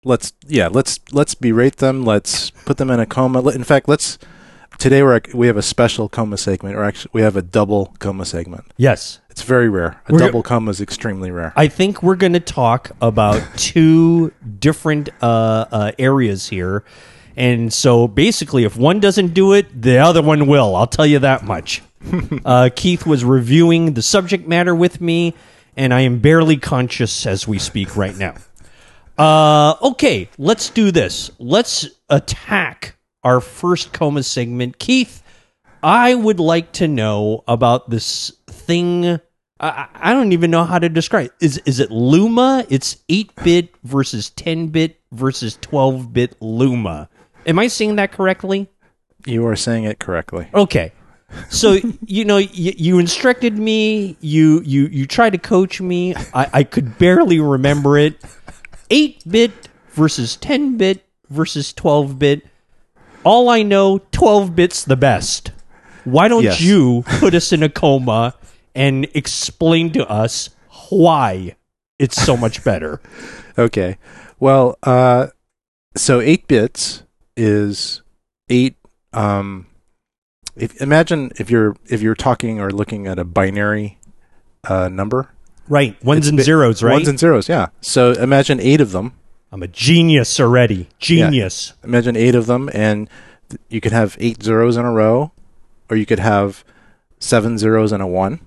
Let's 0.06 0.34
yeah, 0.48 0.68
let's 0.68 1.00
let's 1.12 1.34
berate 1.34 1.78
them. 1.78 2.04
Let's 2.04 2.52
put 2.52 2.78
them 2.78 2.90
in 2.90 3.00
a 3.00 3.06
coma. 3.06 3.48
In 3.50 3.64
fact, 3.64 3.88
let's 3.88 4.18
today 4.78 5.02
we're 5.02 5.22
we 5.34 5.48
have 5.48 5.58
a 5.58 5.62
special 5.62 6.10
coma 6.10 6.38
segment, 6.38 6.76
or 6.76 6.84
actually 6.84 7.12
we 7.14 7.22
have 7.22 7.36
a 7.36 7.42
double 7.42 7.96
coma 8.00 8.26
segment. 8.26 8.66
Yes. 8.78 9.20
It's 9.34 9.42
very 9.42 9.68
rare. 9.68 10.00
A 10.08 10.14
We're- 10.14 10.28
double 10.28 10.44
coma 10.44 10.70
is 10.70 10.80
extremely 10.80 11.32
rare. 11.32 11.54
I 11.56 11.68
think 11.68 12.04
we're 12.04 12.16
going 12.16 12.34
to 12.34 12.40
talk 12.40 12.92
about 13.02 13.42
two 13.58 14.32
different 14.60 15.10
uh, 15.24 15.66
uh, 15.72 15.92
areas 15.98 16.50
here. 16.50 16.84
And 17.36 17.74
so 17.74 18.08
basically, 18.08 18.64
if 18.64 18.78
one 18.78 19.00
doesn't 19.00 19.34
do 19.34 19.54
it, 19.54 19.82
the 19.82 19.98
other 19.98 20.22
one 20.22 20.46
will. 20.46 20.76
I'll 20.76 20.86
tell 20.86 21.08
you 21.08 21.18
that 21.18 21.44
much. 21.44 21.82
uh, 22.46 22.70
Keith 22.76 23.08
was 23.08 23.26
reviewing 23.26 23.96
the 23.96 24.04
subject 24.04 24.48
matter 24.48 24.76
with 24.76 25.02
me, 25.02 25.34
and 25.76 25.96
I 25.96 26.02
am 26.02 26.20
barely 26.20 26.58
conscious 26.58 27.26
as 27.26 27.48
we 27.48 27.58
speak 27.58 27.98
right 27.98 28.16
now. 28.16 28.36
Uh, 29.18 29.74
okay, 29.82 30.30
let's 30.38 30.70
do 30.70 30.92
this. 30.92 31.32
Let's 31.40 31.88
attack 32.08 32.98
our 33.24 33.42
first 33.42 33.94
coma 33.94 34.22
segment. 34.22 34.78
Keith, 34.78 35.24
I 35.82 36.14
would 36.14 36.40
like 36.40 36.72
to 36.74 36.88
know 36.88 37.44
about 37.48 37.90
this 37.90 38.32
thing. 38.54 39.20
I, 39.60 39.88
I 39.94 40.14
don't 40.14 40.32
even 40.32 40.52
know 40.52 40.64
how 40.64 40.80
to 40.80 40.90
describe. 40.90 41.26
It. 41.28 41.34
Is 41.46 41.58
is 41.66 41.80
it 41.80 41.92
Luma? 41.92 42.66
It's 42.70 42.98
eight 43.10 43.32
bit 43.44 43.74
versus 43.84 44.30
ten 44.32 44.68
bit 44.68 45.00
versus 45.12 45.58
twelve 45.62 46.14
bit 46.14 46.36
Luma. 46.42 47.10
Am 47.46 47.60
I 47.60 47.68
saying 47.68 47.96
that 47.98 48.12
correctly? 48.12 48.70
you 49.26 49.46
are 49.48 49.56
saying 49.56 49.86
it 49.86 50.00
correctly. 50.00 50.48
Okay. 50.54 50.92
So 51.50 51.78
you 52.06 52.26
know 52.26 52.38
you, 52.38 52.74
you 52.78 53.00
instructed 53.00 53.58
me. 53.58 54.18
You 54.22 54.62
you 54.66 54.88
you 54.88 55.06
tried 55.06 55.32
to 55.32 55.38
coach 55.38 55.80
me. 55.82 56.14
I, 56.34 56.50
I 56.54 56.64
could 56.64 56.98
barely 56.98 57.40
remember 57.40 57.98
it. 57.98 58.22
Eight 58.90 59.24
bit 59.30 59.52
versus 59.92 60.36
ten 60.36 60.78
bit 60.78 61.06
versus 61.30 61.72
twelve 61.74 62.20
bit. 62.20 62.46
All 63.24 63.48
I 63.48 63.64
know, 63.64 64.00
twelve 64.12 64.56
bits 64.56 64.84
the 64.84 64.98
best. 64.98 65.52
Why 66.04 66.28
don't 66.28 66.44
Yes. 66.44 66.60
you 66.60 67.04
put 67.20 67.34
us 67.34 67.54
in 67.54 67.64
a 67.64 67.70
coma 67.70 68.36
and 68.76 69.06
explain 69.14 69.92
to 69.94 70.08
us 70.10 70.50
why 70.90 71.56
it's 72.00 72.22
so 72.22 72.36
much 72.38 72.64
better? 72.66 73.02
Okay. 73.58 73.98
Well, 74.40 74.78
uh, 74.84 75.28
so 75.96 76.20
eight 76.20 76.48
bits 76.48 77.04
is 77.38 78.02
eight. 78.50 78.76
Um, 79.14 79.68
if 80.56 80.80
imagine 80.82 81.32
if 81.40 81.50
you're 81.50 81.76
if 81.86 82.02
you're 82.02 82.16
talking 82.16 82.60
or 82.60 82.70
looking 82.72 83.08
at 83.08 83.18
a 83.20 83.24
binary 83.24 84.00
uh, 84.68 84.90
number, 84.90 85.30
Right, 85.70 85.96
ones 86.04 86.20
It's 86.20 86.28
and 86.30 86.38
bit- 86.38 86.46
zeros, 86.46 86.84
right? 86.84 86.94
Ones 86.94 87.08
and 87.08 87.18
zeros, 87.18 87.48
yeah. 87.48 87.68
So 87.80 88.12
imagine 88.12 88.60
eight 88.60 88.82
of 88.82 88.92
them. 88.92 89.14
I'm 89.52 89.64
a 89.64 89.68
genius 89.68 90.40
already. 90.40 90.90
Genius. 91.00 91.74
Imagine 91.84 92.18
eight 92.18 92.36
of 92.36 92.48
them, 92.48 92.70
and 92.74 93.08
th- 93.50 93.62
you 93.70 93.80
could 93.80 93.92
have 93.94 94.18
eight 94.20 94.44
zeros 94.44 94.76
in 94.78 94.84
a 94.84 94.92
row, 94.92 95.32
or 95.90 95.96
you 95.96 96.06
could 96.06 96.20
have 96.20 96.66
seven 97.20 97.58
zeros 97.58 97.92
and 97.94 98.02
a 98.04 98.08
one, 98.08 98.40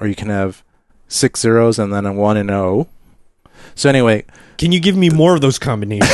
or 0.00 0.06
you 0.06 0.14
can 0.14 0.28
have 0.28 0.62
six 1.08 1.40
zeros 1.40 1.78
and 1.78 1.92
then 1.92 2.06
a 2.06 2.12
one 2.12 2.36
and 2.36 2.50
O. 2.50 2.88
Oh. 3.44 3.50
So 3.74 3.88
anyway, 3.88 4.24
Can 4.58 4.72
you 4.72 4.80
give 4.80 4.96
me 4.96 5.10
more 5.10 5.34
of 5.34 5.40
those 5.42 5.58
combinations, 5.58 6.10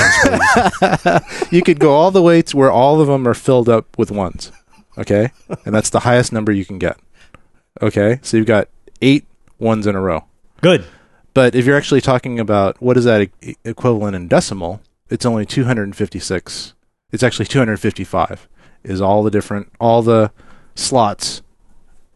you 1.51 1.63
could 1.63 1.79
go 1.79 1.93
all 1.93 2.11
the 2.11 2.23
way 2.23 2.43
to 2.43 2.57
where 2.57 2.71
all 2.73 3.01
of 3.01 3.07
them 3.07 3.27
are 3.27 3.35
filled 3.35 3.69
up 3.69 3.97
with 3.97 4.11
ones. 4.11 4.51
Okay? 4.99 5.31
And 5.65 5.75
that's 5.75 5.91
the 5.91 6.01
highest 6.01 6.33
number 6.33 6.51
you 6.53 6.65
can 6.65 6.79
get. 6.79 6.99
Okay? 7.81 8.19
So 8.23 8.37
you've 8.37 8.47
got 8.47 8.69
eight 9.01 9.25
ones 9.59 9.87
in 9.87 9.95
a 9.95 10.01
row. 10.01 10.25
Good. 10.61 10.85
But 11.35 11.55
if 11.55 11.65
you're 11.65 11.77
actually 11.77 12.01
talking 12.01 12.39
about 12.41 12.81
what 12.83 12.97
is 12.97 13.05
that 13.05 13.31
e- 13.43 13.55
equivalent 13.65 14.17
in 14.17 14.29
decimal, 14.29 14.83
it's 15.09 15.25
only 15.25 15.47
256. 15.47 16.75
It's 17.13 17.23
actually 17.23 17.47
255 17.47 18.49
is 18.83 19.01
all 19.01 19.23
the 19.23 19.31
different 19.31 19.71
all 19.79 20.03
the 20.03 20.33
slots 20.75 21.43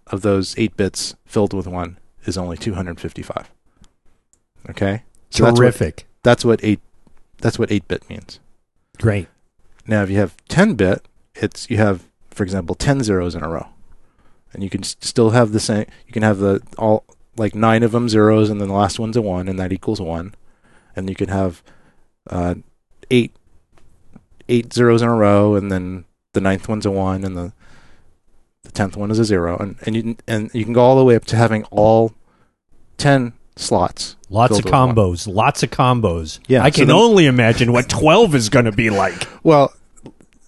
of 0.08 0.22
those 0.22 0.56
8 0.58 0.76
bits 0.76 1.14
filled 1.24 1.52
with 1.52 1.66
1 1.66 1.98
is 2.24 2.38
only 2.38 2.56
255. 2.56 3.50
Okay? 4.70 5.02
So 5.30 5.44
that's 5.44 5.52
what, 5.52 5.56
Terrific. 5.56 6.06
that's 6.22 6.44
what 6.44 6.60
8 6.62 6.80
that's 7.38 7.58
what 7.58 7.70
8 7.70 7.86
bit 7.86 8.08
means. 8.08 8.40
Great. 8.98 9.28
Now, 9.86 10.02
if 10.02 10.10
you 10.10 10.18
have 10.18 10.36
10 10.48 10.74
bit, 10.74 11.06
it's 11.34 11.68
you 11.68 11.76
have, 11.76 12.08
for 12.30 12.42
example, 12.42 12.74
10 12.74 13.02
zeros 13.02 13.34
in 13.34 13.42
a 13.42 13.48
row, 13.48 13.68
and 14.52 14.62
you 14.62 14.70
can 14.70 14.82
still 14.82 15.30
have 15.30 15.52
the 15.52 15.60
same. 15.60 15.86
You 16.06 16.12
can 16.12 16.22
have 16.22 16.38
the 16.38 16.62
all 16.78 17.04
like 17.36 17.54
nine 17.54 17.82
of 17.82 17.92
them 17.92 18.08
zeros, 18.08 18.48
and 18.48 18.60
then 18.60 18.68
the 18.68 18.74
last 18.74 18.98
one's 18.98 19.16
a 19.16 19.22
one, 19.22 19.48
and 19.48 19.58
that 19.58 19.72
equals 19.72 20.00
one, 20.00 20.34
and 20.94 21.08
you 21.08 21.14
can 21.14 21.28
have 21.28 21.62
uh, 22.30 22.54
eight 23.10 23.32
eight 24.48 24.72
zeros 24.72 25.02
in 25.02 25.08
a 25.08 25.14
row, 25.14 25.54
and 25.54 25.70
then 25.70 26.04
the 26.32 26.40
ninth 26.40 26.68
one's 26.68 26.86
a 26.86 26.90
one, 26.90 27.24
and 27.24 27.36
the 27.36 27.52
the 28.66 28.72
tenth 28.72 28.96
one 28.96 29.10
is 29.10 29.18
a 29.18 29.24
zero, 29.24 29.56
and 29.58 29.76
and 29.82 29.96
you 29.96 30.02
can- 30.02 30.16
and 30.28 30.50
you 30.52 30.64
can 30.64 30.72
go 30.72 30.82
all 30.82 30.96
the 30.96 31.04
way 31.04 31.14
up 31.16 31.24
to 31.26 31.36
having 31.36 31.64
all 31.70 32.12
10 32.98 33.32
slots. 33.56 34.16
Lots 34.28 34.58
of 34.58 34.64
combos. 34.64 35.32
Lots 35.32 35.62
of 35.62 35.70
combos. 35.70 36.40
Yeah, 36.48 36.64
I 36.64 36.70
so 36.70 36.78
can 36.80 36.88
then- 36.88 36.96
only 36.96 37.26
imagine 37.26 37.72
what 37.72 37.88
12 37.88 38.34
is 38.34 38.48
going 38.48 38.64
to 38.66 38.72
be 38.72 38.90
like. 38.90 39.28
Well, 39.42 39.72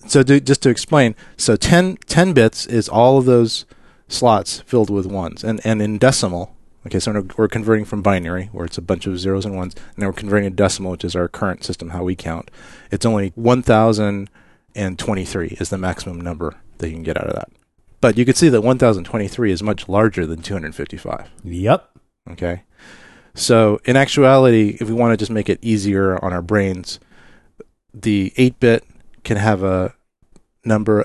so 0.07 0.23
to, 0.23 0.41
just 0.41 0.63
to 0.63 0.71
explain, 0.71 1.15
so 1.37 1.57
10, 1.57 1.99
10 2.07 2.33
bits 2.33 2.65
is 2.67 2.89
all 2.89 3.19
of 3.19 3.25
those 3.27 3.65
slots 4.09 4.61
filled 4.67 4.91
with 4.91 5.07
ones, 5.07 5.45
and 5.45 5.61
and 5.65 5.81
in 5.83 5.99
decimal, 5.99 6.55
Okay, 6.87 7.01
so 7.01 7.13
we're- 7.37 7.49
converting 7.49 7.85
from 7.85 8.01
binary, 8.03 8.49
where 8.53 8.65
it's 8.65 8.79
a 8.79 8.83
bunch 8.83 9.07
of 9.07 9.19
zeros 9.19 9.45
and 9.45 9.55
ones, 9.55 9.75
and 9.75 9.99
now 9.99 10.07
we're 10.07 10.13
converting 10.15 10.49
to 10.49 10.55
decimal, 10.57 10.93
which 10.93 11.05
is 11.05 11.15
our 11.15 11.29
current 11.29 11.63
system, 11.65 11.91
how 11.91 12.03
we 12.03 12.17
count. 12.17 12.51
It's 12.91 13.05
only 13.05 13.33
1,023 13.35 15.57
is 15.61 15.69
the 15.69 15.77
maximum 15.77 16.19
number 16.21 16.55
that 16.79 16.89
you 16.89 16.95
can 16.95 17.03
get 17.03 17.19
out 17.19 17.27
of 17.27 17.35
that. 17.35 17.51
But 18.01 18.17
you 18.17 18.25
can 18.25 18.35
see 18.35 18.49
that 18.49 18.61
1,023 18.61 19.53
is 19.53 19.63
much 19.63 19.89
larger 19.89 20.25
than 20.27 20.43
255. 20.43 21.31
Yep. 21.45 21.99
Okay. 22.31 22.63
So 23.35 23.81
in 23.85 23.97
actuality, 23.97 24.77
if 24.81 24.89
we 24.89 24.95
want 24.95 25.13
to 25.13 25.17
just 25.17 25.31
make 25.31 25.49
it 25.49 25.59
easier 25.63 26.23
on 26.25 26.33
our 26.33 26.43
brains, 26.43 27.01
the 27.95 28.33
8 28.37 28.61
bit 28.61 28.85
can 29.25 29.37
have 29.37 29.63
a 29.63 29.95
number, 30.65 31.05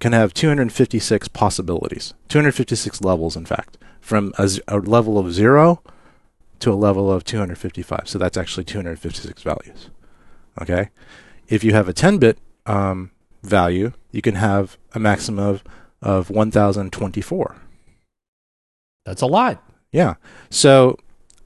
can 0.00 0.12
have 0.12 0.32
256 0.34 1.28
possibilities, 1.28 2.14
256 2.28 3.00
levels, 3.02 3.36
in 3.36 3.44
fact, 3.44 3.78
from 4.00 4.32
a 4.38 4.78
level 4.78 5.18
of 5.18 5.32
0 5.32 5.82
to 6.60 6.72
a 6.72 6.74
level 6.74 7.10
of 7.12 7.24
255. 7.24 8.08
So 8.08 8.18
that's 8.18 8.36
actually 8.36 8.64
256 8.64 9.42
values. 9.42 9.90
Okay. 10.60 10.90
If 11.48 11.64
you 11.64 11.72
have 11.72 11.88
a 11.88 11.92
10 11.92 12.18
bit 12.18 12.38
um, 12.66 13.10
value, 13.42 13.92
you 14.12 14.22
can 14.22 14.36
have 14.36 14.78
a 14.94 14.98
maximum 14.98 15.44
of, 15.44 15.64
of 16.02 16.30
1024. 16.30 17.56
That's 19.04 19.22
a 19.22 19.26
lot. 19.26 19.62
Yeah. 19.92 20.14
So 20.50 20.98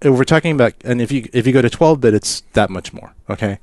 if 0.02 0.14
we're 0.16 0.24
talking 0.24 0.52
about, 0.52 0.74
and 0.84 1.00
if 1.00 1.10
you 1.10 1.28
if 1.32 1.46
you 1.46 1.52
go 1.52 1.62
to 1.62 1.70
12 1.70 2.00
bit, 2.00 2.14
it's 2.14 2.42
that 2.52 2.70
much 2.70 2.92
more. 2.92 3.14
Okay. 3.30 3.58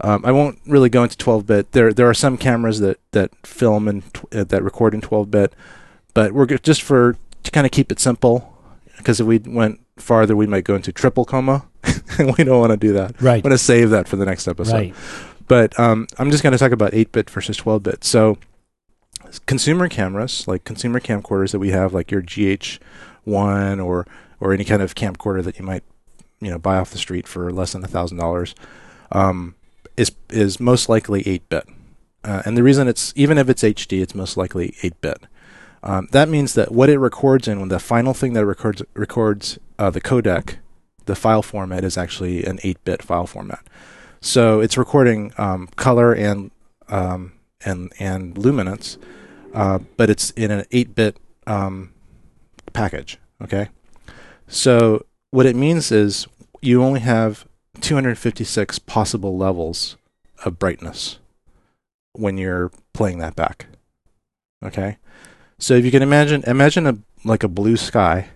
Um, 0.00 0.24
I 0.24 0.32
won't 0.32 0.58
really 0.66 0.88
go 0.88 1.02
into 1.02 1.16
12 1.16 1.46
bit. 1.46 1.72
There 1.72 1.92
there 1.92 2.08
are 2.08 2.14
some 2.14 2.36
cameras 2.36 2.80
that 2.80 2.98
that 3.12 3.30
film 3.46 3.86
and 3.88 4.02
uh, 4.32 4.44
that 4.44 4.62
record 4.62 4.94
in 4.94 5.00
12 5.00 5.30
bit, 5.30 5.54
but 6.14 6.32
we're 6.32 6.46
go- 6.46 6.56
just 6.56 6.82
for 6.82 7.16
to 7.44 7.50
kind 7.50 7.66
of 7.66 7.70
keep 7.70 7.92
it 7.92 8.00
simple, 8.00 8.52
because 8.96 9.20
if 9.20 9.26
we 9.26 9.38
went 9.38 9.80
farther, 9.96 10.34
we 10.34 10.46
might 10.46 10.64
go 10.64 10.74
into 10.74 10.92
triple 10.92 11.24
coma, 11.24 11.66
and 12.18 12.34
we 12.38 12.44
don't 12.44 12.58
want 12.60 12.72
to 12.72 12.76
do 12.76 12.92
that. 12.94 13.20
Right. 13.22 13.36
I'm 13.36 13.42
going 13.42 13.50
to 13.52 13.58
save 13.58 13.90
that 13.90 14.08
for 14.08 14.16
the 14.16 14.24
next 14.24 14.48
episode. 14.48 14.74
Right. 14.74 14.94
But 15.46 15.78
um, 15.78 16.06
I'm 16.18 16.30
just 16.30 16.42
going 16.42 16.52
to 16.52 16.58
talk 16.58 16.72
about 16.72 16.94
8 16.94 17.12
bit 17.12 17.28
versus 17.28 17.56
12 17.58 17.82
bit. 17.82 18.04
So, 18.04 18.38
consumer 19.40 19.88
cameras, 19.88 20.46
like 20.48 20.64
consumer 20.64 21.00
camcorders 21.00 21.52
that 21.52 21.58
we 21.58 21.70
have, 21.70 21.92
like 21.92 22.10
your 22.10 22.22
GH1 22.22 23.84
or 23.84 24.06
or 24.40 24.52
any 24.52 24.64
kind 24.64 24.82
of 24.82 24.94
camcorder 24.94 25.42
that 25.42 25.58
you 25.58 25.64
might 25.64 25.84
you 26.40 26.50
know 26.50 26.58
buy 26.58 26.76
off 26.76 26.90
the 26.90 26.98
street 26.98 27.26
for 27.26 27.50
less 27.52 27.72
than 27.72 27.84
a 27.84 27.88
thousand 27.88 28.18
dollars, 28.18 28.54
um, 29.12 29.54
is 29.96 30.12
is 30.30 30.60
most 30.60 30.88
likely 30.88 31.26
8 31.26 31.48
bit. 31.48 31.68
Uh, 32.22 32.42
and 32.46 32.56
the 32.56 32.62
reason 32.62 32.88
it's 32.88 33.12
even 33.16 33.38
if 33.38 33.48
it's 33.48 33.62
HD, 33.62 34.02
it's 34.02 34.14
most 34.14 34.36
likely 34.36 34.74
8 34.82 35.00
bit. 35.00 35.26
Um, 35.82 36.08
that 36.12 36.28
means 36.28 36.54
that 36.54 36.72
what 36.72 36.88
it 36.88 36.98
records 36.98 37.46
in, 37.46 37.60
when 37.60 37.68
the 37.68 37.78
final 37.78 38.14
thing 38.14 38.32
that 38.32 38.46
records 38.46 38.82
records 38.94 39.58
uh, 39.78 39.90
the 39.90 40.00
codec, 40.00 40.56
the 41.04 41.14
file 41.14 41.42
format 41.42 41.84
is 41.84 41.98
actually 41.98 42.44
an 42.44 42.58
8 42.62 42.82
bit 42.84 43.02
file 43.02 43.26
format. 43.26 43.66
So 44.20 44.60
it's 44.60 44.78
recording 44.78 45.32
um, 45.36 45.68
color 45.76 46.14
and 46.14 46.50
um, 46.88 47.32
and 47.64 47.92
and 47.98 48.36
luminance, 48.38 48.96
uh, 49.54 49.78
but 49.96 50.10
it's 50.10 50.30
in 50.32 50.50
an 50.50 50.64
8-bit 50.72 51.16
um, 51.46 51.92
package. 52.72 53.18
Okay, 53.42 53.68
so 54.46 55.04
what 55.30 55.46
it 55.46 55.56
means 55.56 55.90
is 55.90 56.26
you 56.60 56.82
only 56.82 57.00
have 57.00 57.46
256 57.80 58.78
possible 58.80 59.36
levels 59.36 59.96
of 60.44 60.58
brightness 60.58 61.18
when 62.12 62.38
you're 62.38 62.70
playing 62.92 63.18
that 63.18 63.34
back. 63.36 63.66
Okay, 64.62 64.98
so 65.58 65.74
if 65.74 65.84
you 65.84 65.90
can 65.90 66.02
imagine 66.02 66.42
imagine 66.46 66.86
a 66.86 66.96
like 67.24 67.42
a 67.42 67.48
blue 67.48 67.76
sky. 67.76 68.28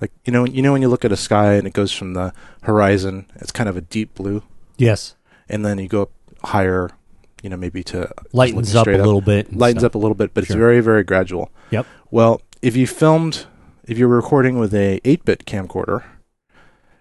Like 0.00 0.12
you 0.24 0.32
know, 0.32 0.46
you 0.46 0.62
know 0.62 0.72
when 0.72 0.80
you 0.82 0.88
look 0.88 1.04
at 1.04 1.12
a 1.12 1.16
sky 1.16 1.54
and 1.54 1.66
it 1.66 1.72
goes 1.74 1.92
from 1.92 2.14
the 2.14 2.32
horizon, 2.62 3.26
it's 3.36 3.52
kind 3.52 3.68
of 3.68 3.76
a 3.76 3.82
deep 3.82 4.14
blue 4.14 4.42
Yes. 4.78 5.14
and 5.48 5.62
then 5.64 5.78
you 5.78 5.88
go 5.88 6.02
up 6.02 6.10
higher, 6.44 6.90
you 7.42 7.48
know, 7.50 7.56
maybe 7.56 7.82
to 7.84 8.10
Lightens 8.32 8.74
up 8.74 8.86
a 8.86 8.94
up. 8.94 9.04
little 9.06 9.20
bit. 9.20 9.54
lightens 9.56 9.80
stuff. 9.82 9.90
up 9.90 9.94
a 9.94 9.98
little 9.98 10.14
bit, 10.14 10.34
but 10.34 10.44
Sure. 10.46 10.54
it's 10.56 10.58
very, 10.58 10.80
very 10.80 11.02
gradual. 11.04 11.50
Yep. 11.70 11.86
Well, 12.10 12.42
if 12.62 12.76
you 12.76 12.86
filmed, 12.86 13.46
if 13.86 13.96
you're 13.98 14.08
recording 14.08 14.58
with 14.58 14.74
a 14.74 15.00
8-bit 15.04 15.46
camcorder, 15.46 16.02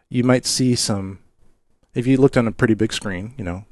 you 0.09 0.23
might 0.23 0.45
see 0.45 0.75
some. 0.75 1.19
If 1.93 2.05
you 2.07 2.17
looked 2.17 2.37
on 2.37 2.47
a 2.47 2.51
pretty 2.51 2.73
big 2.75 2.93
screen, 2.93 3.33
you 3.37 3.43
know, 3.43 3.65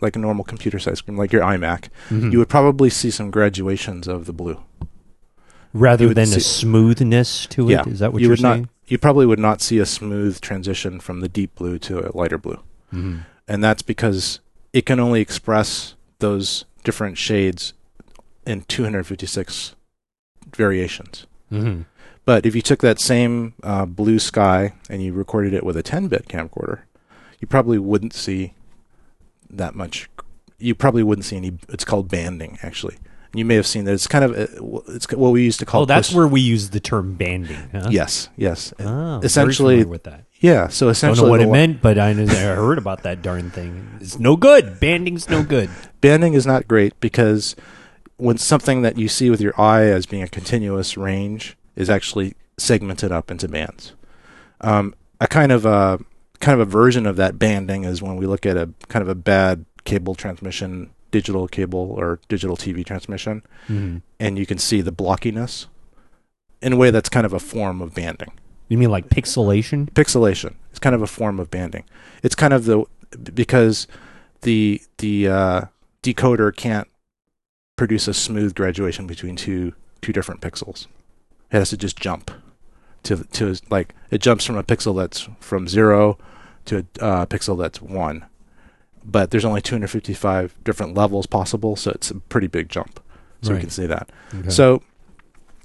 like 0.00 0.16
a 0.16 0.18
normal 0.18 0.44
computer-sized 0.44 0.98
screen, 0.98 1.16
like 1.16 1.32
your 1.32 1.42
iMac, 1.42 1.88
Mhm. 2.10 2.32
you 2.32 2.38
would 2.38 2.48
probably 2.48 2.90
see 2.90 3.10
some 3.10 3.30
graduations 3.30 4.06
of 4.08 4.26
the 4.26 4.32
blue. 4.32 4.58
rather 5.72 6.12
than 6.12 6.26
see- 6.26 6.36
a 6.38 6.40
smoothness 6.40 7.46
to 7.46 7.68
it. 7.68 7.72
Yeah. 7.74 7.84
Is 7.88 8.00
that 8.00 8.12
what 8.12 8.20
you 8.20 8.26
are 8.26 8.30
would 8.30 8.40
saying? 8.40 8.60
not. 8.62 8.70
You 8.88 8.98
probably 8.98 9.24
would 9.24 9.38
not 9.38 9.60
see 9.62 9.78
a 9.78 9.86
smooth 9.86 10.40
transition 10.40 10.98
from 10.98 11.20
the 11.20 11.28
deep 11.28 11.54
blue 11.54 11.78
to 11.78 12.00
a 12.00 12.10
lighter 12.16 12.38
blue. 12.38 12.58
Mhm. 12.92 13.20
and 13.46 13.62
that's 13.62 13.82
because 13.82 14.40
it 14.72 14.84
can 14.84 14.98
only 14.98 15.20
express 15.20 15.94
those 16.20 16.64
different 16.84 17.18
shades 17.18 17.74
in 18.46 18.62
256 18.62 19.74
variations. 20.54 21.26
Mhm. 21.52 21.84
But 22.24 22.46
if 22.46 22.54
you 22.54 22.62
took 22.62 22.80
that 22.80 23.00
same 23.00 23.54
uh, 23.62 23.86
blue 23.86 24.18
sky 24.18 24.74
and 24.88 25.02
you 25.02 25.12
recorded 25.12 25.52
it 25.52 25.64
with 25.64 25.76
a 25.76 25.82
10-bit 25.82 26.28
camcorder, 26.28 26.80
you 27.40 27.48
probably 27.48 27.78
wouldn't 27.78 28.12
see 28.14 28.54
that 29.48 29.74
much. 29.74 30.08
You 30.58 30.74
probably 30.74 31.02
wouldn't 31.02 31.24
see 31.24 31.36
any. 31.36 31.58
It's 31.68 31.84
called 31.84 32.08
banding, 32.08 32.58
actually. 32.62 32.98
You 33.34 33.44
may 33.44 33.54
have 33.54 33.66
seen 33.66 33.84
that. 33.84 33.92
It's 33.92 34.06
kind 34.08 34.24
of 34.24 34.32
uh, 34.32 34.80
it's 34.88 35.10
what 35.12 35.30
we 35.30 35.44
used 35.44 35.60
to 35.60 35.66
call. 35.66 35.82
Oh, 35.82 35.84
that's 35.84 36.08
post- 36.08 36.16
where 36.16 36.26
we 36.26 36.40
use 36.40 36.70
the 36.70 36.80
term 36.80 37.14
banding. 37.14 37.70
Huh? 37.72 37.88
Yes, 37.90 38.28
yes, 38.36 38.74
Oh, 38.80 39.20
Essentially- 39.22 39.84
with 39.84 40.02
that. 40.04 40.24
yeah. 40.40 40.66
So 40.68 40.86
Don't 40.86 40.92
essentially, 40.92 41.26
know 41.26 41.30
what 41.30 41.40
it 41.40 41.48
meant, 41.50 41.80
but 41.80 41.96
I, 41.98 42.10
I 42.10 42.14
heard 42.14 42.78
about 42.78 43.04
that 43.04 43.22
darn 43.22 43.50
thing. 43.50 43.98
It's 44.00 44.18
no 44.18 44.36
good. 44.36 44.80
Banding's 44.80 45.28
no 45.28 45.42
good. 45.44 45.70
banding 46.00 46.34
is 46.34 46.44
not 46.46 46.66
great 46.66 46.98
because 47.00 47.54
when 48.16 48.36
something 48.36 48.82
that 48.82 48.98
you 48.98 49.06
see 49.08 49.30
with 49.30 49.40
your 49.40 49.58
eye 49.60 49.84
as 49.84 50.06
being 50.06 50.22
a 50.22 50.28
continuous 50.28 50.96
range 50.96 51.56
is 51.76 51.88
actually 51.88 52.34
segmented 52.58 53.12
up 53.12 53.30
into 53.30 53.46
bands. 53.48 53.92
Um, 54.60 54.94
a 55.20 55.26
kind 55.28 55.52
of 55.52 55.64
a 55.64 56.00
kind 56.40 56.60
of 56.60 56.66
a 56.66 56.70
version 56.70 57.06
of 57.06 57.16
that 57.16 57.38
banding 57.38 57.84
is 57.84 58.02
when 58.02 58.16
we 58.16 58.26
look 58.26 58.44
at 58.44 58.56
a 58.56 58.70
kind 58.88 59.02
of 59.02 59.08
a 59.08 59.14
bad 59.14 59.64
cable 59.84 60.14
transmission, 60.14 60.90
digital 61.10 61.48
cable 61.48 61.90
or 61.96 62.20
digital 62.28 62.56
TV 62.56 62.84
transmission, 62.84 63.42
Mhm. 63.68 64.02
and 64.18 64.38
you 64.38 64.46
can 64.46 64.58
see 64.58 64.80
the 64.80 64.92
blockiness. 64.92 65.66
In 66.62 66.72
a 66.74 66.76
way, 66.76 66.90
that's 66.90 67.08
kind 67.08 67.24
of 67.26 67.32
a 67.32 67.40
form 67.40 67.80
of 67.80 67.94
banding. 67.94 68.32
You 68.68 68.78
mean 68.78 68.90
like 68.90 69.08
pixelation? 69.08 69.90
Pixelation. 69.92 70.54
It's 70.70 70.78
kind 70.78 70.94
of 70.94 71.02
a 71.02 71.06
form 71.06 71.40
of 71.40 71.50
banding. 71.50 71.84
It's 72.22 72.34
kind 72.34 72.52
of 72.52 72.64
the 72.66 72.84
because 73.34 73.86
the 74.42 74.80
the 74.98 75.28
uh, 75.28 75.60
decoder 76.02 76.54
can't 76.54 76.86
produce 77.76 78.06
a 78.08 78.14
smooth 78.14 78.54
graduation 78.54 79.06
between 79.06 79.36
two 79.36 79.72
two 80.02 80.12
different 80.12 80.40
pixels. 80.40 80.86
It 81.50 81.58
has 81.58 81.70
to 81.70 81.76
just 81.76 81.98
jump 81.98 82.30
to 83.04 83.24
to 83.32 83.56
like 83.70 83.94
it 84.10 84.20
jumps 84.20 84.44
from 84.44 84.56
a 84.56 84.62
pixel 84.62 84.94
that's 84.96 85.28
from 85.40 85.66
zero 85.66 86.18
to 86.66 86.86
a 87.00 87.04
uh, 87.04 87.26
pixel 87.26 87.58
that's 87.58 87.80
one. 87.82 88.24
But 89.04 89.30
there's 89.30 89.44
only 89.44 89.62
255 89.62 90.54
different 90.62 90.94
levels 90.94 91.26
possible, 91.26 91.74
so 91.76 91.90
it's 91.92 92.10
a 92.10 92.16
pretty 92.16 92.46
big 92.46 92.68
jump. 92.68 93.00
So 93.42 93.54
we 93.54 93.60
can 93.60 93.70
see 93.70 93.86
that. 93.86 94.10
Okay. 94.34 94.50
So, 94.50 94.82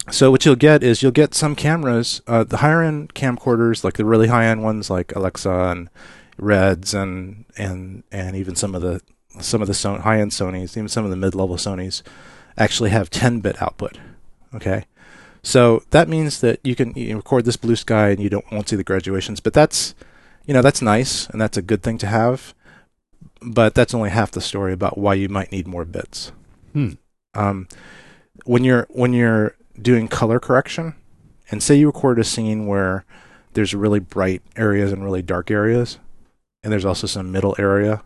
so 0.09 0.31
what 0.31 0.45
you'll 0.45 0.55
get 0.55 0.81
is 0.81 1.03
you'll 1.03 1.11
get 1.11 1.33
some 1.33 1.55
cameras, 1.55 2.21
uh, 2.25 2.45
the 2.45 2.57
higher 2.57 2.81
end 2.81 3.13
camcorders, 3.13 3.83
like 3.83 3.95
the 3.95 4.05
really 4.05 4.27
high 4.27 4.45
end 4.45 4.63
ones, 4.63 4.89
like 4.89 5.13
Alexa 5.15 5.51
and 5.51 5.89
Reds, 6.37 6.93
and 6.93 7.43
and 7.57 8.03
and 8.11 8.35
even 8.35 8.55
some 8.55 8.75
of 8.75 8.81
the 8.81 9.01
some 9.41 9.61
of 9.61 9.67
the 9.67 9.73
so- 9.73 9.97
high 9.97 10.21
end 10.21 10.31
Sony's, 10.31 10.77
even 10.77 10.87
some 10.87 11.03
of 11.03 11.11
the 11.11 11.17
mid 11.17 11.35
level 11.35 11.57
Sony's, 11.57 12.01
actually 12.57 12.91
have 12.91 13.09
10 13.09 13.41
bit 13.41 13.61
output. 13.61 13.97
Okay, 14.53 14.85
so 15.43 15.83
that 15.89 16.07
means 16.07 16.39
that 16.39 16.59
you 16.63 16.75
can 16.75 16.93
you 16.95 17.17
record 17.17 17.43
this 17.43 17.57
blue 17.57 17.75
sky 17.75 18.09
and 18.09 18.21
you 18.21 18.29
don't 18.29 18.49
won't 18.51 18.69
see 18.69 18.77
the 18.77 18.83
graduations, 18.83 19.41
but 19.41 19.53
that's 19.53 19.95
you 20.45 20.53
know 20.53 20.61
that's 20.61 20.81
nice 20.81 21.27
and 21.27 21.41
that's 21.41 21.57
a 21.57 21.61
good 21.61 21.83
thing 21.83 21.97
to 21.97 22.07
have, 22.07 22.53
but 23.41 23.73
that's 23.75 23.93
only 23.93 24.09
half 24.09 24.31
the 24.31 24.41
story 24.41 24.73
about 24.73 24.97
why 24.97 25.13
you 25.13 25.29
might 25.29 25.51
need 25.51 25.67
more 25.67 25.85
bits 25.85 26.31
Hmm. 26.73 26.91
um, 27.33 27.67
when 28.45 28.63
you're 28.63 28.85
when 28.89 29.13
you're 29.13 29.55
doing 29.81 30.07
color 30.07 30.39
correction, 30.39 30.95
and 31.51 31.61
say 31.63 31.75
you 31.75 31.87
record 31.87 32.19
a 32.19 32.23
scene 32.23 32.65
where 32.67 33.05
there's 33.53 33.73
really 33.73 33.99
bright 33.99 34.41
areas 34.55 34.91
and 34.91 35.03
really 35.03 35.21
dark 35.21 35.49
areas, 35.51 35.99
and 36.63 36.71
there's 36.73 36.85
also 36.85 37.07
some 37.07 37.31
middle 37.31 37.55
area 37.57 38.03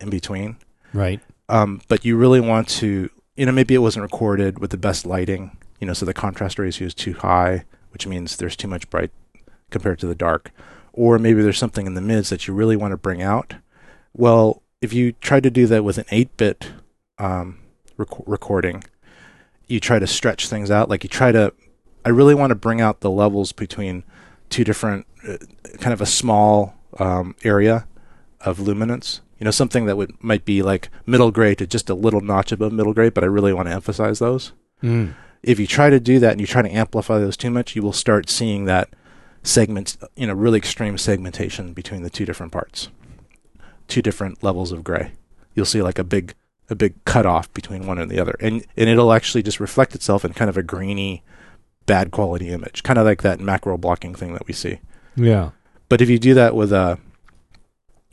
in 0.00 0.08
between. 0.10 0.56
Right. 0.94 1.20
Um, 1.48 1.82
but 1.88 2.04
you 2.04 2.16
really 2.16 2.40
want 2.40 2.68
to, 2.68 3.10
you 3.36 3.44
know, 3.46 3.52
maybe 3.52 3.74
it 3.74 3.78
wasn't 3.78 4.02
recorded 4.04 4.58
with 4.60 4.70
the 4.70 4.76
best 4.78 5.04
lighting, 5.04 5.56
you 5.80 5.86
know, 5.86 5.92
so 5.92 6.06
the 6.06 6.14
contrast 6.14 6.58
ratio 6.58 6.86
is 6.86 6.94
too 6.94 7.12
high, 7.14 7.64
which 7.92 8.06
means 8.06 8.36
there's 8.36 8.56
too 8.56 8.68
much 8.68 8.88
bright 8.88 9.10
compared 9.70 9.98
to 9.98 10.06
the 10.06 10.14
dark, 10.14 10.52
or 10.92 11.18
maybe 11.18 11.42
there's 11.42 11.58
something 11.58 11.86
in 11.86 11.94
the 11.94 12.00
mids 12.00 12.30
that 12.30 12.46
you 12.46 12.54
really 12.54 12.76
want 12.76 12.92
to 12.92 12.96
bring 12.96 13.20
out. 13.22 13.54
Well, 14.14 14.62
if 14.80 14.92
you 14.92 15.12
try 15.12 15.40
to 15.40 15.50
do 15.50 15.66
that 15.66 15.84
with 15.84 15.98
an 15.98 16.04
8-bit 16.04 16.72
um, 17.18 17.58
rec- 17.96 18.26
recording, 18.26 18.84
you 19.66 19.80
try 19.80 19.98
to 19.98 20.06
stretch 20.06 20.48
things 20.48 20.70
out. 20.70 20.88
Like 20.88 21.04
you 21.04 21.08
try 21.08 21.32
to, 21.32 21.52
I 22.04 22.08
really 22.08 22.34
want 22.34 22.50
to 22.50 22.56
bring 22.56 22.80
out 22.80 23.00
the 23.00 23.10
levels 23.10 23.52
between 23.52 24.04
two 24.48 24.64
different, 24.64 25.06
uh, 25.26 25.36
kind 25.78 25.92
of 25.92 26.00
a 26.00 26.06
small 26.06 26.74
um, 26.98 27.36
area 27.44 27.86
of 28.40 28.58
luminance. 28.58 29.20
You 29.38 29.44
know, 29.44 29.50
something 29.50 29.86
that 29.86 29.96
would 29.96 30.12
might 30.22 30.44
be 30.44 30.62
like 30.62 30.90
middle 31.06 31.30
gray 31.30 31.54
to 31.54 31.66
just 31.66 31.88
a 31.88 31.94
little 31.94 32.20
notch 32.20 32.52
above 32.52 32.72
middle 32.72 32.92
gray, 32.92 33.08
but 33.08 33.24
I 33.24 33.26
really 33.26 33.54
want 33.54 33.68
to 33.68 33.74
emphasize 33.74 34.18
those. 34.18 34.52
Mm. 34.82 35.14
If 35.42 35.58
you 35.58 35.66
try 35.66 35.88
to 35.88 35.98
do 35.98 36.18
that 36.18 36.32
and 36.32 36.40
you 36.40 36.46
try 36.46 36.60
to 36.60 36.70
amplify 36.70 37.18
those 37.18 37.38
too 37.38 37.50
much, 37.50 37.74
you 37.74 37.82
will 37.82 37.94
start 37.94 38.28
seeing 38.28 38.66
that 38.66 38.90
segment, 39.42 39.96
you 40.14 40.26
know, 40.26 40.34
really 40.34 40.58
extreme 40.58 40.98
segmentation 40.98 41.72
between 41.72 42.02
the 42.02 42.10
two 42.10 42.26
different 42.26 42.52
parts, 42.52 42.90
two 43.90 44.02
different 44.02 44.42
levels 44.42 44.72
of 44.72 44.82
gray. 44.84 45.12
You'll 45.54 45.66
see 45.66 45.82
like 45.82 45.98
a 45.98 46.04
big 46.04 46.34
a 46.68 46.74
big 46.76 47.04
cutoff 47.04 47.52
between 47.52 47.86
one 47.86 47.98
and 47.98 48.10
the 48.10 48.20
other, 48.20 48.36
and 48.40 48.64
and 48.76 48.88
it'll 48.88 49.12
actually 49.12 49.42
just 49.42 49.60
reflect 49.60 49.94
itself 49.94 50.24
in 50.24 50.32
kind 50.32 50.48
of 50.48 50.56
a 50.56 50.62
grainy, 50.62 51.22
bad 51.86 52.10
quality 52.12 52.48
image, 52.48 52.82
kind 52.84 52.98
of 52.98 53.04
like 53.04 53.22
that 53.22 53.40
macro 53.40 53.76
blocking 53.76 54.14
thing 54.14 54.32
that 54.34 54.46
we 54.46 54.52
see. 54.52 54.78
Yeah. 55.16 55.50
But 55.88 56.00
if 56.00 56.08
you 56.08 56.18
do 56.18 56.32
that 56.34 56.54
with 56.54 56.72
a 56.72 56.98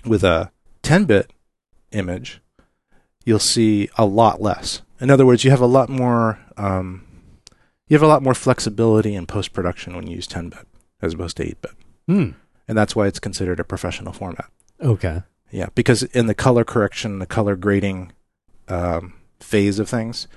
with 0.05 0.23
a 0.23 0.51
10-bit 0.83 1.31
image, 1.91 2.41
you'll 3.25 3.39
see 3.39 3.89
a 3.97 4.05
lot 4.05 4.41
less. 4.41 4.81
In 4.99 5.11
other 5.11 5.25
words, 5.25 5.43
you 5.43 5.51
have 5.51 5.61
a 5.61 5.65
lot 5.67 5.89
more 5.89 6.39
um, 6.57 7.05
you 7.87 7.95
have 7.95 8.01
a 8.03 8.07
lot 8.07 8.23
more 8.23 8.33
flexibility 8.33 9.13
in 9.15 9.27
post 9.27 9.53
production 9.53 9.95
when 9.95 10.07
you 10.07 10.15
use 10.15 10.27
10-bit 10.27 10.65
as 11.01 11.13
opposed 11.13 11.37
to 11.37 11.43
8-bit, 11.45 11.71
Hmm. 12.07 12.29
and 12.67 12.75
that's 12.75 12.95
why 12.95 13.05
it's 13.05 13.19
considered 13.19 13.59
a 13.59 13.63
professional 13.63 14.11
format. 14.13 14.49
Okay. 14.81 15.21
Yeah, 15.52 15.68
because 15.76 16.03
in 16.03 16.28
the 16.28 16.34
color 16.34 16.64
correction, 16.64 17.19
the 17.19 17.26
color 17.26 17.56
grading 17.56 18.11
um, 18.68 19.14
phase 19.40 19.80
of 19.80 19.88
things, 19.90 20.28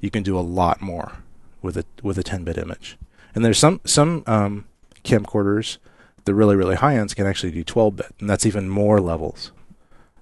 you 0.00 0.10
can 0.10 0.22
do 0.22 0.38
a 0.38 0.40
lot 0.40 0.80
more 0.80 1.18
with 1.62 1.76
a 1.76 1.84
with 2.02 2.18
a 2.18 2.24
10-bit 2.24 2.58
image. 2.58 2.98
And 3.34 3.44
there's 3.44 3.58
some 3.58 3.80
some 3.84 4.24
um, 4.26 4.66
camcorders, 5.04 5.78
the 6.24 6.34
really 6.34 6.56
really 6.56 6.76
high 6.76 6.96
ends 6.96 7.14
can 7.14 7.26
actually 7.26 7.52
do 7.52 7.64
12-bit, 7.64 8.14
and 8.18 8.28
that's 8.28 8.46
even 8.46 8.68
more 8.68 9.00
levels 9.00 9.52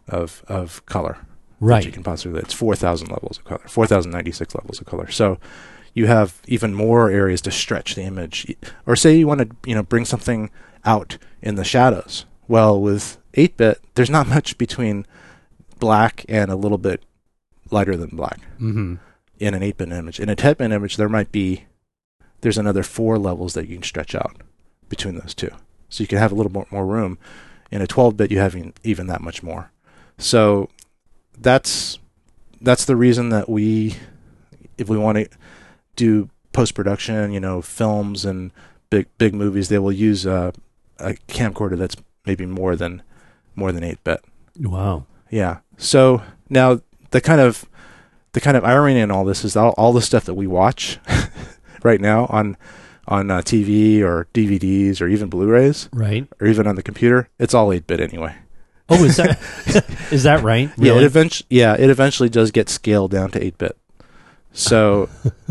of 0.08 0.44
of 0.46 0.84
color 0.86 1.18
that 1.80 1.86
you 1.86 1.92
can 1.92 2.02
possibly. 2.02 2.40
It's 2.40 2.54
4,000 2.54 3.08
levels 3.08 3.38
of 3.38 3.44
color, 3.44 3.62
4,096 3.66 4.54
levels 4.54 4.80
of 4.80 4.86
color. 4.86 5.10
So 5.10 5.38
you 5.94 6.06
have 6.06 6.40
even 6.46 6.74
more 6.74 7.10
areas 7.10 7.40
to 7.42 7.50
stretch 7.50 7.94
the 7.94 8.02
image. 8.02 8.54
Or 8.86 8.96
say 8.96 9.16
you 9.16 9.26
want 9.26 9.40
to 9.40 9.56
you 9.66 9.74
know 9.74 9.82
bring 9.82 10.04
something 10.04 10.50
out 10.84 11.18
in 11.40 11.54
the 11.54 11.64
shadows. 11.64 12.26
Well, 12.48 12.80
with 12.80 13.16
8-bit, 13.36 13.80
there's 13.94 14.10
not 14.10 14.26
much 14.28 14.58
between 14.58 15.06
black 15.78 16.24
and 16.28 16.50
a 16.50 16.56
little 16.56 16.78
bit 16.78 17.02
lighter 17.70 17.96
than 17.96 18.10
black 18.10 18.40
Mm-hmm. 18.60 18.94
in 19.40 19.54
an 19.54 19.62
8-bit 19.62 19.90
image. 19.92 20.20
In 20.20 20.28
a 20.28 20.36
10-bit 20.36 20.70
image, 20.72 20.96
there 20.96 21.08
might 21.08 21.32
be 21.32 21.64
there's 22.40 22.58
another 22.58 22.82
four 22.82 23.18
levels 23.18 23.54
that 23.54 23.68
you 23.68 23.76
can 23.76 23.82
stretch 23.82 24.14
out 24.14 24.36
between 24.88 25.16
those 25.16 25.34
two. 25.34 25.50
So 25.88 26.02
you 26.02 26.06
can 26.06 26.18
have 26.18 26.30
a 26.32 26.34
little 26.34 26.52
more, 26.52 26.66
more 26.70 26.86
room. 26.86 27.18
In 27.70 27.80
a 27.82 27.86
12-bit, 27.86 28.30
you 28.30 28.38
have 28.38 28.54
even, 28.54 28.74
even 28.82 29.06
that 29.06 29.20
much 29.22 29.42
more. 29.42 29.70
So 30.18 30.68
that's 31.36 31.98
that's 32.60 32.84
the 32.84 32.96
reason 32.96 33.28
that 33.30 33.48
we, 33.48 33.96
if 34.78 34.88
we 34.88 34.96
want 34.96 35.18
to 35.18 35.28
do 35.96 36.30
post 36.52 36.74
production, 36.74 37.32
you 37.32 37.40
know, 37.40 37.60
films 37.60 38.24
and 38.24 38.52
big 38.90 39.06
big 39.18 39.34
movies, 39.34 39.68
they 39.68 39.78
will 39.78 39.92
use 39.92 40.24
a, 40.24 40.52
a 40.98 41.14
camcorder 41.28 41.76
that's 41.76 41.96
maybe 42.24 42.46
more 42.46 42.76
than 42.76 43.02
more 43.56 43.72
than 43.72 43.82
8-bit. 43.84 44.24
Wow. 44.60 45.06
Yeah. 45.30 45.58
So 45.76 46.22
now 46.48 46.80
the 47.10 47.20
kind 47.20 47.40
of 47.40 47.64
the 48.32 48.40
kind 48.40 48.56
of 48.56 48.64
irony 48.64 49.00
in 49.00 49.10
all 49.10 49.24
this 49.24 49.44
is 49.44 49.56
all, 49.56 49.70
all 49.78 49.92
the 49.92 50.02
stuff 50.02 50.24
that 50.24 50.34
we 50.34 50.46
watch 50.46 50.98
right 51.82 52.00
now 52.00 52.26
on 52.26 52.56
on 53.06 53.30
uh, 53.30 53.40
TV 53.42 54.00
or 54.00 54.26
DVDs 54.32 55.00
or 55.02 55.08
even 55.08 55.28
Blu-rays 55.28 55.88
Right. 55.92 56.26
or 56.40 56.46
even 56.46 56.66
on 56.66 56.74
the 56.74 56.82
computer, 56.82 57.28
it's 57.38 57.52
all 57.52 57.68
8-bit 57.68 58.00
anyway. 58.00 58.34
Oh, 58.88 59.04
is 59.04 59.16
that 59.16 59.38
is 60.10 60.22
that 60.24 60.42
right? 60.42 60.70
Yeah, 60.76 60.94
it 60.96 61.02
eventually 61.04 61.46
yeah, 61.50 61.74
it 61.74 61.90
eventually 61.90 62.28
does 62.28 62.50
get 62.50 62.68
scaled 62.68 63.10
down 63.10 63.30
to 63.32 63.40
8-bit. 63.40 63.76
So 64.52 65.08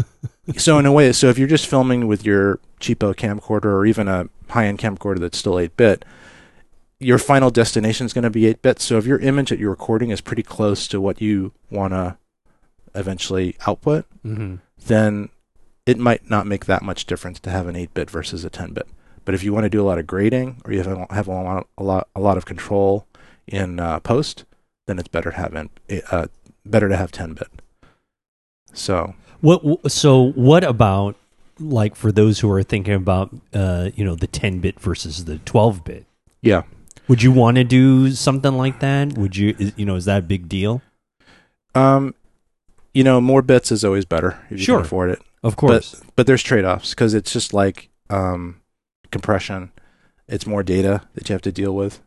so 0.57 0.77
in 0.80 0.85
a 0.85 0.91
way, 0.91 1.11
so 1.13 1.27
if 1.30 1.38
you're 1.38 1.47
just 1.47 1.67
filming 1.67 2.07
with 2.07 2.25
your 2.25 2.59
cheapo 2.80 3.13
camcorder 3.15 3.65
or 3.65 3.85
even 3.85 4.07
a 4.07 4.27
high-end 4.49 4.80
camcorder 4.80 5.19
that's 5.19 5.38
still 5.38 5.53
8-bit, 5.55 6.05
your 7.03 7.17
final 7.17 7.51
destination 7.51 8.05
is 8.05 8.13
going 8.13 8.23
to 8.23 8.30
be 8.30 8.43
8-bit. 8.43 8.80
So 8.80 8.97
if 8.97 9.05
your 9.05 9.19
image 9.19 9.49
that 9.49 9.59
you're 9.59 9.69
recording 9.69 10.09
is 10.09 10.21
pretty 10.21 10.43
close 10.43 10.88
to 10.88 11.01
what 11.01 11.21
you 11.21 11.51
want 11.69 11.93
to 11.93 12.17
eventually 12.95 13.55
output, 13.67 14.05
mm-hmm. 14.25 14.55
then 14.85 15.30
it 15.85 15.97
might 15.97 16.30
not 16.30 16.47
make 16.47 16.65
that 16.65 16.81
much 16.81 17.05
difference 17.05 17.39
to 17.41 17.49
have 17.49 17.67
an 17.67 17.75
8-bit 17.75 18.09
versus 18.09 18.45
a 18.45 18.49
10-bit. 18.49 18.88
But 19.25 19.35
if 19.35 19.43
you 19.43 19.53
want 19.53 19.63
to 19.63 19.69
do 19.69 19.81
a 19.81 19.88
lot 19.88 19.99
of 19.99 20.07
grading 20.07 20.61
or 20.65 20.73
you 20.73 20.81
have, 20.81 21.09
have 21.09 21.27
a, 21.27 21.31
lot, 21.31 21.67
a 21.77 21.84
lot 21.84 22.07
a 22.15 22.19
lot 22.19 22.38
of 22.38 22.45
control 22.45 23.07
in 23.47 23.80
uh, 23.80 23.99
post, 23.99 24.45
then 24.88 24.99
it's 24.99 25.07
better 25.07 25.31
to 25.31 25.38
have 25.38 25.53
an, 25.55 25.69
uh, 26.11 26.27
better 26.65 26.89
to 26.89 26.97
have 26.97 27.11
10-bit. 27.11 27.47
So 28.73 29.15
What? 29.41 29.91
So 29.91 30.31
what 30.31 30.63
about 30.63 31.15
like 31.59 31.95
for 31.95 32.11
those 32.11 32.39
who 32.39 32.51
are 32.51 32.63
thinking 32.63 32.95
about 32.95 33.30
uh, 33.53 33.91
you 33.95 34.03
know 34.03 34.15
the 34.15 34.27
10 34.27 34.59
bit 34.59 34.80
versus 34.80 35.25
the 35.25 35.38
12 35.39 35.84
bit? 35.84 36.05
yeah, 36.41 36.63
Would 37.07 37.21
you 37.21 37.31
want 37.31 37.55
to 37.57 37.63
do 37.63 38.11
something 38.11 38.53
like 38.57 38.80
that? 38.80 39.17
Would 39.17 39.35
you 39.35 39.55
is- 39.59 39.73
you 39.75 39.85
know 39.85 39.95
is 39.95 40.05
that 40.05 40.19
a 40.19 40.25
big 40.25 40.47
deal? 40.49 40.81
um, 41.75 42.13
you 42.93 43.03
know, 43.03 43.19
more 43.19 43.41
bits 43.41 43.71
is 43.71 43.84
always 43.84 44.05
better 44.05 44.38
if 44.51 44.59
you 44.59 44.65
Sure. 44.65 44.77
can 44.77 44.85
afford 44.85 45.09
it. 45.09 45.19
Of 45.41 45.55
course. 45.55 45.95
But 45.95 46.15
but 46.15 46.27
there's 46.27 46.43
trade-offs 46.43 46.91
because 46.91 47.15
it's 47.15 47.34
just 47.34 47.51
like 47.53 47.89
um, 48.11 48.61
compression. 49.11 49.71
It's 50.27 50.45
more 50.45 50.61
data 50.63 51.01
that 51.15 51.27
you 51.27 51.34
have 51.34 51.41
to 51.41 51.51
deal 51.51 51.75
with, 51.75 51.99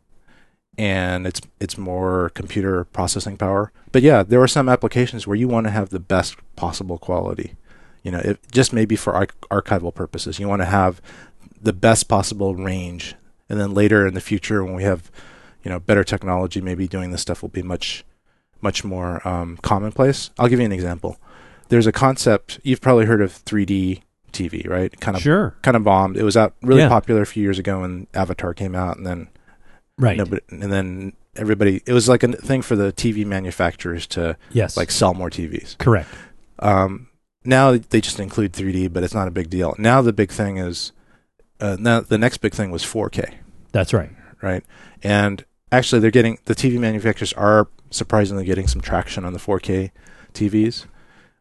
and 0.79 1.27
it's 1.27 1.41
it's 1.61 1.77
more 1.77 2.31
computer 2.35 2.85
processing 2.85 3.37
power. 3.37 3.73
But 3.93 4.03
yeah, 4.03 4.23
there 4.23 4.41
are 4.41 4.49
some 4.49 4.69
applications 4.69 5.27
where 5.27 5.37
you 5.37 5.49
want 5.49 5.67
to 5.67 5.71
have 5.73 5.91
the 5.91 5.99
best 6.01 6.37
possible 6.55 6.99
quality. 6.99 7.55
You 8.05 8.13
know, 8.13 8.19
it 8.21 8.39
just 8.53 8.73
maybe 8.73 8.95
for 8.95 9.13
arch- 9.15 9.35
archival 9.51 9.93
purposes, 9.93 10.39
you 10.39 10.49
want 10.49 10.63
to 10.63 10.67
have 10.67 11.01
the 11.61 11.73
best 11.73 12.07
possible 12.09 12.55
range, 12.55 13.17
and 13.49 13.59
then 13.61 13.75
later 13.75 14.07
in 14.07 14.15
the 14.15 14.21
future, 14.21 14.65
when 14.65 14.75
we 14.75 14.83
have 14.85 15.11
you 15.63 15.71
know 15.71 15.79
better 15.81 16.05
technology, 16.05 16.61
maybe 16.61 16.87
doing 16.89 17.11
this 17.11 17.23
stuff 17.23 17.43
will 17.43 17.49
be 17.49 17.63
much 17.63 18.05
much 18.63 18.85
more 18.85 19.27
um, 19.27 19.59
commonplace. 19.63 20.31
I'll 20.39 20.49
give 20.49 20.59
you 20.59 20.65
an 20.67 20.73
example. 20.73 21.19
There's 21.69 21.87
a 21.87 21.93
concept 21.93 22.61
you've 22.63 22.81
probably 22.81 23.07
heard 23.07 23.21
of 23.21 23.33
3D 23.33 24.03
TV, 24.33 24.69
right? 24.69 24.99
Kind 25.01 25.17
of 25.17 25.23
sure. 25.23 25.57
kind 25.63 25.77
of 25.77 25.85
bombed. 25.85 26.17
It 26.17 26.23
was 26.23 26.37
out 26.37 26.55
really 26.63 26.83
Yeah. 26.83 26.89
popular 26.89 27.23
a 27.23 27.27
few 27.27 27.43
years 27.43 27.59
ago 27.59 27.81
when 27.81 28.07
Avatar 28.15 28.55
came 28.55 28.75
out, 28.75 28.97
and 28.97 29.07
then 29.07 29.29
Right. 29.99 30.17
nobody, 30.17 30.43
and 30.51 30.73
then 30.73 31.13
everybody. 31.37 31.83
It 31.87 31.93
was 31.93 32.09
like 32.09 32.23
a 32.23 32.29
thing 32.33 32.63
for 32.63 32.77
the 32.77 32.93
TV 32.93 33.25
manufacturers 33.27 34.07
to 34.09 34.37
yes. 34.53 34.77
like 34.77 34.91
sell 34.91 35.15
more 35.15 35.31
TVs. 35.31 35.77
correct. 35.79 36.09
Um, 36.59 37.09
now 37.45 37.73
they 37.77 38.01
just 38.01 38.19
include 38.21 38.53
3D, 38.53 38.89
but 38.93 39.03
it's 39.05 39.15
not 39.15 39.29
a 39.29 39.31
big 39.31 39.51
deal. 39.51 39.75
Now 39.79 40.03
the 40.03 40.13
big 40.13 40.31
thing 40.31 40.57
is, 40.59 40.93
uh, 41.61 41.77
now 41.79 42.01
the 42.01 42.19
next 42.19 42.39
big 42.39 42.53
thing 42.55 42.71
was 42.71 42.83
4K, 42.85 43.35
That's 43.73 43.93
right. 43.95 44.11
right? 44.43 44.65
And 45.03 45.45
actually, 45.73 46.01
they're 46.01 46.11
getting 46.11 46.39
the 46.47 46.55
TV 46.55 46.79
manufacturers 46.79 47.33
are 47.35 47.69
surprisingly 47.91 48.45
getting 48.45 48.67
some 48.67 48.81
traction 48.81 49.25
on 49.25 49.33
the 49.33 49.39
4K 49.39 49.91
TVs. 50.35 50.87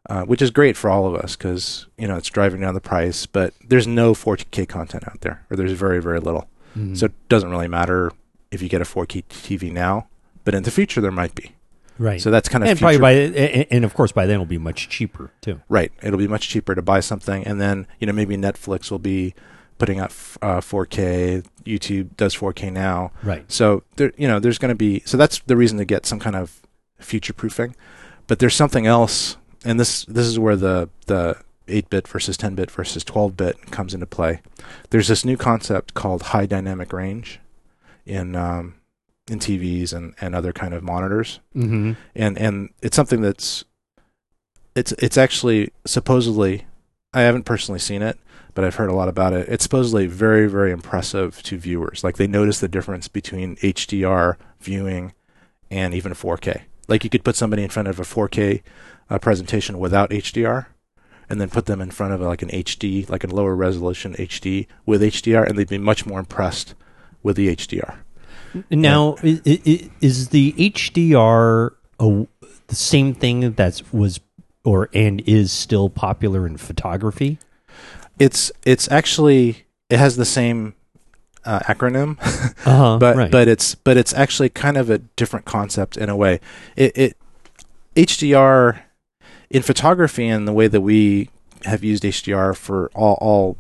Uh, 0.08 0.22
which 0.24 0.40
is 0.40 0.52
great 0.52 0.78
for 0.78 0.88
all 0.88 1.08
of 1.08 1.16
us 1.16 1.36
because 1.36 1.88
you 1.98 2.08
know 2.08 2.16
it's 2.16 2.30
driving 2.30 2.62
down 2.62 2.76
the 2.76 2.80
price, 2.80 3.26
but 3.26 3.56
there's 3.68 3.88
no 3.88 4.14
4K 4.14 4.68
content 4.68 5.04
out 5.08 5.22
there, 5.22 5.44
or 5.50 5.58
there's 5.58 5.72
very 5.72 6.00
very 6.00 6.20
little. 6.20 6.48
Mhm. 6.78 6.96
So 6.96 7.08
it 7.08 7.14
doesn't 7.28 7.50
really 7.50 7.68
matter 7.68 8.12
if 8.52 8.62
you 8.62 8.70
get 8.70 8.82
a 8.82 8.86
4K 8.86 9.24
TV 9.28 9.72
now, 9.74 10.06
but 10.44 10.54
in 10.54 10.62
the 10.62 10.70
future 10.70 11.02
there 11.02 11.10
might 11.10 11.34
be. 11.34 11.54
right. 11.98 12.22
So 12.22 12.30
that's 12.30 12.48
kind 12.48 12.64
of 12.64 12.70
and 12.70 12.78
future, 12.78 13.00
probably 13.00 13.32
by 13.32 13.40
and, 13.42 13.66
and 13.72 13.84
of 13.84 13.96
course 13.96 14.12
by 14.12 14.28
then 14.28 14.36
it'll 14.36 14.46
be 14.46 14.60
much 14.60 14.90
cheaper 14.90 15.32
too. 15.42 15.62
right. 15.70 15.92
It'll 16.04 16.20
be 16.20 16.28
much 16.28 16.50
cheaper 16.50 16.76
to 16.76 16.84
buy 16.84 17.00
something, 17.00 17.44
and 17.44 17.60
then 17.60 17.88
you 18.00 18.06
know 18.06 18.14
maybe 18.14 18.38
Netflix 18.38 18.92
will 18.92 19.00
be 19.00 19.34
putting 19.78 20.00
f- 20.00 20.38
uh, 20.42 20.62
4K. 20.62 21.44
YouTube 21.66 22.16
does 22.16 22.36
4K 22.36 22.72
now, 22.72 23.12
Right. 23.24 23.44
so 23.52 23.82
there 23.96 24.12
you 24.18 24.28
know 24.28 24.40
there's 24.40 24.58
going 24.60 24.70
to 24.70 24.76
be 24.76 25.02
so 25.06 25.18
that's 25.18 25.40
the 25.48 25.58
reason 25.58 25.78
to 25.80 25.86
get 25.86 26.06
some 26.06 26.20
kind 26.20 26.36
of 26.36 26.62
future 27.00 27.34
proofing. 27.34 27.76
But 28.28 28.40
there's 28.40 28.56
something 28.56 28.86
else, 28.88 29.38
and 29.64 29.80
this 29.80 30.06
this 30.06 30.28
is 30.28 30.38
where 30.40 30.56
the 30.56 30.90
the 31.08 31.38
8-bit 31.68 32.08
versus 32.08 32.38
10-bit 32.38 32.70
versus 32.70 33.04
12-bit 33.04 33.72
comes 33.72 33.96
into 33.96 34.06
play. 34.06 34.42
There's 34.92 35.08
this 35.08 35.26
new 35.26 35.36
concept 35.36 35.96
called 35.96 36.22
high 36.22 36.46
dynamic 36.46 36.94
range 36.94 37.40
in 38.06 38.36
um, 38.36 38.76
in 39.28 39.40
TVs 39.40 39.92
and, 39.92 40.14
and 40.22 40.36
other 40.36 40.54
kind 40.54 40.76
of 40.76 40.84
monitors, 40.84 41.40
Mm-hmm. 41.56 41.94
and 42.16 42.38
and 42.38 42.70
it's 42.84 42.96
something 42.96 43.22
that's 43.22 43.66
it's 44.76 44.92
it's 44.94 45.18
actually 45.18 45.72
supposedly 45.86 46.66
I 47.14 47.22
haven't 47.22 47.44
personally 47.46 47.80
seen 47.80 48.02
it, 48.04 48.20
but 48.56 48.64
I've 48.64 48.76
heard 48.76 48.90
a 48.90 48.96
lot 48.96 49.08
about 49.08 49.34
it. 49.34 49.48
It's 49.48 49.64
supposedly 49.64 50.08
very 50.08 50.48
very 50.48 50.72
impressive 50.72 51.44
to 51.44 51.58
viewers. 51.58 52.04
Like 52.04 52.18
they 52.18 52.28
notice 52.28 52.60
the 52.60 52.68
difference 52.68 53.08
between 53.08 53.58
HDR 53.58 54.38
viewing 54.60 55.14
and 55.70 55.94
even 55.94 56.14
4K. 56.14 56.64
Like 56.88 57.04
you 57.04 57.10
could 57.12 57.24
put 57.24 57.36
somebody 57.36 57.64
in 57.64 57.70
front 57.70 57.88
of 57.88 58.00
a 58.00 58.04
4K 58.04 58.64
uh, 59.10 59.20
presentation 59.20 59.78
without 59.78 60.10
HDR, 60.10 60.68
and 61.30 61.40
then 61.42 61.50
put 61.50 61.66
them 61.66 61.82
in 61.82 61.92
front 61.92 62.14
of 62.14 62.22
like 62.22 62.42
an 62.42 62.50
HD, 62.50 63.08
like 63.10 63.24
a 63.24 63.28
lower 63.28 63.56
resolution 63.56 64.14
HD 64.14 64.68
with 64.86 65.02
HDR, 65.02 65.48
and 65.48 65.58
they'd 65.58 65.70
be 65.70 65.78
much 65.78 66.06
more 66.06 66.20
impressed 66.20 66.76
with 67.24 67.36
the 67.36 67.56
HDR. 67.56 67.98
Now, 68.70 69.18
i 69.24 69.42
is 70.02 70.30
the 70.30 70.54
HDR 70.54 71.72
a, 72.00 72.28
the 72.68 72.76
same 72.76 73.14
thing 73.14 73.54
that 73.54 73.82
was 73.92 74.20
or 74.64 74.90
and 74.94 75.22
is 75.22 75.52
still 75.52 75.90
popular 75.90 76.48
in 76.48 76.58
photography? 76.58 77.38
It's 78.20 78.52
it's 78.66 78.90
actually 78.92 79.66
it 79.90 79.98
has 80.00 80.16
the 80.16 80.26
same 80.26 80.74
uh, 81.44 81.60
acronym, 81.60 82.18
Uh-huh, 82.66 82.98
but 82.98 83.16
right. 83.16 83.32
but 83.32 83.48
it's 83.48 83.76
but 83.76 83.98
it's 83.98 84.14
actually 84.14 84.50
kind 84.50 84.78
of 84.78 84.90
a 84.90 85.00
different 85.00 85.46
concept 85.46 85.98
in 85.98 86.10
a 86.10 86.16
way. 86.16 86.40
It, 86.76 86.98
it 86.98 87.18
HDR 87.96 88.80
in 89.50 89.62
photography 89.62 90.28
and 90.28 90.48
the 90.48 90.54
way 90.54 90.68
that 90.68 90.82
we 90.82 91.30
have 91.66 91.84
used 91.84 92.04
HDR 92.04 92.56
for 92.56 92.90
all 92.94 93.16
all 93.22 93.58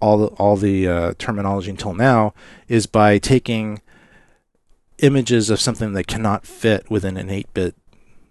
all 0.00 0.18
the, 0.18 0.26
all 0.36 0.56
the 0.56 0.86
uh, 0.86 1.12
terminology 1.18 1.70
until 1.70 1.92
now 1.92 2.32
is 2.68 2.86
by 2.86 3.18
taking 3.18 3.80
images 4.98 5.50
of 5.50 5.60
something 5.60 5.92
that 5.92 6.06
cannot 6.06 6.46
fit 6.46 6.88
within 6.88 7.16
an 7.16 7.28
8-bit 7.28 7.74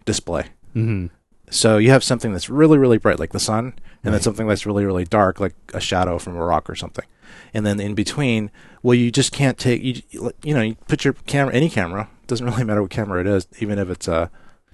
display. 0.06 0.46
Mhm. 0.76 1.10
So 1.50 1.78
you 1.78 1.92
have 1.92 2.04
something 2.04 2.34
that's 2.34 2.50
really, 2.50 2.78
really 2.78 2.98
bright, 2.98 3.20
like 3.20 3.32
the 3.32 3.40
sun, 3.40 3.74
and 4.04 4.14
then 4.14 4.22
something 4.22 4.48
that's 4.48 4.66
really, 4.66 4.86
really 4.86 5.06
dark, 5.06 5.40
like 5.40 5.56
a 5.74 5.80
shadow 5.80 6.18
from 6.20 6.36
a 6.36 6.44
rock 6.46 6.70
or 6.70 6.76
something. 6.76 7.06
And 7.54 7.66
then 7.66 7.80
in 7.80 7.94
between, 7.96 8.52
well, 8.84 8.96
you 8.96 9.12
just 9.12 9.32
can't 9.32 9.58
take 9.58 9.82
you. 9.82 10.02
You 10.44 10.54
know, 10.54 10.62
you 10.62 10.76
put 10.88 11.04
your 11.06 11.14
camera, 11.26 11.54
any 11.54 11.70
camera, 11.70 12.10
doesn't 12.28 12.46
really 12.50 12.64
matter 12.64 12.82
what 12.82 12.92
camera 12.92 13.22
it 13.22 13.28
is, 13.28 13.48
even 13.60 13.80
if 13.80 13.90
it's 13.90 14.08
a, 14.08 14.30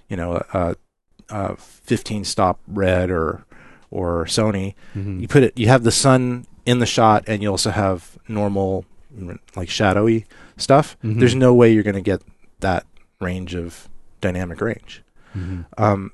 you 0.10 0.18
know, 0.18 0.44
a, 0.54 0.76
a 1.30 1.56
15 1.58 2.24
stop 2.26 2.60
red 2.68 3.10
or 3.12 3.45
or 3.91 4.26
Sony. 4.26 4.74
Mhm. 4.95 5.22
You 5.22 5.28
put 5.28 5.44
it, 5.44 5.58
you 5.58 5.68
have 5.68 5.84
the 5.84 5.91
sun 5.91 6.48
in 6.66 6.80
the 6.80 6.86
shot, 6.88 7.24
and 7.28 7.44
you 7.44 7.50
also 7.50 7.70
have 7.70 8.18
normal, 8.28 8.86
like 9.56 9.70
shadowy 9.70 10.26
stuff. 10.58 10.98
Mhm. 11.04 11.20
There's 11.20 11.36
no 11.36 11.54
way 11.54 11.72
you're 11.72 11.84
going 11.84 11.94
to 11.95 12.02
get 12.02 12.24
that 12.62 12.86
range 13.22 13.54
of 13.54 13.88
dynamic 14.22 14.60
range. 14.62 15.04
Mhm. 15.38 15.66
Um, 15.78 16.12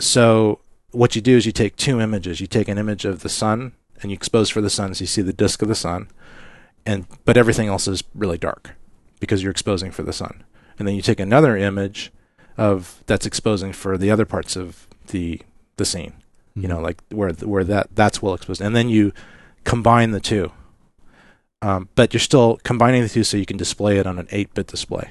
so 0.00 0.60
what 0.92 1.14
you 1.14 1.22
do 1.22 1.36
is 1.36 1.46
you 1.46 1.52
take 1.52 1.76
two 1.76 2.00
images. 2.00 2.40
You 2.40 2.46
take 2.46 2.68
an 2.68 2.78
image 2.78 3.04
of 3.04 3.20
the 3.20 3.28
sun 3.28 3.72
and 4.02 4.10
you 4.10 4.14
expose 4.14 4.50
for 4.50 4.60
the 4.60 4.70
sun, 4.70 4.94
so 4.94 5.02
you 5.02 5.06
see 5.06 5.22
the 5.22 5.32
disk 5.32 5.62
of 5.62 5.68
the 5.68 5.74
sun, 5.74 6.08
and 6.86 7.06
but 7.24 7.36
everything 7.36 7.68
else 7.68 7.86
is 7.86 8.02
really 8.14 8.38
dark 8.38 8.70
because 9.20 9.42
you're 9.42 9.52
exposing 9.52 9.90
for 9.90 10.02
the 10.02 10.12
sun. 10.12 10.42
And 10.78 10.88
then 10.88 10.94
you 10.94 11.02
take 11.02 11.20
another 11.20 11.56
image 11.56 12.10
of 12.56 13.04
that's 13.06 13.26
exposing 13.26 13.72
for 13.72 13.98
the 13.98 14.10
other 14.10 14.24
parts 14.24 14.56
of 14.56 14.88
the 15.08 15.42
the 15.76 15.84
scene. 15.84 16.14
You 16.54 16.66
know, 16.66 16.80
like 16.80 17.00
where 17.10 17.30
where 17.32 17.64
that 17.64 17.94
that's 17.94 18.22
well 18.22 18.34
exposed, 18.34 18.60
and 18.60 18.74
then 18.74 18.88
you 18.88 19.12
combine 19.64 20.10
the 20.10 20.20
two. 20.20 20.52
Um, 21.62 21.90
but 21.94 22.14
you're 22.14 22.20
still 22.20 22.58
combining 22.64 23.02
the 23.02 23.08
two 23.08 23.22
so 23.22 23.36
you 23.36 23.44
can 23.44 23.58
display 23.58 23.98
it 23.98 24.06
on 24.06 24.18
an 24.18 24.24
8-bit 24.28 24.66
display. 24.66 25.10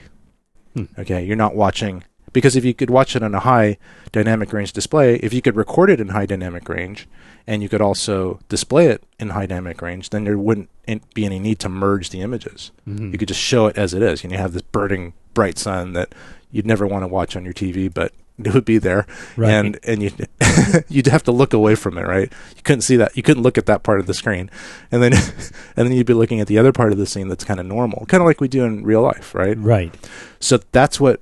Hmm. 0.73 0.85
Okay, 0.97 1.23
you're 1.23 1.35
not 1.35 1.55
watching 1.55 2.03
because 2.33 2.55
if 2.55 2.63
you 2.65 2.73
could 2.73 2.89
watch 2.89 3.15
it 3.15 3.23
on 3.23 3.33
a 3.35 3.39
high 3.39 3.77
dynamic 4.11 4.51
range 4.53 4.73
display, 4.73 5.15
if 5.17 5.33
you 5.33 5.41
could 5.41 5.55
record 5.55 5.89
it 5.89 5.99
in 6.01 6.09
high 6.09 6.25
dynamic 6.25 6.67
range, 6.69 7.07
and 7.47 7.63
you 7.63 7.69
could 7.69 7.81
also 7.81 8.39
display 8.49 8.87
it 8.87 9.03
in 9.19 9.29
high 9.29 9.45
dynamic 9.45 9.81
range, 9.81 10.09
then 10.11 10.23
there 10.23 10.37
wouldn't 10.37 10.69
be 11.13 11.25
any 11.25 11.39
need 11.39 11.59
to 11.59 11.69
merge 11.69 12.09
the 12.09 12.21
images. 12.21 12.71
Mhm. 12.87 13.11
You 13.11 13.17
could 13.17 13.27
just 13.27 13.39
show 13.41 13.67
it 13.67 13.77
as 13.77 13.93
it 13.93 14.01
is, 14.01 14.23
and 14.23 14.31
you 14.31 14.37
have 14.37 14.53
this 14.53 14.61
burning 14.61 15.13
bright 15.33 15.57
sun 15.57 15.93
that 15.93 16.13
you'd 16.51 16.65
never 16.67 16.85
want 16.87 17.03
to 17.03 17.07
watch 17.07 17.35
on 17.35 17.43
your 17.43 17.53
TV, 17.53 17.87
but 17.93 18.11
it 18.43 18.53
would 18.53 18.63
be 18.65 18.77
there, 18.77 19.05
Right. 19.35 19.51
and 19.51 19.77
and 19.83 20.01
you 20.01 20.11
you'd 20.87 21.07
have 21.07 21.23
to 21.23 21.31
look 21.31 21.53
away 21.53 21.75
from 21.75 21.97
it, 21.97 22.07
right? 22.07 22.31
You 22.55 22.61
couldn't 22.63 22.81
see 22.81 22.95
that, 22.95 23.15
you 23.17 23.21
couldn't 23.23 23.43
look 23.43 23.57
at 23.57 23.65
that 23.65 23.83
part 23.83 23.99
of 23.99 24.05
the 24.05 24.13
screen, 24.13 24.49
and 24.91 25.03
then 25.03 25.13
and 25.75 25.87
then 25.87 25.91
you'd 25.91 26.05
be 26.07 26.13
looking 26.13 26.39
at 26.39 26.47
the 26.47 26.57
other 26.57 26.71
part 26.71 26.91
of 26.91 26.97
the 26.97 27.05
scene 27.05 27.27
that's 27.27 27.43
kind 27.43 27.59
of 27.59 27.65
normal, 27.65 28.05
kind 28.07 28.21
of 28.21 28.27
like 28.27 28.39
we 28.39 28.47
do 28.47 28.63
in 28.63 28.83
real 28.83 29.01
life, 29.01 29.35
right? 29.35 29.57
right. 29.57 29.93
So 30.39 30.59
that's 30.71 30.99
what 31.01 31.19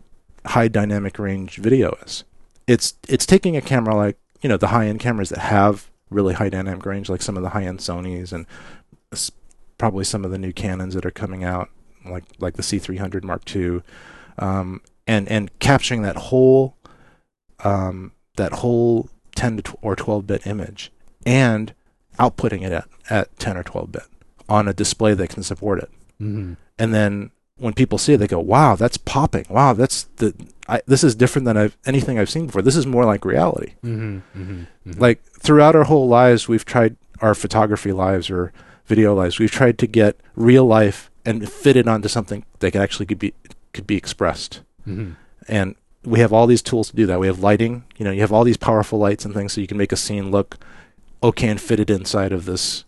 high 0.48 0.68
dynamic 0.68 1.20
range 1.20 1.58
video 1.58 1.96
is. 2.06 2.24
It's 2.68 2.96
it's 3.08 3.26
taking 3.26 3.56
a 3.56 3.62
camera 3.62 3.96
like 3.96 4.18
you 4.42 4.50
know 4.50 4.58
the 4.58 4.68
high 4.68 4.88
end 4.88 5.00
cameras 5.00 5.30
that 5.30 5.40
have 5.40 5.90
really 6.10 6.34
high 6.36 6.50
dynamic 6.50 6.86
range, 6.86 7.10
like 7.10 7.22
some 7.22 7.38
of 7.38 7.44
the 7.44 7.50
high 7.50 7.64
end 7.64 7.80
Sony's 7.80 8.32
and 8.34 8.46
probably 9.78 10.04
some 10.04 10.26
of 10.26 10.32
the 10.32 10.38
new 10.38 10.52
Canons 10.54 10.94
that 10.96 11.06
are 11.06 11.12
coming 11.12 11.44
out, 11.44 11.70
like 12.06 12.24
like 12.40 12.56
the 12.56 12.64
C300 12.64 13.24
Mark 13.24 13.44
II, 13.56 13.82
um, 14.40 14.82
and 15.06 15.28
and 15.30 15.58
capturing 15.60 16.02
that 16.02 16.16
whole 16.16 16.76
um, 17.64 18.12
that 18.38 18.54
whole 18.54 19.10
10 19.36 19.58
to 19.58 19.78
or 19.82 19.96
12 19.96 20.28
bit 20.28 20.48
image 20.48 20.92
and 21.26 21.74
outputting 22.20 22.64
it 22.64 22.72
at, 22.72 22.88
at 23.10 23.38
10 23.40 23.58
or 23.58 23.64
12 23.64 23.92
bit 23.92 24.04
on 24.50 24.68
a 24.68 24.74
display 24.74 25.14
that 25.14 25.30
can 25.30 25.44
support 25.44 25.80
it 25.80 25.90
Mhm. 26.22 26.58
and 26.80 26.94
then 26.94 27.32
when 27.58 27.74
people 27.74 27.98
see 27.98 28.14
it, 28.14 28.18
they 28.18 28.28
go, 28.28 28.40
"Wow, 28.40 28.76
that's 28.76 28.98
popping! 28.98 29.46
Wow, 29.50 29.74
that's 29.74 30.04
the 30.18 30.34
I, 30.70 30.82
this 30.86 31.04
is 31.04 31.16
different 31.16 31.46
than 31.46 31.58
I've 31.58 31.78
anything 31.86 32.20
I've 32.20 32.30
seen 32.30 32.48
before. 32.48 32.62
This 32.62 32.76
is 32.76 32.86
more 32.86 33.06
like 33.06 33.26
reality." 33.26 33.74
Mhm. 33.84 34.22
Mhm. 34.38 34.68
Mhm. 34.88 35.00
Like 35.00 35.24
throughout 35.40 35.76
our 35.76 35.86
whole 35.86 36.08
lives, 36.08 36.48
we've 36.48 36.66
tried 36.66 36.96
our 37.22 37.34
photography 37.34 37.92
lives 37.92 38.30
or 38.30 38.52
video 38.86 39.14
lives. 39.16 39.40
We've 39.40 39.52
tried 39.52 39.78
to 39.80 39.88
get 39.88 40.20
real 40.36 40.66
life 40.66 41.10
and 41.26 41.50
fit 41.50 41.76
it 41.76 41.88
onto 41.88 42.08
something 42.08 42.44
that 42.60 42.72
could 42.72 42.82
actually 42.82 43.06
could 43.08 43.20
be 43.20 43.34
could 43.74 43.88
be 43.88 43.96
expressed. 43.98 44.62
Mhm. 44.88 45.16
And 45.48 45.76
we 46.06 46.20
have 46.20 46.32
all 46.32 46.48
these 46.48 46.62
tools 46.62 46.90
to 46.92 46.96
do 46.96 47.06
that. 47.08 47.20
We 47.20 47.28
have 47.28 47.40
lighting. 47.40 47.84
You 47.98 48.06
know, 48.06 48.12
you 48.12 48.22
have 48.22 48.32
all 48.32 48.44
these 48.44 48.58
powerful 48.58 49.00
lights 49.00 49.26
and 49.26 49.34
things, 49.34 49.52
so 49.54 49.62
you 49.62 49.68
can 49.68 49.78
make 49.78 49.92
a 49.92 49.98
scene 49.98 50.32
look 50.32 50.58
okay 51.24 51.48
and 51.50 51.60
fit 51.60 51.80
it 51.80 51.90
inside 51.90 52.32
of 52.32 52.46
this 52.46 52.86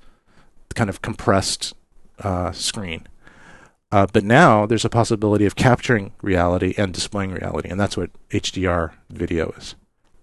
kind 0.75 0.89
of 0.89 1.01
compressed 1.01 1.73
uh, 2.23 2.51
screen. 2.51 3.07
Uh, 3.91 4.05
but 4.13 4.23
now 4.23 4.65
there's 4.67 4.85
a 4.85 4.89
possibility 4.89 5.45
of 5.45 5.55
capturing 5.55 6.11
reality 6.21 6.73
and 6.77 6.93
displaying 6.93 7.31
reality, 7.31 7.69
and 7.69 7.79
that's 7.79 7.97
what 7.97 8.11
HDR 8.29 8.91
video 9.09 9.49
is. 9.57 9.75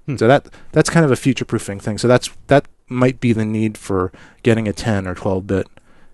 Hmm. 0.07 0.17
So 0.17 0.29
that 0.29 0.49
that's 0.73 0.89
kind 0.91 1.05
of 1.05 1.11
a 1.11 1.17
future-proofing 1.17 1.81
thing. 1.81 1.99
So 1.99 2.07
that's 2.07 2.31
that 2.47 2.67
might 2.89 3.19
be 3.21 3.33
the 3.33 3.45
need 3.45 3.77
for 3.77 4.13
getting 4.45 4.69
a 4.69 4.73
10 4.73 5.09
or 5.09 5.15
12-bit 5.17 5.67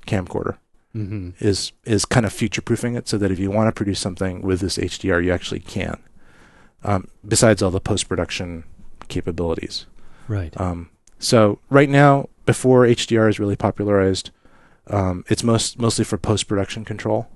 camcorder 0.07 0.57
Mhm. 0.97 1.35
is 1.41 1.73
is 1.85 2.05
kind 2.07 2.25
of 2.27 2.33
future-proofing 2.33 2.95
it, 2.95 3.07
so 3.09 3.17
that 3.19 3.31
if 3.31 3.39
you 3.39 3.51
want 3.51 3.69
to 3.69 3.73
produce 3.73 4.01
something 4.01 4.41
with 4.43 4.61
this 4.61 4.79
HDR, 4.79 5.21
you 5.25 5.33
actually 5.33 5.61
can. 5.61 5.99
Um, 6.85 7.09
besides 7.27 7.63
all 7.63 7.71
the 7.71 7.81
post-production 7.81 8.65
capabilities. 9.09 9.87
Right. 10.27 10.59
Um, 10.61 10.89
so 11.19 11.61
right 11.71 11.89
now, 11.89 12.29
before 12.47 12.85
HDR 12.87 13.29
is 13.29 13.39
really 13.39 13.57
popularized, 13.57 14.31
um, 14.89 15.25
it's 15.29 15.45
most 15.45 15.79
mostly 15.79 16.05
for 16.05 16.17
post 16.19 16.49
production 16.49 16.85
control, 16.85 17.29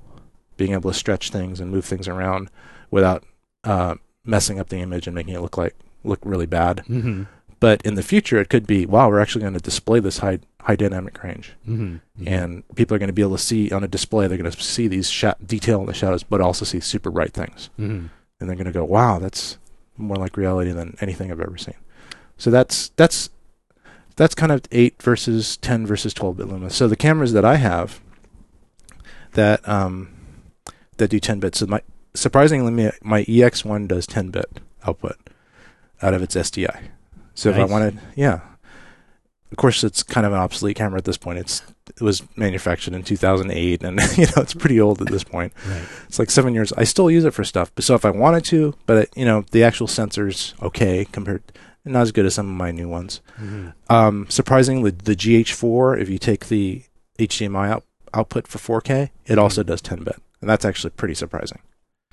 being 0.56 0.72
able 0.72 0.90
to 0.90 0.96
stretch 0.98 1.30
things 1.30 1.60
and 1.60 1.70
move 1.70 1.84
things 1.84 2.08
around 2.08 2.50
without 2.90 3.24
uh, 3.64 3.94
messing 4.24 4.58
up 4.58 4.68
the 4.68 4.78
image 4.78 5.06
and 5.06 5.14
making 5.14 5.34
it 5.34 5.40
look 5.40 5.56
like 5.58 5.74
look 6.04 6.20
really 6.24 6.46
bad. 6.46 6.82
Mhm. 6.88 7.26
But 7.58 7.80
in 7.82 7.94
the 7.94 8.02
future, 8.02 8.38
it 8.38 8.48
could 8.48 8.66
be 8.66 8.86
wow, 8.86 9.08
we're 9.08 9.20
actually 9.20 9.42
going 9.42 9.54
to 9.54 9.60
display 9.60 10.00
this 10.00 10.18
high 10.18 10.38
high 10.62 10.76
dynamic 10.76 11.22
range, 11.22 11.52
Mhm. 11.68 12.00
Mhm. 12.20 12.26
and 12.26 12.62
people 12.74 12.94
are 12.94 12.98
going 12.98 13.06
to 13.08 13.12
be 13.12 13.22
able 13.22 13.36
to 13.36 13.42
see 13.42 13.70
on 13.70 13.84
a 13.84 13.88
display. 13.88 14.26
They're 14.26 14.36
going 14.38 14.50
to 14.50 14.60
see 14.62 14.88
these 14.88 15.08
sha- 15.08 15.34
detail 15.44 15.80
in 15.80 15.86
the 15.86 15.94
shadows, 15.94 16.22
but 16.24 16.40
also 16.40 16.64
see 16.64 16.80
super 16.80 17.10
bright 17.10 17.32
things 17.32 17.70
Mhm. 17.78 18.08
and 18.40 18.48
they're 18.48 18.56
going 18.56 18.66
to 18.66 18.72
go, 18.72 18.84
"Wow, 18.84 19.18
that's 19.18 19.58
more 19.96 20.16
like 20.16 20.36
reality 20.36 20.72
than 20.72 20.96
anything 21.00 21.30
I've 21.30 21.40
ever 21.40 21.56
seen." 21.56 21.74
So 22.36 22.50
that's 22.50 22.90
that's 22.96 23.30
that's 24.16 24.34
kind 24.34 24.50
of 24.52 24.62
eight 24.72 25.00
versus 25.02 25.56
ten 25.58 25.86
versus 25.86 26.12
twelve 26.14 26.36
bit 26.38 26.48
Luma. 26.48 26.70
So 26.70 26.88
the 26.88 26.96
cameras 26.96 27.32
that 27.32 27.44
I 27.44 27.56
have 27.56 28.00
that 29.32 29.66
um 29.68 30.08
that 30.98 31.09
do 31.10 31.20
ten 31.20 31.40
bits. 31.40 31.59
So 31.59 31.66
my 31.66 31.81
surprisingly, 32.14 32.70
my, 32.73 32.93
my 33.02 33.24
EX1 33.24 33.89
does 33.89 34.06
ten 34.06 34.31
bit 34.31 34.60
output 34.86 35.16
out 36.02 36.14
of 36.14 36.23
its 36.23 36.35
SDI. 36.35 36.89
So 37.35 37.51
if 37.51 37.56
I 37.56 37.64
wanted, 37.64 37.98
yeah. 38.14 38.40
Of 39.52 39.59
course, 39.59 39.85
it's 39.85 40.02
kind 40.02 40.27
of 40.27 40.32
an 40.32 40.39
obsolete 40.40 40.77
camera 40.77 40.98
at 40.98 41.05
this 41.05 41.16
point. 41.16 41.39
It's 41.39 41.62
it 41.89 42.02
was 42.02 42.23
manufactured 42.36 42.94
in 42.94 43.05
2008, 43.05 43.85
and 43.85 44.01
you 44.18 44.27
know 44.27 44.43
it's 44.43 44.55
pretty 44.55 44.81
old 44.81 45.01
at 45.01 45.09
this 45.09 45.23
point. 45.23 45.52
Right. 45.68 45.82
It's 46.09 46.18
like 46.18 46.31
seven 46.31 46.52
years. 46.52 46.73
I 46.73 46.82
still 46.85 47.10
use 47.10 47.24
it 47.24 47.32
for 47.32 47.44
stuff. 47.44 47.70
But 47.74 47.85
so 47.85 47.94
if 47.94 48.05
I 48.05 48.10
wanted 48.10 48.44
to, 48.47 48.74
but 48.86 48.97
it, 48.97 49.10
you 49.16 49.24
know, 49.24 49.44
the 49.52 49.62
actual 49.62 49.86
sensor's 49.86 50.55
okay 50.62 51.05
compared, 51.12 51.43
not 51.85 52.02
as 52.02 52.12
good 52.12 52.27
as 52.27 52.35
some 52.35 52.48
of 52.51 52.56
my 52.56 52.73
new 52.73 52.89
ones. 52.89 53.20
Mhm. 53.40 53.73
Um, 53.89 54.27
surprisingly, 54.28 54.90
the 54.90 55.14
GH4, 55.14 56.01
if 56.01 56.09
you 56.09 56.18
take 56.18 56.47
the 56.48 56.82
HDMI 57.18 57.70
out, 57.70 57.85
output 58.12 58.48
for 58.48 58.59
4K, 58.59 59.10
it 59.27 59.39
also 59.39 59.62
does 59.62 59.81
10 59.81 60.02
bit, 60.02 60.16
and 60.47 60.51
that's 60.52 60.64
actually 60.64 60.90
pretty 60.90 61.14
surprising. 61.14 61.59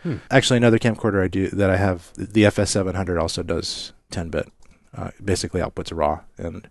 Hmm. 0.02 0.16
Actually, 0.32 0.58
another 0.58 0.80
camcorder 0.80 1.24
I 1.24 1.28
do 1.28 1.50
that 1.50 1.70
I 1.70 1.78
have, 1.78 2.12
the 2.16 2.44
FS700, 2.46 3.22
also 3.22 3.44
does 3.44 3.94
10 4.10 4.30
bit. 4.30 4.52
Uh, 4.98 5.12
basically, 5.24 5.62
outputs 5.62 5.96
raw, 5.96 6.22
and 6.38 6.68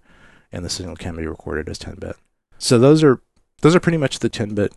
and 0.51 0.65
the 0.65 0.69
signal 0.69 0.97
can 0.97 1.15
be 1.17 1.25
recorded 1.27 1.69
as 1.69 1.79
10 1.79 1.95
bit. 2.01 2.17
So 2.59 2.79
those 2.81 3.05
are 3.05 3.21
those 3.61 3.77
are 3.77 3.81
pretty 3.81 3.97
much 3.99 4.19
the 4.19 4.29
10 4.29 4.55
bit 4.57 4.73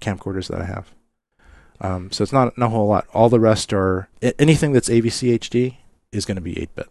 camcorders 0.00 0.48
that 0.48 0.60
I 0.60 0.64
have. 0.64 0.90
Um, 1.80 2.10
so 2.10 2.22
it's 2.24 2.32
not 2.32 2.58
not 2.58 2.66
a 2.66 2.70
whole 2.70 2.88
lot. 2.88 3.06
All 3.14 3.28
the 3.28 3.38
rest 3.40 3.72
are 3.72 4.08
anything 4.40 4.72
that's 4.72 4.88
AVCHD 4.88 5.76
is 6.10 6.24
going 6.24 6.36
to 6.36 6.40
be 6.40 6.60
8 6.60 6.74
bit. 6.74 6.88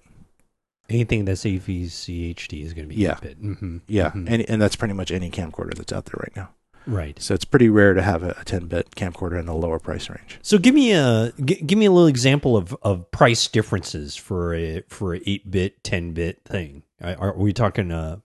Anything 0.89 1.25
that's 1.25 1.43
AVCHD 1.43 2.63
is 2.63 2.73
going 2.73 2.87
to 2.89 2.95
be 2.95 3.01
Yeah. 3.01 3.15
8-bit. 3.15 3.41
Mm-hmm. 3.43 3.77
Yeah, 3.87 4.11
Mhm. 4.11 4.29
and 4.29 4.49
and 4.49 4.61
that's 4.61 4.75
pretty 4.77 4.93
much 4.93 5.11
any 5.11 5.29
camcorder 5.29 5.73
that's 5.75 5.93
out 5.93 6.05
there 6.05 6.19
right 6.19 6.35
now. 6.35 6.49
Right. 6.85 7.21
So 7.21 7.33
it's 7.33 7.45
pretty 7.45 7.69
rare 7.69 7.93
to 7.93 8.01
have 8.01 8.23
a, 8.23 8.31
a 8.31 8.43
10-bit 8.45 8.91
camcorder 8.91 9.39
in 9.39 9.45
the 9.45 9.53
lower 9.53 9.79
price 9.79 10.09
range. 10.09 10.39
So 10.41 10.57
give 10.57 10.75
me 10.75 10.91
a 10.91 11.31
g- 11.43 11.61
give 11.61 11.77
me 11.79 11.85
a 11.85 11.91
little 11.91 12.07
example 12.07 12.57
of, 12.57 12.75
of 12.83 13.09
price 13.11 13.47
differences 13.47 14.15
for 14.15 14.53
a 14.53 14.81
for 14.89 15.15
a 15.15 15.21
eight 15.25 15.49
bit 15.49 15.83
ten 15.83 16.11
bit 16.13 16.41
thing. 16.45 16.83
Are, 17.01 17.15
are 17.17 17.37
we 17.37 17.53
talking 17.53 17.91
a 17.91 18.21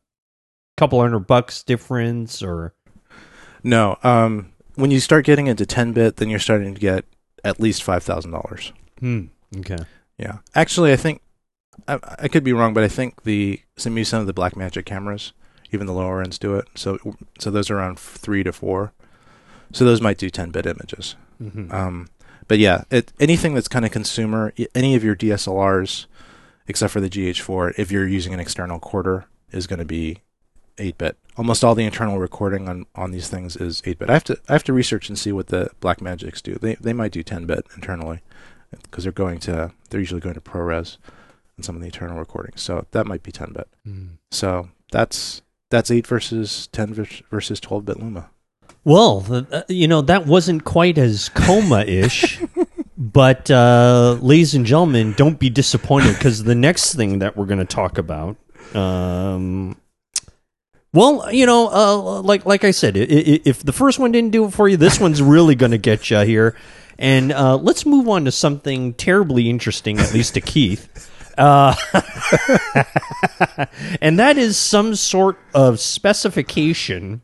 couple 0.76 1.00
hundred 1.00 1.20
bucks 1.20 1.62
difference 1.62 2.42
or? 2.42 2.74
No, 3.62 3.98
um, 4.02 4.52
when 4.76 4.90
you 4.90 5.00
start 5.00 5.24
getting 5.24 5.48
into 5.48 5.64
10-bit, 5.64 6.16
then 6.16 6.28
you're 6.30 6.38
starting 6.38 6.74
to 6.74 6.80
get 6.80 7.04
at 7.44 7.60
least 7.60 7.82
five 7.82 8.02
thousand 8.02 8.30
dollars. 8.32 8.72
Hmm. 9.00 9.26
Okay. 9.56 9.78
Yeah, 10.18 10.38
actually, 10.54 10.92
I 10.92 10.96
think 10.96 11.22
I, 11.86 11.98
I 12.18 12.28
could 12.28 12.42
be 12.44 12.52
wrong, 12.52 12.74
but 12.74 12.82
I 12.82 12.88
think 12.88 13.22
the 13.22 13.60
some 13.76 13.94
maybe 13.94 14.04
some 14.04 14.20
of 14.20 14.26
the 14.26 14.34
Blackmagic 14.34 14.84
cameras, 14.84 15.32
even 15.72 15.86
the 15.86 15.92
lower 15.92 16.22
ends, 16.22 16.38
do 16.38 16.54
it. 16.56 16.66
So 16.74 16.98
so 17.38 17.50
those 17.50 17.70
are 17.70 17.78
around 17.78 17.98
three 17.98 18.42
to 18.42 18.52
four. 18.52 18.92
So 19.72 19.84
those 19.84 20.00
might 20.00 20.18
do 20.18 20.30
10-bit 20.30 20.66
images. 20.66 21.14
Mm-hmm. 21.42 21.70
Um, 21.72 22.08
but 22.46 22.58
yeah, 22.58 22.84
it, 22.90 23.12
anything 23.20 23.54
that's 23.54 23.68
kind 23.68 23.84
of 23.84 23.90
consumer, 23.90 24.54
any 24.74 24.94
of 24.94 25.04
your 25.04 25.14
DSLRs, 25.14 26.06
except 26.66 26.92
for 26.92 27.00
the 27.00 27.10
GH4, 27.10 27.74
if 27.78 27.92
you're 27.92 28.08
using 28.08 28.32
an 28.32 28.40
external 28.40 28.78
quarter, 28.78 29.26
is 29.50 29.66
going 29.66 29.78
to 29.78 29.84
be 29.84 30.22
8-bit. 30.78 31.18
Almost 31.36 31.62
all 31.62 31.74
the 31.74 31.84
internal 31.84 32.18
recording 32.18 32.68
on, 32.68 32.86
on 32.94 33.10
these 33.10 33.28
things 33.28 33.56
is 33.56 33.82
8-bit. 33.82 34.08
I 34.08 34.14
have 34.14 34.24
to 34.24 34.38
I 34.48 34.54
have 34.54 34.64
to 34.64 34.72
research 34.72 35.08
and 35.08 35.18
see 35.18 35.32
what 35.32 35.48
the 35.48 35.70
Blackmagics 35.80 36.42
do. 36.42 36.54
They 36.54 36.74
they 36.76 36.92
might 36.92 37.12
do 37.12 37.22
10-bit 37.22 37.66
internally 37.76 38.20
because 38.82 39.04
they're 39.04 39.12
going 39.12 39.38
to 39.40 39.72
they're 39.90 40.00
usually 40.00 40.20
going 40.20 40.34
to 40.34 40.40
ProRes 40.40 40.96
and 41.56 41.64
some 41.64 41.76
of 41.76 41.80
the 41.80 41.86
internal 41.86 42.18
recordings. 42.18 42.62
So 42.62 42.86
that 42.92 43.06
might 43.06 43.22
be 43.22 43.32
10-bit. 43.32 43.68
So 44.30 44.70
that's 44.90 45.42
that's 45.70 45.90
8 45.90 46.06
versus 46.06 46.66
10 46.68 46.94
versus 47.30 47.60
12-bit 47.60 47.98
Luma. 47.98 48.30
Well, 48.84 49.46
uh, 49.52 49.62
you 49.68 49.86
know 49.86 50.00
that 50.02 50.26
wasn't 50.26 50.64
quite 50.64 50.96
as 50.96 51.28
coma 51.30 51.80
ish, 51.80 52.40
but 52.96 53.50
uh, 53.50 54.16
ladies 54.20 54.54
and 54.54 54.64
gentlemen, 54.64 55.12
don't 55.12 55.38
be 55.38 55.50
disappointed 55.50 56.14
because 56.14 56.44
the 56.44 56.54
next 56.54 56.94
thing 56.94 57.18
that 57.18 57.36
we're 57.36 57.46
going 57.46 57.58
to 57.58 57.66
talk 57.66 57.98
about. 57.98 58.36
Um, 58.74 59.76
well, 60.94 61.30
you 61.32 61.44
know, 61.44 61.68
uh, 61.68 62.22
like 62.22 62.46
like 62.46 62.64
I 62.64 62.70
said, 62.70 62.96
if 62.96 63.62
the 63.62 63.72
first 63.72 63.98
one 63.98 64.10
didn't 64.10 64.30
do 64.30 64.46
it 64.46 64.52
for 64.52 64.68
you, 64.68 64.78
this 64.78 64.98
one's 64.98 65.20
really 65.20 65.54
going 65.54 65.72
to 65.72 65.78
get 65.78 66.08
you 66.08 66.20
here. 66.20 66.56
And 66.98 67.30
uh, 67.30 67.56
let's 67.56 67.84
move 67.84 68.08
on 68.08 68.24
to 68.24 68.32
something 68.32 68.94
terribly 68.94 69.50
interesting, 69.50 69.98
at 69.98 70.12
least 70.12 70.34
to 70.34 70.40
Keith. 70.40 71.10
Uh, 71.38 71.72
and 74.00 74.18
that 74.18 74.36
is 74.36 74.56
some 74.56 74.96
sort 74.96 75.38
of 75.54 75.78
specification 75.78 77.22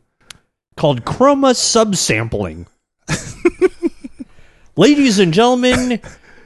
called 0.77 1.03
chroma 1.03 1.53
subsampling. 1.53 2.67
Ladies 4.77 5.19
and 5.19 5.33
gentlemen, 5.33 5.99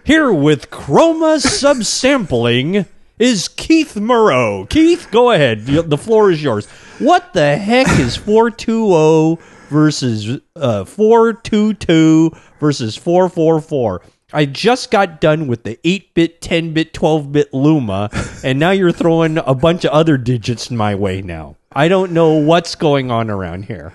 here 0.03 0.33
with 0.33 0.71
chroma 0.71 1.37
subsampling 1.37 2.87
is 3.19 3.47
Keith 3.47 3.95
Moreau. 3.95 4.65
Keith, 4.67 5.07
go 5.11 5.31
ahead. 5.31 5.65
The 5.65 5.97
floor 5.97 6.31
is 6.31 6.41
yours. 6.41 6.65
What 6.97 7.33
the 7.33 7.55
heck 7.57 7.87
is 7.99 8.15
420 8.15 9.37
versus 9.69 10.41
uh, 10.55 10.85
422 10.85 12.31
versus 12.59 12.95
444? 12.95 14.01
I 14.31 14.45
just 14.45 14.91
got 14.91 15.19
done 15.19 15.47
with 15.47 15.63
the 15.63 15.79
8 15.83 16.13
bit, 16.13 16.41
10 16.41 16.73
bit, 16.73 16.93
12 16.93 17.31
bit 17.31 17.53
Luma, 17.53 18.09
and 18.43 18.59
now 18.59 18.71
you're 18.71 18.91
throwing 18.91 19.37
a 19.37 19.55
bunch 19.55 19.85
of 19.85 19.91
other 19.91 20.17
digits 20.17 20.69
my 20.69 20.95
way 20.95 21.21
now. 21.21 21.55
I 21.71 21.87
don't 21.87 22.11
know 22.11 22.33
what's 22.33 22.75
going 22.75 23.11
on 23.11 23.29
around 23.29 23.65
here. 23.65 23.93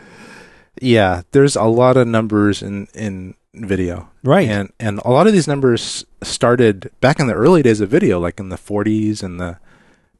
Yeah, 0.80 1.22
there's 1.32 1.56
a 1.56 1.64
lot 1.64 1.96
of 1.96 2.06
numbers 2.08 2.62
in 2.62 2.88
in 2.94 3.34
video. 3.54 4.10
Right. 4.22 4.48
And 4.48 4.72
and 4.80 5.00
a 5.04 5.10
lot 5.10 5.26
of 5.26 5.32
these 5.32 5.48
numbers 5.48 6.04
started 6.22 6.90
back 7.00 7.20
in 7.20 7.26
the 7.26 7.34
early 7.34 7.62
days 7.62 7.80
of 7.80 7.88
video, 7.88 8.18
like 8.18 8.40
in 8.40 8.48
the 8.48 8.56
40s 8.56 9.22
and 9.22 9.40
the 9.40 9.58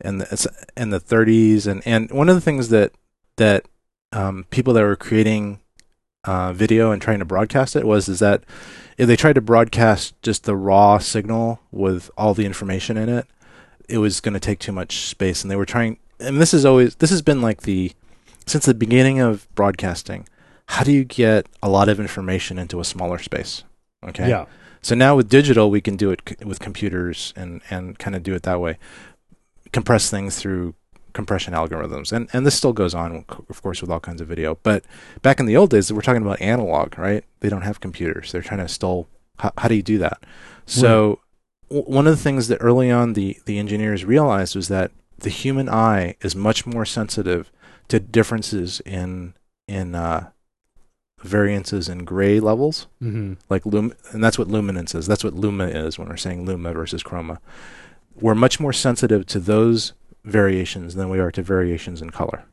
and 0.01 0.21
the 0.21 0.67
and 0.77 0.93
the 0.93 1.01
30s 1.01 1.67
and 1.67 1.83
and 1.87 2.11
one 2.11 2.29
of 2.29 2.35
the 2.35 2.41
things 2.41 2.69
that 2.69 2.93
that 3.37 3.67
um, 4.13 4.47
people 4.51 4.75
that 4.75 4.83
were 4.83 4.97
creating 4.97 5.61
uh, 6.25 6.53
video 6.53 6.91
and 6.91 7.01
trying 7.01 7.19
to 7.19 7.25
broadcast 7.25 7.77
it 7.77 7.87
was 7.87 8.09
is 8.09 8.19
that 8.21 8.45
if 8.97 9.07
they 9.07 9.17
tried 9.17 9.35
to 9.35 9.41
broadcast 9.41 10.15
just 10.23 10.45
the 10.45 10.57
raw 10.57 10.99
signal 10.99 11.61
with 11.71 12.11
all 12.17 12.35
the 12.35 12.47
information 12.47 12.97
in 12.97 13.09
it, 13.09 13.27
it 13.89 13.99
was 13.99 14.21
going 14.21 14.35
to 14.35 14.41
take 14.41 14.59
too 14.59 14.73
much 14.73 15.09
space, 15.09 15.43
and 15.43 15.51
they 15.51 15.57
were 15.57 15.67
trying. 15.67 15.99
And 16.21 16.41
this 16.41 16.55
is 16.55 16.65
always 16.65 16.95
this 16.97 17.11
has 17.11 17.23
been 17.23 17.43
like 17.43 17.63
the 17.63 17.93
since 18.47 18.67
the 18.67 18.75
beginning 18.75 19.21
of 19.21 19.53
broadcasting. 19.55 20.29
How 20.67 20.85
do 20.85 20.93
you 20.93 21.05
get 21.05 21.47
a 21.63 21.69
lot 21.69 21.89
of 21.89 22.01
information 22.01 22.59
into 22.59 22.81
a 22.81 22.85
smaller 22.85 23.19
space? 23.19 23.65
Okay. 24.07 24.29
Yeah. 24.29 24.47
So 24.81 24.95
now 24.95 25.17
with 25.17 25.29
digital, 25.29 25.71
we 25.71 25.81
can 25.81 25.97
do 25.97 26.11
it 26.11 26.21
c- 26.29 26.37
with 26.45 26.61
computers 26.61 27.33
and, 27.37 27.63
and 27.71 27.99
kind 27.99 28.15
of 28.15 28.23
do 28.23 28.35
it 28.35 28.43
that 28.43 28.61
way. 28.61 28.79
Compress 29.73 30.11
things 30.11 30.39
through 30.39 30.75
compression 31.15 31.55
algorithms, 31.55 32.13
and 32.13 32.29
and 32.35 32.45
this 32.45 32.55
still 32.55 32.73
goes 32.75 32.95
on, 32.95 33.25
of 33.49 33.63
course, 33.63 33.81
with 33.81 33.91
all 33.91 34.01
kinds 34.01 34.21
of 34.21 34.29
video. 34.29 34.59
But 34.63 34.85
back 35.23 35.41
in 35.41 35.47
the 35.47 35.57
old 35.57 35.71
days, 35.71 35.91
we're 35.93 36.03
talking 36.03 36.21
about 36.23 36.41
analog, 36.43 36.99
right? 36.99 37.25
They 37.41 37.49
don't 37.49 37.63
have 37.63 37.81
computers. 37.81 38.31
They're 38.33 38.43
trying 38.43 38.61
to 38.61 38.69
still. 38.69 39.09
How, 39.39 39.51
how 39.59 39.69
do 39.69 39.75
you 39.75 39.83
do 39.83 39.99
that? 39.99 40.23
So 40.67 41.21
w- 41.71 41.87
one 41.91 42.07
of 42.07 42.13
the 42.17 42.23
things 42.23 42.49
that 42.49 42.59
early 42.61 42.91
on 42.91 43.15
the 43.15 43.39
the 43.47 43.59
engineers 43.59 44.05
realized 44.05 44.55
was 44.55 44.69
that 44.69 44.93
the 45.19 45.31
human 45.31 45.69
eye 45.69 46.17
is 46.21 46.37
much 46.37 46.67
more 46.67 46.85
sensitive 46.85 47.51
to 47.89 47.99
differences 47.99 48.81
in 48.85 49.35
in 49.67 49.95
uh, 49.95 50.31
variances 51.23 51.89
in 51.89 52.05
gray 52.05 52.39
levels 52.39 52.87
Mm-hmm. 53.03 53.35
like 53.49 53.65
lum 53.65 53.95
and 54.13 54.23
that's 54.23 54.39
what 54.39 54.49
luminance 54.49 54.95
is 54.95 55.07
that's 55.07 55.25
what 55.25 55.35
luma 55.35 55.67
is 55.67 55.99
when 55.99 56.09
we're 56.09 56.17
saying 56.19 56.45
luma 56.45 56.73
versus 56.75 57.03
chroma 57.03 57.39
we're 58.15 58.35
much 58.35 58.61
more 58.61 58.73
sensitive 58.75 59.25
to 59.27 59.39
those 59.41 59.95
variations 60.25 60.95
than 60.95 61.09
we 61.11 61.19
are 61.19 61.31
to 61.31 61.43
variations 61.43 62.01
in 62.03 62.11
color 62.11 62.45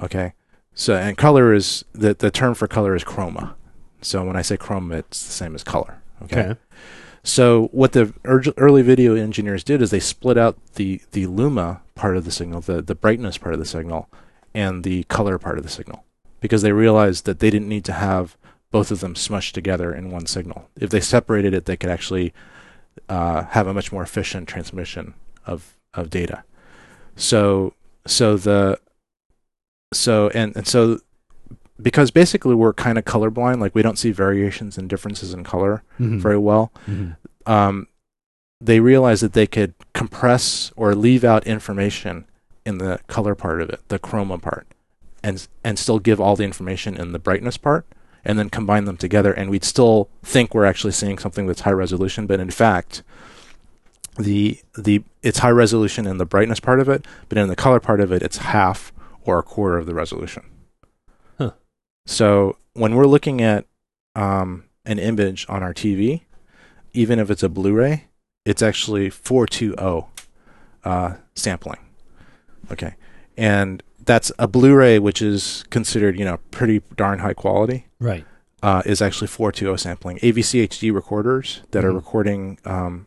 okay 0.00 0.32
so 0.74 0.94
and 0.94 1.16
color 1.16 1.54
is 1.54 1.84
the 1.92 2.14
the 2.14 2.30
term 2.30 2.54
for 2.54 2.66
color 2.66 2.94
is 2.94 3.04
chroma 3.04 3.54
so 4.02 4.24
when 4.24 4.36
i 4.36 4.42
say 4.42 4.56
chroma 4.56 4.98
it's 4.98 5.24
the 5.26 5.32
same 5.32 5.54
as 5.54 5.64
color 5.64 6.02
okay, 6.22 6.40
Okay. 6.40 6.60
so 7.22 7.68
what 7.72 7.92
the 7.92 8.12
early 8.24 8.82
video 8.82 9.14
engineers 9.14 9.64
did 9.64 9.80
is 9.80 9.90
they 9.90 10.00
split 10.00 10.36
out 10.36 10.56
the 10.74 11.00
the 11.12 11.26
luma 11.26 11.80
part 11.94 12.16
of 12.16 12.24
the 12.24 12.30
signal 12.30 12.60
the 12.60 12.82
the 12.82 12.94
brightness 12.94 13.38
part 13.38 13.54
of 13.54 13.60
the 13.60 13.66
signal 13.66 14.08
and 14.54 14.84
the 14.84 15.04
color 15.04 15.38
part 15.38 15.56
of 15.58 15.64
the 15.64 15.70
signal 15.70 16.04
because 16.40 16.62
they 16.62 16.72
realized 16.72 17.24
that 17.24 17.38
they 17.40 17.50
didn't 17.50 17.68
need 17.68 17.84
to 17.84 17.92
have 17.92 18.36
both 18.70 18.90
of 18.90 19.00
them 19.00 19.14
smushed 19.14 19.52
together 19.52 19.94
in 19.94 20.10
one 20.10 20.26
signal. 20.26 20.68
If 20.78 20.90
they 20.90 21.00
separated 21.00 21.54
it, 21.54 21.64
they 21.64 21.76
could 21.76 21.88
actually 21.88 22.34
uh, 23.08 23.44
have 23.44 23.66
a 23.66 23.72
much 23.72 23.90
more 23.92 24.02
efficient 24.02 24.48
transmission 24.48 25.14
of 25.46 25.76
of 25.94 26.10
data. 26.10 26.44
So 27.16 27.74
so 28.06 28.36
the 28.36 28.78
so 29.92 30.28
and 30.34 30.54
and 30.56 30.66
so 30.66 30.98
because 31.80 32.10
basically 32.10 32.54
we're 32.54 32.72
kind 32.72 32.96
of 32.98 33.04
colorblind, 33.04 33.60
like 33.60 33.74
we 33.74 33.82
don't 33.82 33.98
see 33.98 34.10
variations 34.12 34.78
and 34.78 34.88
differences 34.88 35.34
in 35.34 35.44
color 35.44 35.82
Mhm. 36.00 36.20
very 36.20 36.38
well. 36.38 36.72
Mhm. 36.86 37.16
Um, 37.46 37.86
they 38.60 38.80
realized 38.80 39.22
that 39.22 39.34
they 39.34 39.46
could 39.46 39.74
compress 39.92 40.72
or 40.76 40.94
leave 40.94 41.22
out 41.24 41.46
information 41.46 42.24
in 42.64 42.78
the 42.78 42.98
color 43.06 43.34
part 43.34 43.60
of 43.60 43.68
it, 43.70 43.80
the 43.88 43.98
chroma 43.98 44.40
part, 44.40 44.66
and 45.22 45.46
and 45.62 45.78
still 45.78 45.98
give 45.98 46.20
all 46.20 46.36
the 46.36 46.44
information 46.44 46.96
in 46.96 47.12
the 47.12 47.18
brightness 47.18 47.56
part, 47.58 47.86
and 48.24 48.38
then 48.38 48.48
combine 48.50 48.86
them 48.86 48.96
together, 48.96 49.32
and 49.32 49.50
we'd 49.50 49.64
still 49.64 50.08
think 50.22 50.54
we're 50.54 50.64
actually 50.64 50.92
seeing 50.92 51.18
something 51.18 51.46
that's 51.46 51.60
high 51.62 51.70
resolution, 51.70 52.26
but 52.26 52.40
in 52.40 52.50
fact, 52.50 53.02
the 54.18 54.58
the 54.76 55.02
it's 55.22 55.38
high 55.40 55.50
resolution 55.50 56.06
in 56.06 56.18
the 56.18 56.24
brightness 56.26 56.60
part 56.60 56.80
of 56.80 56.88
it, 56.88 57.04
but 57.28 57.38
in 57.38 57.48
the 57.48 57.56
color 57.56 57.80
part 57.80 58.00
of 58.00 58.12
it, 58.12 58.22
it's 58.22 58.38
half 58.38 58.92
or 59.24 59.38
a 59.38 59.42
quarter 59.42 59.76
of 59.78 59.86
the 59.86 59.94
resolution. 59.94 60.44
Huh. 61.38 61.52
So 62.06 62.56
when 62.74 62.94
we're 62.94 63.06
looking 63.06 63.40
at 63.42 63.66
um, 64.14 64.64
an 64.84 64.98
image 64.98 65.46
on 65.48 65.62
our 65.62 65.74
TV, 65.74 66.22
even 66.92 67.18
if 67.18 67.30
it's 67.30 67.42
a 67.42 67.48
Blu-ray, 67.48 68.06
it's 68.44 68.62
actually 68.62 69.10
420 69.10 70.06
uh, 70.84 71.14
sampling. 71.34 71.80
Okay, 72.72 72.94
and 73.36 73.82
that's 74.04 74.32
a 74.38 74.46
Blu-ray, 74.48 74.98
which 74.98 75.20
is 75.20 75.64
considered 75.70 76.18
you 76.18 76.24
know 76.24 76.38
pretty 76.50 76.82
darn 76.96 77.18
high 77.20 77.34
quality. 77.34 77.86
Right. 78.00 78.24
Uh, 78.62 78.82
is 78.86 79.02
actually 79.02 79.28
420 79.28 79.76
sampling. 79.76 80.18
AVCHD 80.22 80.92
recorders 80.92 81.60
that 81.72 81.84
are 81.84 81.92
Mhm. 81.92 81.96
recording 81.96 82.58
um, 82.64 83.06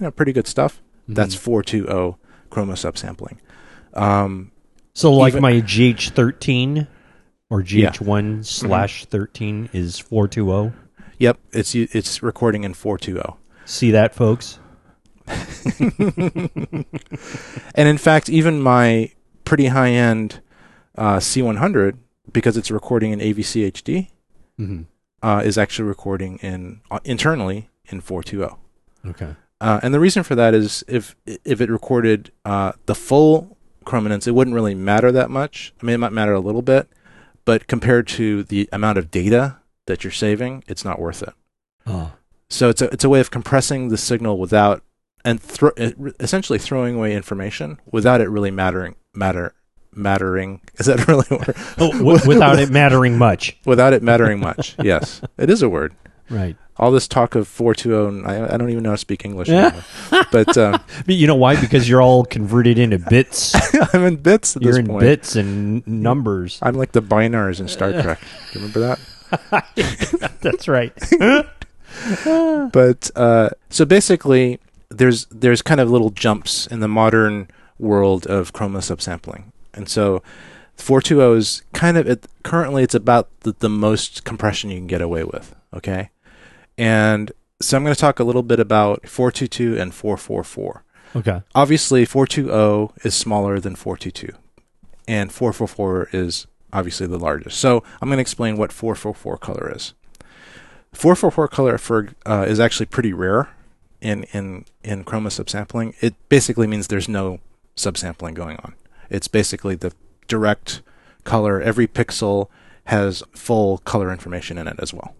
you 0.00 0.04
know 0.06 0.10
pretty 0.10 0.32
good 0.32 0.46
stuff. 0.46 0.80
That's 1.06 1.34
Mhm. 1.36 1.38
420 1.38 2.16
chroma 2.50 2.74
subsampling. 2.74 3.36
Um, 3.94 4.50
so 4.94 5.12
like 5.12 5.32
even- 5.34 5.42
my 5.42 5.60
GH13 5.60 6.86
or 7.50 7.62
GH1 7.62 8.44
slash 8.44 9.04
13 9.06 9.68
is 9.72 9.98
420. 9.98 10.72
yep, 11.18 11.38
it's 11.52 11.74
it's 11.74 12.22
recording 12.22 12.64
in 12.64 12.74
420. 12.74 13.36
See 13.64 13.90
that, 13.90 14.14
folks? 14.14 14.58
and 17.74 17.88
in 17.88 17.98
fact, 17.98 18.28
even 18.28 18.60
my 18.60 19.12
pretty 19.44 19.66
high 19.66 19.90
end 19.90 20.40
uh, 20.96 21.18
C100, 21.18 21.96
because 22.32 22.56
it's 22.56 22.70
recording 22.70 23.12
in 23.12 23.20
AVCHD, 23.20 24.08
Mm-hmm. 24.58 24.82
uh, 25.22 25.40
is 25.44 25.56
actually 25.56 25.88
recording 25.88 26.36
in 26.42 26.80
uh, 26.90 26.98
internally 27.04 27.68
in 27.86 28.00
420. 28.00 28.56
Okay. 29.06 29.34
Uh, 29.60 29.78
and 29.82 29.92
the 29.92 30.00
reason 30.00 30.22
for 30.22 30.34
that 30.34 30.54
is 30.54 30.82
if 30.88 31.14
if 31.26 31.60
it 31.60 31.70
recorded 31.70 32.32
uh, 32.44 32.72
the 32.86 32.94
full 32.94 33.56
chrominance, 33.84 34.26
it 34.26 34.32
wouldn't 34.32 34.54
really 34.54 34.74
matter 34.74 35.12
that 35.12 35.30
much. 35.30 35.74
I 35.82 35.86
mean, 35.86 35.94
it 35.94 35.98
might 35.98 36.12
matter 36.12 36.32
a 36.32 36.40
little 36.40 36.62
bit, 36.62 36.88
but 37.44 37.66
compared 37.66 38.06
to 38.08 38.42
the 38.44 38.68
amount 38.72 38.98
of 38.98 39.10
data 39.10 39.56
that 39.86 40.04
you're 40.04 40.10
saving, 40.12 40.64
it's 40.66 40.84
not 40.84 40.98
worth 41.00 41.22
it. 41.22 41.34
Oh. 41.86 42.12
So 42.48 42.68
it's 42.68 42.82
a 42.82 42.86
it's 42.86 43.04
a 43.04 43.08
way 43.08 43.20
of 43.20 43.30
compressing 43.30 43.88
the 43.88 43.96
signal 43.96 44.38
without 44.38 44.82
and 45.24 45.40
thro- 45.40 45.72
essentially 46.18 46.58
throwing 46.58 46.96
away 46.96 47.14
information 47.14 47.78
without 47.90 48.20
it 48.20 48.28
really 48.28 48.50
mattering 48.50 48.96
matter 49.14 49.54
mattering. 49.94 50.60
Is 50.78 50.86
that 50.86 51.06
really 51.06 51.26
a 51.30 51.34
word? 51.34 51.54
Oh, 51.78 51.92
w- 51.92 52.26
without 52.26 52.58
it 52.60 52.70
mattering 52.70 53.18
much. 53.18 53.56
Without 53.66 53.92
it 53.92 54.02
mattering 54.02 54.40
much. 54.40 54.76
yes, 54.82 55.20
it 55.38 55.50
is 55.50 55.62
a 55.62 55.68
word. 55.68 55.94
Right. 56.28 56.56
All 56.80 56.90
this 56.90 57.06
talk 57.06 57.34
of 57.34 57.46
four 57.46 57.74
two 57.74 57.90
zero, 57.90 58.08
and 58.08 58.26
I, 58.26 58.54
I 58.54 58.56
don't 58.56 58.70
even 58.70 58.82
know 58.82 58.88
how 58.90 58.94
to 58.94 58.98
speak 58.98 59.24
English 59.24 59.48
Yeah. 59.48 59.66
anymore. 60.10 60.24
But 60.32 60.56
um, 60.64 60.80
But 61.06 61.14
you 61.14 61.26
know 61.26 61.34
why? 61.36 61.60
Because 61.60 61.88
you're 61.88 62.00
all 62.02 62.24
converted 62.24 62.78
into 62.78 62.98
bits. 62.98 63.54
I'm 63.94 64.02
in 64.04 64.16
bits 64.16 64.56
at 64.56 64.62
You're 64.62 64.78
in 64.80 64.86
point. 64.86 65.00
bits 65.00 65.36
and 65.36 65.86
numbers. 65.86 66.58
I'm 66.62 66.74
like 66.74 66.92
the 66.92 67.02
Bynars 67.02 67.60
in 67.60 67.68
Star 67.68 67.92
Trek. 68.02 68.18
Do 68.52 68.58
you 68.58 68.66
remember 68.66 68.80
that? 68.80 70.38
That's 70.40 70.66
right. 70.68 70.92
but 72.72 73.10
uh, 73.14 73.50
so 73.68 73.84
basically, 73.84 74.58
there's 74.88 75.26
there's 75.26 75.62
kind 75.62 75.80
of 75.80 75.90
little 75.90 76.10
jumps 76.10 76.66
in 76.66 76.80
the 76.80 76.88
modern 76.88 77.48
world 77.78 78.26
of 78.26 78.52
chroma 78.52 78.78
subsampling, 78.78 79.44
and 79.74 79.88
so 79.88 80.22
420 80.76 81.38
is 81.38 81.62
kind 81.72 81.96
of 81.96 82.06
it, 82.08 82.26
currently 82.42 82.82
it's 82.82 82.94
about 82.94 83.28
the, 83.40 83.54
the 83.58 83.68
most 83.68 84.24
compression 84.24 84.70
you 84.70 84.78
can 84.78 84.86
get 84.86 85.02
away 85.02 85.24
with. 85.24 85.54
Okay, 85.74 86.10
and 86.80 87.30
so 87.60 87.76
I'm 87.76 87.84
going 87.84 87.94
to 87.94 88.00
talk 88.00 88.18
a 88.18 88.24
little 88.24 88.42
bit 88.42 88.58
about 88.58 89.06
422 89.06 89.78
and 89.78 89.94
444. 89.94 90.82
Okay. 91.14 91.42
Obviously, 91.54 92.06
420 92.06 92.94
is 93.04 93.14
smaller 93.14 93.60
than 93.60 93.76
422, 93.76 94.32
and 95.06 95.30
444 95.30 96.08
is 96.12 96.46
obviously 96.72 97.06
the 97.06 97.18
largest. 97.18 97.58
So 97.58 97.84
I'm 98.00 98.08
going 98.08 98.16
to 98.16 98.22
explain 98.22 98.56
what 98.56 98.72
444 98.72 99.36
color 99.36 99.70
is. 99.76 99.92
444 100.92 101.48
color 101.48 101.76
for 101.76 102.08
uh, 102.24 102.46
is 102.48 102.58
actually 102.58 102.86
pretty 102.86 103.12
rare 103.12 103.50
in 104.00 104.24
in 104.32 104.64
in 104.82 105.04
chroma 105.04 105.28
subsampling. 105.28 105.94
It 106.00 106.14
basically 106.30 106.66
means 106.66 106.86
there's 106.86 107.08
no 107.10 107.40
subsampling 107.76 108.32
going 108.32 108.56
on. 108.56 108.74
It's 109.10 109.28
basically 109.28 109.74
the 109.74 109.92
direct 110.28 110.80
color. 111.24 111.60
Every 111.60 111.86
pixel 111.86 112.48
has 112.84 113.22
full 113.32 113.78
color 113.78 114.10
information 114.10 114.56
in 114.56 114.66
it 114.66 114.76
as 114.80 114.94
well. 114.94 115.14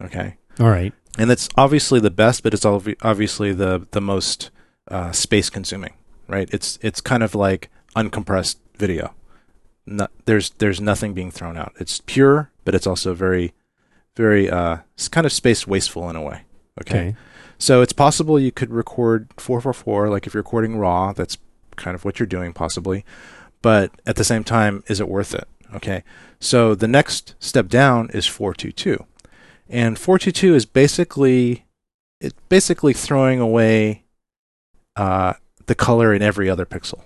Okay 0.00 0.36
All 0.58 0.68
right. 0.70 0.92
and 1.18 1.28
that's 1.30 1.48
obviously 1.56 2.00
the 2.00 2.10
best, 2.10 2.42
but 2.42 2.54
it's 2.54 2.64
obvi- 2.64 2.96
obviously 3.02 3.52
the 3.52 3.86
the 3.90 4.00
most 4.00 4.50
uh, 4.88 5.12
space 5.12 5.50
consuming, 5.50 5.94
right? 6.28 6.48
It's 6.52 6.78
it's 6.82 7.00
kind 7.00 7.22
of 7.22 7.34
like 7.34 7.70
uncompressed 7.94 8.56
video. 8.76 9.14
There's 10.24 10.50
there's 10.58 10.80
nothing 10.80 11.14
being 11.14 11.30
thrown 11.30 11.56
out. 11.56 11.72
It's 11.78 12.00
pure, 12.06 12.50
but 12.64 12.74
it's 12.74 12.86
also 12.86 13.14
very, 13.14 13.54
very 14.16 14.50
uh, 14.50 14.78
it's 14.94 15.08
kind 15.08 15.24
of 15.26 15.32
space 15.32 15.66
wasteful 15.66 16.10
in 16.10 16.16
a 16.16 16.22
way. 16.22 16.42
Okay. 16.80 16.98
Okay. 16.98 17.16
So 17.58 17.80
it's 17.80 17.92
possible 17.92 18.38
you 18.38 18.52
could 18.52 18.70
record 18.70 19.28
444, 19.38 20.10
like 20.10 20.26
if 20.26 20.34
you're 20.34 20.42
recording 20.42 20.76
raw, 20.76 21.12
that's 21.14 21.38
kind 21.76 21.94
of 21.94 22.04
what 22.04 22.18
you're 22.18 22.26
doing 22.26 22.52
possibly. 22.52 23.04
But 23.62 23.92
at 24.06 24.16
the 24.16 24.24
same 24.24 24.44
time, 24.44 24.82
is 24.88 25.00
it 25.00 25.08
worth 25.08 25.34
it? 25.34 25.48
Okay. 25.74 26.02
So 26.38 26.74
the 26.74 26.88
next 26.88 27.34
step 27.38 27.68
down 27.68 28.10
is 28.12 28.26
422. 28.26 29.06
And 29.68 29.98
422 29.98 30.54
is 30.54 30.66
basically 30.66 31.64
it's 32.20 32.36
basically 32.48 32.92
throwing 32.92 33.40
away 33.40 34.04
uh, 34.94 35.34
the 35.66 35.74
color 35.74 36.14
in 36.14 36.22
every 36.22 36.48
other 36.48 36.64
pixel. 36.64 37.02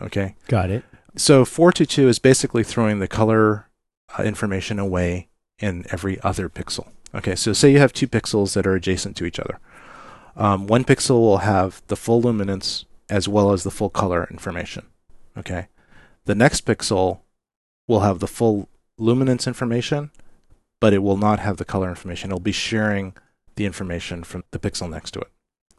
Okay. 0.00 0.36
Got 0.48 0.70
it. 0.70 0.84
So 1.16 1.44
422 1.44 2.08
is 2.08 2.18
basically 2.18 2.64
throwing 2.64 3.00
the 3.00 3.08
color 3.08 3.68
uh, 4.16 4.22
information 4.22 4.78
away 4.78 5.28
in 5.58 5.84
every 5.90 6.20
other 6.22 6.48
pixel. 6.48 6.88
Okay, 7.14 7.34
so 7.34 7.52
say 7.52 7.72
you 7.72 7.78
have 7.78 7.92
two 7.92 8.06
pixels 8.06 8.54
that 8.54 8.66
are 8.66 8.74
adjacent 8.74 9.16
to 9.16 9.24
each 9.24 9.40
other. 9.40 9.58
Um, 10.36 10.66
one 10.66 10.84
pixel 10.84 11.20
will 11.20 11.38
have 11.38 11.82
the 11.88 11.96
full 11.96 12.20
luminance 12.22 12.84
as 13.08 13.28
well 13.28 13.52
as 13.52 13.64
the 13.64 13.70
full 13.70 13.90
color 13.90 14.28
information. 14.30 14.86
Okay, 15.36 15.66
the 16.24 16.34
next 16.34 16.64
pixel 16.64 17.20
will 17.88 18.00
have 18.00 18.20
the 18.20 18.28
full 18.28 18.68
luminance 18.96 19.46
information, 19.48 20.10
but 20.80 20.92
it 20.92 21.02
will 21.02 21.16
not 21.16 21.38
have 21.38 21.56
the 21.58 21.64
color 21.64 21.88
information. 21.88 22.30
It'll 22.30 22.40
be 22.40 22.52
sharing 22.52 23.14
the 23.56 23.66
information 23.66 24.24
from 24.24 24.44
the 24.50 24.58
pixel 24.58 24.88
next 24.90 25.12
to 25.12 25.20
it. 25.20 25.28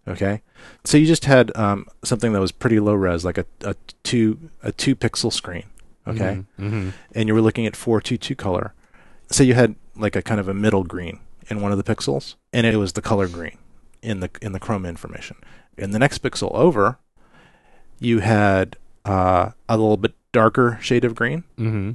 Okay, 0.08 0.42
so 0.84 0.98
you 0.98 1.06
just 1.06 1.26
had 1.26 1.56
um, 1.56 1.86
something 2.04 2.34
that 2.34 2.40
was 2.40 2.52
pretty 2.52 2.80
low 2.80 2.94
res, 2.96 3.24
like 3.24 3.38
a, 3.38 3.46
a 3.64 3.76
two 4.04 4.50
a 4.64 4.72
two 4.72 4.96
pixel 4.96 5.32
screen. 5.32 5.66
Okay, 6.08 6.44
Mm-hmm. 6.60 6.90
and 7.14 7.28
you 7.28 7.34
were 7.36 7.42
looking 7.42 7.68
at 7.68 7.76
422 7.76 8.36
color. 8.36 8.74
Say 9.30 9.44
you 9.46 9.54
had 9.54 9.76
like 9.96 10.16
a 10.16 10.22
kind 10.24 10.40
of 10.40 10.48
a 10.48 10.54
middle 10.56 10.84
green 10.84 11.20
in 11.50 11.62
one 11.62 11.72
of 11.72 11.78
the 11.78 11.84
pixels, 11.96 12.34
and 12.52 12.66
it 12.66 12.78
was 12.78 12.94
the 12.94 13.02
color 13.02 13.28
green 13.28 13.58
in 14.02 14.20
the 14.22 14.30
in 14.42 14.52
the 14.54 14.60
chroma 14.60 14.90
information. 14.90 15.38
In 15.78 15.92
the 15.92 16.00
next 16.00 16.24
pixel 16.24 16.52
over, 16.56 16.98
you 18.00 18.20
had 18.20 18.78
uh, 19.06 19.52
a 19.70 19.78
little 19.78 19.98
bit 19.98 20.14
darker 20.32 20.80
shade 20.82 21.06
of 21.06 21.14
green, 21.14 21.44
Mm-hmm. 21.60 21.92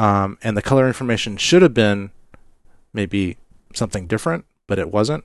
Um, 0.00 0.38
and 0.42 0.56
the 0.56 0.62
color 0.62 0.86
information 0.86 1.36
should 1.36 1.60
have 1.60 1.74
been 1.74 2.10
maybe 2.94 3.36
something 3.74 4.06
different, 4.06 4.46
but 4.66 4.78
it 4.78 4.90
wasn't. 4.90 5.24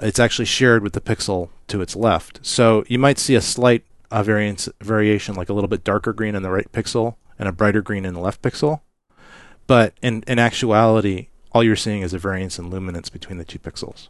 It's 0.00 0.18
actually 0.18 0.46
shared 0.46 0.82
with 0.82 0.94
the 0.94 1.00
pixel 1.00 1.50
to 1.68 1.80
its 1.80 1.94
left, 1.94 2.40
so 2.42 2.82
you 2.88 2.98
might 2.98 3.20
see 3.20 3.36
a 3.36 3.40
slight 3.40 3.84
uh, 4.10 4.24
variance 4.24 4.68
variation, 4.80 5.36
like 5.36 5.48
a 5.48 5.52
little 5.52 5.68
bit 5.68 5.84
darker 5.84 6.12
green 6.12 6.34
in 6.34 6.42
the 6.42 6.50
right 6.50 6.70
pixel 6.72 7.14
and 7.38 7.48
a 7.48 7.52
brighter 7.52 7.80
green 7.80 8.04
in 8.04 8.12
the 8.12 8.20
left 8.20 8.42
pixel. 8.42 8.80
But 9.68 9.94
in 10.02 10.24
in 10.26 10.40
actuality, 10.40 11.28
all 11.52 11.62
you're 11.62 11.76
seeing 11.76 12.02
is 12.02 12.12
a 12.12 12.18
variance 12.18 12.58
in 12.58 12.70
luminance 12.70 13.08
between 13.08 13.38
the 13.38 13.44
two 13.44 13.60
pixels. 13.60 14.08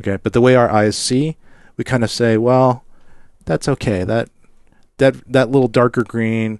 Okay, 0.00 0.18
but 0.20 0.32
the 0.32 0.40
way 0.40 0.56
our 0.56 0.68
eyes 0.68 0.96
see, 0.96 1.36
we 1.76 1.84
kind 1.84 2.02
of 2.02 2.10
say, 2.10 2.38
well, 2.38 2.84
that's 3.44 3.68
okay. 3.68 4.02
That 4.02 4.30
that 4.96 5.14
that 5.32 5.52
little 5.52 5.68
darker 5.68 6.02
green 6.02 6.58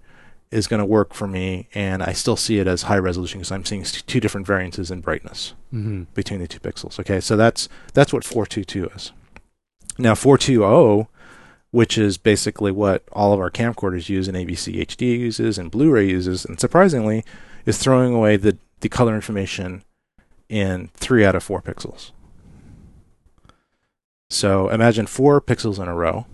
is 0.51 0.66
going 0.66 0.79
to 0.81 0.87
work 0.87 1.12
for 1.15 1.27
me, 1.27 1.69
and 1.75 2.03
I 2.03 2.12
still 2.12 2.37
see 2.37 2.59
it 2.59 2.66
as 2.66 2.83
high 2.83 2.97
resolution 2.99 3.41
because 3.41 3.53
I'm 3.53 3.65
seeing 3.65 3.83
two 3.85 4.20
different 4.20 4.47
variances 4.47 4.91
in 4.91 5.01
brightness 5.01 5.55
Mm-hmm. 5.75 6.05
between 6.15 6.41
the 6.41 6.49
two 6.49 6.61
pixels. 6.61 6.99
Okay, 6.99 7.20
so 7.20 7.37
that's 7.37 7.69
that's 7.93 8.12
what 8.12 8.25
422 8.25 8.87
is. 8.97 9.12
Now 9.99 10.15
420, 10.15 11.07
which 11.70 11.99
is 11.99 12.16
basically 12.16 12.73
what 12.73 13.03
all 13.12 13.35
of 13.35 13.41
our 13.41 13.51
camcorders 13.51 14.09
use 14.09 14.29
and 14.29 14.37
AVCHD 14.37 15.19
uses 15.19 15.59
and 15.59 15.70
Blu-ray 15.70 16.09
uses, 16.09 16.47
and 16.47 16.59
surprisingly, 16.59 17.23
is 17.66 17.77
throwing 17.77 18.15
away 18.15 18.37
the 18.39 18.57
the 18.81 18.89
color 18.89 19.15
information 19.15 19.83
in 20.49 20.89
three 20.95 21.27
out 21.27 21.35
of 21.35 21.43
four 21.43 21.61
pixels. 21.61 22.12
So 24.31 24.69
imagine 24.69 25.07
four 25.07 25.41
pixels 25.41 25.79
in 25.81 25.89
a 25.89 25.95
row. 25.95 26.27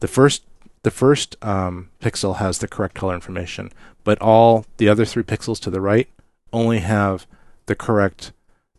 The 0.00 0.08
first 0.08 0.44
the 0.82 0.90
first 0.90 1.36
um, 1.42 1.90
pixel 2.00 2.36
has 2.36 2.58
the 2.58 2.68
correct 2.68 2.94
color 2.94 3.14
information, 3.14 3.70
but 4.04 4.20
all 4.20 4.66
the 4.78 4.88
other 4.88 5.04
three 5.04 5.22
pixels 5.22 5.60
to 5.60 5.70
the 5.70 5.80
right 5.80 6.08
only 6.52 6.78
have 6.80 7.26
the 7.66 7.74
correct 7.74 8.32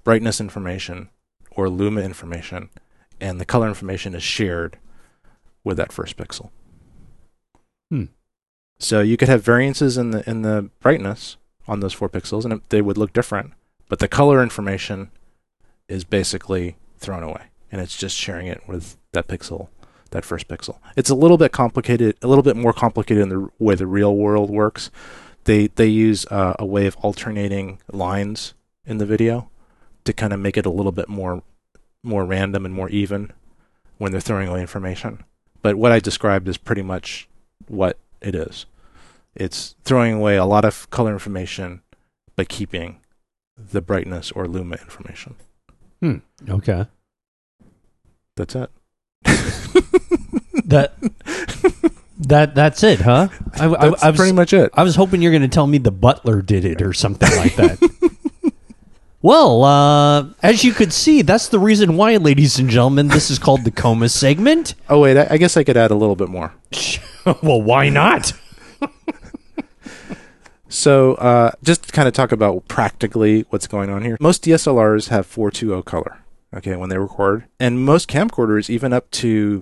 brightness 0.04 0.42
information 0.42 1.10
or 1.52 1.70
luma 1.70 2.02
information, 2.02 2.70
and 3.22 3.40
the 3.40 3.46
color 3.46 3.68
information 3.68 4.14
is 4.16 4.24
shared 4.24 4.78
with 5.64 5.78
that 5.78 5.94
first 5.94 6.18
pixel. 6.18 6.50
Hmm. 7.90 8.06
So 8.80 9.00
you 9.02 9.16
could 9.18 9.30
have 9.30 9.44
variances 9.44 9.98
in 9.98 10.12
the 10.12 10.30
in 10.30 10.42
the 10.42 10.70
brightness 10.82 11.38
on 11.68 11.80
those 11.80 11.94
four 11.94 12.10
pixels, 12.10 12.44
and 12.44 12.54
it- 12.54 12.70
they 12.70 12.82
would 12.82 12.98
look 12.98 13.14
different, 13.14 13.54
but 13.88 14.00
the 14.00 14.08
color 14.10 14.44
information 14.44 15.10
is 15.88 16.04
basically 16.04 16.76
thrown 16.98 17.24
away, 17.24 17.44
and 17.72 17.80
it's 17.80 17.96
just 17.98 18.18
sharing 18.18 18.48
it 18.48 18.68
with 18.68 18.98
that 19.14 19.28
pixel, 19.28 19.70
that 20.14 20.24
first 20.24 20.48
pixel. 20.48 20.78
It's 20.96 21.10
a 21.10 21.16
little 21.16 21.38
bit 21.38 21.52
complicated, 21.52 22.18
a 22.22 22.28
little 22.28 22.44
bit 22.44 22.56
more 22.56 22.74
complicated 22.74 23.24
in 23.24 23.30
the 23.30 23.50
way 23.60 23.76
the 23.76 23.88
real 23.88 24.16
world 24.16 24.50
works. 24.50 24.90
They 25.44 25.68
they 25.68 25.88
use 25.88 26.26
uh, 26.32 26.54
a 26.58 26.66
way 26.66 26.86
of 26.86 26.96
alternating 26.98 27.80
lines 27.92 28.54
in 28.86 28.98
the 28.98 29.06
video 29.06 29.50
to 30.06 30.14
kind 30.14 30.34
of 30.34 30.40
make 30.40 30.58
it 30.58 30.66
a 30.66 30.70
little 30.70 30.92
bit 30.92 31.10
more 31.10 31.44
more 32.04 32.26
random 32.26 32.66
and 32.66 32.74
more 32.74 32.90
even 32.90 33.32
when 33.98 34.12
they're 34.12 34.22
throwing 34.22 34.48
away 34.48 34.62
information. 34.62 35.24
But 35.62 35.76
what 35.76 35.92
I 35.92 36.00
described 36.00 36.48
is 36.48 36.58
pretty 36.58 36.82
much 36.82 37.28
what 37.68 37.98
it 38.22 38.36
is. 38.36 38.66
It's 39.36 39.76
throwing 39.84 40.14
away 40.14 40.36
a 40.36 40.46
lot 40.46 40.66
of 40.66 40.90
color 40.90 41.12
information, 41.12 41.82
but 42.36 42.50
keeping 42.50 43.00
the 43.58 43.82
brightness 43.82 44.32
or 44.32 44.48
luma 44.48 44.76
information. 44.76 45.36
Okay. 46.50 46.86
That's 48.36 48.56
it. 48.56 48.70
That 50.66 50.94
that 52.20 52.56
that's 52.56 52.84
it, 52.84 53.02
huh? 53.02 53.30
I, 53.60 53.66
I, 53.66 53.90
That's 53.90 54.04
I 54.04 54.10
was, 54.10 54.18
pretty 54.18 54.32
much 54.34 54.54
it. 54.54 54.72
I 54.74 54.84
was 54.84 54.96
hoping 54.96 55.22
you're 55.22 55.32
going 55.32 55.42
to 55.42 55.48
tell 55.48 55.68
me 55.68 55.78
the 55.78 55.92
butler 55.92 56.42
did 56.42 56.66
it 56.66 56.82
or 56.82 56.94
something 56.94 57.30
like 57.38 57.56
that. 57.56 58.54
well, 59.22 59.64
uh, 59.64 60.26
as 60.42 60.64
you 60.64 60.74
could 60.74 60.94
see, 60.94 61.22
that's 61.22 61.50
the 61.50 61.60
reason 61.60 61.98
why, 61.98 62.18
ladies 62.18 62.60
and 62.60 62.70
gentlemen, 62.70 63.08
this 63.08 63.30
is 63.30 63.40
called 63.40 63.64
the 63.64 63.72
coma 63.72 64.10
segment. 64.10 64.76
Oh 64.90 65.02
wait, 65.02 65.18
I, 65.18 65.28
I 65.32 65.38
guess 65.38 65.58
I 65.58 65.64
could 65.64 65.78
add 65.78 65.92
a 65.92 65.96
little 65.96 66.16
bit 66.16 66.30
more. 66.30 66.54
well, 67.42 67.62
why 67.62 67.90
not? 67.90 68.34
So, 70.74 71.14
uh, 71.16 71.52
just 71.62 71.84
to 71.84 71.92
kind 71.92 72.08
of 72.08 72.16
talk 72.16 72.32
about 72.32 72.68
practically 72.68 73.46
what's 73.52 73.68
going 73.68 73.92
on 73.92 74.04
here. 74.04 74.18
Most 74.20 74.44
DSLRs 74.44 75.10
have 75.10 75.28
420 75.28 75.84
color, 75.84 76.18
okay, 76.52 76.76
when 76.76 76.90
they 76.90 76.98
record, 76.98 77.46
and 77.60 77.86
most 77.86 78.10
camcorders, 78.10 78.72
even 78.72 78.92
up 78.92 79.12
to, 79.12 79.62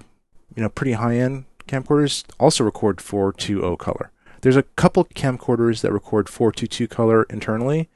you 0.56 0.61
know, 0.61 0.69
pretty 0.69 0.94
high-end 0.94 1.45
camcorders, 1.68 2.23
also 2.40 2.64
record 2.64 3.02
420 3.02 3.78
color. 3.78 4.11
There's 4.41 4.57
a 4.57 4.64
couple 4.64 5.06
camcorders 5.06 5.82
that 5.82 5.91
record 5.91 6.28
422 6.28 6.88
color 6.88 7.23
internally. 7.23 7.90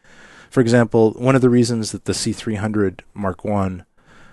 For 0.50 0.62
example, 0.62 1.12
one 1.14 1.36
of 1.36 1.42
the 1.42 1.50
reasons 1.50 1.92
that 1.92 2.06
the 2.06 2.14
C300 2.14 3.02
Mark 3.14 3.44
One, 3.44 3.86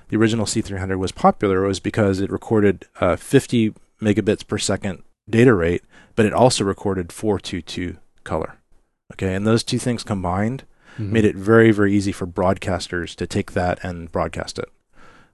the 0.09 0.17
original 0.17 0.47
C300, 0.47 0.99
was 0.99 1.11
popular 1.11 1.63
was 1.63 1.81
because 1.81 2.21
it 2.21 2.31
recorded 2.31 2.87
uh, 3.01 3.17
50 3.17 3.75
megabits 4.01 4.47
per 4.47 4.59
second 4.59 5.03
data 5.29 5.55
rate, 5.55 5.83
but 6.15 6.27
it 6.27 6.33
also 6.33 6.65
recorded 6.65 7.13
422 7.13 7.97
color. 8.25 8.59
Okay, 9.13 9.35
and 9.35 9.47
those 9.47 9.63
two 9.63 9.79
things 9.79 10.05
combined 10.05 10.65
made 10.99 11.25
it 11.25 11.37
very, 11.37 11.71
very 11.71 11.95
easy 11.95 12.13
for 12.13 12.27
broadcasters 12.27 13.15
to 13.17 13.27
take 13.27 13.53
that 13.53 13.83
and 13.83 14.13
broadcast 14.13 14.59
it. 14.59 14.69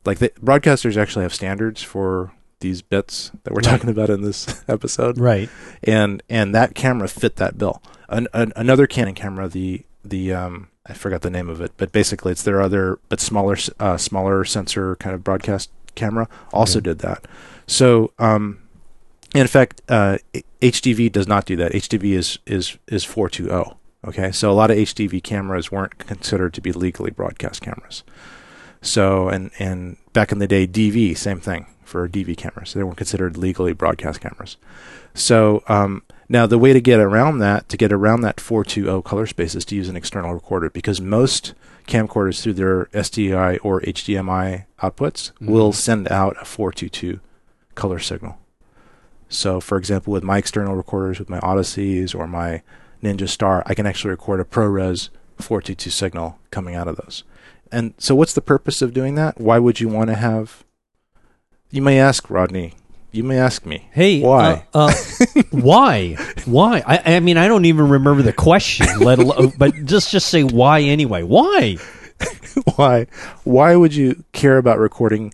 Like 0.05 0.19
the 0.19 0.31
broadcasters 0.41 0.97
actually 0.97 1.25
have 1.25 1.35
standards 1.35 1.83
for 1.83 2.33
these 2.61 2.83
bits 2.83 3.31
that 3.45 3.53
we're 3.53 3.57
Right. 3.59 3.65
talking 3.65 3.91
about 3.91 4.11
in 4.11 4.23
this 4.23 4.63
episode, 4.69 5.19
right. 5.19 5.49
and 5.83 6.23
and 6.29 6.55
that 6.55 6.75
camera 6.75 7.09
fit 7.09 7.37
that 7.37 7.57
bill. 7.59 7.83
An, 8.09 8.27
an, 8.33 8.53
another 8.57 8.87
Canon 8.87 9.15
camera, 9.15 9.49
the 9.49 9.85
the 10.05 10.33
um, 10.33 10.69
I 10.87 10.95
forgot 10.95 11.21
the 11.23 11.31
name 11.31 11.49
of 11.51 11.61
it, 11.61 11.73
but 11.77 11.93
basically 11.93 12.33
it's 12.33 12.43
their 12.43 12.61
other 12.63 12.99
but 13.09 13.21
smaller 13.21 13.57
uh, 13.79 13.97
smaller 13.97 14.45
sensor 14.45 14.97
kind 14.97 15.15
of 15.15 15.23
broadcast 15.23 15.71
camera 15.95 16.29
also 16.53 16.79
Okay. 16.79 16.85
did 16.91 16.99
that. 17.01 17.27
So 17.67 18.13
um, 18.19 18.61
in 19.35 19.47
fact, 19.47 19.83
uh, 19.89 20.19
HDV 20.63 21.13
does 21.13 21.29
not 21.29 21.45
do 21.45 21.55
that. 21.57 21.73
HDV 21.73 22.13
is 22.13 22.39
is 22.47 22.79
is 22.87 23.05
420. 23.05 23.75
Okay, 24.07 24.31
so 24.33 24.51
a 24.51 24.55
lot 24.55 24.71
of 24.71 24.77
HDV 24.79 25.23
cameras 25.23 25.71
weren't 25.73 25.99
considered 25.99 26.55
to 26.55 26.61
be 26.61 26.73
legally 26.73 27.11
broadcast 27.11 27.61
cameras. 27.61 28.05
So 28.81 29.29
and 29.29 29.51
and 29.59 29.97
back 30.13 30.33
in 30.33 30.39
the 30.39 30.47
day, 30.47 30.67
DV 30.67 31.17
same 31.17 31.41
thing 31.41 31.67
for 31.89 32.09
DV 32.09 32.37
cameras. 32.37 32.75
They 32.75 32.83
weren't 32.85 32.97
considered 32.97 33.37
legally 33.37 33.73
broadcast 33.73 34.21
cameras. 34.21 34.57
So 35.15 35.63
um, 35.69 36.03
now 36.29 36.47
the 36.47 36.59
way 36.59 36.73
to 36.73 36.81
get 36.81 37.01
around 37.01 37.39
that, 37.39 37.69
to 37.71 37.77
get 37.77 37.93
around 37.93 38.21
that 38.21 38.41
420 38.41 39.03
color 39.03 39.27
space, 39.27 39.55
is 39.55 39.65
to 39.67 39.75
use 39.75 39.89
an 39.89 39.97
external 39.97 40.35
recorder 40.35 40.71
because 40.71 41.01
most 41.01 41.55
camcorders 41.89 42.43
through 42.43 42.53
their 42.53 42.85
SDI 42.93 43.59
or 43.63 43.81
HDMI 43.81 44.67
outputs 44.83 45.33
Mhm. 45.41 45.49
will 45.51 45.73
send 45.73 46.11
out 46.13 46.37
a 46.41 46.45
422 46.45 47.21
color 47.75 47.99
signal. 47.99 48.37
So, 49.31 49.61
for 49.61 49.77
example, 49.79 50.13
with 50.13 50.23
my 50.23 50.39
external 50.39 50.75
recorders, 50.77 51.19
with 51.19 51.29
my 51.31 51.41
Odysseys 51.41 52.15
or 52.15 52.27
my 52.27 52.63
Ninja 53.03 53.29
Star, 53.29 53.63
I 53.67 53.75
can 53.75 53.87
actually 53.87 54.11
record 54.11 54.41
a 54.41 54.45
ProRes 54.45 55.09
422 55.39 55.91
signal 55.91 56.39
coming 56.51 56.75
out 56.75 56.89
of 56.89 56.97
those. 56.97 57.25
And 57.71 57.95
so, 57.99 58.15
what's 58.15 58.33
the 58.35 58.41
purpose 58.41 58.81
of 58.83 58.95
doing 58.95 59.15
that? 59.17 59.41
Why 59.41 59.59
would 59.59 59.81
you 59.81 59.89
want 59.89 60.09
to 60.09 60.15
have? 60.17 60.65
You 61.71 61.83
may 61.83 62.01
ask, 62.01 62.29
Rodney. 62.31 62.75
You 63.11 63.25
may 63.25 63.39
ask 63.39 63.65
me. 63.65 63.89
Hey, 63.93 64.21
Why? 64.21 64.67
Uh, 64.75 64.93
uh, 64.93 65.43
why? 65.51 66.15
Why? 66.45 66.83
I, 66.87 67.17
I 67.17 67.21
mean, 67.21 67.37
I 67.39 67.49
don't 67.49 67.65
even 67.65 67.89
remember 67.89 68.23
the 68.23 68.33
question. 68.33 68.87
Let 69.01 69.19
alone, 69.19 69.53
but 69.59 69.75
just 69.85 70.11
just 70.11 70.29
say 70.29 70.43
why 70.45 70.81
anyway. 70.81 71.23
Why? 71.23 71.77
why? 72.77 73.07
Why 73.45 73.77
would 73.77 73.95
you 73.95 74.25
care 74.33 74.59
about 74.59 74.79
recording? 74.79 75.33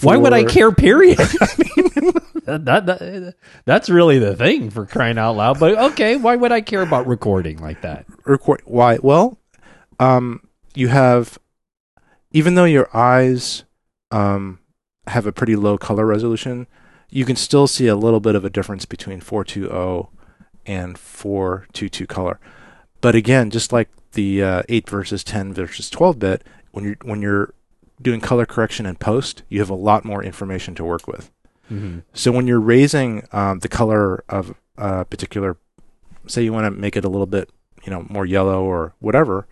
Why 0.00 0.16
would 0.16 0.32
I 0.32 0.44
care? 0.44 0.72
Period. 0.72 1.18
I 1.20 1.48
mean, 1.58 2.12
that, 2.44 2.64
that, 2.64 2.86
that- 2.86 3.34
that's 3.64 3.90
really 3.90 4.18
the 4.18 4.34
thing 4.36 4.70
for 4.70 4.86
crying 4.86 5.18
out 5.18 5.36
loud. 5.36 5.58
But 5.60 5.78
okay, 5.92 6.16
why 6.16 6.36
would 6.36 6.52
I 6.52 6.60
care 6.62 6.82
about 6.82 7.06
recording 7.06 7.58
like 7.58 7.82
that? 7.82 8.06
record 8.24 8.60
why 8.66 8.98
well 9.02 9.38
um 9.98 10.40
you 10.74 10.88
have 10.88 11.38
even 12.32 12.54
though 12.54 12.64
your 12.66 12.88
eyes 12.94 13.64
um 14.10 14.58
have 15.08 15.26
a 15.26 15.32
pretty 15.32 15.56
low 15.56 15.78
color 15.78 16.06
resolution 16.06 16.66
you 17.10 17.24
can 17.24 17.36
still 17.36 17.66
see 17.66 17.86
a 17.86 17.96
little 17.96 18.20
bit 18.20 18.34
of 18.34 18.44
a 18.44 18.50
difference 18.50 18.84
between 18.84 19.20
420 19.20 20.08
and 20.66 20.98
422 20.98 22.06
color 22.06 22.38
but 23.00 23.14
again 23.14 23.50
just 23.50 23.72
like 23.72 23.88
the 24.12 24.42
uh, 24.42 24.62
8 24.68 24.88
versus 24.88 25.24
10 25.24 25.54
versus 25.54 25.88
12 25.90 26.18
bit 26.18 26.44
when 26.72 26.84
you're 26.84 26.96
when 27.02 27.22
you're 27.22 27.54
doing 28.00 28.20
color 28.20 28.46
correction 28.46 28.86
in 28.86 28.96
post 28.96 29.42
you 29.48 29.58
have 29.60 29.70
a 29.70 29.74
lot 29.74 30.04
more 30.04 30.22
information 30.22 30.74
to 30.74 30.84
work 30.84 31.06
with 31.06 31.30
Mm-hmm. 31.70 31.98
so 32.14 32.32
when 32.32 32.46
you're 32.46 32.60
raising 32.60 33.28
um, 33.30 33.58
the 33.58 33.68
color 33.68 34.24
of 34.30 34.54
a 34.78 35.04
particular, 35.04 35.58
say 36.26 36.42
you 36.42 36.50
want 36.50 36.64
to 36.64 36.70
make 36.70 36.96
it 36.96 37.04
a 37.04 37.10
little 37.10 37.26
bit, 37.26 37.50
you 37.84 37.90
know, 37.90 38.06
more 38.08 38.24
yellow 38.24 38.64
or 38.64 38.94
whatever, 39.00 39.46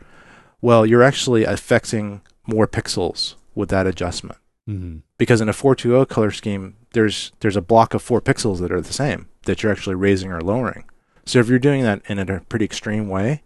well, 0.62 0.86
you're 0.86 1.02
actually 1.02 1.44
affecting 1.44 2.22
more 2.46 2.66
pixels 2.66 3.34
with 3.54 3.68
that 3.68 3.86
adjustment. 3.86 4.38
Mm-hmm. 4.68 4.98
Because 5.18 5.40
in 5.40 5.48
a 5.48 5.52
420 5.52 6.06
color 6.06 6.30
scheme, 6.30 6.76
there's 6.92 7.32
there's 7.40 7.56
a 7.56 7.62
block 7.62 7.94
of 7.94 8.02
four 8.02 8.20
pixels 8.20 8.60
that 8.60 8.72
are 8.72 8.80
the 8.80 8.92
same 8.92 9.28
that 9.44 9.62
you're 9.62 9.72
actually 9.72 9.94
raising 9.94 10.32
or 10.32 10.40
lowering. 10.40 10.84
So 11.24 11.38
if 11.38 11.48
you're 11.48 11.58
doing 11.58 11.82
that 11.82 12.02
in 12.08 12.18
a 12.18 12.40
pretty 12.40 12.64
extreme 12.64 13.08
way, 13.08 13.42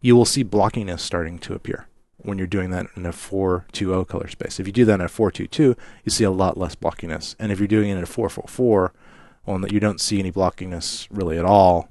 you 0.00 0.16
will 0.16 0.24
see 0.24 0.44
blockiness 0.44 1.00
starting 1.00 1.38
to 1.40 1.54
appear 1.54 1.88
when 2.18 2.38
you're 2.38 2.46
doing 2.46 2.70
that 2.70 2.86
in 2.96 3.06
a 3.06 3.12
420 3.12 4.04
color 4.04 4.28
space. 4.28 4.58
If 4.58 4.66
you 4.66 4.72
do 4.72 4.84
that 4.86 4.94
in 4.94 5.00
a 5.02 5.08
422, 5.08 5.76
you 6.04 6.10
see 6.10 6.24
a 6.24 6.30
lot 6.30 6.58
less 6.58 6.74
blockiness. 6.74 7.36
And 7.38 7.52
if 7.52 7.58
you're 7.58 7.68
doing 7.68 7.90
it 7.90 7.96
in 7.96 8.02
a 8.02 8.06
444, 8.06 8.92
well, 9.46 9.66
you 9.68 9.80
don't 9.80 10.00
see 10.00 10.18
any 10.18 10.32
blockiness 10.32 11.06
really 11.10 11.38
at 11.38 11.44
all. 11.44 11.88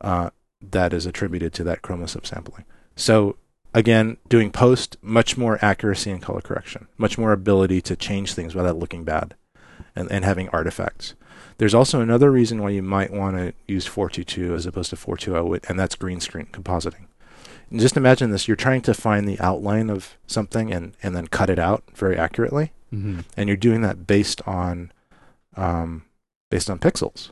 Uh, 0.00 0.30
that 0.60 0.92
is 0.92 1.06
attributed 1.06 1.52
to 1.54 1.64
that 1.64 1.82
chroma 1.82 2.04
subsampling. 2.04 2.64
So 2.96 3.36
again, 3.74 4.16
doing 4.28 4.50
post, 4.50 4.96
much 5.02 5.36
more 5.36 5.58
accuracy 5.62 6.10
in 6.10 6.20
color 6.20 6.40
correction, 6.40 6.86
much 6.96 7.18
more 7.18 7.32
ability 7.32 7.80
to 7.82 7.96
change 7.96 8.32
things 8.32 8.54
without 8.54 8.76
looking 8.78 9.04
bad, 9.04 9.34
and, 9.94 10.10
and 10.10 10.24
having 10.24 10.48
artifacts. 10.50 11.14
There's 11.58 11.74
also 11.74 12.00
another 12.00 12.30
reason 12.30 12.62
why 12.62 12.70
you 12.70 12.82
might 12.82 13.12
want 13.12 13.36
to 13.36 13.52
use 13.68 13.86
422 13.86 14.54
as 14.54 14.66
opposed 14.66 14.90
to 14.90 14.96
420, 14.96 15.60
and 15.68 15.78
that's 15.78 15.94
green 15.94 16.20
screen 16.20 16.46
compositing. 16.52 17.06
And 17.70 17.80
just 17.80 17.96
imagine 17.96 18.30
this: 18.30 18.46
you're 18.48 18.56
trying 18.56 18.82
to 18.82 18.94
find 18.94 19.28
the 19.28 19.38
outline 19.40 19.90
of 19.90 20.16
something 20.26 20.72
and 20.72 20.96
and 21.02 21.14
then 21.14 21.26
cut 21.28 21.50
it 21.50 21.58
out 21.58 21.82
very 21.94 22.16
accurately, 22.16 22.72
Mm-hmm. 22.92 23.20
and 23.36 23.48
you're 23.48 23.56
doing 23.56 23.80
that 23.82 24.06
based 24.06 24.40
on 24.46 24.92
um, 25.56 26.04
based 26.50 26.70
on 26.70 26.78
pixels. 26.78 27.30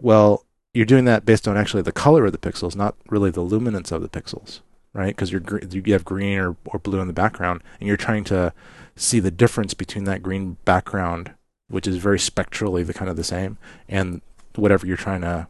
Well, 0.00 0.44
you're 0.72 0.86
doing 0.86 1.04
that 1.06 1.24
based 1.26 1.48
on 1.48 1.56
actually 1.56 1.82
the 1.82 1.92
color 1.92 2.24
of 2.26 2.32
the 2.32 2.38
pixels, 2.38 2.76
not 2.76 2.94
really 3.08 3.30
the 3.30 3.40
luminance 3.42 3.90
of 3.92 4.00
the 4.02 4.08
pixels, 4.08 4.60
right? 4.98 5.14
Because 5.14 5.30
you're 5.30 5.42
you 5.70 5.92
have 5.92 6.04
green 6.04 6.38
or, 6.38 6.56
or 6.66 6.80
blue 6.80 7.00
in 7.00 7.06
the 7.06 7.12
background, 7.12 7.62
and 7.78 7.86
you're 7.86 7.96
trying 7.96 8.24
to 8.24 8.52
see 8.96 9.20
the 9.20 9.30
difference 9.30 9.72
between 9.72 10.04
that 10.04 10.24
green 10.24 10.56
background, 10.64 11.32
which 11.68 11.86
is 11.86 11.98
very 11.98 12.18
spectrally 12.18 12.82
the 12.82 12.92
kind 12.92 13.08
of 13.08 13.16
the 13.16 13.22
same, 13.22 13.58
and 13.88 14.20
whatever 14.56 14.88
you're 14.88 14.96
trying 14.96 15.20
to 15.20 15.46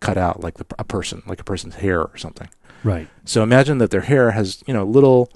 cut 0.00 0.16
out, 0.16 0.40
like 0.40 0.54
the, 0.54 0.64
a 0.78 0.84
person, 0.84 1.22
like 1.26 1.40
a 1.40 1.44
person's 1.44 1.74
hair 1.74 2.00
or 2.02 2.16
something. 2.16 2.48
Right. 2.82 3.06
So 3.26 3.42
imagine 3.42 3.76
that 3.78 3.90
their 3.90 4.00
hair 4.00 4.30
has, 4.30 4.64
you 4.66 4.72
know, 4.72 4.84
little, 4.84 5.30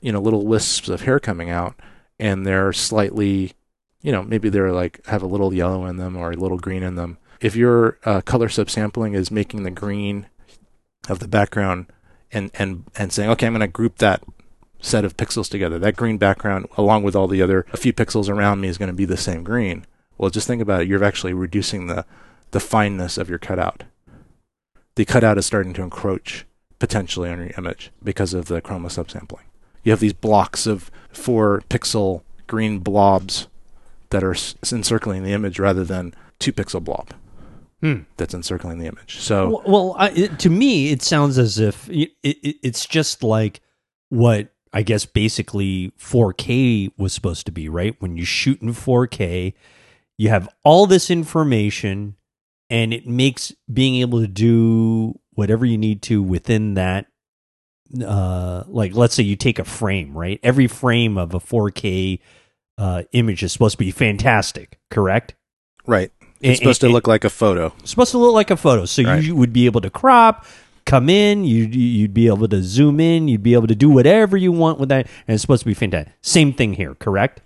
you 0.00 0.12
know, 0.12 0.20
little 0.20 0.46
wisps 0.46 0.88
of 0.88 1.02
hair 1.02 1.18
coming 1.18 1.50
out, 1.50 1.74
and 2.20 2.46
they're 2.46 2.72
slightly, 2.72 3.54
you 4.02 4.12
know, 4.12 4.22
maybe 4.22 4.48
they're 4.48 4.70
like 4.70 5.04
have 5.06 5.24
a 5.24 5.26
little 5.26 5.52
yellow 5.52 5.84
in 5.86 5.96
them 5.96 6.16
or 6.16 6.30
a 6.30 6.36
little 6.36 6.58
green 6.58 6.84
in 6.84 6.94
them. 6.94 7.18
If 7.40 7.56
your 7.56 7.98
uh, 8.04 8.20
color 8.20 8.46
subsampling 8.46 9.16
is 9.16 9.32
making 9.32 9.64
the 9.64 9.72
green 9.72 10.26
of 11.08 11.18
the 11.18 11.26
background 11.26 11.86
and 12.32 12.50
and 12.54 12.84
and 12.96 13.12
saying, 13.12 13.30
okay, 13.30 13.46
I'm 13.46 13.52
going 13.52 13.60
to 13.60 13.68
group 13.68 13.98
that 13.98 14.22
set 14.80 15.04
of 15.04 15.16
pixels 15.16 15.48
together. 15.48 15.78
That 15.78 15.96
green 15.96 16.18
background, 16.18 16.66
along 16.76 17.04
with 17.04 17.14
all 17.14 17.28
the 17.28 17.42
other 17.42 17.66
a 17.72 17.76
few 17.76 17.92
pixels 17.92 18.28
around 18.28 18.60
me, 18.60 18.68
is 18.68 18.78
going 18.78 18.88
to 18.88 18.94
be 18.94 19.04
the 19.04 19.16
same 19.16 19.44
green. 19.44 19.86
Well, 20.18 20.30
just 20.30 20.46
think 20.46 20.62
about 20.62 20.82
it. 20.82 20.88
You're 20.88 21.04
actually 21.04 21.32
reducing 21.32 21.86
the 21.86 22.04
the 22.50 22.60
fineness 22.60 23.16
of 23.16 23.28
your 23.28 23.38
cutout. 23.38 23.84
The 24.94 25.04
cutout 25.04 25.38
is 25.38 25.46
starting 25.46 25.72
to 25.74 25.82
encroach 25.82 26.44
potentially 26.78 27.30
on 27.30 27.38
your 27.38 27.52
image 27.56 27.90
because 28.02 28.34
of 28.34 28.46
the 28.46 28.60
chroma 28.60 28.86
subsampling. 28.86 29.44
You 29.84 29.92
have 29.92 30.00
these 30.00 30.12
blocks 30.12 30.66
of 30.66 30.90
four 31.10 31.62
pixel 31.70 32.22
green 32.46 32.80
blobs 32.80 33.46
that 34.10 34.22
are 34.22 34.36
encircling 34.70 35.22
the 35.22 35.32
image 35.32 35.58
rather 35.58 35.84
than 35.84 36.14
two 36.38 36.52
pixel 36.52 36.82
blob 36.84 37.14
Hmm. 37.82 38.02
that's 38.16 38.32
encircling 38.32 38.78
the 38.78 38.86
image. 38.86 39.18
So 39.18 39.48
Well, 39.48 39.62
well 39.66 39.96
I, 39.98 40.10
it, 40.10 40.38
to 40.40 40.50
me, 40.50 40.92
it 40.92 41.02
sounds 41.02 41.36
as 41.36 41.58
if 41.58 41.90
it, 41.90 42.12
it, 42.22 42.56
it's 42.62 42.86
just 42.86 43.24
like 43.24 43.60
what 44.08 44.52
I 44.72 44.82
guess 44.82 45.04
basically 45.04 45.92
4K 45.98 46.92
was 46.96 47.12
supposed 47.12 47.44
to 47.46 47.52
be, 47.52 47.68
right? 47.68 47.96
When 47.98 48.16
you 48.16 48.24
shoot 48.24 48.62
in 48.62 48.68
4K, 48.68 49.54
you 50.16 50.28
have 50.28 50.48
all 50.62 50.86
this 50.86 51.10
information 51.10 52.14
and 52.70 52.94
it 52.94 53.06
makes 53.06 53.52
being 53.70 53.96
able 53.96 54.20
to 54.20 54.28
do 54.28 55.18
whatever 55.34 55.66
you 55.66 55.76
need 55.76 56.02
to 56.02 56.22
within 56.22 56.74
that 56.74 57.06
uh 58.06 58.62
like 58.68 58.94
let's 58.94 59.14
say 59.14 59.24
you 59.24 59.34
take 59.34 59.58
a 59.58 59.64
frame, 59.64 60.16
right? 60.16 60.38
Every 60.44 60.68
frame 60.68 61.18
of 61.18 61.34
a 61.34 61.40
4K 61.40 62.20
uh 62.78 63.02
image 63.10 63.42
is 63.42 63.52
supposed 63.52 63.72
to 63.72 63.84
be 63.84 63.90
fantastic, 63.90 64.78
correct? 64.88 65.34
Right. 65.84 66.12
It's 66.50 66.58
supposed 66.58 66.80
to 66.82 66.86
and- 66.88 66.94
look 66.94 67.06
like 67.06 67.24
a 67.24 67.30
photo. 67.30 67.72
It's 67.80 67.90
supposed 67.90 68.10
to 68.12 68.18
look 68.18 68.34
like 68.34 68.50
a 68.50 68.56
photo. 68.56 68.84
So 68.84 69.02
Right. 69.04 69.22
you 69.22 69.34
would 69.36 69.52
be 69.52 69.66
able 69.66 69.80
to 69.80 69.90
crop, 69.90 70.44
come 70.84 71.08
in, 71.08 71.44
you 71.44 71.64
you'd 71.66 72.12
be 72.14 72.26
able 72.26 72.48
to 72.48 72.62
zoom 72.62 72.98
in, 73.00 73.28
you'd 73.28 73.42
be 73.42 73.54
able 73.54 73.68
to 73.68 73.74
do 73.74 73.88
whatever 73.88 74.36
you 74.36 74.50
want 74.52 74.78
with 74.80 74.88
that, 74.88 75.06
and 75.28 75.34
it's 75.34 75.42
supposed 75.42 75.60
to 75.62 75.66
be 75.66 75.74
fantastic. 75.74 76.12
Same 76.22 76.52
thing 76.52 76.74
here, 76.74 76.94
correct? 76.96 77.40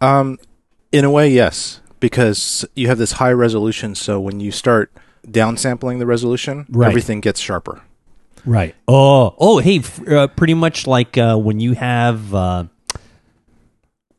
Um, 0.00 0.38
in 0.90 1.04
a 1.04 1.10
way, 1.10 1.28
yes, 1.30 1.80
because 2.00 2.64
you 2.74 2.88
have 2.88 2.98
this 2.98 3.12
high 3.12 3.32
resolution. 3.32 3.94
So 3.94 4.20
when 4.20 4.40
you 4.40 4.50
start 4.50 4.92
downsampling 5.26 5.98
the 5.98 6.06
resolution, 6.06 6.66
Right. 6.68 6.88
everything 6.88 7.20
gets 7.20 7.40
sharper. 7.40 7.80
Right. 8.44 8.74
Oh, 8.88 9.34
oh, 9.38 9.58
hey, 9.58 9.78
f- 9.78 10.06
uh, 10.08 10.26
pretty 10.26 10.54
much 10.54 10.86
like 10.86 11.16
uh, 11.16 11.36
when 11.36 11.60
you 11.60 11.74
have 11.74 12.34
uh, 12.34 12.64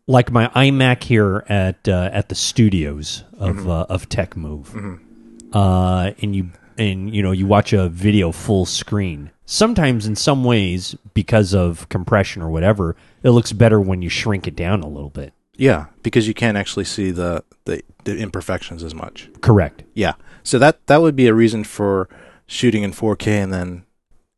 like 0.07 0.31
my 0.31 0.47
iMac 0.49 1.03
here 1.03 1.43
at 1.47 1.88
uh, 1.88 2.09
at 2.11 2.30
the 2.30 2.35
studios 2.35 3.23
of 3.38 3.67
uh, 3.67 3.85
of 3.89 4.09
Tech 4.09 4.35
Move, 4.35 4.99
uh, 5.53 6.11
and 6.21 6.35
you 6.35 6.51
and 6.77 7.13
you 7.13 7.21
know 7.21 7.31
you 7.31 7.45
watch 7.45 7.73
a 7.73 7.89
video 7.89 8.31
full 8.31 8.65
screen. 8.65 9.31
Sometimes, 9.45 10.05
in 10.07 10.15
some 10.15 10.43
ways, 10.43 10.95
because 11.13 11.53
of 11.53 11.89
compression 11.89 12.41
or 12.41 12.49
whatever, 12.49 12.95
it 13.23 13.31
looks 13.31 13.51
better 13.51 13.80
when 13.80 14.01
you 14.01 14.09
shrink 14.09 14.47
it 14.47 14.55
down 14.55 14.81
a 14.81 14.88
little 14.88 15.09
bit. 15.09 15.34
Yeah, 15.55 15.88
because 16.01 16.27
you 16.27 16.34
can't 16.34 16.57
actually 16.57 16.85
see 16.85 17.11
the, 17.11 17.43
the 17.65 17.84
the 18.05 18.17
imperfections 18.17 18.84
as 18.84 18.95
much. 18.95 19.30
Correct. 19.41 19.84
Yeah, 19.93 20.13
so 20.43 20.57
that 20.59 20.85
that 20.88 21.01
would 21.01 21.15
be 21.15 21.27
a 21.27 21.34
reason 21.34 21.63
for 21.63 22.09
shooting 22.45 22.84
in 22.84 22.91
4K 22.91 23.27
and 23.27 23.53
then 23.53 23.85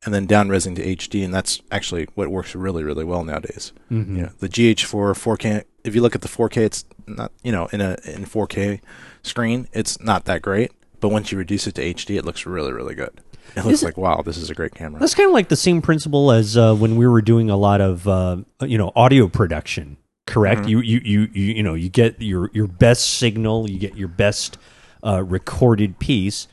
and 0.05 0.13
then 0.13 0.25
down 0.27 0.47
resing 0.49 0.75
to 0.75 0.95
HD, 0.95 1.25
and 1.25 1.33
that's 1.33 1.61
actually 1.71 2.07
what 2.15 2.29
works 2.29 2.55
really 2.55 2.83
really 2.83 3.03
well 3.03 3.23
nowadays. 3.23 3.73
Mm-hmm. 3.91 4.15
You 4.15 4.21
know, 4.23 4.31
the 4.39 4.49
GH4 4.49 5.13
4K. 5.15 5.63
If 5.83 5.93
you 5.95 6.01
look 6.01 6.15
at 6.15 6.21
the 6.21 6.27
4K, 6.27 6.57
it's 6.57 6.85
not 7.07 7.31
you 7.43 7.51
know 7.51 7.67
in 7.73 7.81
a 7.81 7.97
in 8.05 8.25
4K 8.25 8.81
screen, 9.23 9.67
it's 9.73 9.99
not 9.99 10.25
that 10.25 10.41
great. 10.41 10.71
But 10.99 11.09
once 11.09 11.31
you 11.31 11.37
reduce 11.37 11.67
it 11.67 11.75
to 11.75 11.93
HD, 11.93 12.17
it 12.17 12.25
looks 12.25 12.45
really 12.45 12.71
really 12.71 12.95
good. 12.95 13.21
It 13.55 13.65
looks 13.65 13.81
it- 13.83 13.85
like 13.85 13.97
wow, 13.97 14.21
this 14.21 14.37
is 14.37 14.49
a 14.49 14.55
great 14.55 14.73
camera. 14.73 14.99
That's 14.99 15.15
kind 15.15 15.27
of 15.29 15.33
like 15.33 15.49
the 15.49 15.55
same 15.55 15.81
principle 15.81 16.31
as 16.31 16.57
uh, 16.57 16.75
when 16.75 16.95
we 16.95 17.07
were 17.07 17.21
doing 17.21 17.49
a 17.49 17.57
lot 17.57 17.81
of 17.81 18.07
uh, 18.07 18.37
you 18.61 18.77
know 18.77 18.91
audio 18.95 19.27
production. 19.27 19.97
Correct. 20.27 20.67
You, 20.67 20.79
you 20.79 21.01
you 21.03 21.29
you 21.33 21.53
you 21.55 21.63
know 21.63 21.75
you 21.75 21.89
get 21.89 22.21
your 22.21 22.49
your 22.53 22.67
best 22.67 23.17
signal, 23.19 23.69
you 23.69 23.77
get 23.77 23.95
your 23.95 24.07
best 24.07 24.57
uh, 25.05 25.23
recorded 25.23 25.99
piece, 25.99 26.47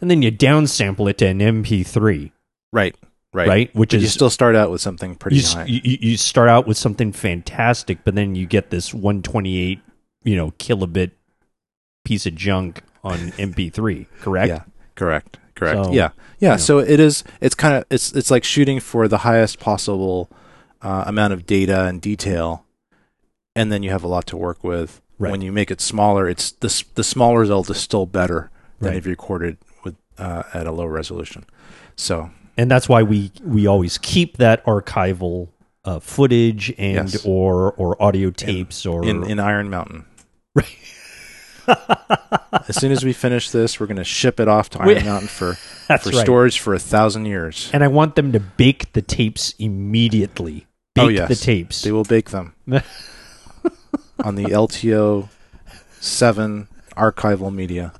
and 0.00 0.10
then 0.10 0.20
you 0.20 0.30
downsample 0.30 1.08
it 1.08 1.16
to 1.18 1.26
an 1.26 1.38
MP3. 1.38 2.32
Right, 2.74 2.96
right, 3.32 3.48
Right, 3.48 3.74
which 3.74 3.92
But 3.92 4.00
you 4.00 4.08
still 4.08 4.30
start 4.30 4.56
out 4.56 4.70
with 4.70 4.80
something 4.80 5.14
pretty 5.14 5.36
You, 5.36 5.46
high. 5.46 5.64
you 5.66 5.80
you 6.00 6.16
start 6.16 6.48
out 6.48 6.66
with 6.66 6.76
something 6.76 7.12
fantastic, 7.12 7.98
but 8.04 8.14
then 8.16 8.34
you 8.34 8.46
get 8.46 8.70
this 8.70 8.92
128 8.92 9.80
you 10.24 10.36
know 10.36 10.50
kilobit 10.58 11.12
piece 12.04 12.26
of 12.26 12.34
junk 12.34 12.82
on 13.04 13.18
MP3. 13.38 14.06
Correct. 14.20 14.48
Yeah, 14.48 14.62
correct, 14.96 15.38
correct. 15.54 15.84
So, 15.86 15.92
yeah, 15.92 16.10
yeah. 16.40 16.56
So 16.56 16.78
it 16.80 16.98
is. 17.00 17.22
It's 17.40 17.54
kind 17.54 17.74
of 17.76 17.84
it's 17.90 18.12
it's 18.12 18.30
like 18.30 18.42
shooting 18.44 18.80
for 18.80 19.06
the 19.08 19.18
highest 19.18 19.60
possible 19.60 20.28
uh, 20.82 21.04
amount 21.06 21.32
of 21.32 21.46
data 21.46 21.84
and 21.84 22.00
detail, 22.02 22.64
and 23.54 23.70
then 23.70 23.82
you 23.84 23.90
have 23.90 24.02
a 24.04 24.08
lot 24.08 24.26
to 24.28 24.36
work 24.36 24.64
with. 24.64 25.00
Right. 25.16 25.30
When 25.30 25.42
you 25.42 25.52
make 25.52 25.70
it 25.70 25.80
smaller, 25.80 26.28
it's 26.28 26.50
the 26.50 26.84
the 26.96 27.04
small 27.04 27.38
result 27.38 27.70
is 27.70 27.76
still 27.78 28.04
better 28.06 28.50
than 28.80 28.88
Right. 28.90 28.96
if 28.98 29.06
you 29.06 29.10
recorded 29.10 29.58
with 29.84 29.94
uh, 30.18 30.42
at 30.52 30.66
a 30.66 30.72
low 30.72 30.86
resolution. 30.86 31.44
So 31.94 32.30
and 32.56 32.70
that's 32.70 32.88
why 32.88 33.02
we 33.02 33.30
we 33.42 33.66
always 33.66 33.98
keep 33.98 34.36
that 34.38 34.64
archival 34.64 35.48
uh, 35.84 35.98
footage 36.00 36.70
and 36.78 37.10
Yes. 37.12 37.24
or 37.26 37.72
or 37.74 38.00
audio 38.02 38.30
tapes 38.30 38.86
or 38.86 39.04
in 39.04 39.24
in 39.24 39.38
Iron 39.40 39.70
Mountain. 39.70 40.04
Right. 40.54 40.66
as 42.68 42.76
soon 42.78 42.92
as 42.92 43.04
we 43.04 43.12
finish 43.12 43.50
this, 43.50 43.80
we're 43.80 43.86
going 43.86 43.96
to 43.96 44.04
ship 44.04 44.38
it 44.38 44.48
off 44.48 44.68
to 44.70 44.78
Iron 44.78 44.88
Wait. 44.88 45.04
Mountain 45.04 45.28
for 45.28 45.54
for 45.86 45.92
right. 46.10 46.14
storage 46.14 46.58
for 46.60 46.74
a 46.74 46.78
thousand 46.78 47.26
years. 47.26 47.70
And 47.72 47.82
I 47.82 47.88
want 47.88 48.16
them 48.16 48.32
to 48.32 48.40
bake 48.40 48.92
the 48.92 49.02
tapes 49.02 49.54
immediately. 49.58 50.66
Bake 50.94 51.04
Oh, 51.04 51.08
yes. 51.08 51.28
the 51.28 51.34
tapes. 51.36 51.82
They 51.82 51.90
will 51.92 52.04
bake 52.04 52.30
them 52.30 52.54
on 54.22 54.34
the 54.36 54.44
LTO 54.44 55.28
seven 56.00 56.68
archival 56.96 57.52
media, 57.52 57.92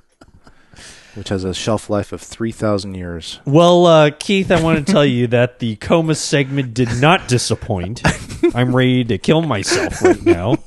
which 1.15 1.29
has 1.29 1.43
a 1.43 1.53
shelf 1.53 1.89
life 1.89 2.11
of 2.11 2.21
three 2.21 2.51
thousand 2.51 2.95
years. 2.95 3.39
well, 3.45 3.85
uh, 3.85 4.11
Keith, 4.11 4.51
I 4.51 4.61
want 4.61 4.85
to 4.85 4.91
tell 4.91 5.05
you 5.05 5.27
that 5.27 5.59
the 5.59 5.75
chroma 5.77 6.15
segment 6.15 6.73
did 6.73 7.01
not 7.01 7.27
disappoint. 7.27 8.01
I'm 8.55 8.75
ready 8.75 9.03
to 9.05 9.17
kill 9.17 9.41
myself 9.41 10.01
right 10.01 10.21
now. 10.23 10.57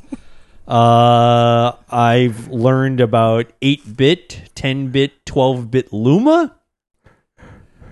Uh, 0.67 1.73
I've 1.91 2.49
learned 2.49 3.01
about 3.01 3.51
8 3.63 3.97
bit, 3.97 4.51
10 4.55 4.89
bit, 4.89 5.25
12 5.25 5.71
bit 5.71 5.93
Luma. 5.95 6.55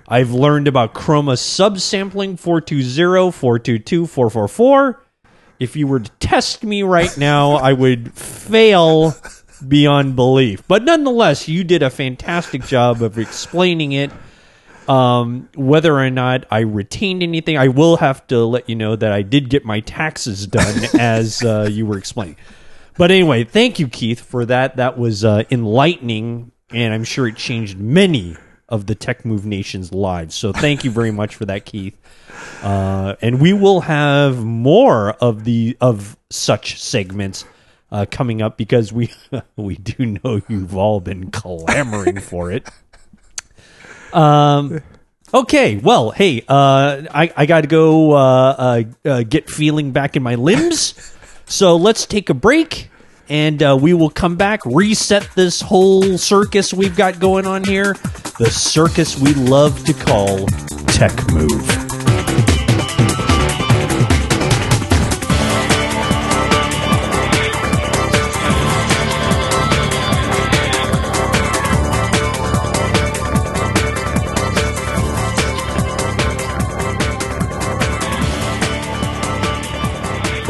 I've 0.06 0.32
learned 0.32 0.68
about 0.68 0.92
chroma 0.92 1.32
subsampling 1.34 2.38
420, 2.38 3.32
422, 3.32 4.06
444. 4.06 5.02
If 5.58 5.74
you 5.74 5.86
were 5.86 6.00
to 6.00 6.10
test 6.20 6.64
me 6.64 6.82
right 6.82 7.16
now, 7.16 7.52
I 7.52 7.72
would 7.72 8.12
fail 8.12 9.14
beyond 9.60 10.16
belief. 10.16 10.62
But 10.66 10.82
nonetheless, 10.84 11.48
you 11.48 11.64
did 11.64 11.82
a 11.82 11.90
fantastic 11.90 12.64
job 12.64 13.02
of 13.02 13.18
explaining 13.18 13.92
it. 13.92 14.10
Um, 14.88 15.48
whether 15.56 15.98
or 15.98 16.10
not 16.10 16.44
I 16.50 16.60
retained 16.60 17.22
anything, 17.22 17.58
I 17.58 17.68
will 17.68 17.96
have 17.96 18.24
to 18.28 18.44
let 18.44 18.68
you 18.68 18.76
know 18.76 18.94
that 18.94 19.12
I 19.12 19.22
did 19.22 19.50
get 19.50 19.64
my 19.64 19.80
taxes 19.80 20.46
done 20.46 20.84
as 20.98 21.42
uh, 21.42 21.68
you 21.70 21.86
were 21.86 21.98
explaining. 21.98 22.36
But 22.96 23.10
anyway, 23.10 23.44
thank 23.44 23.78
you, 23.78 23.88
Keith, 23.88 24.20
for 24.20 24.46
that. 24.46 24.76
That 24.76 24.96
was 24.96 25.24
uh, 25.24 25.42
enlightening, 25.50 26.52
and 26.70 26.94
I'm 26.94 27.04
sure 27.04 27.26
it 27.26 27.36
changed 27.36 27.78
many 27.78 28.36
of 28.68 28.86
the 28.86 28.94
Tech 28.94 29.24
Move 29.24 29.44
Nation's 29.44 29.92
lives. 29.92 30.34
So 30.34 30.52
thank 30.52 30.84
you 30.84 30.90
very 30.90 31.10
much 31.10 31.34
for 31.36 31.44
that, 31.44 31.64
Keith. 31.64 31.96
Uh, 32.62 33.16
and 33.20 33.40
we 33.40 33.52
will 33.52 33.80
have 33.82 34.44
more 34.44 35.10
of 35.12 35.44
the 35.44 35.76
of 35.80 36.16
such 36.30 36.80
segments 36.80 37.44
uh, 37.90 38.06
coming 38.10 38.42
up 38.42 38.56
because 38.56 38.92
we 38.92 39.10
we 39.56 39.76
do 39.76 40.06
know 40.06 40.40
you've 40.48 40.76
all 40.76 41.00
been 41.00 41.30
clamoring 41.30 42.20
for 42.20 42.50
it. 42.50 42.68
Um. 44.12 44.80
Okay. 45.34 45.76
Well, 45.76 46.12
hey, 46.12 46.42
uh, 46.48 47.02
I 47.12 47.30
I 47.36 47.44
got 47.44 47.62
to 47.62 47.66
go 47.66 48.12
uh, 48.12 48.16
uh, 48.16 48.82
uh, 49.04 49.22
get 49.24 49.50
feeling 49.50 49.90
back 49.90 50.16
in 50.16 50.22
my 50.22 50.36
limbs. 50.36 51.12
So 51.48 51.76
let's 51.76 52.06
take 52.06 52.28
a 52.28 52.34
break, 52.34 52.90
and 53.28 53.62
uh, 53.62 53.78
we 53.80 53.94
will 53.94 54.10
come 54.10 54.34
back, 54.34 54.66
reset 54.66 55.28
this 55.36 55.60
whole 55.60 56.18
circus 56.18 56.74
we've 56.74 56.96
got 56.96 57.20
going 57.20 57.46
on 57.46 57.62
here, 57.62 57.94
the 58.40 58.50
circus 58.50 59.16
we 59.16 59.32
love 59.34 59.84
to 59.84 59.92
call 59.92 60.46
Tech 60.88 61.12
Move. 61.32 61.85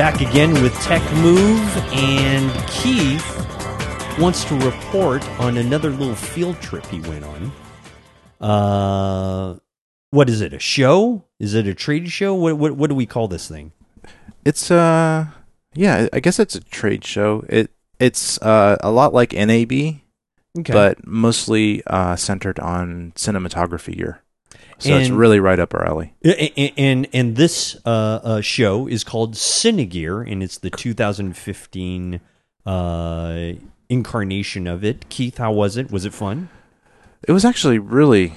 Back 0.06 0.20
again 0.20 0.62
with 0.62 0.72
Tech 0.82 1.02
Move, 1.14 1.76
and 1.92 2.68
Keith 2.68 3.26
wants 4.20 4.44
to 4.44 4.54
report 4.60 5.28
on 5.40 5.56
another 5.56 5.90
little 5.90 6.14
field 6.14 6.62
trip 6.62 6.86
he 6.86 7.00
went 7.00 7.24
on. 7.24 7.52
Uh, 8.40 9.58
what 10.12 10.30
is 10.30 10.42
it? 10.42 10.52
A 10.52 10.60
show? 10.60 11.24
Is 11.40 11.54
it 11.54 11.66
a 11.66 11.74
trade 11.74 12.08
show? 12.08 12.36
What 12.36 12.56
what 12.56 12.76
what 12.76 12.88
do 12.88 12.94
we 12.94 13.04
call 13.04 13.26
this 13.26 13.48
thing? 13.48 13.72
It's 14.44 14.70
uh, 14.70 15.26
yeah, 15.74 16.06
I 16.12 16.20
guess 16.20 16.38
it's 16.38 16.54
a 16.54 16.60
trade 16.60 17.04
show. 17.04 17.44
It 17.48 17.72
it's 17.98 18.40
uh 18.42 18.76
a 18.84 18.92
lot 18.92 19.12
like 19.12 19.32
NAB, 19.32 19.72
Okay, 19.72 20.02
but 20.72 21.04
mostly 21.04 21.82
uh 21.88 22.14
centered 22.14 22.60
on 22.60 23.10
cinematography 23.16 23.96
gear. 23.96 24.22
So 24.78 24.96
it's 24.96 25.08
really 25.08 25.40
right 25.40 25.58
up 25.58 25.72
our 25.74 25.86
alley. 25.86 26.12
A- 26.24 26.60
a- 26.60 26.74
and 26.76 27.06
and 27.12 27.36
this 27.36 27.76
uh, 27.86 27.88
uh, 28.22 28.40
show 28.42 28.86
is 28.86 29.04
called 29.04 29.34
Cinegear, 29.34 30.30
and 30.30 30.42
it's 30.42 30.58
the 30.58 30.68
2015 30.70 32.20
uh, 32.66 33.52
incarnation 33.88 34.66
of 34.66 34.84
it. 34.84 35.08
Keith, 35.08 35.38
how 35.38 35.52
was 35.52 35.76
it? 35.76 35.90
Was 35.90 36.04
it 36.04 36.12
fun? 36.12 36.48
It 37.26 37.32
was 37.32 37.44
actually 37.44 37.78
really, 37.78 38.34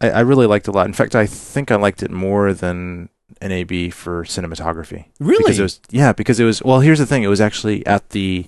I, 0.00 0.10
I 0.10 0.20
really 0.20 0.46
liked 0.46 0.66
it 0.66 0.70
a 0.70 0.72
lot. 0.72 0.86
In 0.86 0.92
fact, 0.92 1.14
I 1.14 1.26
think 1.26 1.70
I 1.70 1.76
liked 1.76 2.02
it 2.02 2.10
more 2.10 2.52
than 2.52 3.08
NAB 3.42 3.92
for 3.92 4.24
cinematography. 4.24 5.06
Really? 5.20 5.38
Because 5.44 5.58
it 5.58 5.62
was 5.62 5.80
yeah, 5.90 6.12
because 6.12 6.40
it 6.40 6.44
was 6.44 6.62
well, 6.62 6.80
here's 6.80 6.98
the 6.98 7.06
thing, 7.06 7.22
it 7.22 7.28
was 7.28 7.40
actually 7.40 7.84
at 7.86 8.10
the 8.10 8.46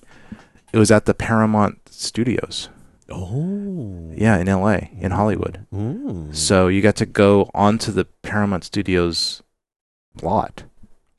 it 0.73 0.79
was 0.79 0.91
at 0.91 1.05
the 1.05 1.15
Paramount 1.15 1.79
Studios. 1.91 2.69
Oh. 3.11 4.13
Yeah, 4.17 4.39
in 4.39 4.47
LA, 4.47 4.79
in 4.99 5.13
Hollywood. 5.13 5.67
Ooh. 5.75 6.29
So 6.33 6.69
you 6.69 6.83
got 6.83 6.97
to 6.97 7.07
go 7.07 7.51
onto 7.55 7.93
the 7.93 8.05
Paramount 8.23 8.65
Studios 8.65 9.43
lot. 10.23 10.65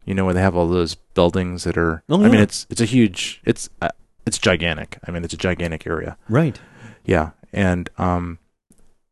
You 0.06 0.14
know 0.16 0.26
where 0.26 0.34
they 0.34 0.42
have 0.42 0.56
all 0.56 0.68
those 0.68 0.96
buildings 0.96 1.64
that 1.64 1.78
are 1.78 2.04
Oh, 2.10 2.24
I 2.24 2.30
mean 2.30 2.42
it's 2.42 2.66
it's 2.70 2.82
a 2.82 2.86
huge 2.86 3.42
it's 3.46 3.70
uh, 3.82 3.90
it's 4.26 4.38
gigantic. 4.38 4.98
I 5.08 5.12
mean 5.12 5.24
it's 5.24 5.34
a 5.34 5.38
gigantic 5.38 5.86
area. 5.86 6.18
Right. 6.28 6.60
Yeah, 7.06 7.32
and 7.54 7.90
um, 7.98 8.40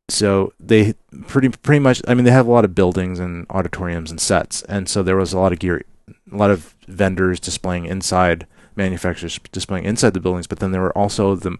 so 0.10 0.54
they 0.60 0.94
pretty 1.28 1.50
pretty 1.50 1.80
much. 1.80 2.02
I 2.08 2.14
mean, 2.14 2.26
they 2.26 2.32
have 2.32 2.48
a 2.48 2.52
lot 2.52 2.66
of 2.66 2.76
buildings 2.76 3.20
and 3.20 3.46
auditoriums 3.50 4.12
and 4.12 4.22
sets, 4.22 4.62
and 4.64 4.88
so 4.88 5.04
there 5.04 5.18
was 5.18 5.34
a 5.34 5.40
lot 5.40 5.52
of 5.52 5.60
gear, 5.60 5.84
a 6.32 6.36
lot 6.36 6.50
of 6.50 6.76
vendors 6.88 7.40
displaying 7.40 7.86
inside, 7.86 8.48
manufacturers 8.76 9.40
displaying 9.52 9.86
inside 9.86 10.14
the 10.14 10.20
buildings, 10.22 10.48
but 10.48 10.60
then 10.60 10.72
there 10.72 10.82
were 10.82 10.98
also 10.98 11.36
the 11.36 11.58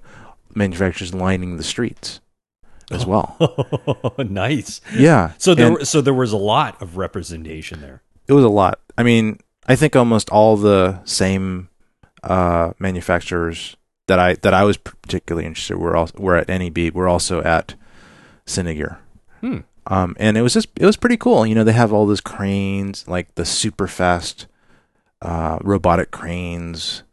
manufacturers 0.58 1.14
lining 1.14 1.58
the 1.58 1.64
streets 1.64 2.20
as 2.92 3.06
well. 3.06 3.36
nice. 4.18 4.82
Yeah, 4.94 5.34
So 5.38 5.54
there, 5.54 5.78
and 5.78 5.88
so 5.88 6.02
there 6.02 6.14
was 6.14 6.32
a 6.32 6.38
lot 6.38 6.82
of 6.82 6.98
representation 6.98 7.82
there. 7.82 8.02
it 8.28 8.34
was 8.34 8.44
a 8.44 8.50
lot. 8.50 8.80
I 8.98 9.04
mean, 9.04 9.40
I 9.68 9.76
think 9.76 9.96
almost 9.96 10.30
all 10.30 10.58
the 10.58 11.02
same 11.06 11.70
uh, 12.24 12.74
manufacturers 12.80 13.76
that 14.08 14.20
I 14.20 14.36
that 14.36 14.54
I 14.54 14.64
was 14.64 14.78
particularly 14.78 15.46
interested 15.46 15.78
were 15.78 15.96
also 15.96 16.14
were 16.18 16.38
at 16.38 16.48
NAB. 16.48 16.94
We're 16.94 17.10
also 17.10 17.42
at 17.44 17.76
Cinegear. 18.46 18.98
Hmm. 19.42 19.60
Um, 19.86 20.16
and 20.20 20.38
it 20.38 20.42
was 20.42 20.54
just 20.54 20.70
it 20.78 20.86
was 20.86 20.98
pretty 20.98 21.18
cool. 21.18 21.46
You 21.46 21.56
know, 21.56 21.64
they 21.64 21.74
have 21.74 21.94
all 21.94 22.06
those 22.06 22.22
cranes, 22.22 23.08
like 23.08 23.36
the 23.36 23.46
super 23.46 23.88
fast 23.88 24.48
uh, 25.22 25.60
robotic 25.62 26.12
cranes 26.12 27.04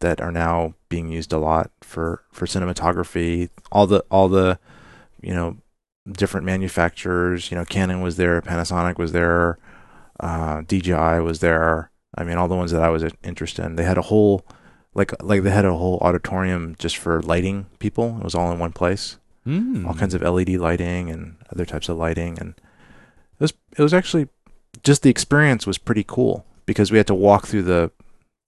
that 0.00 0.20
are 0.20 0.32
now 0.32 0.74
being 0.94 1.08
used 1.18 1.32
a 1.32 1.38
lot 1.38 1.70
for 1.80 2.06
for 2.36 2.46
cinematography. 2.46 3.48
All 3.72 3.86
the 3.86 4.00
all 4.10 4.28
the 4.28 4.58
you 5.20 5.34
know 5.34 5.56
different 6.20 6.46
manufacturers. 6.46 7.50
You 7.50 7.56
know, 7.56 7.64
Canon 7.64 8.00
was 8.00 8.16
there, 8.16 8.40
Panasonic 8.42 8.96
was 8.98 9.12
there, 9.12 9.58
uh, 10.20 10.62
DJI 10.70 11.20
was 11.28 11.38
there. 11.40 11.90
I 12.16 12.22
mean, 12.24 12.36
all 12.38 12.48
the 12.48 12.60
ones 12.62 12.70
that 12.72 12.82
I 12.82 12.90
was 12.90 13.02
interested 13.22 13.64
in. 13.64 13.76
They 13.76 13.84
had 13.92 13.98
a 13.98 14.08
whole 14.10 14.44
like 14.94 15.10
like 15.30 15.42
they 15.42 15.50
had 15.50 15.64
a 15.64 15.74
whole 15.82 15.98
auditorium 16.06 16.76
just 16.78 16.96
for 16.96 17.20
lighting 17.22 17.66
people. 17.78 18.18
It 18.18 18.24
was 18.24 18.34
all 18.34 18.52
in 18.52 18.58
one 18.58 18.72
place 18.72 19.18
Mm. 19.46 19.86
all 19.86 19.92
kinds 19.92 20.14
of 20.14 20.22
LED 20.22 20.56
lighting 20.56 21.10
and 21.10 21.36
other 21.52 21.66
types 21.66 21.90
of 21.90 21.98
lighting, 21.98 22.38
and 22.40 22.54
it 22.56 23.40
was 23.44 23.52
it 23.76 23.82
was 23.82 23.92
actually 23.92 24.28
just 24.82 25.02
the 25.02 25.10
experience 25.10 25.66
was 25.66 25.76
pretty 25.76 26.02
cool 26.02 26.46
because 26.64 26.90
we 26.90 26.96
had 26.96 27.06
to 27.08 27.14
walk 27.14 27.46
through 27.46 27.64
the 27.64 27.90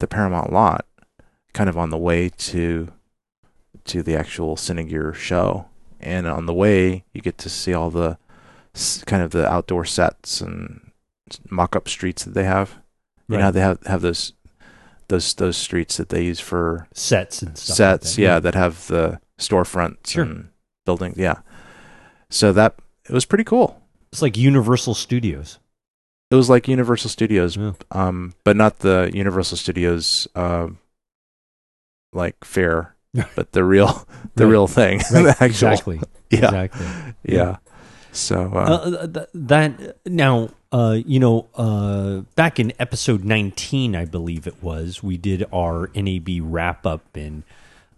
the 0.00 0.06
Paramount 0.06 0.54
lot, 0.54 0.85
kind 1.56 1.70
of 1.70 1.78
on 1.78 1.88
the 1.90 1.96
way 1.98 2.28
to 2.28 2.92
to 3.84 4.02
the 4.02 4.14
actual 4.16 4.56
Cinegear 4.56 5.14
show, 5.14 5.66
and 6.00 6.26
on 6.26 6.44
the 6.46 6.52
way 6.54 7.04
you 7.14 7.20
get 7.22 7.38
to 7.38 7.48
see 7.48 7.72
all 7.72 7.90
the 7.90 8.18
kind 9.06 9.22
of 9.22 9.30
the 9.30 9.48
outdoor 9.48 9.84
sets 9.86 10.40
and 10.42 10.90
mock-up 11.50 11.88
streets 11.88 12.24
that 12.24 12.34
they 12.34 12.44
have. 12.44 12.74
Right. 13.28 13.36
You 13.36 13.42
know 13.42 13.50
they 13.50 13.60
have 13.60 13.78
have 13.86 14.02
those 14.02 14.34
those 15.08 15.34
those 15.34 15.56
streets 15.56 15.96
that 15.96 16.10
they 16.10 16.24
use 16.24 16.40
for 16.40 16.88
sets 16.92 17.42
and 17.42 17.56
stuff. 17.56 17.70
like 17.70 17.76
sets, 17.76 18.16
that. 18.16 18.22
yeah, 18.22 18.38
that 18.40 18.54
have 18.54 18.86
the 18.88 19.18
storefronts 19.38 20.08
Sure. 20.10 20.24
and 20.24 20.48
buildings, 20.84 21.16
yeah. 21.16 21.38
So 22.28 22.52
that 22.52 22.74
it 23.08 23.12
was 23.12 23.24
pretty 23.24 23.44
cool. 23.44 23.80
It's 24.12 24.20
like 24.22 24.36
Universal 24.36 24.94
Studios. 24.94 25.58
It 26.30 26.34
was 26.34 26.50
like 26.50 26.66
Universal 26.68 27.10
Studios, 27.10 27.56
Yeah. 27.56 27.72
um, 27.92 28.34
but 28.44 28.56
not 28.56 28.80
the 28.80 29.10
Universal 29.14 29.58
Studios 29.58 30.26
uh, 30.34 30.68
like 32.12 32.44
fair, 32.44 32.94
but 33.36 33.52
the 33.52 33.64
real 33.64 34.06
the 34.34 34.44
Right. 34.46 34.50
real 34.52 34.66
thing, 34.66 34.98
Right. 35.12 35.22
the 35.24 35.30
actual, 35.30 35.46
Exactly. 35.46 36.00
yeah, 36.30 36.38
Exactly. 36.64 36.86
yeah. 37.24 37.56
So 38.12 38.50
uh, 38.54 38.58
Uh, 38.58 39.06
th- 39.06 39.26
that 39.34 39.96
now, 40.06 40.48
uh, 40.72 40.96
you 41.06 41.20
know, 41.20 41.48
uh, 41.54 42.20
back 42.34 42.58
in 42.58 42.72
episode 42.78 43.24
19, 43.24 43.94
I 43.94 44.04
believe 44.06 44.46
it 44.46 44.62
was, 44.62 45.02
we 45.02 45.16
did 45.18 45.44
our 45.52 45.90
NAB 45.94 46.28
wrap 46.40 46.86
up 46.86 47.04
and 47.14 47.42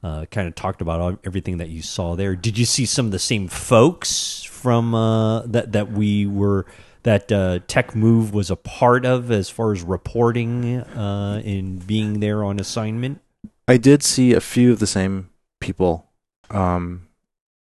uh, 0.02 0.26
kind 0.30 0.48
of 0.48 0.54
talked 0.56 0.80
about 0.80 1.00
all, 1.00 1.16
everything 1.24 1.58
that 1.58 1.68
you 1.68 1.82
saw 1.82 2.14
there. 2.16 2.34
Did 2.36 2.58
you 2.58 2.64
see 2.64 2.84
some 2.84 3.06
of 3.06 3.12
the 3.12 3.18
same 3.20 3.46
folks 3.48 4.42
from 4.42 4.94
uh, 4.94 5.42
that 5.42 5.72
that 5.72 5.92
we 5.92 6.26
were 6.26 6.66
that 7.04 7.30
uh, 7.32 7.60
Tech 7.68 7.94
Move 7.94 8.34
was 8.34 8.50
a 8.50 8.56
part 8.56 9.06
of 9.06 9.30
as 9.30 9.48
far 9.48 9.72
as 9.72 9.82
reporting 9.82 10.78
uh, 10.80 11.40
and 11.44 11.84
being 11.86 12.18
there 12.20 12.42
on 12.44 12.58
assignment? 12.60 13.20
I 13.68 13.76
did 13.76 14.02
see 14.02 14.32
a 14.32 14.40
few 14.40 14.72
of 14.72 14.78
the 14.78 14.86
same 14.86 15.28
people. 15.60 16.06
Um, 16.50 17.08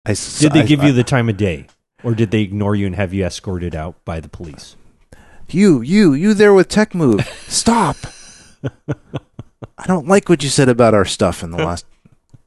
I 0.05 0.13
Did 0.39 0.53
they 0.53 0.61
I- 0.61 0.65
give 0.65 0.81
I- 0.81 0.87
you 0.87 0.93
the 0.93 1.03
time 1.03 1.27
of 1.27 1.35
day, 1.37 1.67
or 2.03 2.13
did 2.13 2.31
they 2.31 2.41
ignore 2.41 2.75
you 2.75 2.85
and 2.85 2.95
have 2.95 3.13
you 3.13 3.25
escorted 3.25 3.75
out 3.75 3.95
by 4.05 4.19
the 4.19 4.29
police? 4.29 4.75
You, 5.49 5.81
you, 5.81 6.13
you 6.13 6.33
there 6.33 6.53
with 6.53 6.67
Tech 6.69 6.93
Move. 6.93 7.25
Stop. 7.47 7.95
I 9.77 9.85
don't 9.87 10.07
like 10.07 10.29
what 10.29 10.43
you 10.43 10.49
said 10.49 10.69
about 10.69 10.93
our 10.93 11.05
stuff 11.05 11.41
in 11.43 11.51
the 11.51 11.57
last 11.65 11.85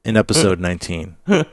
in 0.04 0.16
episode 0.16 0.60
19. 0.60 1.16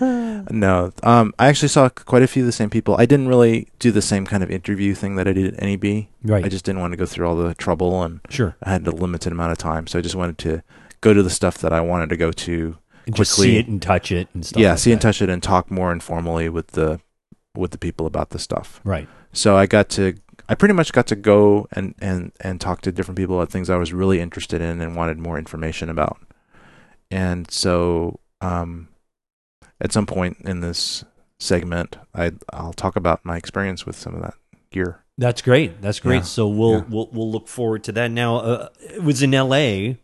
no. 0.50 0.92
Um 1.02 1.32
I 1.38 1.48
actually 1.48 1.68
saw 1.68 1.88
quite 1.88 2.22
a 2.22 2.26
few 2.26 2.42
of 2.42 2.46
the 2.46 2.52
same 2.52 2.70
people. 2.70 2.96
I 2.98 3.06
didn't 3.06 3.28
really 3.28 3.68
do 3.78 3.90
the 3.90 4.02
same 4.02 4.26
kind 4.26 4.42
of 4.42 4.50
interview 4.50 4.94
thing 4.94 5.16
that 5.16 5.26
I 5.28 5.32
did 5.32 5.54
at 5.54 5.62
NAB. 5.62 6.06
Right. 6.22 6.44
I 6.44 6.48
just 6.48 6.64
didn't 6.64 6.80
want 6.80 6.92
to 6.92 6.96
go 6.96 7.06
through 7.06 7.26
all 7.28 7.36
the 7.36 7.54
trouble 7.54 8.02
and 8.02 8.20
sure. 8.28 8.56
I 8.62 8.70
had 8.72 8.86
a 8.86 8.90
limited 8.90 9.32
amount 9.32 9.52
of 9.52 9.58
time, 9.58 9.86
so 9.86 9.98
I 9.98 10.02
just 10.02 10.14
wanted 10.14 10.38
to 10.38 10.62
go 11.00 11.14
to 11.14 11.22
the 11.22 11.30
stuff 11.30 11.58
that 11.58 11.72
I 11.72 11.80
wanted 11.80 12.08
to 12.10 12.16
go 12.16 12.30
to 12.32 12.76
And 13.06 13.14
just 13.14 13.34
quickly. 13.34 13.52
see 13.52 13.58
it 13.58 13.66
and 13.68 13.80
touch 13.80 14.10
it 14.12 14.28
and 14.34 14.44
stuff. 14.44 14.60
yeah, 14.60 14.70
like 14.70 14.78
see 14.78 14.92
and 14.92 15.00
touch 15.00 15.22
it 15.22 15.28
and 15.30 15.42
talk 15.42 15.70
more 15.70 15.92
informally 15.92 16.48
with 16.48 16.68
the 16.68 17.00
with 17.54 17.70
the 17.70 17.78
people 17.78 18.06
about 18.06 18.30
the 18.30 18.38
stuff. 18.38 18.80
Right. 18.84 19.08
So 19.32 19.56
I 19.56 19.66
got 19.66 19.88
to 19.90 20.14
I 20.48 20.54
pretty 20.54 20.74
much 20.74 20.92
got 20.92 21.06
to 21.08 21.16
go 21.16 21.66
and 21.72 21.94
and 22.00 22.32
and 22.40 22.60
talk 22.60 22.80
to 22.82 22.92
different 22.92 23.16
people 23.18 23.36
about 23.36 23.50
things 23.50 23.68
I 23.70 23.76
was 23.76 23.92
really 23.92 24.20
interested 24.20 24.60
in 24.60 24.80
and 24.80 24.94
wanted 24.96 25.18
more 25.18 25.38
information 25.38 25.88
about. 25.88 26.18
And 27.10 27.50
so 27.50 28.20
um 28.40 28.88
at 29.80 29.92
some 29.92 30.06
point 30.06 30.38
in 30.44 30.60
this 30.60 31.04
segment 31.38 31.96
I 32.14 32.32
I'll 32.52 32.72
talk 32.72 32.96
about 32.96 33.24
my 33.24 33.36
experience 33.36 33.84
with 33.86 33.96
some 33.96 34.14
of 34.14 34.22
that 34.22 34.34
gear. 34.70 35.02
That's 35.18 35.42
great. 35.42 35.80
That's 35.82 36.00
great. 36.00 36.16
Yeah. 36.16 36.22
So 36.22 36.48
we'll 36.48 36.72
Yeah. 36.78 36.84
we'll 36.88 37.08
we'll 37.12 37.30
look 37.30 37.48
forward 37.48 37.84
to 37.84 37.92
that. 37.92 38.10
Now, 38.10 38.36
uh, 38.36 38.68
it 38.80 39.02
was 39.02 39.22
in 39.22 39.32
L.A. 39.34 39.98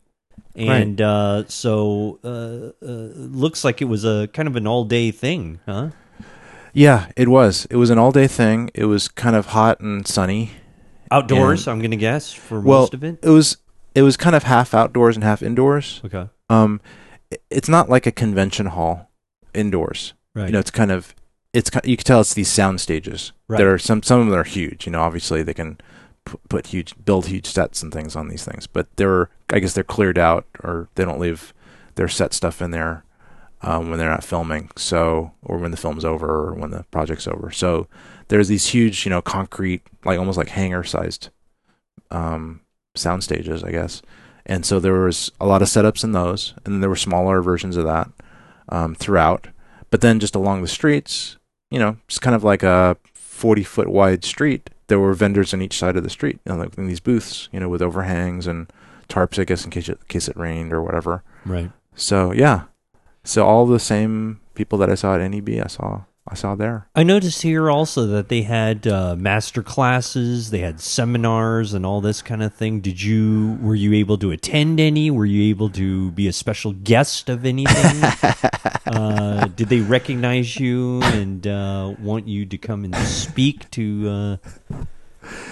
and 0.55 1.01
uh, 1.01 1.45
so 1.49 2.19
uh, 2.25 2.73
uh, 2.85 3.13
looks 3.15 3.65
like 3.65 3.81
it 3.83 3.87
was 3.87 4.05
a 4.05 4.29
kind 4.33 4.49
of 4.49 4.57
an 4.57 4.67
all 4.67 4.85
day 4.85 5.11
thing, 5.11 5.61
huh? 5.67 5.91
Yeah, 6.75 7.11
it 7.17 7.29
was. 7.29 7.67
It 7.71 7.77
was 7.77 7.91
an 7.91 7.99
all-day 7.99 8.27
thing. 8.29 8.71
It 8.75 8.87
was 8.87 9.07
kind 9.09 9.37
of 9.37 9.47
hot 9.49 9.81
and 9.81 10.07
sunny. 10.07 10.53
Outdoors, 11.11 11.69
I'm 11.69 11.81
gonna 11.83 11.97
guess 11.97 12.33
for 12.33 12.59
Well, 12.61 12.81
most 12.81 12.95
of 12.95 13.05
it. 13.05 13.19
It 13.23 13.29
was 13.29 13.59
it 13.95 14.01
was 14.03 14.17
kind 14.17 14.35
of 14.35 14.45
half 14.45 14.73
outdoors 14.73 15.15
and 15.17 15.23
half 15.25 15.43
indoors. 15.43 16.01
Okay, 16.05 16.29
Um 16.49 16.81
it's 17.51 17.69
not 17.69 17.91
like 17.91 18.07
a 18.07 18.13
convention 18.13 18.67
hall 18.67 19.11
indoors. 19.55 20.15
right. 20.35 20.47
you 20.47 20.53
know, 20.53 20.59
it's 20.59 20.71
kind 20.71 20.91
of 20.91 21.15
it's 21.53 21.71
you 21.85 21.97
can 21.97 22.05
tell 22.05 22.21
it's 22.21 22.35
these 22.35 22.49
sound 22.49 22.81
stages. 22.81 23.33
Right. 23.49 23.59
There 23.59 23.73
are 23.73 23.79
some 23.79 24.03
some 24.03 24.21
of 24.21 24.27
them 24.27 24.39
are 24.39 24.45
huge. 24.45 24.87
You 24.87 24.93
know, 24.93 25.03
obviously 25.03 25.43
they 25.43 25.55
can 25.55 25.79
p- 26.25 26.39
put 26.49 26.69
huge 26.69 26.95
build 27.05 27.27
huge 27.27 27.47
sets 27.47 27.83
and 27.83 27.93
things 27.93 28.17
on 28.17 28.29
these 28.29 28.45
things, 28.45 28.67
but 28.67 28.89
they're 28.97 29.29
I 29.51 29.59
guess 29.59 29.75
they're 29.75 29.85
cleared 29.85 30.19
out 30.19 30.47
or 30.63 30.89
they 30.95 31.05
don't 31.05 31.21
leave 31.21 31.53
their 31.97 32.09
set 32.09 32.33
stuff 32.33 32.63
in 32.63 32.71
there 32.71 33.05
um, 33.61 33.91
when 33.91 33.99
they're 33.99 34.09
not 34.09 34.25
filming. 34.25 34.71
So 34.77 35.33
or 35.43 35.59
when 35.59 35.71
the 35.71 35.77
film's 35.77 36.05
over 36.05 36.29
or 36.29 36.55
when 36.55 36.71
the 36.71 36.85
project's 36.91 37.29
over. 37.29 37.51
So 37.51 37.87
there's 38.29 38.49
these 38.49 38.69
huge 38.69 39.05
you 39.05 39.11
know 39.11 39.21
concrete 39.21 39.83
like 40.05 40.19
almost 40.19 40.39
like 40.39 40.49
hangar 40.49 40.85
sized 40.85 41.29
um, 42.11 42.61
sound 42.95 43.25
stages, 43.25 43.63
I 43.63 43.73
guess. 43.73 44.01
And 44.45 44.67
so 44.67 44.81
there 44.81 44.95
was 44.95 45.31
a 45.41 45.47
lot 45.47 45.63
of 45.63 45.69
setups 45.69 46.03
in 46.03 46.13
those, 46.13 46.55
and 46.65 46.75
then 46.75 46.81
there 46.81 46.91
were 46.91 46.97
smaller 46.97 47.43
versions 47.43 47.77
of 47.77 47.85
that 47.85 48.11
um, 48.73 48.95
throughout. 48.95 49.49
But 49.91 50.01
then 50.01 50.19
just 50.19 50.35
along 50.35 50.63
the 50.63 50.69
streets, 50.69 51.37
you 51.71 51.79
know, 51.79 51.99
it's 52.07 52.19
kind 52.19 52.35
of 52.35 52.43
like 52.43 52.63
a 52.63 52.97
40 53.13 53.63
foot 53.63 53.89
wide 53.89 54.25
street. 54.25 54.71
There 54.89 54.99
were 54.99 55.15
vendors 55.15 55.55
on 55.55 55.63
each 55.63 55.79
side 55.79 55.97
of 55.97 56.03
the 56.03 56.11
street, 56.11 56.41
you 56.45 56.53
know, 56.53 56.59
like 56.59 56.77
in 56.77 56.87
these 56.87 57.01
booths, 57.01 57.49
you 57.53 57.61
know, 57.61 57.69
with 57.69 57.83
overhangs 57.83 58.47
and 58.47 58.73
tarps, 59.09 59.39
I 59.39 59.45
guess, 59.45 59.65
in 59.65 59.71
case 59.71 59.89
it, 59.89 59.99
in 60.01 60.07
case 60.09 60.29
it 60.29 60.37
rained 60.37 60.73
or 60.73 60.83
whatever. 60.83 61.23
right. 61.45 61.71
So 61.95 62.33
yeah, 62.33 62.65
so 63.23 63.47
all 63.47 63.67
the 63.67 63.79
same 63.79 64.41
people 64.55 64.79
that 64.79 64.91
I 64.91 64.95
saw 64.95 65.15
at 65.17 65.31
NAB, 65.31 65.51
I 65.63 65.67
saw, 65.69 66.03
I 66.29 66.35
saw 66.35 66.55
there. 66.55 66.89
I 66.95 67.03
noticed 67.03 67.43
here 67.43 67.69
also 67.69 68.07
that 68.07 68.29
they 68.29 68.43
had 68.43 68.87
uh, 68.87 69.17
master 69.17 69.63
classes, 69.63 70.51
they 70.51 70.61
had 70.61 70.81
seminars, 70.81 71.75
and 71.75 71.85
all 71.85 72.01
this 72.01 72.23
kind 72.23 72.43
of 72.45 72.55
thing. 72.55 72.81
Did 72.81 73.03
you 73.03 73.59
were 73.61 73.75
you 73.75 73.93
able 73.95 74.17
to 74.19 74.31
attend 74.31 74.79
any? 74.79 75.11
Were 75.11 75.27
you 75.27 75.51
able 75.51 75.69
to 75.71 76.13
be 76.13 76.29
a 76.29 76.33
special 76.33 76.73
guest 76.75 77.29
of 77.29 77.45
anything? 77.45 78.03
uh, 78.87 79.47
did 79.49 79.69
they 79.69 79.81
recognize 79.81 80.61
you 80.61 81.03
and 81.03 81.45
uh, 81.47 81.95
want 82.01 82.29
you 82.29 82.47
to 82.47 82.57
come 82.57 82.85
and 82.85 82.95
speak 82.97 83.69
to? 83.73 84.39
Uh, 84.73 84.77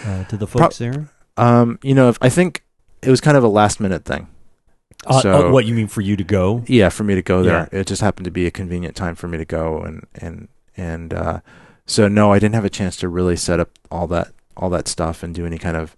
uh, 0.07 0.25
to 0.25 0.37
the 0.37 0.47
folks 0.47 0.79
there? 0.79 1.09
Um, 1.37 1.79
you 1.83 1.95
know, 1.95 2.09
if, 2.09 2.19
I 2.21 2.29
think 2.29 2.63
it 3.03 3.11
was 3.11 3.21
kind 3.21 3.37
of 3.37 3.45
a 3.45 3.49
last 3.49 3.81
minute 3.81 4.05
thing. 4.05 4.29
Uh, 5.07 5.21
so- 5.21 5.49
uh, 5.49 5.51
what 5.51 5.65
you 5.65 5.75
mean 5.75 5.89
for 5.89 6.01
you 6.01 6.17
to 6.17 6.25
go? 6.25 6.63
Yeah, 6.67 6.91
for 6.91 7.05
me 7.05 7.15
to 7.15 7.23
go 7.23 7.43
there, 7.43 7.69
it 7.73 7.87
just 7.87 8.03
happened 8.03 8.27
to 8.27 8.31
be 8.31 8.47
a 8.47 8.51
convenient 8.51 8.95
time 8.97 9.15
for 9.15 9.27
me 9.29 9.39
to 9.39 9.45
go, 9.45 9.81
and 9.81 10.07
and 10.15 10.49
and 10.81 11.13
uh, 11.15 11.41
so 11.87 12.09
no, 12.09 12.33
I 12.33 12.39
didn't 12.39 12.55
have 12.55 12.65
a 12.65 12.71
chance 12.71 12.97
to 12.99 13.09
really 13.09 13.37
set 13.37 13.61
up 13.61 13.71
all 13.91 14.07
that 14.09 14.29
all 14.57 14.71
that 14.71 14.89
stuff 14.89 15.23
and 15.23 15.35
do 15.35 15.47
any 15.47 15.59
kind 15.59 15.77
of 15.77 15.97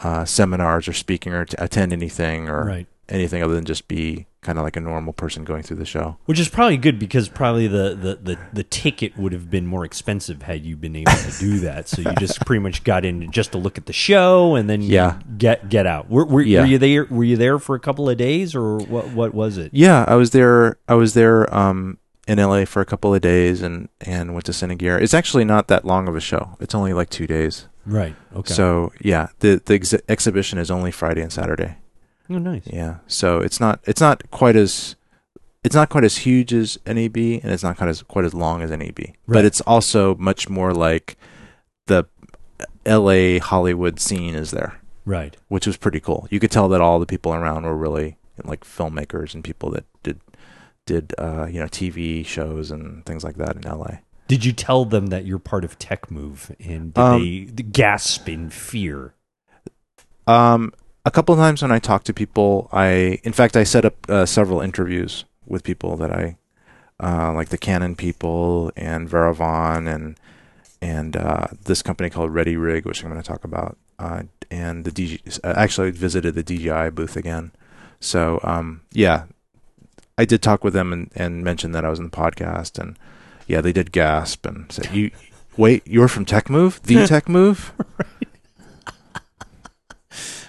uh, 0.00 0.24
seminars 0.24 0.88
or 0.88 0.92
speaking 0.92 1.32
or 1.32 1.44
to 1.44 1.62
attend 1.64 1.92
anything 1.92 2.48
or 2.48 2.64
Right. 2.66 2.86
anything 3.08 3.42
other 3.42 3.54
than 3.54 3.64
just 3.64 3.88
be 3.88 4.26
kind 4.42 4.58
of 4.58 4.64
like 4.64 4.76
a 4.76 4.80
normal 4.80 5.12
person 5.12 5.42
going 5.42 5.62
through 5.64 5.78
the 5.78 5.84
show. 5.86 6.16
Which 6.26 6.38
is 6.38 6.48
probably 6.48 6.76
good 6.76 6.98
because 7.00 7.28
probably 7.28 7.66
the, 7.66 7.96
the, 8.00 8.14
the, 8.34 8.38
the 8.52 8.62
ticket 8.62 9.16
would 9.18 9.32
have 9.32 9.50
been 9.50 9.66
more 9.66 9.84
expensive 9.84 10.42
had 10.42 10.64
you 10.64 10.76
been 10.76 10.94
able 10.94 11.10
to 11.10 11.32
do 11.40 11.58
that. 11.60 11.88
So 11.88 12.02
you 12.02 12.12
just 12.20 12.38
pretty 12.46 12.60
much 12.62 12.84
got 12.84 13.04
in 13.04 13.28
just 13.32 13.52
to 13.52 13.58
look 13.58 13.76
at 13.78 13.86
the 13.86 13.92
show 13.92 14.54
and 14.54 14.70
then 14.70 14.82
Yeah. 14.82 15.18
get 15.38 15.68
get 15.68 15.86
out. 15.86 16.08
Were, 16.10 16.26
were, 16.26 16.42
Yeah. 16.42 16.60
were 16.60 16.66
you 16.66 16.78
there? 16.78 17.06
Were 17.06 17.24
you 17.24 17.36
there 17.36 17.58
for 17.58 17.74
a 17.74 17.80
couple 17.80 18.08
of 18.08 18.16
days 18.18 18.54
or 18.54 18.78
what? 18.78 19.08
What 19.12 19.34
was 19.34 19.56
it? 19.58 19.70
Yeah, 19.72 20.04
I 20.06 20.14
was 20.14 20.30
there. 20.30 20.78
I 20.86 20.94
was 20.94 21.14
there 21.14 21.52
um, 21.52 21.98
in 22.26 22.38
LA 22.38 22.64
for 22.64 22.80
a 22.80 22.84
couple 22.86 23.14
of 23.14 23.20
days 23.20 23.62
and 23.62 23.88
and 24.00 24.32
went 24.32 24.46
to 24.46 24.52
Cinegear. 24.52 25.00
It's 25.00 25.14
actually 25.14 25.44
not 25.44 25.68
that 25.68 25.84
long 25.84 26.08
of 26.08 26.16
a 26.16 26.20
show. 26.20 26.56
It's 26.60 26.74
only 26.74 26.92
like 26.92 27.10
two 27.10 27.26
days. 27.26 27.68
Right. 27.84 28.16
Okay. 28.34 28.52
So 28.54 28.92
yeah, 29.00 29.28
the 29.40 29.62
the 29.64 29.74
ex- 29.74 29.94
exhibition 30.08 30.58
is 30.58 30.70
only 30.70 30.90
Friday 30.90 31.22
and 31.22 31.32
Saturday. 31.32 31.76
oh, 32.28 32.38
nice. 32.38 32.62
Yeah, 32.66 32.96
so 33.06 33.38
it's 33.38 33.60
not 33.60 33.80
it's 33.84 34.00
not 34.00 34.28
quite 34.30 34.56
as 34.56 34.96
it's 35.62 35.74
not 35.74 35.88
quite 35.88 36.04
as 36.04 36.18
huge 36.18 36.52
as 36.52 36.78
NAB, 36.86 37.16
and 37.16 37.44
it's 37.46 37.62
not 37.62 37.76
quite 37.76 37.88
as 37.88 38.02
quite 38.02 38.24
as 38.24 38.34
long 38.34 38.62
as 38.62 38.70
NAB. 38.70 38.98
Right. 38.98 39.14
But 39.26 39.44
it's 39.44 39.60
also 39.62 40.14
much 40.16 40.48
more 40.48 40.72
like 40.72 41.16
the 41.86 42.06
L.A. 42.84 43.38
Hollywood 43.38 43.98
scene 44.00 44.34
is 44.34 44.50
there, 44.52 44.80
Right. 45.04 45.36
which 45.48 45.66
was 45.66 45.76
pretty 45.76 46.00
cool. 46.00 46.26
You 46.30 46.38
could 46.40 46.50
tell 46.50 46.68
that 46.68 46.80
all 46.80 46.98
the 47.00 47.06
people 47.06 47.34
around 47.34 47.64
were 47.64 47.76
really 47.76 48.16
like 48.44 48.64
filmmakers 48.64 49.34
and 49.34 49.42
people 49.42 49.70
that 49.70 49.84
did 50.02 50.20
did 50.86 51.12
uh, 51.18 51.46
you 51.50 51.60
know 51.60 51.66
TV 51.66 52.24
shows 52.24 52.70
and 52.70 53.04
things 53.04 53.22
like 53.24 53.36
that 53.36 53.56
in 53.56 53.66
L.A. 53.66 54.00
Did 54.28 54.44
you 54.44 54.52
tell 54.52 54.84
them 54.84 55.06
that 55.08 55.24
you're 55.24 55.38
part 55.38 55.64
of 55.64 55.78
Tech 55.78 56.10
Move 56.10 56.54
and 56.58 56.92
did 56.94 57.00
Um, 57.00 57.20
they 57.20 57.62
gasp 57.62 58.28
in 58.28 58.50
fear? 58.50 59.14
Um, 60.26 60.72
a 61.04 61.10
couple 61.10 61.32
of 61.34 61.38
times 61.38 61.62
when 61.62 61.70
I 61.70 61.78
talked 61.78 62.06
to 62.06 62.14
people, 62.14 62.68
I 62.72 63.20
in 63.22 63.32
fact 63.32 63.56
I 63.56 63.64
set 63.64 63.84
up 63.84 63.94
uh, 64.08 64.26
several 64.26 64.60
interviews 64.60 65.24
with 65.46 65.62
people 65.62 65.96
that 65.98 66.10
I 66.12 66.38
uh, 67.00 67.32
like 67.34 67.50
the 67.50 67.58
Canon 67.58 67.94
people 67.94 68.72
and 68.76 69.08
Veravon 69.08 69.92
and 69.92 70.18
and 70.82 71.16
uh, 71.16 71.46
this 71.64 71.82
company 71.82 72.10
called 72.10 72.32
Ready 72.34 72.56
Rig, 72.56 72.84
which 72.84 73.02
I'm 73.02 73.10
going 73.10 73.22
to 73.22 73.26
talk 73.26 73.44
about, 73.44 73.78
uh, 73.98 74.24
and 74.50 74.84
the 74.84 74.90
DG. 74.90 75.40
Uh, 75.42 75.54
actually, 75.56 75.88
I 75.88 75.90
visited 75.92 76.34
the 76.34 76.42
DJI 76.42 76.90
booth 76.90 77.16
again. 77.16 77.52
So 78.00 78.40
um, 78.42 78.82
yeah, 78.92 79.24
I 80.18 80.24
did 80.24 80.42
talk 80.42 80.64
with 80.64 80.72
them 80.72 80.92
and, 80.92 81.10
and 81.14 81.44
mentioned 81.44 81.74
that 81.74 81.84
I 81.84 81.90
was 81.90 81.98
in 81.98 82.06
the 82.06 82.10
podcast, 82.10 82.78
and 82.78 82.98
yeah, 83.46 83.60
they 83.60 83.72
did 83.72 83.92
gasp 83.92 84.46
and 84.46 84.70
said, 84.70 84.94
"You 84.94 85.10
wait, 85.56 85.86
you're 85.86 86.08
from 86.08 86.24
Tech 86.24 86.48
Move, 86.50 86.80
the 86.84 87.06
Tech 87.08 87.28
Move." 87.28 87.72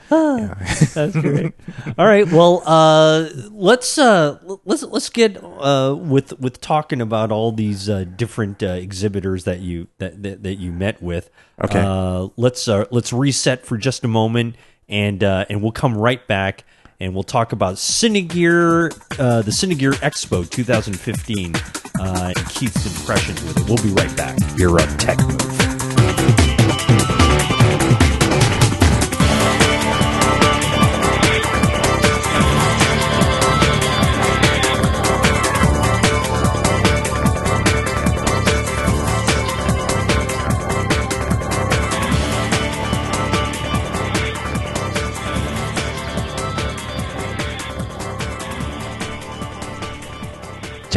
Yeah. 0.09 0.53
That's 0.93 1.15
great. 1.15 1.53
All 1.97 2.05
right. 2.05 2.27
Well, 2.31 2.63
uh, 2.65 3.29
let's 3.51 3.97
uh, 3.97 4.39
let's 4.65 4.83
let's 4.83 5.09
get 5.09 5.37
uh, 5.43 5.95
with 5.99 6.39
with 6.39 6.61
talking 6.61 7.01
about 7.01 7.31
all 7.31 7.51
these 7.51 7.89
uh, 7.89 8.05
different 8.15 8.63
uh, 8.63 8.67
exhibitors 8.67 9.43
that 9.43 9.59
you 9.59 9.87
that, 9.97 10.23
that 10.23 10.43
that 10.43 10.55
you 10.55 10.71
met 10.71 11.01
with. 11.01 11.29
Okay. 11.63 11.79
Uh, 11.79 12.29
let's 12.37 12.67
uh, 12.67 12.85
let's 12.91 13.11
reset 13.11 13.65
for 13.65 13.77
just 13.77 14.03
a 14.03 14.07
moment, 14.07 14.55
and 14.87 15.23
uh, 15.23 15.45
and 15.49 15.61
we'll 15.61 15.71
come 15.71 15.97
right 15.97 16.25
back, 16.27 16.63
and 16.99 17.13
we'll 17.13 17.23
talk 17.23 17.51
about 17.51 17.75
Cinegear, 17.75 18.91
uh, 19.19 19.41
the 19.41 19.51
Cinegear 19.51 19.93
Expo 19.95 20.49
2015, 20.49 21.55
uh, 21.99 22.33
and 22.35 22.49
Keith's 22.49 22.85
impressions 22.85 23.41
with 23.43 23.57
it. 23.57 23.67
We'll 23.67 23.83
be 23.83 23.89
right 23.89 24.15
back. 24.17 24.37
You're 24.57 24.79
on 24.81 24.97
Tech 24.97 25.19
Move. 25.19 26.46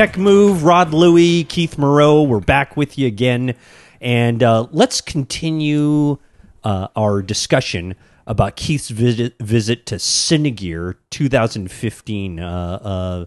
Tech 0.01 0.16
Move, 0.16 0.64
Rod 0.64 0.94
Louie, 0.94 1.44
Keith 1.44 1.77
Moreau. 1.77 2.22
We're 2.22 2.40
back 2.40 2.74
with 2.74 2.97
you 2.97 3.06
again. 3.06 3.55
And 4.01 4.43
uh, 4.43 4.66
let's 4.70 5.02
continue 5.02 6.16
uh, 6.64 6.89
our 6.97 7.20
discussion 7.20 7.94
about 8.27 8.56
Keith's 8.56 8.89
visit, 8.89 9.35
visit 9.40 9.85
to 9.85 9.97
Cinegear 9.97 10.94
2015. 11.10 12.40
Uh, 12.40 12.78
uh, 12.82 13.24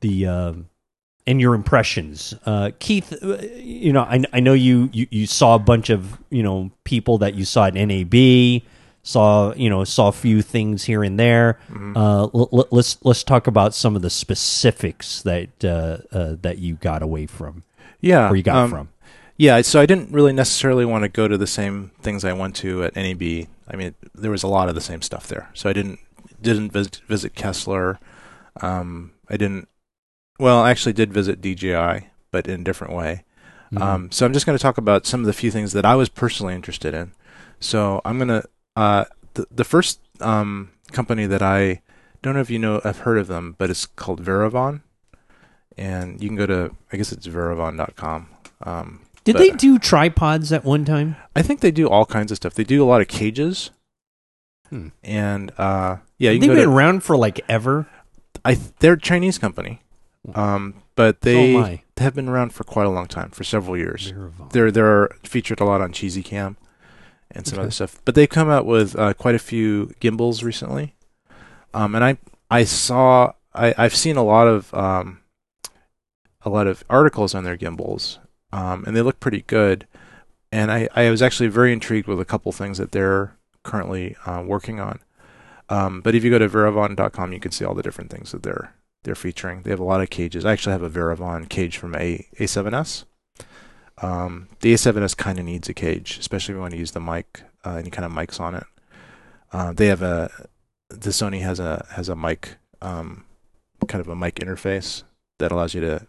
the 0.00 0.26
uh, 0.28 0.52
and 1.26 1.40
your 1.40 1.54
impressions, 1.54 2.34
uh, 2.46 2.70
Keith. 2.78 3.12
You 3.56 3.92
know, 3.92 4.02
I, 4.02 4.22
I 4.32 4.38
know 4.38 4.52
you, 4.52 4.88
you 4.92 5.08
you 5.10 5.26
saw 5.26 5.56
a 5.56 5.58
bunch 5.58 5.90
of 5.90 6.20
you 6.30 6.44
know 6.44 6.70
people 6.84 7.18
that 7.18 7.34
you 7.34 7.44
saw 7.44 7.64
at 7.64 7.74
NAB. 7.74 8.62
Saw 9.06 9.54
you 9.54 9.70
know 9.70 9.84
saw 9.84 10.08
a 10.08 10.12
few 10.12 10.42
things 10.42 10.82
here 10.82 11.04
and 11.04 11.16
there. 11.16 11.60
Uh, 11.94 12.22
l- 12.22 12.48
l- 12.52 12.68
let's 12.72 12.98
let's 13.04 13.22
talk 13.22 13.46
about 13.46 13.72
some 13.72 13.94
of 13.94 14.02
the 14.02 14.10
specifics 14.10 15.22
that 15.22 15.64
uh, 15.64 15.98
uh, 16.10 16.34
that 16.42 16.58
you 16.58 16.74
got 16.74 17.02
away 17.02 17.26
from, 17.26 17.62
yeah, 18.00 18.28
or 18.28 18.34
you 18.34 18.42
got 18.42 18.56
um, 18.56 18.70
from. 18.70 18.88
Yeah, 19.36 19.60
so 19.62 19.80
I 19.80 19.86
didn't 19.86 20.10
really 20.10 20.32
necessarily 20.32 20.84
want 20.84 21.04
to 21.04 21.08
go 21.08 21.28
to 21.28 21.38
the 21.38 21.46
same 21.46 21.92
things 22.00 22.24
I 22.24 22.32
went 22.32 22.56
to 22.56 22.82
at 22.82 22.96
NAB. 22.96 23.46
I 23.68 23.76
mean, 23.76 23.94
there 24.12 24.32
was 24.32 24.42
a 24.42 24.48
lot 24.48 24.68
of 24.68 24.74
the 24.74 24.80
same 24.80 25.02
stuff 25.02 25.28
there, 25.28 25.50
so 25.54 25.70
I 25.70 25.72
didn't 25.72 26.00
didn't 26.42 26.72
visit, 26.72 27.00
visit 27.06 27.36
Kessler. 27.36 28.00
Um, 28.60 29.12
I 29.30 29.36
didn't. 29.36 29.68
Well, 30.40 30.58
I 30.58 30.72
actually 30.72 30.94
did 30.94 31.12
visit 31.12 31.40
DJI, 31.40 32.08
but 32.32 32.48
in 32.48 32.62
a 32.62 32.64
different 32.64 32.92
way. 32.92 33.22
Mm-hmm. 33.72 33.82
Um, 33.82 34.10
so 34.10 34.26
I'm 34.26 34.32
just 34.32 34.46
going 34.46 34.58
to 34.58 34.62
talk 34.62 34.78
about 34.78 35.06
some 35.06 35.20
of 35.20 35.26
the 35.26 35.32
few 35.32 35.52
things 35.52 35.72
that 35.74 35.84
I 35.84 35.94
was 35.94 36.08
personally 36.08 36.54
interested 36.54 36.92
in. 36.92 37.12
So 37.60 38.00
I'm 38.04 38.18
going 38.18 38.28
to 38.28 38.44
uh, 38.76 39.04
the 39.34 39.46
the 39.50 39.64
first 39.64 40.00
um, 40.20 40.70
company 40.92 41.26
that 41.26 41.42
I 41.42 41.82
don't 42.22 42.34
know 42.34 42.40
if 42.40 42.50
you 42.50 42.58
know 42.58 42.80
I've 42.84 42.98
heard 43.00 43.18
of 43.18 43.26
them, 43.26 43.54
but 43.58 43.70
it's 43.70 43.86
called 43.86 44.22
Veravon, 44.22 44.82
and 45.76 46.20
you 46.22 46.28
can 46.28 46.36
go 46.36 46.46
to 46.46 46.70
I 46.92 46.96
guess 46.96 47.12
it's 47.12 47.26
veravon.com. 47.26 48.28
Um, 48.62 49.00
Did 49.24 49.34
but- 49.34 49.38
they 49.40 49.50
do 49.50 49.78
tripods 49.78 50.52
at 50.52 50.64
one 50.64 50.84
time? 50.84 51.16
I 51.34 51.42
think 51.42 51.60
they 51.60 51.70
do 51.70 51.88
all 51.88 52.06
kinds 52.06 52.30
of 52.32 52.36
stuff. 52.36 52.54
They 52.54 52.64
do 52.64 52.82
a 52.82 52.86
lot 52.86 53.00
of 53.00 53.08
cages, 53.08 53.70
Hmm. 54.70 54.88
and 55.04 55.52
uh, 55.58 55.96
yeah, 56.18 56.30
you 56.30 56.38
They've 56.40 56.48
can 56.48 56.56
go 56.56 56.62
been 56.62 56.70
to, 56.70 56.74
around 56.76 57.02
for 57.04 57.16
like 57.16 57.40
ever. 57.48 57.86
I 58.44 58.54
they're 58.80 58.94
a 58.94 59.00
Chinese 59.00 59.38
company, 59.38 59.82
um, 60.34 60.74
but 60.94 61.20
they 61.22 61.54
oh 61.56 61.60
my. 61.60 61.82
have 61.98 62.14
been 62.14 62.28
around 62.28 62.52
for 62.52 62.64
quite 62.64 62.86
a 62.86 62.90
long 62.90 63.06
time, 63.06 63.30
for 63.30 63.44
several 63.44 63.76
years. 63.76 64.12
Veravon. 64.12 64.50
They're 64.52 64.70
they're 64.70 65.08
featured 65.22 65.60
a 65.60 65.64
lot 65.64 65.80
on 65.80 65.92
Cheesy 65.92 66.22
Cam 66.22 66.56
and 67.30 67.46
some 67.46 67.58
Okay. 67.58 67.62
other 67.62 67.70
stuff. 67.70 68.00
But 68.04 68.14
they've 68.14 68.28
come 68.28 68.48
out 68.50 68.66
with 68.66 68.96
uh, 68.98 69.14
quite 69.14 69.34
a 69.34 69.38
few 69.40 69.92
gimbals 70.00 70.42
recently, 70.42 70.94
um, 71.74 71.94
and 71.94 72.04
I 72.04 72.18
I 72.50 72.64
saw 72.64 73.32
I 73.54 73.74
I've 73.76 73.96
seen 73.96 74.16
a 74.16 74.22
lot 74.24 74.46
of 74.48 74.72
um, 74.74 75.20
a 76.42 76.50
lot 76.50 76.66
of 76.66 76.84
articles 76.88 77.34
on 77.34 77.44
their 77.44 77.56
gimbals, 77.56 78.18
um, 78.52 78.84
and 78.86 78.96
they 78.96 79.02
look 79.02 79.20
pretty 79.20 79.42
good. 79.42 79.86
And 80.52 80.70
I 80.70 80.88
I 80.94 81.10
was 81.10 81.22
actually 81.22 81.48
very 81.48 81.72
intrigued 81.72 82.06
with 82.08 82.20
a 82.20 82.24
couple 82.24 82.52
things 82.52 82.78
that 82.78 82.92
they're 82.92 83.36
currently 83.62 84.16
uh, 84.26 84.42
working 84.46 84.78
on. 84.80 85.00
Um, 85.68 86.00
but 86.00 86.14
if 86.14 86.22
you 86.22 86.30
go 86.30 86.38
to 86.38 86.48
veravon.com, 86.48 87.32
you 87.32 87.40
can 87.40 87.50
see 87.50 87.64
all 87.64 87.74
the 87.74 87.82
different 87.82 88.10
things 88.10 88.30
that 88.32 88.42
they're 88.44 88.72
they're 89.02 89.16
featuring. 89.16 89.62
They 89.62 89.70
have 89.70 89.80
a 89.80 89.84
lot 89.84 90.00
of 90.00 90.10
cages. 90.10 90.44
I 90.44 90.52
actually 90.52 90.72
have 90.72 90.82
a 90.82 90.90
Veravon 90.90 91.48
cage 91.48 91.76
from 91.78 91.94
a 91.96 92.26
A7S. 92.38 93.04
Um, 94.02 94.48
the 94.60 94.74
A7S 94.74 95.16
kind 95.16 95.38
of 95.38 95.44
needs 95.44 95.68
a 95.68 95.74
cage, 95.74 96.18
especially 96.18 96.52
if 96.52 96.56
you 96.56 96.60
want 96.60 96.72
to 96.72 96.78
use 96.78 96.90
the 96.90 97.00
mic, 97.00 97.42
uh, 97.64 97.76
any 97.76 97.90
kind 97.90 98.04
of 98.04 98.12
mics 98.12 98.38
on 98.40 98.54
it. 98.54 98.64
Uh, 99.52 99.72
they 99.72 99.86
have 99.86 100.02
a 100.02 100.30
the 100.88 101.10
Sony 101.10 101.40
has 101.40 101.58
a 101.58 101.86
has 101.92 102.08
a 102.08 102.16
mic, 102.16 102.56
um, 102.82 103.24
kind 103.88 104.00
of 104.00 104.08
a 104.08 104.16
mic 104.16 104.36
interface 104.36 105.02
that 105.38 105.52
allows 105.52 105.74
you 105.74 105.80
to 105.80 106.06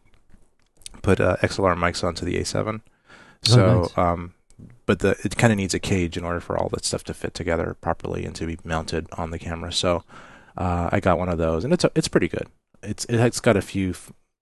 put 1.02 1.20
uh, 1.20 1.38
XLR 1.38 1.76
mics 1.78 2.04
onto 2.04 2.26
the 2.26 2.38
A7. 2.38 2.82
So, 3.44 3.82
nice. 3.82 3.98
um, 3.98 4.34
but 4.86 5.00
the 5.00 5.16
it 5.24 5.38
kind 5.38 5.54
of 5.54 5.58
needs 5.58 5.74
a 5.74 5.80
cage 5.80 6.18
in 6.18 6.26
order 6.26 6.40
for 6.40 6.58
all 6.58 6.70
that 6.70 6.86
stuff 6.86 7.04
to 7.06 7.14
fit 7.14 7.34
together 7.34 7.76
properly 7.80 8.26
and 8.26 8.36
to 8.36 8.46
be 8.46 8.58
mounted 8.64 9.08
on 9.14 9.32
the 9.32 9.40
camera. 9.40 9.72
So, 9.72 10.04
uh, 10.58 10.90
I 10.92 11.00
got 11.00 11.20
one 11.20 11.30
of 11.30 11.38
those, 11.38 11.64
and 11.64 11.74
it's 11.74 11.86
it's 11.96 12.08
pretty 12.08 12.28
good. 12.28 12.48
It's 12.84 13.06
it's 13.10 13.40
got 13.40 13.56
a 13.56 13.62
few 13.62 13.94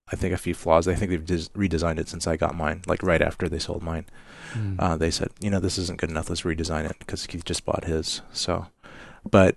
I 0.08 0.14
think 0.14 0.32
a 0.32 0.38
few 0.38 0.54
flaws. 0.54 0.86
I 0.86 0.94
think 0.94 1.10
they've 1.10 1.24
des- 1.24 1.50
redesigned 1.56 1.98
it 1.98 2.08
since 2.08 2.28
I 2.28 2.36
got 2.36 2.54
mine, 2.54 2.82
like 2.86 3.02
right 3.02 3.20
after 3.20 3.48
they 3.48 3.58
sold 3.58 3.82
mine. 3.82 4.06
Mm. 4.52 4.76
Uh, 4.78 4.96
they 4.96 5.10
said, 5.10 5.30
you 5.40 5.50
know, 5.50 5.58
this 5.58 5.78
isn't 5.78 5.98
good 5.98 6.10
enough. 6.10 6.28
Let's 6.28 6.42
redesign 6.42 6.88
it 6.88 6.96
because 7.00 7.26
Keith 7.26 7.44
just 7.44 7.64
bought 7.64 7.84
his. 7.84 8.22
So, 8.32 8.66
but, 9.28 9.56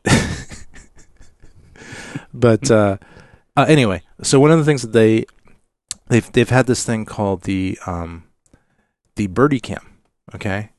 but 2.33 2.71
uh, 2.71 2.97
uh, 3.55 3.65
anyway, 3.67 4.01
so 4.23 4.39
one 4.39 4.49
of 4.49 4.57
the 4.57 4.65
things 4.65 4.81
that 4.81 4.93
they 4.93 5.25
they've 6.07 6.31
they've 6.31 6.49
had 6.49 6.65
this 6.65 6.83
thing 6.83 7.05
called 7.05 7.43
the 7.43 7.77
um, 7.85 8.23
the 9.15 9.27
Birdie 9.27 9.59
Cam, 9.59 9.99
okay, 10.33 10.71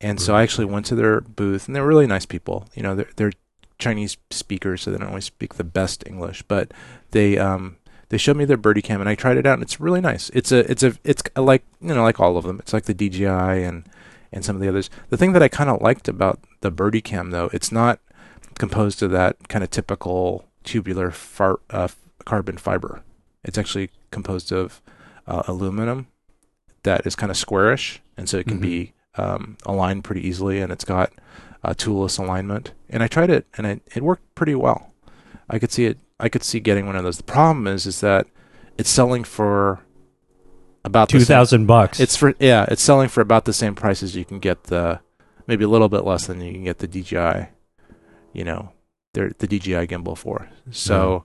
and 0.00 0.18
so 0.20 0.34
I 0.34 0.42
actually 0.42 0.64
went 0.64 0.86
to 0.86 0.94
their 0.94 1.20
booth, 1.20 1.66
and 1.66 1.76
they're 1.76 1.86
really 1.86 2.06
nice 2.06 2.24
people. 2.24 2.68
You 2.74 2.82
know, 2.82 2.94
they're 2.94 3.10
they're 3.16 3.32
Chinese 3.78 4.16
speakers, 4.30 4.82
so 4.82 4.90
they 4.90 4.98
don't 4.98 5.08
always 5.08 5.26
speak 5.26 5.54
the 5.54 5.64
best 5.64 6.06
English, 6.06 6.42
but 6.44 6.72
they 7.10 7.36
um 7.36 7.76
they 8.10 8.18
showed 8.18 8.36
me 8.36 8.44
their 8.44 8.56
birdie 8.56 8.82
cam 8.82 9.00
and 9.00 9.08
I 9.08 9.14
tried 9.14 9.36
it 9.36 9.46
out 9.46 9.54
and 9.54 9.62
it's 9.62 9.80
really 9.80 10.00
nice. 10.00 10.30
It's 10.30 10.50
a 10.52 10.70
it's 10.70 10.82
a 10.82 10.94
it's 11.04 11.22
like 11.36 11.64
you 11.80 11.94
know 11.94 12.02
like 12.02 12.20
all 12.20 12.36
of 12.36 12.44
them. 12.44 12.58
It's 12.60 12.72
like 12.72 12.84
the 12.84 12.94
DJI 12.94 13.24
and 13.64 13.84
and 14.32 14.44
some 14.44 14.56
of 14.56 14.62
the 14.62 14.68
others. 14.68 14.90
The 15.10 15.16
thing 15.16 15.32
that 15.32 15.42
I 15.42 15.48
kind 15.48 15.70
of 15.70 15.80
liked 15.82 16.08
about 16.08 16.40
the 16.60 16.70
birdie 16.70 17.00
cam 17.00 17.30
though, 17.30 17.50
it's 17.52 17.72
not 17.72 18.00
composed 18.58 19.02
of 19.02 19.10
that 19.12 19.48
kind 19.48 19.62
of 19.64 19.70
typical 19.70 20.44
tubular 20.64 21.10
far, 21.10 21.60
uh, 21.70 21.88
carbon 22.24 22.58
fiber. 22.58 23.02
It's 23.44 23.56
actually 23.58 23.90
composed 24.10 24.52
of 24.52 24.82
uh, 25.26 25.42
aluminum 25.46 26.08
that 26.82 27.06
is 27.06 27.14
kind 27.16 27.30
of 27.30 27.36
squarish 27.36 28.00
and 28.16 28.28
so 28.28 28.38
it 28.38 28.46
can 28.46 28.58
Mhm. 28.58 28.62
be 28.62 28.92
um, 29.16 29.56
aligned 29.66 30.04
pretty 30.04 30.26
easily 30.26 30.60
and 30.60 30.70
it's 30.72 30.84
got 30.84 31.12
uh, 31.64 31.74
toolless 31.76 32.18
alignment. 32.18 32.72
And 32.88 33.02
I 33.02 33.08
tried 33.08 33.30
it 33.30 33.46
and 33.56 33.66
it, 33.66 33.82
it 33.94 34.02
worked 34.02 34.34
pretty 34.34 34.54
well. 34.54 34.92
I 35.50 35.58
could 35.58 35.72
see 35.72 35.86
it. 35.86 35.98
I 36.20 36.28
could 36.28 36.42
see 36.42 36.60
getting 36.60 36.86
one 36.86 36.96
of 36.96 37.04
those. 37.04 37.16
The 37.16 37.22
problem 37.22 37.66
is, 37.66 37.86
is 37.86 38.00
that 38.00 38.26
it's 38.76 38.90
selling 38.90 39.24
for 39.24 39.80
about 40.84 41.08
Two 41.08 41.20
thousand 41.20 41.66
bucks. 41.66 42.00
It's 42.00 42.16
for 42.16 42.34
yeah, 42.38 42.66
it's 42.68 42.82
selling 42.82 43.08
for 43.08 43.20
about 43.20 43.44
the 43.44 43.52
same 43.52 43.74
price 43.74 44.02
as 44.02 44.16
you 44.16 44.24
can 44.24 44.38
get 44.38 44.64
the, 44.64 45.00
maybe 45.46 45.64
a 45.64 45.68
little 45.68 45.88
bit 45.88 46.04
less 46.04 46.26
than 46.26 46.40
you 46.40 46.52
can 46.52 46.64
get 46.64 46.78
the 46.78 46.88
DJI, 46.88 47.48
you 48.32 48.44
know, 48.44 48.72
the 49.12 49.46
DJI 49.46 49.86
gimbal 49.86 50.16
for. 50.16 50.48
So, 50.70 51.24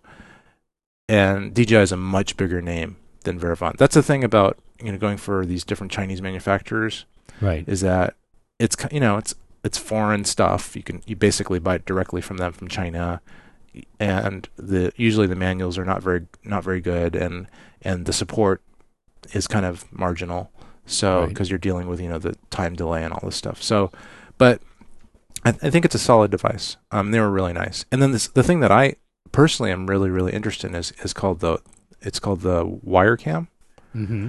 mm-hmm. 1.10 1.14
and 1.14 1.54
DJI 1.54 1.76
is 1.78 1.92
a 1.92 1.98
much 1.98 2.38
bigger 2.38 2.62
name 2.62 2.98
than 3.24 3.40
Veravon. 3.40 3.78
That's 3.78 3.96
the 3.96 4.04
thing 4.04 4.24
about 4.24 4.58
you 4.82 4.92
know 4.92 4.98
going 4.98 5.18
for 5.18 5.46
these 5.46 5.64
different 5.64 5.92
Chinese 5.92 6.22
manufacturers 6.22 7.06
right. 7.42 7.64
is 7.68 7.82
that 7.82 8.16
it's 8.60 8.76
you 8.92 9.00
know 9.00 9.18
it's 9.18 9.36
it's 9.64 9.78
foreign 9.78 10.26
stuff. 10.26 10.76
You 10.76 10.84
can 10.84 11.02
you 11.06 11.16
basically 11.16 11.60
buy 11.60 11.76
it 11.76 11.86
directly 11.86 12.22
from 12.22 12.38
them 12.38 12.52
from 12.52 12.68
China, 12.68 13.22
and 14.00 14.48
the 14.58 14.92
usually 14.96 15.28
the 15.28 15.36
manuals 15.36 15.78
are 15.78 15.86
not 15.86 16.02
very 16.04 16.28
not 16.44 16.64
very 16.64 16.82
good, 16.82 17.16
and 17.16 17.48
and 17.82 18.06
the 18.06 18.14
support 18.14 18.62
is 19.34 19.48
kind 19.48 19.66
of 19.66 19.86
marginal. 19.92 20.52
So 20.86 21.22
Right. 21.22 21.30
because 21.30 21.50
you're 21.50 21.60
dealing 21.60 21.88
with 21.88 22.00
you 22.02 22.10
know 22.10 22.20
the 22.20 22.36
time 22.50 22.76
delay 22.76 23.04
and 23.04 23.14
all 23.14 23.22
this 23.24 23.36
stuff. 23.36 23.64
So, 23.64 23.92
but 24.38 24.62
I, 25.46 25.50
I 25.50 25.70
think 25.70 25.86
it's 25.86 25.96
a 25.96 26.00
solid 26.00 26.30
device. 26.32 26.78
Um, 26.92 27.12
they 27.12 27.20
were 27.20 27.32
really 27.32 27.54
nice. 27.54 27.86
And 27.92 28.02
then 28.02 28.12
this 28.12 28.28
the 28.28 28.44
thing 28.44 28.60
that 28.60 28.72
I 28.72 28.96
personally 29.32 29.72
am 29.72 29.88
really 29.88 30.10
really 30.10 30.34
interested 30.34 30.68
in 30.68 30.76
is 30.76 30.92
is 31.04 31.14
called 31.14 31.40
the 31.40 31.60
it's 32.02 32.20
called 32.20 32.42
the 32.42 32.66
Wirecam, 32.66 33.48
Mm-hmm. 33.96 34.28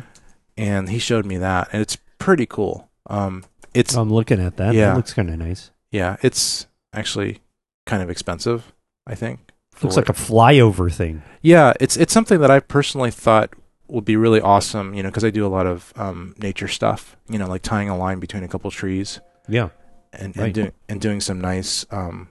and 0.56 0.88
he 0.90 0.98
showed 0.98 1.26
me 1.26 1.36
that, 1.38 1.68
and 1.72 1.82
it's 1.82 1.96
pretty 2.18 2.46
cool. 2.46 2.88
Um, 3.08 3.44
it's 3.74 3.96
I'm 3.96 4.12
looking 4.12 4.40
at 4.40 4.56
that. 4.58 4.74
Yeah. 4.74 4.90
That 4.90 4.96
looks 4.96 5.12
kind 5.14 5.28
of 5.30 5.38
nice. 5.38 5.70
Yeah, 5.90 6.16
it's 6.22 6.66
actually 6.92 7.40
kind 7.86 8.02
of 8.02 8.10
expensive, 8.10 8.72
I 9.06 9.14
think. 9.14 9.40
Looks 9.82 9.96
like 9.96 10.08
a 10.08 10.12
flyover 10.14 10.90
thing. 10.92 11.22
Yeah, 11.42 11.72
it's 11.80 11.96
it's 11.96 12.12
something 12.12 12.40
that 12.40 12.50
I 12.50 12.60
personally 12.60 13.10
thought 13.10 13.50
would 13.88 14.04
be 14.04 14.16
really 14.16 14.40
awesome, 14.40 14.94
you 14.94 15.02
know, 15.02 15.08
because 15.10 15.24
I 15.24 15.30
do 15.30 15.44
a 15.44 15.48
lot 15.48 15.66
of 15.66 15.92
um, 15.96 16.34
nature 16.38 16.68
stuff, 16.68 17.16
you 17.28 17.38
know, 17.38 17.46
like 17.48 17.62
tying 17.62 17.88
a 17.90 17.96
line 17.96 18.18
between 18.20 18.42
a 18.44 18.48
couple 18.48 18.70
trees 18.70 19.20
Yeah. 19.48 19.68
and, 20.12 20.34
Right. 20.36 20.44
and 20.46 20.54
doing 20.54 20.72
and 20.88 21.00
doing 21.00 21.20
some 21.20 21.40
nice 21.40 21.84
um, 21.90 22.28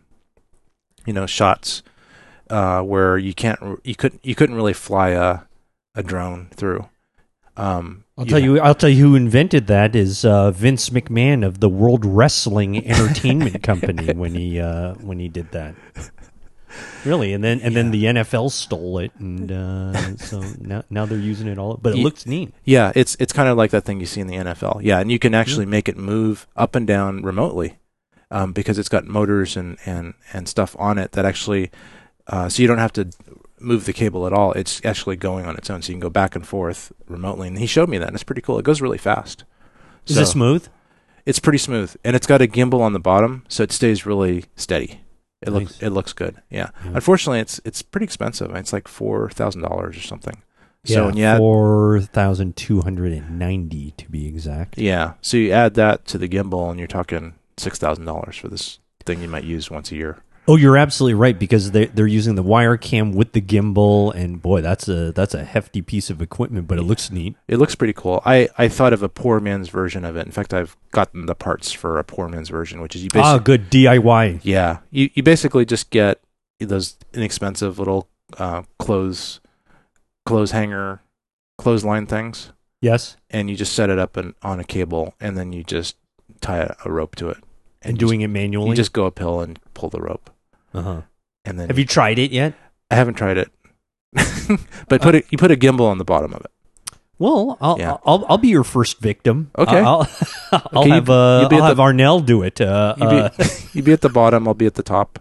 you 1.06 1.14
know, 1.14 1.26
shots 1.28 1.84
uh, 2.50 2.82
where 2.82 3.18
you 3.18 3.34
can't 3.34 3.60
you 3.84 3.94
couldn't 3.96 4.26
you 4.26 4.36
couldn't 4.36 4.56
really 4.56 4.74
fly 4.74 5.10
a 5.10 5.40
a 5.96 6.02
drone 6.02 6.48
through. 6.56 6.88
Um, 7.56 8.06
I'll 8.18 8.26
tell 8.26 8.40
you. 8.40 8.60
I'll 8.60 8.74
tell 8.74 8.90
you 8.90 9.04
who 9.10 9.16
invented 9.16 9.68
that 9.68 9.96
is 9.96 10.26
uh, 10.26 10.50
Vince 10.52 10.90
McMahon 10.90 11.46
of 11.46 11.60
the 11.60 11.70
World 11.70 12.04
Wrestling 12.06 12.84
Entertainment 12.88 13.62
Company 13.70 14.12
when 14.14 14.34
he 14.34 14.60
uh, 14.60 14.94
when 14.96 15.20
he 15.20 15.28
did 15.28 15.52
that. 15.52 15.76
Really, 17.06 17.34
and 17.34 17.44
then 17.44 17.60
and 17.62 17.76
then 17.76 17.92
the 17.92 18.06
NFL 18.06 18.52
stole 18.52 19.00
it, 19.00 19.12
and 19.20 19.52
uh, 19.52 20.16
so 20.18 20.42
now 20.60 20.84
now 20.90 21.06
they're 21.06 21.18
using 21.18 21.48
it 21.48 21.58
all. 21.58 21.78
But 21.78 21.94
it 21.94 21.98
Ye- 21.98 22.04
looks 22.04 22.26
neat. 22.26 22.54
Yeah, 22.64 22.92
it's 22.96 23.16
it's 23.20 23.34
kind 23.34 23.50
of 23.50 23.58
like 23.58 23.72
that 23.72 23.84
thing 23.84 24.00
you 24.00 24.06
see 24.06 24.22
in 24.22 24.28
the 24.28 24.36
NFL. 24.36 24.82
Yeah, 24.84 25.00
and 25.00 25.12
you 25.12 25.20
can 25.20 25.34
actually 25.34 25.66
make 25.66 25.88
it 25.90 25.98
move 25.98 26.48
up 26.56 26.76
and 26.76 26.88
down 26.88 27.22
remotely 27.22 27.78
um, 28.32 28.52
because 28.52 28.78
it's 28.80 28.90
got 28.90 29.06
motors 29.06 29.56
and, 29.56 29.78
and, 29.86 30.16
and 30.34 30.50
stuff 30.50 30.76
on 30.80 30.98
it 30.98 31.12
that 31.12 31.24
actually, 31.24 31.70
uh, 32.28 32.50
so 32.50 32.62
you 32.62 32.68
don't 32.68 32.80
have 32.80 32.94
to 32.94 33.10
move 33.60 33.86
the 33.86 33.94
cable 33.94 34.26
at 34.26 34.34
all. 34.34 34.52
It's 34.54 34.84
actually 34.84 35.16
going 35.18 35.46
on 35.46 35.56
its 35.56 35.70
own, 35.70 35.82
so 35.82 35.90
you 35.90 35.94
can 35.96 36.00
go 36.02 36.10
back 36.10 36.36
and 36.36 36.46
forth 36.46 36.92
remotely. 37.08 37.48
And 37.48 37.60
he 37.60 37.68
showed 37.68 37.90
me 37.90 37.98
that, 38.00 38.08
and 38.08 38.16
it's 38.16 38.24
pretty 38.24 38.42
cool. 38.42 38.58
It 38.58 38.66
goes 38.66 38.82
really 38.82 38.98
fast. 38.98 39.44
Is 40.08 40.16
So, 40.16 40.22
it 40.22 40.26
smooth? 40.26 40.68
It's 41.26 41.40
pretty 41.40 41.60
smooth, 41.60 41.96
and 42.04 42.16
it's 42.16 42.28
got 42.28 42.42
a 42.42 42.48
gimbal 42.48 42.82
on 42.82 42.92
the 42.94 43.00
bottom, 43.00 43.44
so 43.48 43.64
it 43.64 43.72
stays 43.72 44.06
really 44.06 44.46
steady. 44.56 45.02
It 45.48 45.52
looks 45.52 45.82
it 45.82 45.90
looks 45.90 46.14
good. 46.14 46.42
Yeah. 46.50 46.70
Yeah. 46.84 46.92
Unfortunately, 46.96 47.40
it's 47.40 47.60
it's 47.66 47.82
pretty 47.82 48.06
expensive. 48.06 48.56
It's 48.56 48.74
like 48.74 48.88
four 48.88 49.30
thousand 49.30 49.62
dollars 49.62 49.98
or 49.98 50.02
something. 50.02 50.42
So 50.86 51.10
yeah, 51.14 51.34
add 51.34 51.38
four 51.38 52.02
thousand 52.02 52.58
two 52.58 52.82
hundred 52.82 53.14
and 53.14 53.40
ninety 53.40 53.92
to 53.98 54.10
be 54.10 54.28
exact. 54.28 54.78
Yeah. 54.78 55.14
So 55.22 55.38
you 55.38 55.52
add 55.52 55.76
that 55.76 56.06
to 56.08 56.18
the 56.18 56.28
gimbal, 56.28 56.70
and 56.70 56.78
you're 56.80 56.88
talking 56.88 57.36
six 57.58 57.80
thousand 57.80 58.06
dollars 58.06 58.36
for 58.36 58.50
this 58.50 58.80
thing 59.06 59.22
you 59.22 59.30
might 59.30 59.46
use 59.46 59.72
once 59.72 59.92
a 59.92 59.96
year. 59.96 60.22
Oh, 60.46 60.58
you're 60.58 60.76
absolutely 60.78 61.14
right 61.14 61.38
because 61.40 61.72
they 61.72 61.86
they're 61.86 62.06
using 62.06 62.36
the 62.36 62.44
wire 62.44 62.76
cam 62.76 63.14
with 63.14 63.32
the 63.32 63.40
gimbal, 63.42 64.14
and 64.14 64.42
boy, 64.42 64.60
that's 64.62 64.88
a 64.90 65.12
that's 65.14 65.34
a 65.34 65.46
hefty 65.46 65.82
piece 65.82 66.10
of 66.10 66.22
equipment, 66.22 66.68
but 66.68 66.78
it 66.78 66.82
looks 66.84 67.10
neat. 67.12 67.36
It 67.48 67.58
looks 67.58 67.76
pretty 67.76 67.94
cool. 67.94 68.22
I, 68.26 68.50
I 68.58 68.68
thought 68.68 68.92
of 68.92 69.02
a 69.04 69.08
poor 69.10 69.40
man's 69.40 69.70
version 69.70 70.04
of 70.04 70.18
it. 70.18 70.26
In 70.26 70.32
fact, 70.34 70.54
I've 70.54 70.76
gotten 70.92 71.28
the 71.28 71.36
parts 71.36 71.72
for 71.72 71.98
a 71.98 72.04
poor 72.04 72.28
man's 72.28 72.50
version, 72.50 72.82
which 72.82 72.94
is 72.96 73.04
you 73.04 73.10
Ah, 73.16 73.38
good 73.38 73.70
DIY. 73.72 74.42
yeah 74.44 74.80
you 74.92 75.10
you 75.14 75.24
basically 75.24 75.66
just 75.66 75.90
get 75.90 76.20
those 76.60 76.98
inexpensive 77.14 77.80
little 77.80 78.08
uh, 78.38 78.64
clothes 78.80 79.40
clothes 80.26 80.52
hanger 80.52 81.02
clothesline 81.58 82.06
things, 82.06 82.52
Yes, 82.82 83.16
and 83.30 83.50
you 83.50 83.56
just 83.56 83.74
set 83.74 83.90
it 83.90 83.98
up 84.00 84.18
in, 84.18 84.34
on 84.42 84.60
a 84.60 84.64
cable, 84.66 85.14
and 85.22 85.38
then 85.38 85.54
you 85.54 85.64
just 85.64 85.96
tie 86.42 86.58
a, 86.60 86.76
a 86.84 86.92
rope 86.92 87.16
to 87.16 87.30
it, 87.30 87.38
and 87.82 87.94
you 87.94 88.08
doing 88.08 88.22
it 88.22 88.28
manually. 88.30 88.72
you 88.72 88.76
just 88.76 88.92
go 88.92 89.06
uphill 89.06 89.40
and 89.42 89.60
pull 89.74 89.90
the 89.90 90.02
rope, 90.02 90.30
uh-huh. 90.74 91.02
and 91.46 91.60
then 91.60 91.68
Have 91.68 91.78
you 91.80 91.86
tried 91.86 92.20
it 92.20 92.32
yet? 92.32 92.54
I 92.92 92.96
haven't 92.96 93.16
tried 93.16 93.38
it, 93.38 93.52
but 94.88 95.02
put 95.02 95.16
it 95.16 95.26
you 95.32 95.38
put 95.38 95.52
a 95.52 95.56
gimbal 95.56 95.86
on 95.90 95.98
the 95.98 96.04
bottom 96.06 96.34
of 96.34 96.42
it. 96.42 96.52
Well, 97.20 97.58
I'll 97.62 97.78
Yeah. 97.80 97.98
I'll, 98.06 98.26
I'll 98.28 98.38
be 98.38 98.50
your 98.50 98.64
first 98.64 99.00
victim. 99.00 99.52
Okay. 99.58 99.80
I'll 99.80 100.08
I'll 100.52 100.68
Okay, 100.84 100.90
have 100.90 101.10
uh, 101.10 101.48
be 101.48 101.56
I'll 101.58 101.64
have 101.64 101.78
the- 101.78 101.84
Arnell 101.84 102.26
do 102.26 102.44
it. 102.44 102.60
Uh, 102.60 102.96
You 103.00 103.10
be, 103.10 103.16
uh, 103.18 103.30
you 103.74 103.84
be 103.84 103.92
at 103.94 104.02
the 104.02 104.10
bottom, 104.10 104.48
I'll 104.48 104.54
be 104.54 104.66
at 104.66 104.74
the 104.76 104.84
top. 104.84 105.20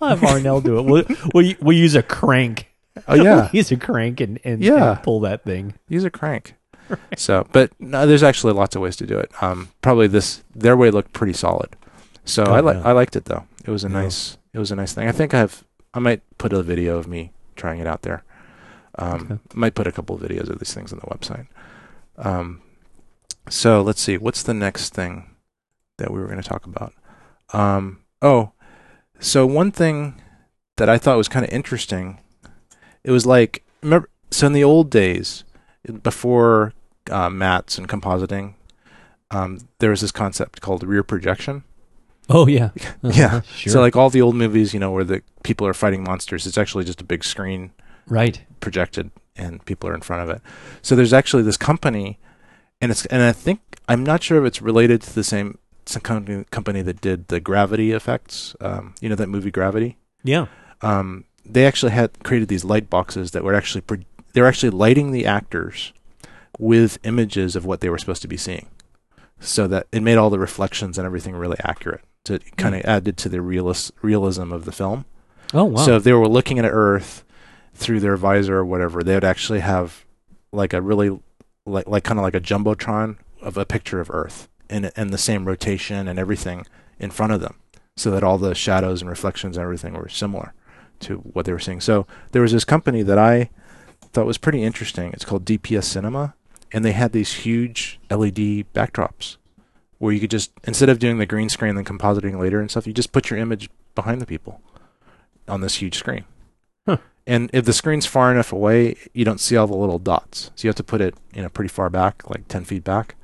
I'll 0.00 0.08
have 0.16 0.20
Arnell 0.20 0.62
do 0.62 0.78
it. 0.78 0.82
We'll 0.82 1.04
we'll, 1.34 1.54
we'll 1.60 1.76
use 1.76 1.94
a 1.94 2.02
crank. 2.02 2.66
Oh 3.06 3.14
yeah, 3.14 3.22
we'll 3.42 3.50
use 3.52 3.70
a 3.70 3.76
crank 3.76 4.20
and 4.20 4.40
and, 4.44 4.62
Yeah. 4.62 4.92
and 4.94 5.02
pull 5.02 5.20
that 5.20 5.44
thing. 5.44 5.74
use 5.88 6.04
a 6.04 6.10
crank. 6.10 6.54
So, 7.16 7.46
but 7.52 7.70
no, 7.78 8.06
there's 8.06 8.22
actually 8.22 8.54
lots 8.54 8.74
of 8.74 8.80
ways 8.82 8.96
to 8.96 9.06
do 9.06 9.18
it. 9.18 9.30
Um, 9.42 9.68
probably 9.82 10.06
this 10.06 10.42
their 10.54 10.76
way 10.76 10.90
looked 10.90 11.12
pretty 11.12 11.34
solid. 11.34 11.76
So 12.24 12.44
Oh, 12.46 12.54
I 12.54 12.60
like 12.60 12.76
yeah. 12.78 12.88
I 12.88 12.92
liked 12.92 13.14
it 13.14 13.26
though. 13.26 13.44
It 13.68 13.70
was 13.70 13.84
a 13.84 13.88
Yeah. 13.88 14.00
nice 14.02 14.38
it 14.54 14.58
was 14.58 14.70
a 14.72 14.76
nice 14.76 14.94
thing. 14.94 15.06
I 15.06 15.12
think 15.12 15.34
I've 15.34 15.62
I 15.92 15.98
might 15.98 16.22
put 16.38 16.54
a 16.54 16.62
video 16.62 16.96
of 16.96 17.06
me 17.06 17.32
trying 17.54 17.80
it 17.80 17.86
out 17.86 18.00
there. 18.02 18.24
Um, 18.98 19.20
Okay. 19.22 19.38
might 19.54 19.74
put 19.74 19.86
a 19.86 19.92
couple 19.92 20.16
of 20.16 20.22
videos 20.22 20.48
of 20.48 20.58
these 20.58 20.72
things 20.72 20.90
on 20.92 20.98
the 21.00 21.06
website. 21.06 21.46
Um, 22.16 22.62
so 23.50 23.82
let's 23.82 24.00
see 24.00 24.16
what's 24.16 24.42
the 24.42 24.54
next 24.54 24.94
thing 24.94 25.34
that 25.98 26.10
we 26.10 26.18
were 26.18 26.26
going 26.26 26.40
to 26.42 26.48
talk 26.48 26.64
about. 26.64 26.94
Um, 27.52 28.00
oh, 28.22 28.52
so 29.20 29.46
one 29.46 29.70
thing 29.70 30.20
that 30.78 30.88
I 30.88 30.96
thought 30.96 31.18
was 31.18 31.28
kind 31.28 31.44
of 31.44 31.52
interesting, 31.52 32.20
it 33.04 33.10
was 33.10 33.26
like 33.26 33.64
remember 33.82 34.08
so 34.30 34.46
in 34.46 34.54
the 34.54 34.64
old 34.64 34.90
days 34.90 35.44
before 36.02 36.72
uh, 37.10 37.28
mats 37.28 37.76
and 37.76 37.86
compositing, 37.86 38.54
um, 39.30 39.68
there 39.78 39.90
was 39.90 40.00
this 40.00 40.12
concept 40.12 40.62
called 40.62 40.82
rear 40.84 41.02
projection. 41.02 41.64
Oh 42.28 42.46
yeah, 42.46 42.70
Yeah. 43.02 43.40
sure. 43.42 43.72
So 43.72 43.80
like 43.80 43.96
all 43.96 44.10
the 44.10 44.20
old 44.22 44.36
movies, 44.36 44.74
you 44.74 44.80
know, 44.80 44.90
where 44.92 45.04
the 45.04 45.22
people 45.42 45.66
are 45.66 45.74
fighting 45.74 46.04
monsters, 46.04 46.46
it's 46.46 46.58
actually 46.58 46.84
just 46.84 47.00
a 47.00 47.04
big 47.04 47.24
screen 47.24 47.72
right. 48.06 48.42
projected 48.60 49.10
and 49.36 49.64
people 49.64 49.88
are 49.88 49.94
in 49.94 50.00
front 50.02 50.28
of 50.28 50.36
it. 50.36 50.42
So 50.82 50.94
there's 50.96 51.12
actually 51.12 51.44
this 51.44 51.56
company, 51.56 52.18
and 52.80 52.90
it's 52.90 53.06
and 53.06 53.22
I 53.22 53.32
think 53.32 53.60
I'm 53.88 54.04
not 54.04 54.22
sure 54.22 54.38
if 54.38 54.44
it's 54.48 54.60
related 54.60 55.00
to 55.02 55.14
the 55.14 55.24
same 55.24 55.58
some 55.86 56.02
company 56.02 56.44
company 56.50 56.82
that 56.82 57.00
did 57.00 57.28
the 57.28 57.40
gravity 57.40 57.92
effects. 57.92 58.54
Um, 58.60 58.94
you 59.00 59.08
know 59.08 59.14
that 59.14 59.28
movie 59.28 59.50
Gravity. 59.50 59.96
Yeah. 60.22 60.46
Um, 60.82 61.24
they 61.44 61.66
actually 61.66 61.92
had 61.92 62.22
created 62.24 62.48
these 62.48 62.64
light 62.64 62.90
boxes 62.90 63.30
that 63.30 63.42
were 63.42 63.54
actually 63.54 63.80
pro- 63.82 64.04
they 64.34 64.42
were 64.42 64.46
actually 64.48 64.70
lighting 64.70 65.12
the 65.12 65.24
actors 65.24 65.92
with 66.58 66.98
images 67.04 67.56
of 67.56 67.64
what 67.64 67.80
they 67.80 67.88
were 67.88 67.98
supposed 67.98 68.22
to 68.22 68.28
be 68.28 68.36
seeing, 68.36 68.68
so 69.40 69.66
that 69.68 69.86
it 69.92 70.02
made 70.02 70.16
all 70.18 70.28
the 70.30 70.38
reflections 70.38 70.98
and 70.98 71.06
everything 71.06 71.34
really 71.34 71.56
accurate. 71.64 72.02
To 72.28 72.38
kind 72.56 72.74
of 72.74 72.82
hmm. 72.82 72.88
added 72.88 73.16
to 73.18 73.28
the 73.28 73.38
realis- 73.38 73.90
realism 74.02 74.52
of 74.52 74.64
the 74.66 74.72
film. 74.72 75.06
Oh 75.54 75.64
wow. 75.64 75.84
So 75.84 75.96
if 75.96 76.04
they 76.04 76.12
were 76.12 76.28
looking 76.28 76.58
at 76.58 76.66
Earth 76.66 77.24
through 77.74 78.00
their 78.00 78.16
visor 78.16 78.58
or 78.58 78.64
whatever, 78.66 79.02
they 79.02 79.14
would 79.14 79.24
actually 79.24 79.60
have 79.60 80.04
like 80.52 80.74
a 80.74 80.82
really 80.82 81.18
like 81.64 81.88
like 81.88 82.04
kind 82.04 82.18
of 82.18 82.22
like 82.22 82.34
a 82.34 82.40
jumbotron 82.40 83.16
of 83.40 83.56
a 83.56 83.64
picture 83.64 84.00
of 84.00 84.10
Earth 84.10 84.48
and 84.68 84.92
and 84.94 85.10
the 85.10 85.18
same 85.18 85.46
rotation 85.46 86.06
and 86.06 86.18
everything 86.18 86.66
in 86.98 87.10
front 87.10 87.32
of 87.32 87.40
them, 87.40 87.54
so 87.96 88.10
that 88.10 88.22
all 88.22 88.36
the 88.36 88.54
shadows 88.54 89.00
and 89.00 89.08
reflections 89.08 89.56
and 89.56 89.64
everything 89.64 89.94
were 89.94 90.08
similar 90.08 90.52
to 91.00 91.16
what 91.18 91.46
they 91.46 91.52
were 91.52 91.58
seeing. 91.58 91.80
So 91.80 92.06
there 92.32 92.42
was 92.42 92.52
this 92.52 92.64
company 92.64 93.02
that 93.02 93.18
I 93.18 93.48
thought 94.12 94.26
was 94.26 94.38
pretty 94.38 94.62
interesting. 94.62 95.12
It's 95.12 95.24
called 95.24 95.46
DPS 95.46 95.84
Cinema, 95.84 96.34
and 96.72 96.84
they 96.84 96.92
had 96.92 97.12
these 97.12 97.32
huge 97.32 98.00
LED 98.10 98.66
backdrops 98.74 99.36
where 99.98 100.12
you 100.12 100.20
could 100.20 100.30
just 100.30 100.52
instead 100.64 100.88
of 100.88 100.98
doing 100.98 101.18
the 101.18 101.26
green 101.26 101.48
screen 101.48 101.70
and 101.70 101.78
then 101.78 101.98
compositing 101.98 102.38
later 102.40 102.60
and 102.60 102.70
stuff, 102.70 102.86
you 102.86 102.92
just 102.92 103.12
put 103.12 103.30
your 103.30 103.38
image 103.38 103.68
behind 103.94 104.20
the 104.20 104.26
people 104.26 104.60
on 105.46 105.60
this 105.60 105.76
huge 105.76 105.96
screen. 105.96 106.24
Huh. 106.86 106.98
And 107.26 107.50
if 107.52 107.64
the 107.64 107.72
screen's 107.72 108.06
far 108.06 108.32
enough 108.32 108.52
away, 108.52 108.96
you 109.12 109.24
don't 109.24 109.40
see 109.40 109.56
all 109.56 109.66
the 109.66 109.76
little 109.76 109.98
dots. 109.98 110.50
So 110.54 110.66
you 110.66 110.68
have 110.68 110.76
to 110.76 110.84
put 110.84 111.00
it, 111.00 111.14
you 111.34 111.42
know, 111.42 111.48
pretty 111.48 111.68
far 111.68 111.90
back, 111.90 112.28
like 112.30 112.48
10 112.48 112.64
feet 112.64 112.84
back. 112.84 113.16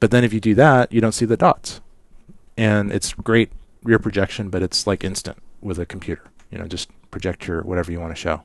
But 0.00 0.10
then 0.10 0.24
if 0.24 0.32
you 0.32 0.40
do 0.40 0.54
that, 0.54 0.92
you 0.92 1.00
don't 1.00 1.12
see 1.12 1.26
the 1.26 1.36
dots. 1.36 1.80
And 2.56 2.92
it's 2.92 3.12
great 3.12 3.50
rear 3.82 3.98
projection, 3.98 4.48
but 4.48 4.62
it's 4.62 4.86
like 4.86 5.04
instant 5.04 5.38
with 5.60 5.78
a 5.78 5.86
computer. 5.86 6.22
You 6.50 6.58
know, 6.58 6.66
just 6.66 6.88
project 7.10 7.46
your 7.46 7.62
whatever 7.62 7.92
you 7.92 8.00
want 8.00 8.14
to 8.14 8.20
show. 8.20 8.42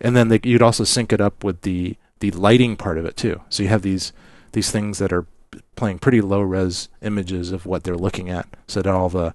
And 0.00 0.16
then 0.16 0.28
they, 0.28 0.40
you'd 0.42 0.62
also 0.62 0.84
sync 0.84 1.12
it 1.12 1.20
up 1.20 1.44
with 1.44 1.62
the 1.62 1.96
the 2.20 2.30
lighting 2.30 2.76
part 2.76 2.98
of 2.98 3.04
it 3.04 3.16
too. 3.16 3.40
So 3.48 3.62
you 3.62 3.68
have 3.68 3.82
these 3.82 4.12
these 4.52 4.70
things 4.70 4.98
that 4.98 5.12
are 5.12 5.26
playing 5.76 5.98
pretty 5.98 6.20
low 6.20 6.40
res 6.40 6.88
images 7.02 7.52
of 7.52 7.66
what 7.66 7.84
they're 7.84 7.96
looking 7.96 8.30
at, 8.30 8.46
so 8.66 8.82
that 8.82 8.92
all 8.92 9.08
the 9.08 9.34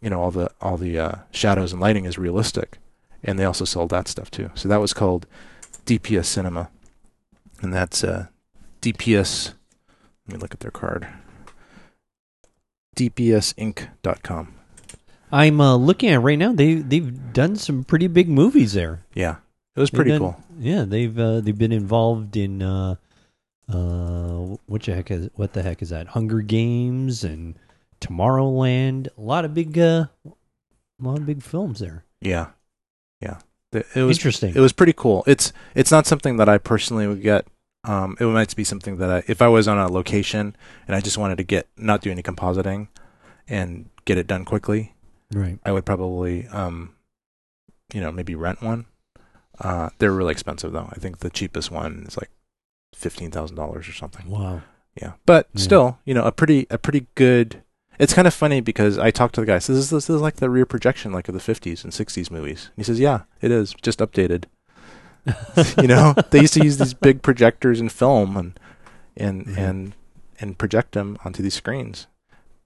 you 0.00 0.10
know 0.10 0.20
all 0.20 0.30
the 0.30 0.50
all 0.60 0.76
the 0.76 0.98
uh, 0.98 1.12
shadows 1.30 1.72
and 1.72 1.80
lighting 1.80 2.04
is 2.04 2.18
realistic. 2.18 2.78
And 3.22 3.38
they 3.38 3.44
also 3.44 3.66
sold 3.66 3.90
that 3.90 4.08
stuff 4.08 4.30
too. 4.30 4.50
So 4.54 4.66
that 4.68 4.80
was 4.80 4.94
called 4.94 5.26
DPS 5.84 6.24
Cinema, 6.24 6.70
and 7.60 7.72
that's 7.72 8.02
uh, 8.02 8.26
DPS. 8.80 9.52
Let 10.26 10.34
me 10.36 10.40
look 10.40 10.54
at 10.54 10.60
their 10.60 10.70
card. 10.70 11.06
DPSInc.com. 12.96 14.54
I'm 15.32 15.60
uh, 15.60 15.76
looking 15.76 16.08
at 16.10 16.14
it 16.16 16.18
right 16.20 16.38
now. 16.38 16.52
They 16.52 16.74
they've 16.74 17.32
done 17.32 17.56
some 17.56 17.84
pretty 17.84 18.08
big 18.08 18.28
movies 18.28 18.72
there. 18.72 19.04
Yeah, 19.14 19.36
it 19.76 19.80
was 19.80 19.90
They've 19.90 19.96
pretty 19.98 20.10
done- 20.10 20.20
cool. 20.20 20.36
Yeah, 20.58 20.84
they've 20.84 21.16
uh, 21.18 21.40
they've 21.40 21.56
been 21.56 21.72
involved 21.72 22.36
in 22.36 22.62
uh, 22.62 22.96
uh, 23.72 24.56
what 24.66 24.82
the 24.82 24.94
heck 24.94 25.10
is 25.10 25.30
what 25.36 25.52
the 25.52 25.62
heck 25.62 25.82
is 25.82 25.90
that? 25.90 26.08
Hunger 26.08 26.40
Games 26.40 27.24
and 27.24 27.58
Tomorrowland. 28.00 29.08
A 29.16 29.20
lot 29.20 29.44
of 29.44 29.54
big 29.54 29.78
uh, 29.78 30.06
a 30.26 30.32
lot 31.00 31.18
of 31.18 31.26
big 31.26 31.42
films 31.42 31.80
there. 31.80 32.04
Yeah, 32.20 32.48
yeah. 33.20 33.38
It 33.72 34.02
was 34.02 34.18
Interesting. 34.18 34.54
it 34.56 34.60
was 34.60 34.72
pretty 34.72 34.92
cool. 34.92 35.22
It's 35.26 35.52
it's 35.74 35.92
not 35.92 36.06
something 36.06 36.36
that 36.38 36.48
I 36.48 36.58
personally 36.58 37.06
would 37.06 37.22
get. 37.22 37.46
Um, 37.84 38.16
it 38.20 38.24
might 38.24 38.54
be 38.54 38.64
something 38.64 38.98
that 38.98 39.10
I, 39.10 39.22
if 39.26 39.40
I 39.40 39.48
was 39.48 39.66
on 39.66 39.78
a 39.78 39.90
location 39.90 40.54
and 40.86 40.94
I 40.94 41.00
just 41.00 41.16
wanted 41.16 41.38
to 41.38 41.44
get 41.44 41.68
not 41.76 42.02
do 42.02 42.10
any 42.10 42.22
compositing 42.22 42.88
and 43.48 43.88
get 44.04 44.18
it 44.18 44.26
done 44.26 44.44
quickly, 44.44 44.94
right. 45.32 45.58
I 45.64 45.72
would 45.72 45.86
probably 45.86 46.46
um, 46.48 46.94
you 47.94 48.00
know, 48.00 48.12
maybe 48.12 48.34
rent 48.34 48.62
one. 48.62 48.86
Uh, 49.58 49.90
they're 49.98 50.12
really 50.12 50.32
expensive 50.32 50.72
though. 50.72 50.88
I 50.90 50.96
think 50.96 51.18
the 51.18 51.30
cheapest 51.30 51.70
one 51.70 52.04
is 52.08 52.16
like 52.16 52.30
fifteen 53.00 53.30
thousand 53.30 53.56
dollars 53.56 53.88
or 53.88 53.92
something. 53.92 54.28
Wow. 54.30 54.62
Yeah, 55.00 55.12
but 55.26 55.48
Yeah. 55.54 55.62
still, 55.62 55.98
you 56.04 56.14
know, 56.14 56.24
a 56.24 56.32
pretty 56.32 56.66
a 56.70 56.78
pretty 56.78 57.06
good. 57.14 57.62
It's 57.98 58.14
kind 58.14 58.26
of 58.26 58.32
funny 58.34 58.60
because 58.60 58.96
I 58.98 59.10
talked 59.10 59.34
to 59.36 59.40
the 59.42 59.46
guy. 59.46 59.58
Says 59.58 59.76
this, 59.76 59.90
this 59.90 60.10
is 60.14 60.20
like 60.22 60.36
the 60.36 60.48
rear 60.50 60.66
projection, 60.66 61.12
like 61.12 61.28
of 61.28 61.34
the 61.34 61.40
'50s 61.40 61.84
and 61.84 61.92
'60s 61.92 62.30
movies. 62.30 62.66
And 62.68 62.76
he 62.76 62.84
says, 62.84 62.98
"Yeah, 63.00 63.22
it 63.40 63.50
is, 63.50 63.74
just 63.82 63.98
updated." 64.00 64.44
you 65.80 65.86
know, 65.86 66.14
they 66.30 66.40
used 66.40 66.54
to 66.54 66.64
use 66.64 66.78
these 66.78 66.94
big 66.94 67.22
projectors 67.22 67.80
in 67.80 67.88
film 67.88 68.36
and 68.36 68.58
and 69.16 69.46
Mhm. 69.46 69.58
and 69.58 69.92
and 70.40 70.58
project 70.58 70.92
them 70.92 71.18
onto 71.24 71.42
these 71.42 71.54
screens. 71.54 72.06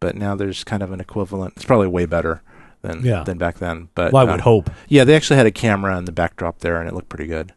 But 0.01 0.15
now 0.17 0.35
there's 0.37 0.63
kind 0.65 0.83
of 0.83 0.93
an 0.93 1.01
equivalent. 1.01 1.55
It's 1.57 1.65
probably 1.65 1.89
way 1.89 2.07
better 2.07 2.43
than 2.83 3.05
Yeah. 3.05 3.25
than 3.25 3.39
back 3.39 3.59
then. 3.59 3.89
But 3.95 4.13
well, 4.13 4.27
I 4.27 4.29
uh, 4.31 4.33
would 4.35 4.43
hope. 4.43 4.71
yeah, 4.89 5.03
they 5.05 5.17
actually 5.17 5.37
had 5.37 5.47
a 5.47 5.51
camera 5.51 5.97
in 5.99 6.05
the 6.05 6.13
backdrop 6.13 6.61
there, 6.61 6.79
and 6.79 6.89
it 6.89 6.95
looked 6.95 7.09
pretty 7.09 7.27
good. 7.27 7.55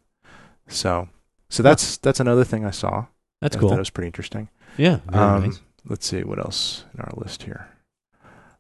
So, 0.68 1.10
so 1.49 1.64
that's 1.64 1.98
that's 1.98 2.19
another 2.19 2.44
thing 2.44 2.65
I 2.65 2.72
saw. 2.72 3.06
That's 3.41 3.56
I 3.56 3.60
cool. 3.60 3.74
it 3.74 3.78
was 3.80 3.90
pretty 3.90 4.07
interesting. 4.07 4.49
yeah. 4.78 4.99
Um, 5.10 5.44
nice. 5.44 5.61
Let's 5.88 6.06
see 6.07 6.24
what 6.24 6.40
else 6.40 6.84
in 6.94 6.99
our 7.02 7.14
list 7.15 7.44
here. 7.44 7.69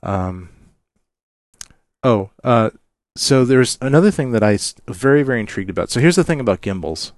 Um, 0.03 0.49
oh, 2.03 2.29
uh, 2.43 2.69
so 3.15 3.43
there's 3.45 3.77
another 3.81 4.11
thing 4.11 4.31
that 4.31 4.43
I 4.43 4.57
very 4.87 5.23
very 5.23 5.39
intrigued 5.39 5.69
about. 5.69 5.89
So 5.89 5.99
here's 5.99 6.15
the 6.15 6.23
thing 6.23 6.39
about 6.39 6.61
gimbals, 6.61 7.13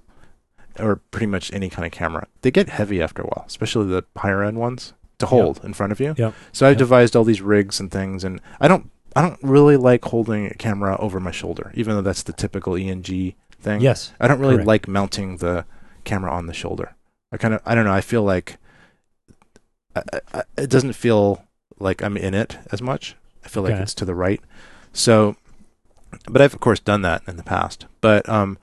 or 0.78 0.96
pretty 1.10 1.26
much 1.26 1.52
any 1.52 1.68
kind 1.68 1.86
of 1.86 1.92
camera. 1.92 2.26
They 2.42 2.50
get 2.50 2.68
heavy 2.70 3.00
after 3.02 3.22
a 3.22 3.26
while, 3.26 3.44
especially 3.46 3.86
the 3.86 4.04
higher 4.16 4.42
end 4.42 4.58
ones 4.58 4.94
to 5.18 5.26
hold 5.26 5.60
in 5.64 5.74
front 5.74 5.92
of 5.92 6.00
you. 6.00 6.14
Yep. 6.16 6.34
So 6.52 6.66
I 6.66 6.70
Yep. 6.70 6.78
devised 6.78 7.14
all 7.16 7.24
these 7.24 7.42
rigs 7.42 7.78
and 7.78 7.90
things, 7.90 8.24
and 8.24 8.40
I 8.60 8.68
don't 8.68 8.90
I 9.14 9.22
don't 9.22 9.38
really 9.42 9.76
like 9.76 10.04
holding 10.06 10.46
a 10.46 10.54
camera 10.54 10.96
over 10.98 11.20
my 11.20 11.32
shoulder, 11.32 11.72
even 11.74 11.94
though 11.94 12.02
that's 12.02 12.22
the 12.22 12.32
typical 12.32 12.76
ENG 12.76 13.34
thing. 13.60 13.80
Yes. 13.80 14.12
I 14.20 14.28
don't 14.28 14.40
really 14.40 14.56
Correct. 14.56 14.66
like 14.66 14.88
mounting 14.88 15.38
the 15.38 15.64
camera 16.04 16.32
on 16.32 16.46
the 16.46 16.54
shoulder. 16.54 16.94
I 17.32 17.36
kind 17.36 17.54
of 17.54 17.62
I 17.64 17.74
don't 17.74 17.84
know. 17.84 17.92
I 17.92 18.00
feel 18.00 18.22
like 18.22 18.56
I, 19.94 20.02
I, 20.32 20.42
it 20.56 20.70
doesn't 20.70 20.94
feel 20.94 21.44
like 21.78 22.02
I'm 22.02 22.16
in 22.16 22.34
it 22.34 22.58
as 22.72 22.82
much. 22.82 23.16
I 23.44 23.48
feel 23.48 23.62
like 23.62 23.74
it's 23.74 23.94
to 23.94 24.04
the 24.04 24.14
right. 24.14 24.40
So, 24.92 25.36
but 26.28 26.42
I've 26.42 26.54
of 26.54 26.60
course 26.60 26.80
done 26.80 27.02
that 27.02 27.22
in 27.26 27.36
the 27.36 27.42
past. 27.42 27.86
But 28.00 28.28
um, 28.28 28.58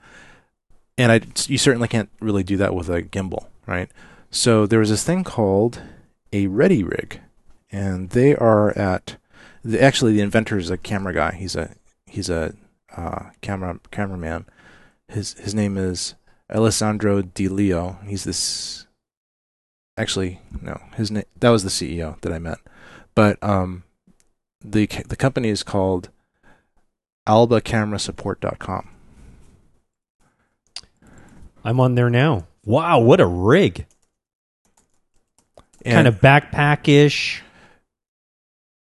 and 0.96 1.12
I 1.12 1.20
you 1.46 1.58
certainly 1.58 1.88
can't 1.88 2.10
really 2.20 2.42
do 2.42 2.56
that 2.58 2.74
with 2.74 2.88
a 2.88 3.02
gimbal, 3.02 3.46
right? 3.66 3.90
So 4.30 4.66
there 4.66 4.78
was 4.78 4.90
this 4.90 5.04
thing 5.04 5.24
called 5.24 5.80
a 6.32 6.46
Ready 6.48 6.82
Rig, 6.82 7.20
and 7.72 8.10
they 8.10 8.36
are 8.36 8.76
at 8.76 9.16
the, 9.64 9.82
actually 9.82 10.12
the 10.12 10.20
inventor 10.20 10.58
is 10.58 10.70
a 10.70 10.76
camera 10.76 11.14
guy. 11.14 11.32
He's 11.32 11.56
a 11.56 11.74
he's 12.06 12.28
a 12.28 12.54
uh, 12.96 13.30
camera 13.40 13.80
cameraman. 13.90 14.46
His 15.08 15.34
his 15.34 15.54
name 15.54 15.76
is 15.78 16.14
Alessandro 16.52 17.22
Di 17.22 17.48
Leo. 17.48 17.98
He's 18.06 18.24
this. 18.24 18.86
Actually, 19.96 20.40
no, 20.62 20.80
his 20.96 21.10
name 21.10 21.24
that 21.40 21.50
was 21.50 21.64
the 21.64 21.70
CEO 21.70 22.20
that 22.20 22.32
I 22.32 22.38
met, 22.38 22.58
but 23.14 23.42
um, 23.42 23.84
the 24.64 24.86
the 25.08 25.16
company 25.16 25.48
is 25.48 25.62
called 25.62 26.10
AlbaCameraSupport.com. 27.26 28.90
I'm 31.64 31.80
on 31.80 31.94
there 31.94 32.10
now. 32.10 32.46
Wow, 32.64 33.00
what 33.00 33.20
a 33.20 33.26
rig! 33.26 33.86
And, 35.84 35.94
kind 35.94 36.08
of 36.08 36.20
backpack-ish. 36.20 37.42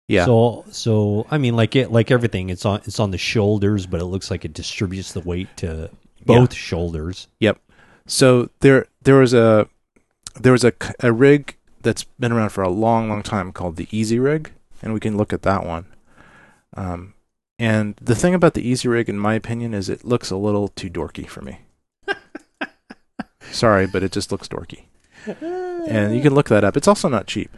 yeah, 0.07 0.25
So, 0.25 0.65
so 0.71 1.27
I 1.29 1.37
mean, 1.37 1.55
like 1.55 1.75
it, 1.75 1.91
like 1.91 2.11
everything, 2.11 2.49
it's 2.49 2.65
on 2.65 2.81
it's 2.85 2.99
on 2.99 3.11
the 3.11 3.17
shoulders, 3.17 3.85
but 3.85 3.99
it 3.99 4.05
looks 4.05 4.31
like 4.31 4.45
it 4.45 4.53
distributes 4.53 5.11
the 5.13 5.21
weight 5.21 5.49
to 5.57 5.89
both 6.25 6.53
shoulders. 6.53 7.27
Yep. 7.39 7.59
So 8.05 8.49
there 8.59 8.87
there 9.01 9.15
was 9.15 9.33
a 9.33 9.67
there 10.39 10.51
was 10.51 10.63
a, 10.63 10.73
a 10.99 11.11
rig 11.11 11.55
that's 11.81 12.03
been 12.03 12.31
around 12.31 12.49
for 12.49 12.63
a 12.63 12.69
long 12.69 13.09
long 13.09 13.23
time 13.23 13.51
called 13.51 13.75
the 13.75 13.87
Easy 13.91 14.19
Rig, 14.19 14.51
and 14.81 14.93
we 14.93 14.99
can 14.99 15.17
look 15.17 15.33
at 15.33 15.43
that 15.43 15.65
one. 15.65 15.85
Um, 16.75 17.13
and 17.59 17.95
the 18.01 18.15
thing 18.15 18.33
about 18.33 18.55
the 18.55 18.67
Easy 18.67 18.87
Rig, 18.87 19.09
in 19.09 19.19
my 19.19 19.35
opinion, 19.35 19.73
is 19.73 19.89
it 19.89 20.03
looks 20.03 20.31
a 20.31 20.37
little 20.37 20.69
too 20.69 20.89
dorky 20.89 21.27
for 21.27 21.41
me. 21.41 21.59
Sorry, 23.51 23.85
but 23.85 24.03
it 24.03 24.11
just 24.11 24.31
looks 24.31 24.47
dorky. 24.47 24.85
And 25.87 26.15
you 26.15 26.21
can 26.21 26.33
look 26.33 26.49
that 26.49 26.63
up. 26.63 26.75
It's 26.75 26.87
also 26.87 27.07
not 27.07 27.27
cheap. 27.27 27.55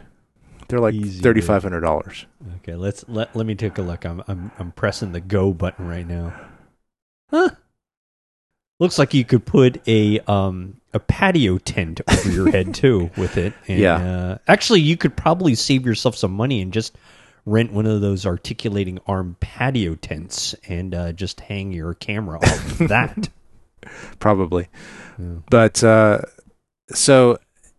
They're 0.68 0.80
like 0.80 0.94
thirty 1.04 1.40
five 1.40 1.62
hundred 1.62 1.80
dollars. 1.80 2.26
Okay, 2.56 2.74
let's 2.74 3.04
let 3.08 3.34
let 3.36 3.46
me 3.46 3.54
take 3.54 3.78
a 3.78 3.82
look. 3.82 4.04
I'm 4.04 4.22
I'm 4.26 4.50
I'm 4.58 4.72
pressing 4.72 5.12
the 5.12 5.20
go 5.20 5.52
button 5.52 5.86
right 5.86 6.06
now. 6.06 6.34
Huh. 7.30 7.50
Looks 8.78 8.98
like 8.98 9.14
you 9.14 9.24
could 9.24 9.44
put 9.46 9.80
a 9.88 10.20
um 10.20 10.80
a 10.92 10.98
patio 10.98 11.58
tent 11.58 12.00
over 12.08 12.30
your 12.30 12.50
head 12.50 12.74
too 12.82 13.10
with 13.16 13.36
it. 13.36 13.52
And, 13.68 13.78
Yeah. 13.78 13.96
Uh, 13.96 14.38
actually, 14.48 14.80
you 14.80 14.96
could 14.96 15.16
probably 15.16 15.54
save 15.54 15.84
yourself 15.86 16.16
some 16.16 16.32
money 16.32 16.60
and 16.62 16.72
just 16.72 16.96
rent 17.44 17.72
one 17.72 17.86
of 17.86 18.00
those 18.00 18.26
articulating 18.26 18.98
arm 19.06 19.36
patio 19.40 19.94
tents 19.94 20.54
and 20.68 20.94
uh, 20.94 21.12
just 21.12 21.40
hang 21.40 21.72
your 21.72 21.94
camera 21.94 22.38
off 22.38 22.80
of 22.80 22.88
that. 22.88 23.28
probably. 24.18 24.68
Yeah. 25.18 25.36
But 25.50 25.82
uh, 25.84 26.20
so 26.92 27.38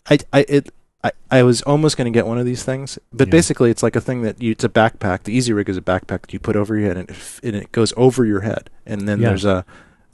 I 0.10 0.18
I 0.34 0.46
it 0.48 0.70
I, 1.04 1.12
I 1.30 1.44
was 1.44 1.62
almost 1.62 1.96
going 1.98 2.12
to 2.12 2.18
get 2.18 2.26
one 2.26 2.38
of 2.40 2.46
these 2.46 2.64
things, 2.64 2.98
but 3.14 3.28
Yeah. 3.28 3.32
basically 3.32 3.70
it's 3.70 3.84
like 3.84 3.96
a 3.96 4.02
thing 4.02 4.24
that 4.24 4.42
you 4.42 4.52
it's 4.52 4.64
a 4.64 4.70
backpack. 4.70 5.24
The 5.24 5.34
Easy 5.34 5.54
Rig 5.54 5.70
is 5.70 5.78
a 5.78 5.82
backpack 5.82 6.22
that 6.22 6.34
you 6.34 6.40
put 6.40 6.56
over 6.56 6.76
your 6.76 6.88
head 6.88 6.98
and 6.98 7.10
it, 7.10 7.40
and 7.44 7.56
it 7.56 7.72
goes 7.72 7.94
over 7.98 8.26
your 8.26 8.42
head, 8.42 8.70
and 8.86 9.08
then 9.08 9.20
Yeah. 9.22 9.30
there's 9.30 9.46
a 9.46 9.66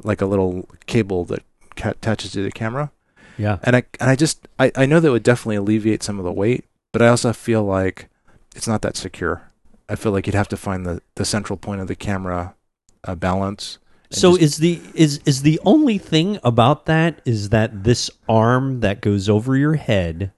like 0.04 0.22
a 0.22 0.26
little 0.26 0.68
cable 0.86 1.26
that 1.26 1.44
ca- 1.76 1.92
attaches 1.92 2.32
to 2.34 2.44
the 2.44 2.52
camera. 2.52 2.92
Yeah. 3.38 3.60
And 3.64 3.76
I 3.76 3.84
and 4.00 4.10
I 4.10 4.16
just 4.16 4.48
I, 4.60 4.72
I 4.76 4.86
know 4.86 5.00
that 5.00 5.12
would 5.12 5.24
definitely 5.24 5.56
alleviate 5.56 6.04
some 6.04 6.20
of 6.20 6.26
the 6.26 6.32
weight, 6.32 6.66
but 6.92 7.02
I 7.02 7.08
also 7.08 7.34
feel 7.34 7.64
like 7.64 8.10
it's 8.56 8.68
not 8.68 8.82
that 8.84 8.96
secure. 8.96 9.52
I 9.90 9.96
feel 9.96 10.12
like 10.12 10.28
you'd 10.28 10.36
have 10.36 10.48
to 10.50 10.58
find 10.58 10.86
the, 10.86 11.02
the 11.16 11.26
central 11.26 11.58
point 11.58 11.82
of 11.82 11.88
the 11.88 11.96
camera 11.96 12.56
uh, 13.04 13.16
balance. 13.16 13.80
So 14.12 14.32
just- 14.32 14.42
is 14.44 14.58
the 14.58 14.82
is 14.94 15.20
is 15.26 15.42
the 15.42 15.60
only 15.66 15.98
thing 15.98 16.40
about 16.44 16.86
that 16.86 17.22
is 17.26 17.50
that 17.50 17.84
this 17.84 18.10
arm 18.30 18.82
that 18.82 19.02
goes 19.02 19.28
over 19.28 19.58
your 19.58 19.76
head 19.76 20.32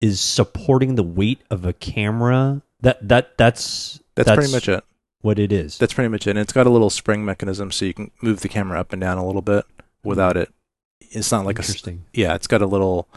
is 0.00 0.20
supporting 0.20 0.96
the 0.96 1.02
weight 1.02 1.40
of 1.50 1.64
a 1.64 1.72
camera. 1.72 2.62
That 2.80 3.08
that 3.08 3.38
that's 3.38 4.00
that's, 4.16 4.30
pretty 4.30 4.52
much 4.52 4.68
it. 4.68 4.84
What 5.24 5.38
it 5.38 5.50
is. 5.52 5.78
That's 5.78 5.94
pretty 5.94 6.08
much 6.08 6.26
it. 6.26 6.30
And 6.30 6.38
it's 6.38 6.52
got 6.52 6.66
a 6.66 6.70
little 6.70 6.90
spring 6.90 7.24
mechanism 7.24 7.72
so 7.72 7.84
you 7.86 7.94
can 7.94 8.10
move 8.20 8.40
the 8.40 8.48
camera 8.48 8.78
up 8.78 8.92
and 8.92 9.00
down 9.00 9.16
a 9.18 9.26
little 9.26 9.42
bit 9.42 9.64
without 10.02 10.36
it. 10.36 10.52
It's 11.00 11.32
not 11.32 11.46
like 11.46 11.58
a 11.58 11.62
interesting. 11.62 12.04
yeah. 12.12 12.34
It's 12.34 12.46
got 12.46 12.60
a 12.60 12.66
little 12.66 13.08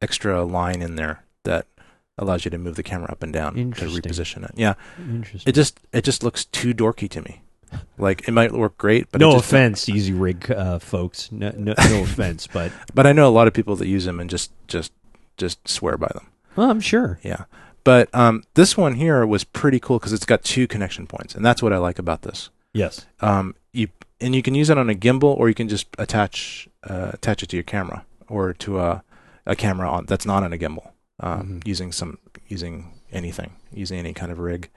extra 0.00 0.44
line 0.44 0.80
in 0.82 0.94
there 0.94 1.24
that 1.44 1.66
allows 2.16 2.44
you 2.44 2.50
to 2.52 2.58
move 2.58 2.76
the 2.76 2.82
camera 2.82 3.10
up 3.10 3.22
and 3.22 3.32
down 3.32 3.54
to 3.54 3.86
reposition 3.86 4.44
it. 4.44 4.52
Yeah, 4.56 4.74
Interesting. 4.98 5.48
it 5.50 5.54
just 5.54 5.80
it 5.92 6.02
just 6.04 6.22
looks 6.22 6.44
too 6.44 6.74
dorky 6.74 7.08
to 7.10 7.22
me. 7.22 7.42
Like 7.98 8.26
it 8.28 8.32
might 8.32 8.52
work 8.52 8.76
great, 8.78 9.10
but 9.12 9.20
no 9.20 9.36
offense, 9.36 9.88
Easy 9.88 10.12
Rig 10.12 10.50
uh, 10.50 10.78
folks. 10.78 11.30
No, 11.32 11.52
no, 11.56 11.74
no 11.90 12.02
offense, 12.04 12.46
but 12.46 12.72
But 12.94 13.06
I 13.06 13.12
know 13.12 13.28
a 13.28 13.30
lot 13.30 13.46
of 13.46 13.52
people 13.54 13.76
that 13.76 13.86
use 13.88 14.04
them 14.04 14.20
and 14.20 14.28
just 14.30 14.50
just 14.68 14.92
just 15.36 15.66
swear 15.68 15.96
by 15.96 16.08
them. 16.14 16.26
well, 16.56 16.70
I'm 16.70 16.80
sure. 16.80 17.18
Yeah. 17.22 17.44
But 17.88 18.14
um, 18.14 18.44
this 18.52 18.76
one 18.76 18.96
here 18.96 19.26
was 19.26 19.44
pretty 19.44 19.80
cool 19.80 19.98
because 19.98 20.12
it's 20.12 20.26
got 20.26 20.44
two 20.44 20.66
connection 20.66 21.06
points, 21.06 21.34
and 21.34 21.42
that's 21.42 21.62
what 21.62 21.72
I 21.72 21.78
like 21.78 21.98
about 21.98 22.20
this. 22.20 22.50
Yes. 22.74 23.06
Um, 23.20 23.54
you 23.72 23.88
and 24.20 24.34
you 24.34 24.42
can 24.42 24.54
use 24.54 24.68
it 24.68 24.76
on 24.76 24.90
a 24.90 24.94
gimbal, 24.94 25.34
or 25.38 25.48
you 25.48 25.54
can 25.54 25.70
just 25.70 25.86
attach 25.98 26.68
uh, 26.86 27.12
attach 27.14 27.42
it 27.42 27.48
to 27.48 27.56
your 27.56 27.62
camera 27.62 28.04
or 28.28 28.52
to 28.52 28.78
a 28.78 29.02
a 29.46 29.56
camera 29.56 29.88
on 29.90 30.04
that's 30.04 30.26
not 30.26 30.42
on 30.42 30.52
a 30.52 30.58
gimbal, 30.58 30.90
um, 31.20 31.60
Mhm. 31.62 31.66
using 31.66 31.90
some 31.92 32.18
using 32.46 32.92
anything, 33.10 33.52
using 33.72 33.98
any 33.98 34.12
kind 34.12 34.30
of 34.30 34.38
rig. 34.38 34.68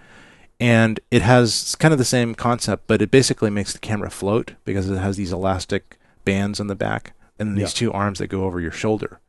And 0.58 1.02
it 1.12 1.22
has 1.22 1.76
kind 1.80 1.92
of 1.94 1.98
the 1.98 2.06
same 2.06 2.34
concept, 2.34 2.88
but 2.88 3.02
it 3.02 3.12
basically 3.12 3.50
makes 3.50 3.74
the 3.74 3.80
camera 3.80 4.10
float 4.10 4.54
because 4.64 4.90
it 4.90 4.98
has 4.98 5.18
these 5.18 5.34
elastic 5.34 5.98
bands 6.24 6.62
on 6.62 6.68
the 6.68 6.76
back 6.76 7.12
and 7.38 7.58
these 7.58 7.74
two 7.74 7.92
arms 7.92 8.20
that 8.20 8.28
go 8.28 8.46
over 8.46 8.62
your 8.62 8.72
shoulder 8.72 9.20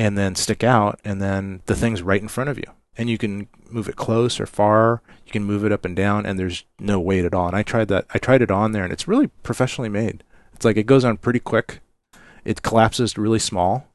and 0.00 0.16
then 0.16 0.34
stick 0.34 0.64
out, 0.64 0.98
and 1.04 1.20
then 1.20 1.60
the 1.66 1.76
thing's 1.76 2.00
right 2.00 2.22
in 2.22 2.28
front 2.28 2.48
of 2.48 2.56
you. 2.56 2.64
And 2.96 3.10
you 3.10 3.18
can 3.18 3.48
move 3.68 3.86
it 3.86 3.96
close 3.96 4.40
or 4.40 4.46
far. 4.46 5.02
You 5.26 5.32
can 5.32 5.44
move 5.44 5.62
it 5.62 5.72
up 5.72 5.84
and 5.84 5.94
down, 5.94 6.24
and 6.24 6.38
there's 6.38 6.64
no 6.78 6.98
weight 6.98 7.26
at 7.26 7.34
all. 7.34 7.48
And 7.48 7.54
I 7.56 7.62
tried 7.62 7.88
that. 7.88 8.06
I 8.14 8.18
tried 8.18 8.40
it 8.40 8.50
on 8.50 8.72
there, 8.72 8.82
and 8.82 8.94
it's 8.94 9.06
really 9.06 9.26
professionally 9.42 9.90
made. 9.90 10.24
It's 10.54 10.64
like 10.64 10.78
it 10.78 10.86
goes 10.86 11.04
on 11.04 11.18
pretty 11.18 11.38
quick. 11.38 11.80
It 12.46 12.62
collapses 12.62 13.18
really 13.18 13.38
small, 13.38 13.88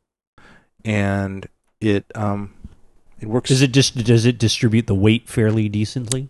and 0.83 1.47
it 1.81 2.05
um, 2.13 2.53
it 3.19 3.27
works. 3.27 3.49
Does 3.49 3.63
it 3.63 3.71
just 3.71 3.95
does 4.05 4.25
it 4.27 4.37
distribute 4.37 4.85
the 4.85 4.93
weight 4.93 5.27
fairly 5.27 5.67
decently? 5.69 6.29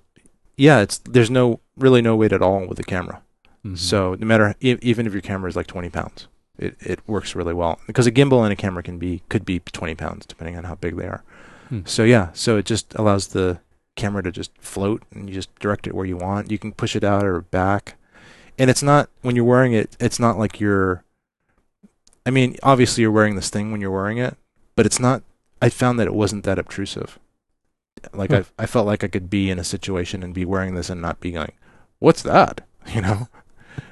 Yeah, 0.56 0.80
it's 0.80 1.00
there's 1.00 1.30
no 1.30 1.60
really 1.76 2.02
no 2.02 2.16
weight 2.16 2.32
at 2.32 2.42
all 2.42 2.66
with 2.66 2.78
the 2.78 2.84
camera. 2.86 3.22
Mhm. 3.66 3.78
So 3.78 4.16
no 4.16 4.26
matter 4.26 4.56
even 4.62 5.06
if 5.06 5.12
your 5.12 5.22
camera 5.22 5.50
is 5.50 5.58
like 5.58 5.68
20 5.68 5.90
pounds, 5.90 6.28
it, 6.58 6.76
it 6.80 7.00
works 7.08 7.36
really 7.36 7.54
well 7.54 7.80
because 7.88 8.08
a 8.08 8.12
gimbal 8.12 8.44
and 8.44 8.54
a 8.54 8.56
camera 8.56 8.84
can 8.84 8.98
be 8.98 9.22
could 9.30 9.46
be 9.46 9.60
20 9.60 9.96
pounds 9.96 10.26
depending 10.26 10.58
on 10.58 10.64
how 10.66 10.76
big 10.76 10.96
they 10.98 11.06
are. 11.06 11.24
Hmm. 11.70 11.82
So 11.86 12.04
yeah, 12.04 12.30
so 12.34 12.58
it 12.58 12.66
just 12.66 12.94
allows 12.96 13.28
the 13.28 13.60
camera 13.96 14.24
to 14.24 14.32
just 14.32 14.52
float 14.60 15.04
and 15.12 15.30
you 15.30 15.36
just 15.36 15.54
direct 15.60 15.88
it 15.88 15.96
where 15.96 16.06
you 16.06 16.18
want. 16.18 16.52
You 16.52 16.60
can 16.60 16.72
push 16.72 16.96
it 16.96 17.04
out 17.04 17.26
or 17.26 17.42
back, 17.42 17.96
and 18.58 18.70
it's 18.70 18.84
not 18.84 19.10
when 19.22 19.36
you're 19.36 19.46
wearing 19.46 19.74
it. 19.74 19.96
It's 20.00 20.20
not 20.20 20.38
like 20.38 20.60
you're. 20.60 21.04
I 22.26 22.32
mean, 22.32 22.58
obviously 22.64 23.02
you're 23.02 23.12
wearing 23.12 23.36
this 23.36 23.50
thing 23.50 23.72
when 23.72 23.82
you're 23.82 23.92
wearing 23.92 24.18
it, 24.18 24.38
but 24.76 24.86
it's 24.86 25.00
not. 25.00 25.24
I 25.62 25.70
found 25.70 26.00
that 26.00 26.08
it 26.08 26.14
wasn't 26.14 26.44
that 26.44 26.60
obtrusive. 26.60 27.20
Like 28.14 28.32
Huh. 28.32 28.44
I, 28.60 28.64
I 28.64 28.66
felt 28.66 28.86
like 28.86 29.04
I 29.04 29.08
could 29.08 29.30
be 29.30 29.50
in 29.50 29.60
a 29.60 29.64
situation 29.64 30.22
and 30.22 30.34
be 30.34 30.46
wearing 30.46 30.76
this 30.76 30.90
and 30.90 31.02
not 31.02 31.20
be 31.20 31.32
going, 31.32 31.54
"What's 32.00 32.22
that?" 32.24 32.62
You 32.94 33.02
know, 33.02 33.28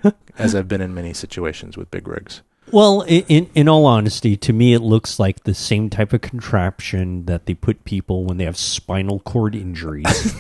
as 0.38 0.54
I've 0.54 0.68
been 0.68 0.80
in 0.80 0.94
many 0.94 1.14
situations 1.14 1.76
with 1.78 1.90
big 1.90 2.08
rigs. 2.08 2.44
Well, 2.72 3.02
in, 3.02 3.50
in 3.54 3.70
all 3.70 3.86
honesty, 3.86 4.36
to 4.38 4.54
me, 4.54 4.74
it 4.74 4.80
looks 4.80 5.20
like 5.20 5.44
the 5.44 5.54
same 5.54 5.90
type 5.90 6.14
of 6.14 6.22
contraption 6.22 7.26
that 7.26 7.46
they 7.46 7.54
put 7.54 7.84
people 7.84 8.26
when 8.26 8.38
they 8.38 8.46
have 8.46 8.58
spinal 8.58 9.20
cord 9.20 9.56
injuries. 9.56 10.36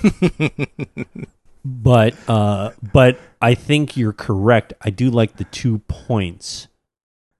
but 1.66 2.16
uh, 2.28 2.72
but 2.92 3.20
I 3.42 3.54
think 3.54 3.96
you're 3.96 4.14
correct. 4.14 4.74
I 4.82 4.90
do 4.90 5.10
like 5.10 5.38
the 5.38 5.44
two 5.46 5.80
points 5.88 6.68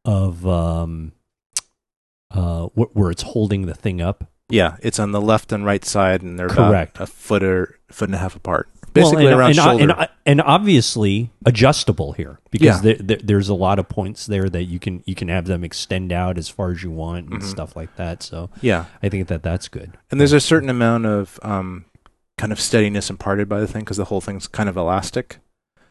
of 0.06 0.46
um, 0.46 1.14
uh, 2.32 2.68
wh- 2.68 2.96
where 2.96 3.10
it's 3.12 3.24
holding 3.24 3.66
the 3.66 3.74
thing 3.76 4.02
up. 4.02 4.30
Yeah, 4.50 4.78
it's 4.82 5.00
on 5.00 5.12
the 5.12 5.22
left 5.22 5.52
and 5.52 5.66
right 5.66 5.84
side, 5.84 6.22
and 6.22 6.38
they're 6.38 6.50
Correct. 6.50 6.98
about 6.98 7.10
a 7.10 7.12
foot 7.12 7.44
or 7.44 7.80
foot 7.90 8.10
and 8.10 8.16
a 8.16 8.20
half 8.20 8.36
apart. 8.36 8.70
Basically 8.94 9.26
well, 9.26 9.34
and, 9.34 9.40
around 9.40 9.50
and, 9.50 9.56
shoulder. 9.58 9.94
and, 10.00 10.10
and 10.26 10.42
obviously 10.42 11.32
adjustable 11.46 12.14
here 12.14 12.40
because 12.52 12.66
Yeah. 12.78 12.82
there, 12.82 12.96
there, 12.96 13.18
there's 13.24 13.50
a 13.50 13.54
lot 13.54 13.80
of 13.80 13.90
points 13.90 14.26
there 14.28 14.50
that 14.50 14.64
you 14.64 14.80
can 14.80 15.04
you 15.06 15.16
can 15.16 15.28
have 15.30 15.46
them 15.46 15.64
extend 15.64 16.12
out 16.12 16.38
as 16.38 16.48
far 16.50 16.72
as 16.72 16.84
you 16.84 16.92
want 16.92 17.30
and 17.30 17.42
Mhm. 17.42 17.46
stuff 17.46 17.76
like 17.76 17.96
that. 17.96 18.22
So 18.24 18.50
yeah, 18.62 18.86
I 19.02 19.10
think 19.10 19.28
that 19.28 19.44
that's 19.44 19.68
good. 19.68 19.98
and 20.12 20.20
there's 20.20 20.34
a 20.34 20.40
certain 20.40 20.70
amount 20.70 21.06
of 21.06 21.40
um, 21.44 21.86
kind 22.38 22.52
of 22.52 22.60
steadiness 22.60 23.10
imparted 23.10 23.48
by 23.50 23.60
the 23.60 23.68
thing 23.68 23.82
because 23.82 23.98
the 23.98 24.06
whole 24.06 24.22
thing's 24.22 24.48
kind 24.48 24.70
of 24.70 24.78
elastic. 24.78 25.40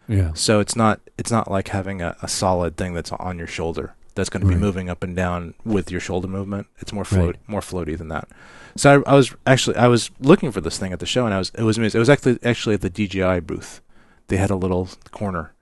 Yeah. 0.08 0.30
So 0.34 0.60
it's 0.60 0.74
not 0.76 1.00
it's 1.18 1.30
not 1.30 1.50
like 1.50 1.68
having 1.68 2.02
a, 2.02 2.16
a 2.22 2.28
solid 2.28 2.76
thing 2.76 2.94
that's 2.94 3.12
on 3.12 3.38
your 3.38 3.46
shoulder 3.46 3.94
that's 4.14 4.28
going 4.30 4.40
to 4.42 4.46
be 4.46 4.54
Right. 4.54 4.60
moving 4.60 4.88
up 4.90 5.02
and 5.02 5.14
down 5.16 5.54
with 5.64 5.90
your 5.90 6.00
shoulder 6.00 6.28
movement. 6.28 6.66
It's 6.78 6.92
more 6.92 7.04
float 7.04 7.36
Right. 7.36 7.48
more 7.48 7.60
floaty 7.60 7.96
than 7.96 8.08
that. 8.08 8.28
So 8.76 9.02
I, 9.06 9.12
I 9.12 9.14
was 9.14 9.34
actually 9.46 9.76
I 9.76 9.88
was 9.88 10.10
looking 10.20 10.50
for 10.52 10.60
this 10.60 10.78
thing 10.78 10.92
at 10.92 10.98
the 11.00 11.06
show 11.06 11.24
and 11.26 11.34
I 11.34 11.38
was 11.38 11.50
it 11.56 11.62
was 11.62 11.78
amazing. 11.78 11.98
It 11.98 12.00
was 12.00 12.10
actually 12.10 12.38
actually 12.42 12.74
at 12.74 12.80
the 12.82 12.90
DJI 12.90 13.40
booth. 13.40 13.80
They 14.28 14.36
had 14.36 14.50
a 14.50 14.56
little 14.56 14.88
corner 15.10 15.52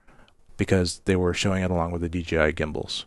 because 0.57 1.01
they 1.05 1.15
were 1.15 1.33
showing 1.33 1.63
it 1.63 1.71
along 1.71 1.91
with 1.91 2.01
the 2.01 2.09
DJI 2.09 2.51
gimbals. 2.53 3.05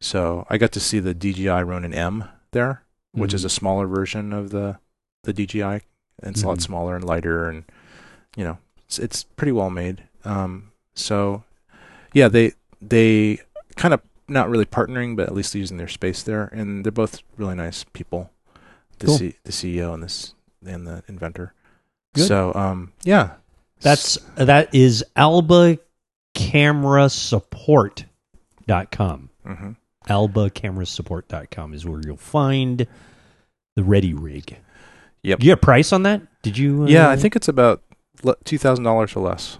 So 0.00 0.46
I 0.48 0.56
got 0.58 0.72
to 0.72 0.80
see 0.80 0.98
the 0.98 1.14
DJI 1.14 1.62
Ronin 1.62 1.92
M 1.94 2.24
there, 2.52 2.82
which 3.12 3.34
is 3.34 3.42
Mhm. 3.42 3.46
a 3.46 3.50
smaller 3.50 3.86
version 3.86 4.32
of 4.32 4.50
the 4.50 4.78
the 5.24 5.32
DJI. 5.32 5.82
And 6.22 6.34
it's 6.34 6.42
a 6.42 6.48
lot 6.48 6.58
Mhm. 6.58 6.62
smaller 6.62 6.96
and 6.96 7.04
lighter, 7.04 7.48
and 7.48 7.64
you 8.36 8.44
know 8.44 8.58
it's, 8.86 8.98
it's 8.98 9.22
pretty 9.24 9.52
well 9.52 9.70
made. 9.70 10.02
Um, 10.24 10.72
so 10.94 11.44
yeah, 12.12 12.28
they 12.28 12.52
they 12.80 13.40
kind 13.76 13.94
of 13.94 14.00
not 14.30 14.48
really 14.48 14.64
partnering, 14.64 15.16
but 15.16 15.26
at 15.26 15.34
least 15.34 15.54
using 15.54 15.76
their 15.76 15.88
space 15.88 16.22
there, 16.22 16.44
and 16.52 16.84
they're 16.84 16.92
both 16.92 17.22
really 17.36 17.54
nice 17.54 17.84
people. 17.84 18.30
The 18.98 19.06
Cool. 19.06 19.18
C, 19.18 19.34
the 19.44 19.52
CEO 19.52 19.92
and 19.94 20.02
this 20.02 20.34
and 20.64 20.86
the 20.86 21.02
inventor. 21.08 21.54
Good. 22.14 22.26
So 22.26 22.52
um, 22.54 22.92
yeah, 23.02 23.32
That's 23.80 24.18
that 24.36 24.74
is 24.74 25.04
Alba 25.16 25.78
Camera 26.34 27.08
Support.com. 27.08 28.08
hmm 29.46 29.70
AlbaCameraSupport.com 30.08 31.74
is 31.74 31.84
where 31.86 32.00
you'll 32.04 32.16
find 32.16 32.86
the 33.76 33.84
Ready 33.84 34.14
Rig. 34.14 34.56
Yep. 35.22 35.42
You 35.42 35.50
have 35.50 35.58
a 35.58 35.60
price 35.60 35.92
on 35.92 36.02
that? 36.04 36.22
Did 36.42 36.56
you? 36.58 36.84
Uh, 36.84 36.86
yeah. 36.86 37.10
I 37.10 37.16
think 37.16 37.36
it's 37.36 37.48
about 37.48 37.82
two 38.44 38.58
thousand 38.58 38.84
dollars 38.84 39.14
or 39.14 39.20
less. 39.20 39.58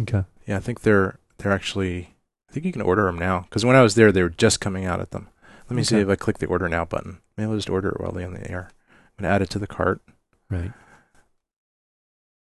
Okay. 0.00 0.24
Yeah, 0.46 0.56
I 0.56 0.60
think 0.60 0.80
they're 0.80 1.18
they're 1.38 1.52
actually. 1.52 2.11
I 2.52 2.54
think 2.54 2.66
you 2.66 2.72
can 2.72 2.82
order 2.82 3.04
them 3.06 3.18
now 3.18 3.40
because 3.40 3.64
when 3.64 3.76
I 3.76 3.82
was 3.82 3.94
there, 3.94 4.12
they 4.12 4.22
were 4.22 4.28
just 4.28 4.60
coming 4.60 4.84
out 4.84 5.00
at 5.00 5.10
them. 5.10 5.28
Let 5.70 5.76
me 5.76 5.84
see 5.84 5.96
if 5.96 6.08
I 6.10 6.16
click 6.16 6.36
the 6.36 6.46
order 6.46 6.68
now 6.68 6.84
button. 6.84 7.20
Maybe 7.38 7.48
I'll 7.48 7.56
just 7.56 7.70
order 7.70 7.88
it 7.88 7.98
while 8.00 8.12
they're 8.12 8.26
on 8.26 8.34
the 8.34 8.50
air. 8.50 8.68
I'm 9.18 9.22
gonna 9.24 9.34
add 9.34 9.40
it 9.40 9.48
to 9.50 9.58
the 9.58 9.66
cart, 9.66 10.02
Right. 10.50 10.70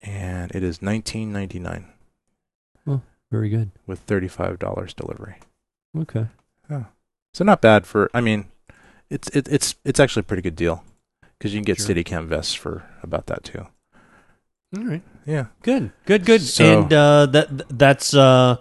and 0.02 0.54
it 0.54 0.62
is 0.62 0.82
nineteen 0.82 1.32
ninety 1.32 1.58
nine 1.58 1.86
Well, 2.84 3.02
Very 3.30 3.48
good. 3.48 3.70
with 3.86 4.00
thirty 4.00 4.28
five 4.28 4.58
dollars 4.58 4.92
delivery. 4.94 5.36
Okay. 5.96 6.26
Yeah. 6.70 6.84
So 7.32 7.44
not 7.44 7.62
bad 7.62 7.86
for. 7.86 8.10
I 8.12 8.20
mean, 8.20 8.46
it's 9.08 9.28
it, 9.30 9.48
it's 9.48 9.76
it's 9.84 9.98
actually 10.00 10.20
a 10.20 10.24
pretty 10.24 10.42
good 10.42 10.56
deal 10.56 10.84
because 11.38 11.54
you 11.54 11.60
can 11.60 11.64
get 11.64 11.78
Sure. 11.78 11.86
Steadicam 11.94 12.26
vests 12.26 12.54
for 12.54 12.84
about 13.02 13.26
that 13.28 13.44
too. 13.44 13.66
All 14.76 14.84
right. 14.84 15.02
Yeah. 15.24 15.46
Good. 15.62 15.92
Good. 16.04 16.26
Good. 16.26 16.42
So- 16.42 16.82
and 16.82 16.92
uh, 16.92 17.26
that 17.26 17.78
that's 17.78 18.12
uh, 18.14 18.58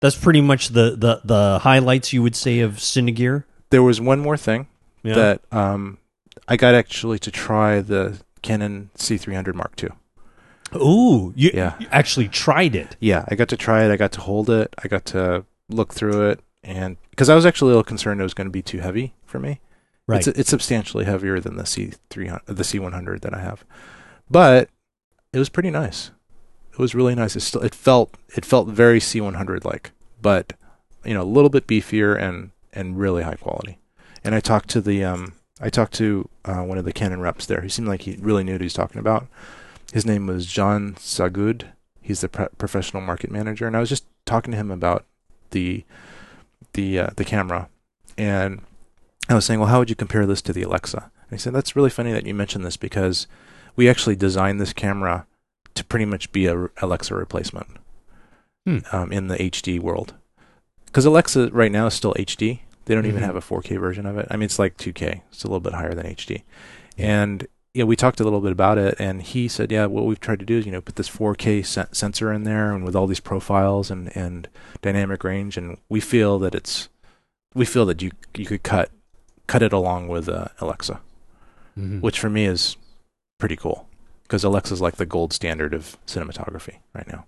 that's 0.00 0.16
pretty 0.16 0.40
much 0.40 0.68
the, 0.68 0.96
the 0.96 1.20
the 1.24 1.58
highlights 1.60 2.12
you 2.12 2.22
would 2.22 2.36
say 2.36 2.60
of 2.60 2.74
Cinegear. 2.76 3.44
There 3.70 3.82
was 3.82 4.00
one 4.00 4.20
more 4.20 4.36
thing 4.36 4.66
Yeah. 5.02 5.14
that 5.14 5.40
um 5.52 5.98
I 6.48 6.56
got 6.56 6.74
actually 6.74 7.18
to 7.20 7.30
try 7.30 7.80
the 7.80 8.20
Canon 8.42 8.90
C300 8.96 9.54
Mark 9.54 9.80
II. 9.82 9.90
Ooh, 10.76 11.32
you, 11.36 11.50
Yeah. 11.52 11.74
you 11.78 11.86
actually 11.90 12.28
tried 12.28 12.74
it. 12.74 12.96
yeah, 13.00 13.24
I 13.28 13.34
got 13.34 13.48
to 13.48 13.56
try 13.56 13.84
it. 13.84 13.90
I 13.90 13.96
got 13.96 14.12
to 14.12 14.20
hold 14.20 14.48
it. 14.50 14.74
I 14.82 14.88
got 14.88 15.04
to 15.06 15.44
look 15.68 15.92
through 15.94 16.30
it, 16.30 16.40
and 16.64 16.96
because 17.10 17.28
I 17.28 17.34
was 17.34 17.44
actually 17.46 17.68
a 17.68 17.74
little 17.74 17.84
concerned 17.84 18.20
it 18.20 18.24
was 18.24 18.34
going 18.34 18.46
to 18.46 18.52
be 18.52 18.62
too 18.62 18.78
heavy 18.80 19.14
for 19.24 19.38
me. 19.38 19.60
Right. 20.06 20.26
It's 20.26 20.38
it's 20.38 20.50
substantially 20.50 21.04
heavier 21.04 21.38
than 21.40 21.56
the 21.56 21.66
C 21.66 21.92
three 22.08 22.26
hundred, 22.28 22.46
the 22.46 22.64
C 22.64 22.78
one 22.78 22.92
hundred 22.92 23.20
that 23.22 23.34
I 23.34 23.40
have, 23.40 23.64
but 24.30 24.68
it 25.32 25.38
was 25.38 25.48
pretty 25.48 25.70
nice. 25.70 26.10
It 26.80 26.88
was 26.88 26.94
really 26.94 27.14
nice. 27.14 27.36
It 27.36 27.40
still 27.40 27.60
it 27.60 27.74
felt 27.74 28.14
it 28.34 28.46
felt 28.46 28.68
very 28.68 29.00
C 29.00 29.20
one 29.20 29.34
hundred 29.34 29.66
like, 29.66 29.90
but 30.22 30.54
you 31.04 31.12
know 31.12 31.20
a 31.20 31.24
little 31.24 31.50
bit 31.50 31.66
beefier 31.66 32.18
and 32.18 32.52
and 32.72 32.98
really 32.98 33.22
high 33.22 33.34
quality. 33.34 33.76
And 34.24 34.34
I 34.34 34.40
talked 34.40 34.70
to 34.70 34.80
the 34.80 35.04
um, 35.04 35.34
I 35.60 35.68
talked 35.68 35.92
to 35.96 36.30
uh, 36.46 36.62
one 36.62 36.78
of 36.78 36.86
the 36.86 36.94
Canon 36.94 37.20
reps 37.20 37.44
there. 37.44 37.60
He 37.60 37.68
seemed 37.68 37.86
like 37.86 38.00
he 38.02 38.16
really 38.18 38.44
knew 38.44 38.52
what 38.52 38.62
he 38.62 38.64
was 38.64 38.72
talking 38.72 38.98
about. 38.98 39.26
His 39.92 40.06
name 40.06 40.26
was 40.26 40.46
John 40.46 40.94
Sagud. 40.94 41.64
He's 42.00 42.22
the 42.22 42.30
pre- 42.30 42.48
professional 42.56 43.02
market 43.02 43.30
manager, 43.30 43.66
and 43.66 43.76
I 43.76 43.80
was 43.80 43.90
just 43.90 44.06
talking 44.24 44.52
to 44.52 44.56
him 44.56 44.70
about 44.70 45.04
the 45.50 45.84
the 46.72 46.98
uh, 46.98 47.10
the 47.14 47.26
camera, 47.26 47.68
and 48.16 48.62
I 49.28 49.34
was 49.34 49.44
saying, 49.44 49.60
well, 49.60 49.68
how 49.68 49.80
would 49.80 49.90
you 49.90 49.96
compare 49.96 50.24
this 50.24 50.40
to 50.40 50.54
the 50.54 50.62
Alexa? 50.62 51.10
And 51.28 51.30
he 51.30 51.36
said, 51.36 51.52
that's 51.52 51.76
really 51.76 51.90
funny 51.90 52.12
that 52.12 52.24
you 52.24 52.32
mentioned 52.32 52.64
this 52.64 52.78
because 52.78 53.26
we 53.76 53.86
actually 53.86 54.16
designed 54.16 54.62
this 54.62 54.72
camera 54.72 55.26
to 55.80 55.84
pretty 55.86 56.04
much 56.04 56.30
be 56.32 56.46
a 56.46 56.68
Alexa 56.80 57.14
replacement 57.14 57.66
Hmm. 58.66 58.78
um, 58.92 59.10
in 59.12 59.26
the 59.28 59.36
HD 59.42 59.80
world. 59.80 60.14
Because 60.86 61.04
Alexa 61.06 61.48
right 61.50 61.72
now 61.72 61.86
is 61.86 61.94
still 61.94 62.14
HD. 62.18 62.60
They 62.84 62.94
don't 62.94 63.06
even 63.06 63.22
Mhm. 63.22 63.26
have 63.26 63.36
a 63.36 63.40
4K 63.40 63.76
version 63.76 64.04
of 64.06 64.16
it. 64.18 64.26
I 64.30 64.36
mean, 64.36 64.44
it's 64.44 64.58
like 64.58 64.76
2K. 64.76 65.22
It's 65.30 65.44
a 65.44 65.46
little 65.46 65.60
bit 65.60 65.72
higher 65.74 65.94
than 65.94 66.06
HD. 66.06 66.42
And 66.98 67.46
yeah, 67.72 67.84
we 67.84 67.94
talked 67.96 68.20
a 68.20 68.24
little 68.24 68.40
bit 68.40 68.50
about 68.52 68.78
it, 68.78 68.96
and 68.98 69.22
he 69.22 69.46
said, 69.48 69.70
yeah, 69.70 69.86
what 69.86 70.04
we've 70.04 70.18
tried 70.20 70.40
to 70.40 70.44
do 70.44 70.58
is 70.58 70.66
you 70.66 70.72
know 70.72 70.80
put 70.80 70.96
this 70.96 71.08
4K 71.08 71.62
sen- 71.62 71.92
sensor 71.92 72.32
in 72.32 72.42
there, 72.44 72.72
and 72.72 72.84
with 72.84 72.96
all 72.96 73.06
these 73.06 73.20
profiles 73.20 73.90
and 73.90 74.14
and 74.16 74.48
dynamic 74.82 75.22
range, 75.24 75.56
and 75.56 75.78
we 75.88 76.00
feel 76.00 76.38
that 76.40 76.54
it's 76.54 76.88
we 77.54 77.64
feel 77.64 77.86
that 77.86 78.02
you 78.02 78.10
you 78.36 78.44
could 78.44 78.62
cut 78.64 78.90
cut 79.46 79.62
it 79.62 79.72
along 79.72 80.08
with 80.08 80.28
uh, 80.28 80.48
Alexa, 80.60 81.00
Mhm. 81.78 82.00
which 82.02 82.18
for 82.18 82.28
me 82.28 82.44
is 82.44 82.76
pretty 83.38 83.56
cool 83.56 83.88
because 84.30 84.44
Alexa's 84.44 84.80
like 84.80 84.94
the 84.94 85.04
gold 85.06 85.32
standard 85.32 85.74
of 85.74 85.98
cinematography 86.06 86.76
right 86.94 87.08
now. 87.08 87.26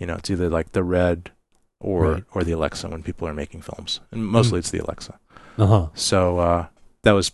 You 0.00 0.06
know, 0.06 0.14
it's 0.14 0.30
either 0.30 0.48
like 0.48 0.72
the 0.72 0.82
Red 0.82 1.32
or 1.80 2.12
Right. 2.12 2.24
or 2.32 2.44
the 2.44 2.52
Alexa 2.52 2.88
when 2.88 3.02
people 3.02 3.28
are 3.28 3.34
making 3.34 3.60
films, 3.60 4.00
and 4.10 4.26
mostly 4.26 4.58
it's 4.58 4.70
the 4.70 4.78
Alexa. 4.78 5.18
Uh-huh. 5.58 5.88
So 5.92 6.38
uh, 6.38 6.66
that 7.02 7.12
was 7.12 7.32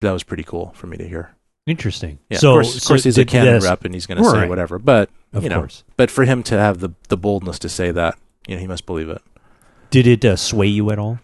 that 0.00 0.12
was 0.12 0.22
pretty 0.22 0.44
cool 0.44 0.72
for 0.74 0.86
me 0.86 0.96
to 0.96 1.06
hear. 1.06 1.34
Interesting. 1.66 2.20
Yeah, 2.30 2.38
so, 2.38 2.52
of 2.52 2.54
course, 2.56 2.76
of 2.76 2.82
so 2.82 2.88
course 2.88 3.04
he's 3.04 3.18
a 3.18 3.26
Canon 3.26 3.54
this- 3.54 3.64
rep 3.64 3.84
and 3.84 3.92
he's 3.92 4.06
going 4.06 4.16
to 4.18 4.24
say 4.24 4.38
Right. 4.38 4.48
whatever, 4.48 4.78
but 4.78 5.10
Of 5.34 5.42
you 5.42 5.50
know. 5.50 5.58
course. 5.58 5.84
but 5.98 6.10
for 6.10 6.24
him 6.24 6.42
to 6.44 6.56
have 6.56 6.80
the 6.80 6.90
the 7.08 7.18
boldness 7.18 7.58
to 7.60 7.68
say 7.68 7.90
that, 7.90 8.16
you 8.48 8.54
know, 8.54 8.60
he 8.62 8.66
must 8.66 8.86
believe 8.86 9.10
it. 9.10 9.20
Did 9.90 10.06
it 10.06 10.24
uh, 10.24 10.36
sway 10.36 10.68
you 10.68 10.90
at 10.90 10.98
all 10.98 11.18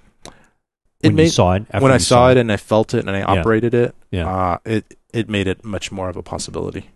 It 1.00 1.08
when 1.08 1.12
you 1.12 1.16
made 1.16 1.28
saw 1.30 1.52
it? 1.54 1.64
after 1.70 1.82
when 1.82 1.92
I 1.92 1.96
saw 1.98 2.30
it 2.30 2.36
and 2.36 2.52
I 2.52 2.58
felt 2.58 2.92
it 2.92 3.06
and 3.06 3.10
I 3.16 3.22
operated 3.22 3.72
it, 3.72 3.94
Yeah. 4.10 4.28
uh, 4.28 4.58
it 4.66 4.94
it 5.16 5.28
made 5.28 5.46
it 5.46 5.64
much 5.64 5.90
more 5.90 6.08
of 6.08 6.16
a 6.16 6.22
possibility. 6.22 6.90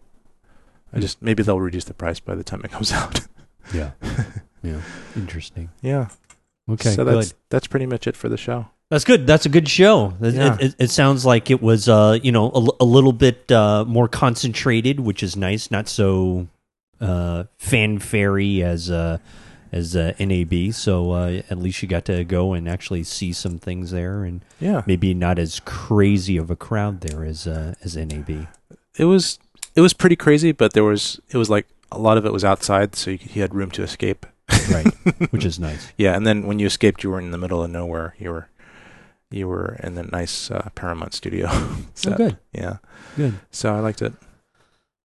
I 0.92 0.97
Hmm. 0.97 1.01
just 1.02 1.22
maybe 1.22 1.42
they'll 1.42 1.60
reduce 1.60 1.84
the 1.84 1.94
price 1.94 2.20
by 2.20 2.34
the 2.34 2.44
time 2.44 2.62
it 2.64 2.70
comes 2.72 2.92
out. 3.01 3.20
Yeah. 3.74 3.90
Yeah. 4.62 4.82
Interesting. 5.16 5.70
yeah. 5.80 6.09
Okay. 6.68 6.90
so 6.90 7.02
good. 7.05 7.14
that's 7.16 7.34
that's 7.48 7.66
pretty 7.66 7.86
much 7.86 8.06
it 8.06 8.14
for 8.14 8.28
the 8.28 8.36
show. 8.36 8.66
That's 8.90 9.05
good. 9.05 9.26
That's 9.26 9.47
a 9.47 9.48
good 9.48 9.66
show. 9.68 10.12
It, 10.20 10.34
Yeah. 10.34 10.56
it, 10.60 10.74
it 10.78 10.90
sounds 10.90 11.24
like 11.24 11.51
it 11.51 11.62
was, 11.62 11.88
uh, 11.88 12.18
you 12.22 12.30
know, 12.30 12.51
a 12.78 12.84
little 12.84 13.14
bit 13.14 13.51
uh, 13.51 13.84
more 13.86 14.06
concentrated, 14.06 15.01
which 15.01 15.22
is 15.22 15.34
nice. 15.34 15.70
Not 15.70 15.88
so 15.88 16.48
uh, 17.01 17.44
fanfare 17.56 18.38
as 18.62 18.90
uh, 18.90 19.16
as 19.72 19.94
uh, 19.97 20.12
NAB. 20.18 20.72
So 20.72 21.12
uh, 21.12 21.42
at 21.51 21.59
least 21.59 21.82
you 21.82 21.88
got 21.88 22.05
to 22.06 22.24
go 22.24 22.52
and 22.52 22.68
actually 22.68 23.05
see 23.05 23.32
some 23.32 23.59
things 23.59 23.90
there, 23.90 24.24
and 24.24 24.42
Yeah. 24.60 24.82
maybe 24.86 25.14
not 25.14 25.38
as 25.38 25.60
crazy 25.60 26.36
of 26.36 26.51
a 26.51 26.56
crowd 26.56 27.01
there 27.02 27.24
as 27.24 27.47
uh, 27.47 27.74
as 27.84 27.97
NAB. 27.97 28.48
It 28.98 29.05
was 29.05 29.38
it 29.74 29.80
was 29.80 29.92
pretty 29.94 30.16
crazy, 30.16 30.52
but 30.52 30.72
there 30.72 30.84
was 30.84 31.20
it 31.30 31.36
was 31.36 31.48
like 31.51 31.66
a 31.92 31.98
lot 31.98 32.16
of 32.18 32.24
it 32.26 32.32
was 32.32 32.44
outside, 32.44 32.94
so 32.97 33.10
you, 33.12 33.18
could- 33.18 33.34
you 33.36 33.42
had 33.42 33.55
room 33.55 33.70
to 33.72 33.82
escape. 33.82 34.26
Right, 34.72 34.86
which 35.30 35.44
is 35.44 35.59
nice. 35.60 35.92
Yeah, 35.97 36.16
and 36.16 36.26
then 36.26 36.47
when 36.47 36.59
you 36.59 36.66
escaped, 36.66 37.05
you 37.05 37.10
were 37.10 37.20
in 37.20 37.30
the 37.30 37.38
middle 37.38 37.62
of 37.62 37.70
nowhere. 37.70 38.14
You 38.18 38.30
were 38.30 38.48
you 39.30 39.47
were 39.47 39.78
in 39.84 39.94
the 39.94 40.02
nice 40.02 40.51
uh, 40.51 40.70
Paramount 40.74 41.14
studio. 41.14 41.47
Oh, 42.06 42.16
good, 42.16 42.36
Yeah. 42.52 42.78
good. 43.16 43.34
So 43.52 43.72
I 43.74 43.78
liked 43.80 44.02
it. 44.02 44.12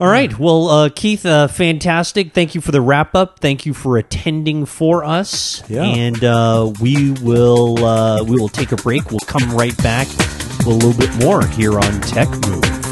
All 0.00 0.08
right. 0.08 0.36
Well, 0.40 0.68
uh, 0.68 0.88
Keith, 0.88 1.24
uh, 1.24 1.46
fantastic. 1.46 2.32
Thank 2.32 2.56
you 2.56 2.60
for 2.60 2.72
the 2.72 2.80
wrap 2.80 3.14
up. 3.14 3.38
Thank 3.38 3.64
you 3.64 3.72
for 3.72 3.96
attending 3.96 4.66
for 4.66 5.04
us. 5.04 5.62
Yeah. 5.70 5.84
And 5.84 6.24
uh, 6.24 6.72
we 6.80 7.12
will 7.12 7.84
uh, 7.84 8.24
we 8.24 8.36
will 8.36 8.48
take 8.48 8.72
a 8.72 8.76
break. 8.76 9.12
We'll 9.12 9.20
come 9.20 9.54
right 9.54 9.76
back 9.84 10.08
with 10.08 10.66
a 10.66 10.70
little 10.70 10.98
bit 10.98 11.14
more 11.24 11.46
here 11.46 11.78
on 11.78 12.00
Tech 12.00 12.28
Move. 12.48 12.83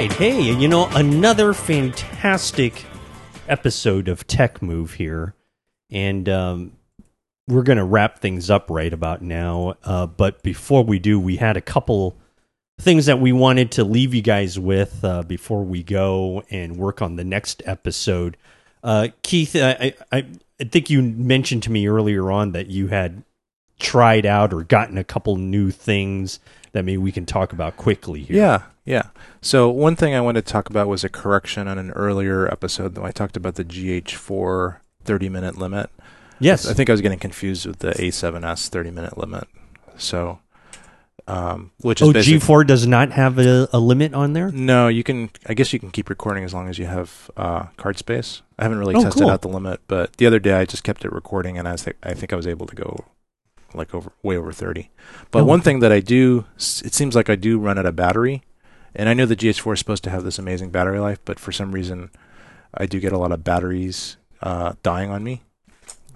Right. 0.00 0.12
Hey, 0.14 0.40
you 0.40 0.66
know, 0.66 0.88
another 0.94 1.52
fantastic 1.52 2.86
episode 3.48 4.08
of 4.08 4.26
Tech 4.26 4.62
Move 4.62 4.94
here. 4.94 5.34
And 5.90 6.26
um, 6.26 6.72
we're 7.46 7.64
going 7.64 7.76
to 7.76 7.84
wrap 7.84 8.18
things 8.18 8.48
up 8.48 8.70
right 8.70 8.94
about 8.94 9.20
now. 9.20 9.74
Uh, 9.84 10.06
but 10.06 10.42
before 10.42 10.84
we 10.84 10.98
do, 10.98 11.20
we 11.20 11.36
had 11.36 11.58
a 11.58 11.60
couple 11.60 12.16
things 12.80 13.04
that 13.04 13.20
we 13.20 13.32
wanted 13.32 13.72
to 13.72 13.84
leave 13.84 14.14
you 14.14 14.22
guys 14.22 14.58
with 14.58 15.04
uh, 15.04 15.22
before 15.22 15.64
we 15.64 15.82
go 15.82 16.44
and 16.48 16.78
work 16.78 17.02
on 17.02 17.16
the 17.16 17.24
next 17.24 17.62
episode. 17.66 18.38
Uh, 18.82 19.08
Keith, 19.22 19.54
I, 19.54 19.92
I, 20.10 20.26
I 20.58 20.64
think 20.64 20.88
you 20.88 21.02
mentioned 21.02 21.64
to 21.64 21.70
me 21.70 21.86
earlier 21.88 22.30
on 22.30 22.52
that 22.52 22.68
you 22.68 22.86
had 22.86 23.22
tried 23.78 24.24
out 24.24 24.54
or 24.54 24.64
gotten 24.64 24.96
a 24.96 25.04
couple 25.04 25.36
new 25.36 25.70
things 25.70 26.40
that 26.72 26.84
maybe 26.84 26.98
we 26.98 27.12
can 27.12 27.26
talk 27.26 27.52
about 27.52 27.76
quickly 27.76 28.22
here. 28.22 28.36
Yeah, 28.36 28.62
yeah. 28.84 29.02
So 29.40 29.68
one 29.70 29.96
thing 29.96 30.14
I 30.14 30.20
wanted 30.20 30.46
to 30.46 30.52
talk 30.52 30.68
about 30.70 30.88
was 30.88 31.04
a 31.04 31.08
correction 31.08 31.66
on 31.68 31.78
an 31.78 31.90
earlier 31.92 32.46
episode. 32.50 32.94
Though 32.94 33.04
I 33.04 33.10
talked 33.10 33.36
about 33.36 33.54
the 33.56 33.64
GH4 33.64 34.76
30 35.04 35.28
minute 35.28 35.56
limit. 35.58 35.90
Yes. 36.38 36.66
I 36.66 36.72
think 36.74 36.88
I 36.88 36.92
was 36.92 37.00
getting 37.00 37.18
confused 37.18 37.66
with 37.66 37.80
the 37.80 37.90
A7S 37.92 38.68
30 38.68 38.90
minute 38.90 39.18
limit. 39.18 39.44
So, 39.98 40.38
um, 41.26 41.70
which 41.82 42.00
is 42.00 42.08
oh, 42.08 42.12
G4 42.12 42.66
does 42.66 42.86
not 42.86 43.12
have 43.12 43.38
a, 43.38 43.68
a 43.72 43.78
limit 43.78 44.14
on 44.14 44.32
there? 44.32 44.50
no. 44.50 44.88
You 44.88 45.04
can, 45.04 45.30
I 45.46 45.54
guess, 45.54 45.72
you 45.72 45.78
can 45.78 45.90
keep 45.90 46.08
recording 46.08 46.42
as 46.44 46.54
long 46.54 46.68
as 46.68 46.78
you 46.78 46.86
have 46.86 47.30
uh, 47.36 47.64
card 47.76 47.98
space. 47.98 48.42
I 48.58 48.62
haven't 48.64 48.78
really 48.78 48.94
Oh, 48.94 49.02
tested 49.02 49.22
cool. 49.22 49.30
out 49.30 49.42
the 49.42 49.48
limit, 49.48 49.80
but 49.86 50.16
the 50.16 50.26
other 50.26 50.38
day 50.38 50.54
I 50.54 50.64
just 50.64 50.82
kept 50.82 51.04
it 51.04 51.12
recording, 51.12 51.58
and 51.58 51.68
I 51.68 51.72
was, 51.72 51.86
I 52.02 52.14
think 52.14 52.32
I 52.32 52.36
was 52.36 52.46
able 52.46 52.66
to 52.66 52.74
go 52.74 53.04
like 53.74 53.94
over 53.94 54.12
way 54.22 54.36
over 54.36 54.52
30. 54.52 54.90
But 55.30 55.40
Oh, 55.40 55.44
one 55.44 55.60
thing 55.60 55.80
that 55.80 55.92
I 55.92 56.00
do, 56.00 56.44
it 56.56 56.94
seems 56.94 57.14
like 57.14 57.30
I 57.30 57.36
do 57.36 57.58
run 57.58 57.78
out 57.78 57.86
of 57.86 57.96
battery, 57.96 58.42
and 58.94 59.08
I 59.08 59.14
know 59.14 59.26
the 59.26 59.36
GH4 59.36 59.72
is 59.74 59.78
supposed 59.78 60.04
to 60.04 60.10
have 60.10 60.24
this 60.24 60.38
amazing 60.38 60.70
battery 60.70 60.98
life, 60.98 61.18
but 61.24 61.38
for 61.38 61.52
some 61.52 61.72
reason, 61.72 62.10
I 62.74 62.86
do 62.86 63.00
get 63.00 63.12
a 63.12 63.18
lot 63.18 63.32
of 63.32 63.44
batteries 63.44 64.16
uh, 64.42 64.74
dying 64.82 65.10
on 65.10 65.22
me. 65.24 65.42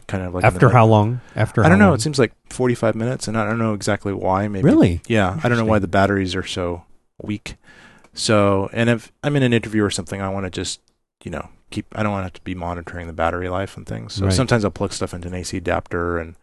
Kind 0.07 0.23
of 0.23 0.35
like 0.35 0.45
After 0.45 0.69
how 0.71 0.85
long? 0.87 1.21
After 1.35 1.65
I 1.65 1.69
don't 1.71 1.79
know. 1.79 1.87
long? 1.87 1.95
It 1.95 2.03
seems 2.03 2.19
like 2.19 2.33
45 2.51 2.95
minutes, 2.95 3.27
and 3.27 3.39
I 3.39 3.45
don't 3.47 3.59
know 3.59 3.73
exactly 3.73 4.13
why. 4.13 4.49
Maybe 4.49 4.65
Really? 4.65 5.01
yeah, 5.07 5.41
I 5.43 5.49
don't 5.49 5.57
know 5.57 5.65
why 5.65 5.79
the 5.79 5.89
batteries 5.89 6.35
are 6.35 6.45
so 6.45 6.85
weak. 7.23 7.57
So, 8.13 8.69
and 8.73 8.91
if 8.91 9.13
I'm 9.23 9.35
in 9.37 9.43
an 9.43 9.53
interview 9.53 9.83
or 9.83 9.91
something, 9.91 10.21
I 10.21 10.29
want 10.29 10.45
to 10.47 10.51
just, 10.51 10.81
you 11.25 11.31
know, 11.31 11.49
keep. 11.71 11.87
I 11.95 12.03
don't 12.03 12.13
want 12.13 12.21
to 12.23 12.27
have 12.27 12.33
to 12.35 12.41
be 12.43 12.55
monitoring 12.55 13.07
the 13.07 13.13
battery 13.13 13.49
life 13.49 13.77
and 13.77 13.87
things. 13.87 14.15
So 14.15 14.27
Right. 14.27 14.33
sometimes 14.35 14.65
I'll 14.65 14.71
plug 14.71 14.93
stuff 14.93 15.15
into 15.15 15.29
an 15.29 15.35
AC 15.35 15.57
adapter 15.57 16.19
and 16.19 16.37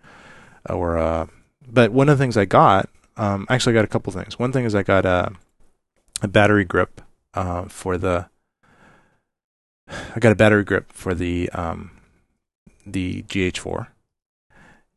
or. 0.69 0.97
Uh, 0.97 1.27
but 1.67 1.91
one 1.91 2.09
of 2.09 2.17
the 2.17 2.23
things 2.23 2.37
I 2.37 2.45
got, 2.45 2.89
um, 3.17 3.45
actually, 3.49 3.73
I 3.73 3.75
got 3.75 3.85
a 3.85 3.89
couple 3.89 4.11
things. 4.11 4.37
One 4.39 4.51
thing 4.51 4.65
is 4.65 4.75
I 4.75 4.83
got 4.83 5.05
a 5.05 5.33
a 6.21 6.27
battery 6.27 6.65
grip 6.65 7.01
uh, 7.33 7.63
for 7.63 7.97
the. 7.97 8.27
I 9.87 10.19
got 10.19 10.31
a 10.31 10.35
battery 10.35 10.63
grip 10.63 10.91
for 10.91 11.13
the 11.13 11.49
um, 11.51 11.91
the 12.85 13.23
GH4. 13.23 13.87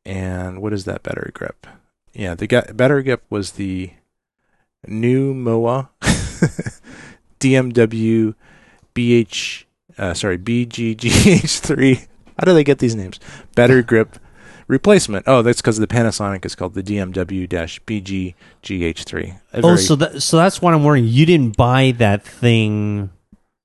And 0.07 0.61
what 0.61 0.73
is 0.73 0.85
that 0.85 1.03
battery 1.03 1.33
grip? 1.33 1.67
Yeah, 2.13 2.35
the 2.35 2.47
ga- 2.47 2.73
battery 2.73 3.03
grip 3.03 3.25
was 3.31 3.53
the 3.53 3.91
Newmowa 4.87 5.89
DMW 7.41 8.35
BH 8.95 9.65
uh, 9.99 10.15
sorry 10.15 10.39
BGGH3. 10.39 12.07
How 12.39 12.45
do 12.45 12.55
they 12.55 12.65
get 12.65 12.79
these 12.79 12.97
names? 12.97 13.21
Battery 13.55 13.83
grip 13.83 14.19
replacement. 14.69 15.25
Oh, 15.27 15.43
that's 15.43 15.61
because 15.61 15.79
the 15.79 15.87
Panasonic 15.87 16.45
is 16.45 16.55
called 16.55 16.75
the 16.75 16.83
DMW-BGGH3. 16.83 19.41
Oh, 19.55 19.77
so 19.77 19.97
that 19.97 20.23
so 20.23 20.37
that's 20.37 20.63
what 20.63 20.75
I'm 20.75 20.85
wondering. 20.85 21.07
You 21.07 21.27
didn't 21.27 21.57
buy 21.57 21.93
that 21.99 22.25
thing 22.25 23.11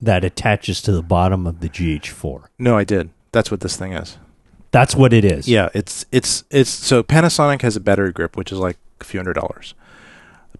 that 0.01 0.23
attaches 0.23 0.81
to 0.84 0.91
the 0.91 1.01
bottom 1.03 1.45
of 1.47 1.59
the 1.59 1.69
GH4. 1.69 2.43
no, 2.57 2.77
I 2.77 2.84
did. 2.84 3.09
That's 3.31 3.51
what 3.51 3.59
this 3.61 3.77
thing 3.77 3.93
is. 3.93 4.17
That's 4.71 4.95
what 4.95 5.13
it 5.13 5.26
is. 5.26 5.47
Yeah, 5.47 5.69
it's 5.73 6.05
it's 6.11 6.43
it's 6.49 6.69
so 6.69 7.03
Panasonic 7.03 7.61
has 7.63 7.76
a 7.76 7.80
battery 7.80 8.11
grip 8.11 8.38
which 8.38 8.51
is 8.51 8.59
like 8.59 8.77
a 9.01 9.03
few 9.03 9.19
hundred 9.19 9.34
dollars. 9.34 9.73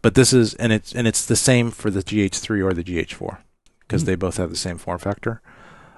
But 0.02 0.16
this 0.16 0.34
is 0.34 0.54
and 0.56 0.72
it's 0.72 0.94
and 0.94 1.08
it's 1.08 1.26
the 1.26 1.36
same 1.36 1.72
for 1.72 1.90
the 1.90 2.02
GH3 2.04 2.64
or 2.64 2.74
the 2.74 2.84
GH4. 2.84 3.38
because 3.82 4.06
they 4.06 4.16
both 4.16 4.38
have 4.38 4.50
the 4.50 4.56
same 4.56 4.78
form 4.78 5.00
factor. 5.00 5.42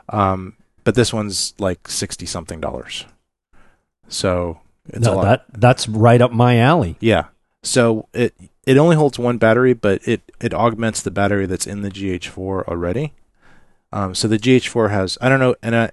Um, 0.10 0.56
but 0.84 0.96
this 0.96 1.14
one's 1.14 1.54
like 1.60 1.88
sixty 1.88 2.26
something 2.26 2.60
dollars. 2.60 3.06
So 4.12 4.60
it's 4.88 5.08
a 5.08 5.10
No, 5.12 5.16
lot. 5.18 5.24
that 5.26 5.46
that's 5.62 5.88
right 5.88 6.22
up 6.22 6.32
my 6.32 6.58
alley. 6.60 6.98
Yeah. 7.00 7.26
So 7.64 8.08
it 8.14 8.34
it 8.66 8.78
only 8.78 8.96
holds 8.96 9.18
one 9.18 9.38
battery, 9.38 9.74
but 9.74 10.08
it 10.08 10.22
it 10.40 10.54
augments 10.54 11.02
the 11.02 11.12
battery 11.12 11.46
that's 11.46 11.66
in 11.66 11.82
the 11.82 11.90
GH4 11.90 12.68
already. 12.68 13.14
Um, 13.92 14.14
so 14.16 14.28
the 14.28 14.38
GH4 14.38 14.90
has 14.92 15.18
I 15.22 15.30
don't 15.30 15.40
know, 15.40 15.56
and 15.64 15.76
I, 15.76 15.92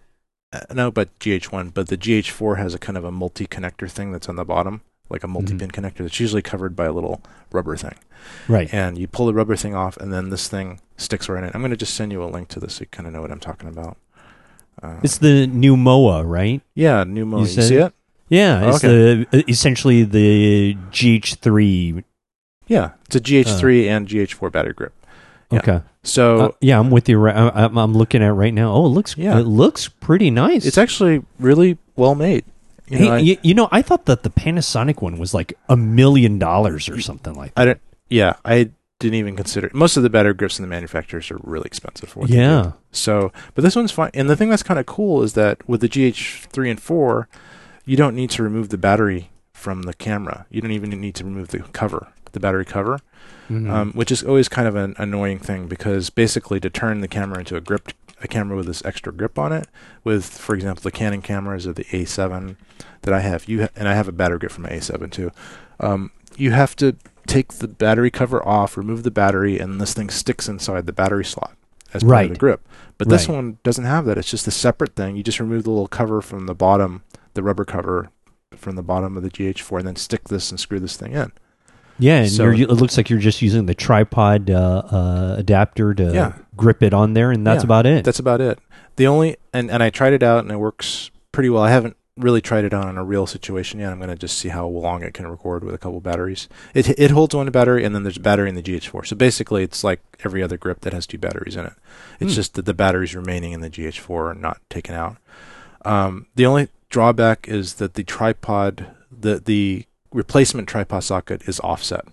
I 0.53 0.75
know 0.75 0.89
about 0.89 1.09
GH1, 1.21 1.75
but 1.75 1.89
the 1.89 1.97
GH4 1.97 2.59
has 2.59 2.75
a 2.75 2.79
kind 2.79 2.97
of 2.97 3.05
a 3.05 3.11
multi-connector 3.13 3.91
thing 3.91 4.13
that's 4.13 4.29
on 4.29 4.37
the 4.37 4.45
bottom, 4.45 4.83
like 5.11 5.25
a 5.25 5.29
multi-pin 5.29 5.71
connector 5.71 5.99
that's 5.99 6.21
usually 6.21 6.43
covered 6.43 6.75
by 6.77 6.87
a 6.87 6.93
little 6.93 7.21
rubber 7.53 7.77
thing. 7.77 7.97
Right. 8.47 8.73
And 8.73 8.97
you 8.99 9.09
pull 9.09 9.27
the 9.27 9.35
rubber 9.35 9.57
thing 9.57 9.75
off, 9.75 9.97
and 9.99 10.13
then 10.13 10.31
this 10.31 10.49
thing 10.49 10.81
sticks 10.97 11.29
right 11.29 11.43
in. 11.45 11.51
I'm 11.55 11.61
going 11.61 11.71
to 11.71 11.77
just 11.77 11.95
send 11.95 12.13
you 12.13 12.23
a 12.23 12.27
link 12.27 12.49
to 12.49 12.61
this 12.61 12.75
so 12.75 12.83
you 12.83 12.87
kind 12.91 13.07
of 13.07 13.13
know 13.13 13.21
what 13.21 13.31
I'm 13.33 13.41
talking 13.41 13.69
about. 13.69 13.97
Uh, 14.83 15.01
It's 15.03 15.19
the 15.19 15.47
Newmowa, 15.49 16.23
right? 16.27 16.63
yeah, 16.75 17.03
new 17.05 17.27
Mo. 17.27 17.39
You 17.39 17.47
You, 17.47 17.63
see 17.63 17.77
it? 17.77 17.93
It? 18.31 18.35
Yeah, 18.37 18.69
it's 18.69 18.85
Okay. 18.85 19.25
the 19.31 19.45
essentially 19.51 20.03
the 20.05 20.77
GH3. 20.91 22.05
Yeah, 22.67 22.91
it's 23.07 23.17
a 23.17 23.21
GH3 23.21 23.89
and 23.89 24.07
GH4 24.09 24.53
battery 24.53 24.75
grip. 24.75 24.93
Yeah. 25.51 25.59
Okay. 25.61 25.81
So 26.03 26.39
Uh, 26.41 26.51
yeah, 26.61 26.79
I'm 26.79 26.91
with 26.91 27.09
you. 27.09 27.19
Right, 27.19 27.35
I'm, 27.35 27.77
I'm 27.79 27.95
looking 27.95 28.23
at 28.23 28.29
it 28.29 28.33
right 28.33 28.53
now. 28.53 28.73
Oh, 28.73 28.87
it 28.87 28.91
looks. 28.91 29.17
Yeah. 29.17 29.39
it 29.39 29.45
looks 29.47 29.89
pretty 29.89 30.31
nice. 30.31 30.67
It's 30.67 30.79
actually 30.79 31.25
really 31.39 31.79
well 31.97 32.15
made. 32.15 32.45
You 32.89 32.99
Hey, 32.99 33.05
know, 33.05 33.13
I, 33.15 33.19
you, 33.19 33.37
you 33.43 33.55
know, 33.55 33.69
I 33.71 33.83
thought 33.83 34.07
that 34.07 34.23
the 34.23 34.31
Panasonic 34.31 35.03
one 35.03 35.19
was 35.19 35.35
like 35.35 35.53
a 35.69 35.77
million 35.77 36.39
dollars 36.39 36.89
or 36.89 37.01
something 37.01 37.35
like 37.35 37.55
that. 37.55 37.61
I 37.63 37.65
don't. 37.67 37.81
Yeah, 38.09 38.35
I 38.45 38.71
didn't 38.99 39.15
even 39.17 39.37
consider. 39.37 39.71
Most 39.75 39.97
of 39.99 40.03
the 40.03 40.09
battery 40.11 40.33
grips 40.35 40.59
in 40.59 40.63
the 40.63 40.69
manufacturers 40.69 41.31
are 41.31 41.39
really 41.43 41.67
expensive 41.67 42.09
for. 42.09 42.27
Yeah. 42.27 42.73
So, 42.91 43.31
but 43.55 43.63
this 43.63 43.77
one's 43.77 43.93
fine. 43.93 44.11
And 44.15 44.29
the 44.31 44.37
thing 44.37 44.49
that's 44.49 44.63
kind 44.63 44.81
of 44.81 44.87
cool 44.87 45.23
is 45.23 45.35
that 45.35 45.67
with 45.69 45.83
the 45.83 45.89
GH3 45.89 46.71
and 46.71 46.81
4, 46.81 47.29
you 47.89 47.97
don't 47.97 48.15
need 48.15 48.31
to 48.31 48.43
remove 48.43 48.69
the 48.69 48.79
battery 48.79 49.31
from 49.53 49.83
the 49.83 49.95
camera. 49.95 50.47
You 50.51 50.61
don't 50.61 50.71
even 50.73 50.91
need 50.91 51.15
to 51.17 51.25
remove 51.25 51.49
the 51.49 51.61
cover, 51.61 52.09
the 52.33 52.39
battery 52.41 52.65
cover, 52.65 53.01
Mhm. 53.51 53.71
um, 53.71 53.93
which 53.93 54.13
is 54.13 54.23
always 54.23 54.49
kind 54.49 54.69
of 54.69 54.77
an 54.77 54.95
annoying 54.99 55.39
thing 55.39 55.67
because 55.69 56.11
basically 56.11 56.61
to 56.61 56.71
turn 56.71 57.01
the 57.01 57.09
camera 57.09 57.39
into 57.41 57.57
a 57.57 57.61
grip, 57.61 57.93
a 58.23 58.29
camera 58.29 58.57
with 58.57 58.67
this 58.67 58.85
extra 58.85 59.13
grip 59.13 59.39
on 59.39 59.53
it, 59.53 59.67
with 60.05 60.25
for 60.27 60.55
example 60.55 60.83
the 60.83 60.91
Canon 60.91 61.23
cameras 61.23 61.67
or 61.67 61.73
the 61.73 61.85
A7 61.93 62.57
that 63.03 63.15
I 63.15 63.21
have, 63.21 63.49
you 63.49 63.63
ha- 63.63 63.69
and 63.75 63.89
I 63.89 63.95
have 63.95 64.07
a 64.09 64.13
battery 64.13 64.39
grip 64.41 64.53
from 64.53 64.65
my 64.65 64.71
A7 64.71 65.11
too. 65.11 65.31
Um, 65.81 66.11
you 66.37 66.51
have 66.53 66.77
to 66.77 66.95
take 67.27 67.55
the 67.55 67.69
battery 67.69 68.11
cover 68.11 68.47
off, 68.47 68.77
remove 68.77 69.03
the 69.03 69.11
battery, 69.11 69.59
and 69.59 69.81
this 69.81 69.95
thing 69.95 70.11
sticks 70.11 70.49
inside 70.49 70.87
the 70.87 70.93
battery 70.93 71.25
slot 71.25 71.57
as 71.95 72.03
part 72.05 72.25
of 72.27 72.31
the 72.31 72.37
grip. 72.37 72.67
But 72.99 73.09
this 73.09 73.29
Right. 73.29 73.35
one 73.35 73.59
doesn't 73.63 73.85
have 73.85 74.05
that. 74.07 74.19
It's 74.19 74.31
just 74.31 74.47
a 74.47 74.51
separate 74.51 74.95
thing. 74.97 75.17
You 75.17 75.23
just 75.23 75.41
remove 75.41 75.65
the 75.65 75.71
little 75.71 75.89
cover 75.89 76.21
from 76.21 76.47
the 76.47 76.55
bottom, 76.55 77.03
the 77.35 77.43
rubber 77.43 77.65
cover 77.65 78.11
from 78.57 78.77
the 78.77 78.83
bottom 78.83 79.17
of 79.17 79.23
the 79.23 79.31
GH4, 79.31 79.79
and 79.79 79.87
then 79.89 79.97
stick 79.97 80.29
this 80.29 80.51
and 80.51 80.59
screw 80.59 80.81
this 80.81 80.97
thing 80.97 81.13
in. 81.13 81.33
yeah, 82.01 82.19
and 82.21 82.31
so- 82.31 82.45
you're, 82.45 82.69
it 82.71 82.75
looks 82.75 82.97
like 82.97 83.11
you're 83.11 83.19
just 83.19 83.43
using 83.43 83.67
the 83.67 83.75
tripod 83.75 84.51
uh, 84.51 84.83
uh, 84.91 85.35
adapter 85.39 85.95
to 85.95 86.13
Yeah. 86.13 86.33
grip 86.57 86.83
it 86.83 86.93
on 86.95 87.13
there, 87.15 87.31
and 87.31 87.47
that's 87.47 87.63
Yeah, 87.63 87.67
about 87.67 87.87
it. 87.87 88.05
That's 88.05 88.19
about 88.21 88.41
it. 88.41 88.59
The 88.97 89.07
only 89.07 89.37
and 89.53 89.71
and 89.71 89.83
I 89.83 89.91
tried 89.91 90.13
it 90.13 90.23
out 90.25 90.41
and 90.45 90.51
it 90.53 90.57
works 90.59 91.11
pretty 91.33 91.49
well. 91.51 91.63
I 91.63 91.71
haven't 91.71 91.97
really 92.19 92.41
tried 92.41 92.65
it 92.65 92.75
on 92.75 92.89
in 92.89 92.99
a 92.99 93.05
real 93.05 93.27
situation 93.27 93.81
yet. 93.81 93.91
I'm 93.93 93.99
going 93.99 94.11
to 94.11 94.17
just 94.17 94.37
see 94.39 94.49
how 94.49 94.67
long 94.67 95.03
it 95.03 95.15
can 95.15 95.27
record 95.29 95.65
with 95.65 95.75
a 95.75 95.79
couple 95.79 96.01
batteries. 96.01 96.49
It 96.75 96.89
it 96.99 97.11
holds 97.11 97.35
one 97.35 97.51
battery 97.51 97.85
and 97.85 97.95
then 97.95 98.03
there's 98.03 98.17
a 98.17 98.21
battery 98.21 98.49
in 98.49 98.55
the 98.55 98.63
GH4. 98.63 99.07
So 99.07 99.17
basically, 99.17 99.63
it's 99.63 99.83
like 99.85 100.01
every 100.25 100.43
other 100.43 100.57
grip 100.57 100.81
that 100.81 100.93
has 100.93 101.07
two 101.07 101.19
batteries 101.19 101.57
in 101.57 101.65
it. 101.67 101.73
It's 102.21 102.33
Hmm. 102.33 102.37
just 102.37 102.55
that 102.55 102.67
the 102.67 102.75
batteries 102.75 103.15
remaining 103.15 103.53
in 103.53 103.61
the 103.61 103.71
GH4 103.71 104.31
are 104.31 104.35
not 104.35 104.61
taken 104.69 104.95
out. 104.95 105.17
Um, 105.85 106.27
the 106.35 106.45
only 106.47 106.69
drawback 106.91 107.47
is 107.49 107.75
that 107.75 107.95
the 107.95 108.05
tripod, 108.05 108.89
the 109.11 109.39
the 109.39 109.85
replacement 110.13 110.69
tripod 110.69 111.05
socket 111.05 111.43
is 111.49 111.61
offset. 111.61 112.05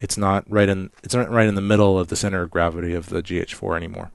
It's 0.00 0.16
not 0.18 0.44
right 0.48 0.68
in 0.68 0.90
it's 1.02 1.14
not 1.14 1.30
right 1.30 1.48
in 1.48 1.54
the 1.54 1.60
middle 1.60 1.98
of 1.98 2.08
the 2.08 2.16
center 2.16 2.42
of 2.42 2.50
gravity 2.50 2.94
of 2.94 3.08
the 3.08 3.22
GH4 3.22 3.76
anymore. 3.76 4.10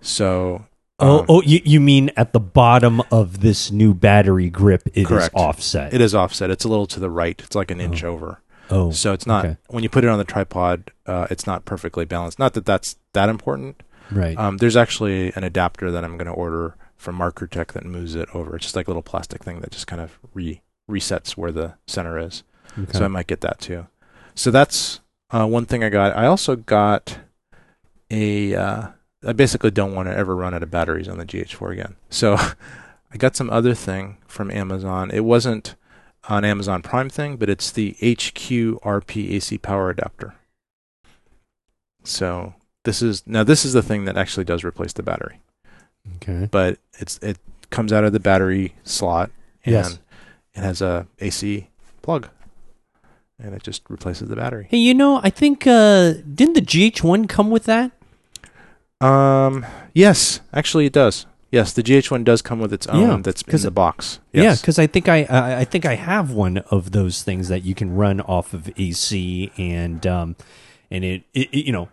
So 0.00 0.66
oh, 0.98 1.20
um, 1.20 1.26
oh, 1.28 1.42
you, 1.42 1.60
you 1.64 1.80
mean 1.80 2.10
at 2.16 2.32
the 2.32 2.40
bottom 2.40 3.00
of 3.10 3.40
this 3.40 3.70
new 3.70 3.94
battery 3.94 4.50
grip, 4.50 4.82
it 4.86 4.96
is 5.02 5.06
Correct. 5.06 5.34
offset. 5.34 5.92
it 5.94 6.00
is 6.00 6.14
offset. 6.14 6.50
It's 6.50 6.64
a 6.64 6.68
little 6.68 6.86
to 6.86 7.00
the 7.00 7.10
right. 7.10 7.40
It's 7.40 7.54
like 7.56 7.70
an 7.70 7.80
inch 7.80 8.04
over. 8.04 8.40
oh, 8.70 8.90
So 8.90 9.12
it's 9.12 9.26
not 9.26 9.44
okay. 9.44 9.56
when 9.68 9.82
you 9.82 9.88
put 9.88 10.04
it 10.04 10.10
on 10.10 10.18
the 10.18 10.24
tripod, 10.24 10.90
uh, 11.06 11.26
it's 11.30 11.46
not 11.46 11.64
perfectly 11.64 12.04
balanced. 12.04 12.38
Not 12.38 12.54
that 12.54 12.66
that's 12.66 12.96
that 13.12 13.28
important. 13.28 13.82
right. 14.10 14.36
Um, 14.36 14.58
there's 14.58 14.76
actually 14.76 15.32
an 15.34 15.44
adapter 15.44 15.90
that 15.90 16.04
I'm 16.04 16.16
going 16.16 16.26
to 16.26 16.32
order 16.32 16.76
from 16.96 17.18
Markertek 17.18 17.72
that 17.72 17.84
moves 17.84 18.14
it 18.14 18.28
over. 18.34 18.56
It's 18.56 18.64
just 18.66 18.76
like 18.76 18.88
a 18.88 18.90
little 18.90 19.02
plastic 19.02 19.44
thing 19.44 19.60
that 19.60 19.70
just 19.70 19.86
kind 19.86 20.02
of 20.02 20.18
re 20.34 20.60
resets 20.90 21.36
where 21.36 21.52
the 21.52 21.74
center 21.86 22.18
is. 22.18 22.42
Okay. 22.78 22.98
So 22.98 23.04
I 23.04 23.08
might 23.08 23.26
get 23.26 23.40
that 23.42 23.60
too. 23.60 23.86
So 24.34 24.50
that's 24.50 25.00
uh, 25.30 25.46
one 25.46 25.64
thing 25.66 25.84
I 25.84 25.88
got. 25.90 26.16
I 26.16 26.26
also 26.26 26.56
got 26.56 27.18
a. 28.10 28.54
Uh, 28.54 28.86
I 29.26 29.32
basically 29.32 29.70
don't 29.70 29.94
want 29.94 30.08
to 30.08 30.16
ever 30.16 30.36
run 30.36 30.54
out 30.54 30.62
of 30.62 30.70
batteries 30.70 31.08
on 31.08 31.18
the 31.18 31.26
GH4 31.26 31.72
again. 31.72 31.96
So 32.08 32.34
I 33.12 33.16
got 33.16 33.34
some 33.36 33.50
other 33.50 33.74
thing 33.74 34.18
from 34.26 34.50
Amazon. 34.50 35.10
It 35.10 35.24
wasn't 35.24 35.74
an 36.28 36.44
Amazon 36.44 36.82
Prime 36.82 37.08
thing, 37.08 37.36
but 37.36 37.48
it's 37.48 37.70
the 37.70 37.96
HQRP 38.00 39.30
AC 39.32 39.58
power 39.58 39.90
adapter. 39.90 40.34
So 42.04 42.54
this 42.84 43.02
is 43.02 43.26
now 43.26 43.44
this 43.44 43.64
is 43.64 43.72
the 43.72 43.82
thing 43.82 44.04
that 44.04 44.16
actually 44.16 44.44
does 44.44 44.64
replace 44.64 44.92
the 44.92 45.02
battery, 45.02 45.40
okay. 46.16 46.48
but 46.50 46.78
it's 46.98 47.18
it 47.18 47.38
comes 47.70 47.92
out 47.92 48.04
of 48.04 48.12
the 48.12 48.20
battery 48.20 48.74
slot 48.84 49.30
and 49.64 49.72
Yes. 49.74 49.98
it 50.54 50.60
has 50.60 50.80
a 50.80 51.06
AC 51.18 51.68
plug, 52.02 52.28
and 53.38 53.54
it 53.54 53.62
just 53.62 53.82
replaces 53.90 54.28
the 54.28 54.36
battery. 54.36 54.68
Hey, 54.70 54.78
you 54.78 54.94
know, 54.94 55.20
I 55.22 55.28
think 55.30 55.66
uh, 55.66 56.12
didn't 56.34 56.54
the 56.54 56.62
GH1 56.62 57.28
come 57.28 57.50
with 57.50 57.64
that? 57.64 57.92
Um, 59.00 59.64
yes, 59.94 60.40
actually 60.52 60.86
it 60.86 60.92
does. 60.92 61.26
Yes, 61.50 61.72
the 61.72 61.82
GH1 61.82 62.24
does 62.24 62.42
come 62.42 62.58
with 62.58 62.72
its 62.74 62.86
own 62.88 63.00
Yeah, 63.08 63.16
that's 63.22 63.40
in 63.42 63.60
the 63.62 63.70
box. 63.70 64.20
Yeah, 64.32 64.54
because 64.54 64.78
I 64.78 64.86
think 64.86 65.08
I, 65.08 65.24
I 65.24 65.60
I 65.60 65.64
think 65.64 65.86
I 65.86 65.94
have 65.94 66.30
one 66.30 66.58
of 66.70 66.92
those 66.92 67.22
things 67.22 67.48
that 67.48 67.64
you 67.64 67.74
can 67.74 67.94
run 67.94 68.20
off 68.20 68.52
of 68.52 68.70
AC 68.76 69.50
and 69.56 70.06
um 70.06 70.36
and 70.90 71.04
it, 71.04 71.22
it, 71.32 71.48
it- 71.52 71.64
you 71.66 71.72
know 71.72 71.88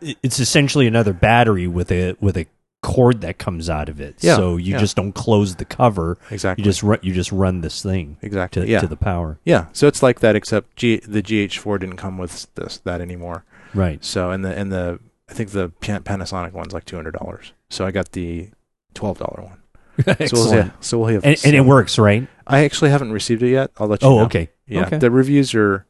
it, 0.00 0.16
it's 0.22 0.38
essentially 0.38 0.86
another 0.86 1.12
battery 1.12 1.66
with 1.66 1.90
a 1.90 2.14
with 2.20 2.36
a 2.36 2.46
cord 2.82 3.20
that 3.22 3.38
comes 3.38 3.68
out 3.68 3.88
of 3.88 4.00
it. 4.00 4.16
Yeah, 4.20 4.36
so 4.36 4.56
you 4.56 4.72
yeah. 4.74 4.78
just 4.78 4.96
don't 4.96 5.12
close 5.12 5.56
the 5.56 5.64
cover. 5.64 6.16
exactly. 6.30 6.62
You 6.62 6.64
just 6.70 6.82
run 6.84 6.98
you 7.02 7.12
just 7.12 7.32
run 7.32 7.62
this 7.62 7.82
thing 7.82 8.16
exactly. 8.22 8.62
to 8.62 8.68
yeah. 8.68 8.80
to 8.80 8.86
the 8.86 8.96
power. 8.96 9.40
yeah. 9.44 9.66
So 9.72 9.88
it's 9.88 10.04
like 10.04 10.20
that, 10.20 10.36
except 10.36 10.76
G- 10.76 11.00
the 11.06 11.22
GH4 11.22 11.80
didn't 11.80 11.96
come 11.96 12.16
with 12.16 12.46
this 12.54 12.78
that 12.84 13.00
anymore. 13.00 13.44
Right. 13.74 14.04
So 14.04 14.30
and 14.30 14.44
the 14.44 14.56
and 14.56 14.70
the 14.70 15.00
I 15.30 15.32
think 15.32 15.50
the 15.50 15.70
Panasonic 15.80 16.52
one's 16.52 16.72
like 16.74 16.84
two 16.84 16.96
hundred 16.96 17.12
dollars. 17.14 17.52
So 17.68 17.86
I 17.86 17.92
got 17.92 18.12
the 18.12 18.50
twelve 18.94 19.18
dollar 19.18 19.42
one. 19.44 19.56
So 20.28 20.36
we'll, 20.36 20.54
yeah, 20.54 20.70
so 20.80 20.98
we'll 20.98 21.08
have. 21.08 21.24
and, 21.24 21.36
and 21.44 21.54
it 21.54 21.60
works, 21.60 21.98
right? 21.98 22.26
I 22.46 22.64
actually 22.64 22.90
haven't 22.90 23.12
received 23.12 23.42
it 23.42 23.50
yet. 23.50 23.70
I'll 23.78 23.86
let 23.86 24.02
you 24.02 24.08
Oh, 24.08 24.18
know. 24.18 24.24
okay. 24.24 24.48
Yeah. 24.66 24.86
Okay. 24.86 24.96
The 24.98 25.10
reviews 25.10 25.54
are 25.54 25.84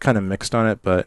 kind 0.00 0.18
of 0.18 0.24
mixed 0.24 0.54
on 0.56 0.66
it, 0.66 0.80
but 0.82 1.06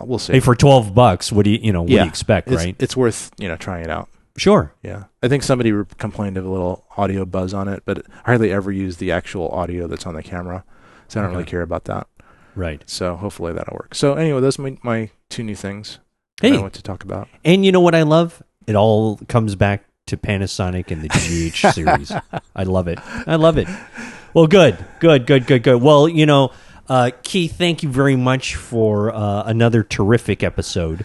we'll 0.00 0.18
see. 0.18 0.34
Hey, 0.34 0.40
for 0.40 0.54
twelve 0.54 0.94
bucks, 0.94 1.32
what 1.32 1.44
do 1.44 1.50
you 1.50 1.58
you 1.62 1.72
know 1.72 1.82
what 1.82 1.88
do 1.88 1.94
you 1.94 2.04
expect, 2.04 2.48
it's, 2.48 2.56
right? 2.64 2.76
it's 2.78 2.96
worth 2.96 3.30
you 3.38 3.48
know 3.48 3.56
trying 3.56 3.84
it 3.84 3.90
out. 3.90 4.08
Sure. 4.36 4.74
Yeah, 4.82 5.04
I 5.22 5.28
think 5.28 5.42
somebody 5.42 5.72
re- 5.72 5.84
complained 5.98 6.36
of 6.36 6.44
a 6.44 6.50
little 6.50 6.84
audio 6.96 7.24
buzz 7.24 7.52
on 7.54 7.68
it, 7.68 7.82
but 7.86 8.04
I 8.24 8.30
hardly 8.30 8.52
ever 8.52 8.70
use 8.70 8.98
the 8.98 9.10
actual 9.12 9.48
audio 9.50 9.86
that's 9.86 10.06
on 10.06 10.14
the 10.14 10.22
camera, 10.22 10.64
so 11.08 11.20
I 11.20 11.22
don't 11.22 11.32
really 11.32 11.44
care 11.44 11.62
about 11.62 11.84
that. 11.84 12.06
Right. 12.54 12.82
So 12.86 13.16
hopefully 13.16 13.52
that'll 13.54 13.74
work. 13.74 13.94
So 13.94 14.14
anyway, 14.14 14.40
those 14.42 14.58
are 14.58 14.62
my, 14.62 14.76
my 14.82 15.10
two 15.30 15.42
new 15.42 15.56
things 15.56 16.00
Hey, 16.40 16.58
want 16.58 16.74
to 16.74 16.82
talk 16.82 17.04
about. 17.04 17.28
And 17.44 17.64
you 17.64 17.72
know 17.72 17.80
what 17.80 17.94
I 17.94 18.02
love? 18.02 18.42
It 18.66 18.74
all 18.74 19.16
comes 19.28 19.54
back 19.54 19.84
to 20.06 20.16
Panasonic 20.16 20.90
and 20.90 21.02
the 21.02 21.08
GH 21.70 21.74
series. 21.74 22.12
I 22.56 22.62
love 22.64 22.88
it. 22.88 22.98
I 23.26 23.36
love 23.36 23.58
it. 23.58 23.68
Well, 24.34 24.46
good, 24.46 24.76
good, 24.98 25.26
good, 25.26 25.46
good, 25.46 25.62
good. 25.62 25.82
Well, 25.82 26.08
you 26.08 26.26
know, 26.26 26.52
uh, 26.88 27.10
Keith, 27.22 27.56
thank 27.56 27.82
you 27.82 27.88
very 27.88 28.16
much 28.16 28.56
for 28.56 29.14
uh, 29.14 29.42
another 29.44 29.82
terrific 29.82 30.42
episode. 30.42 31.04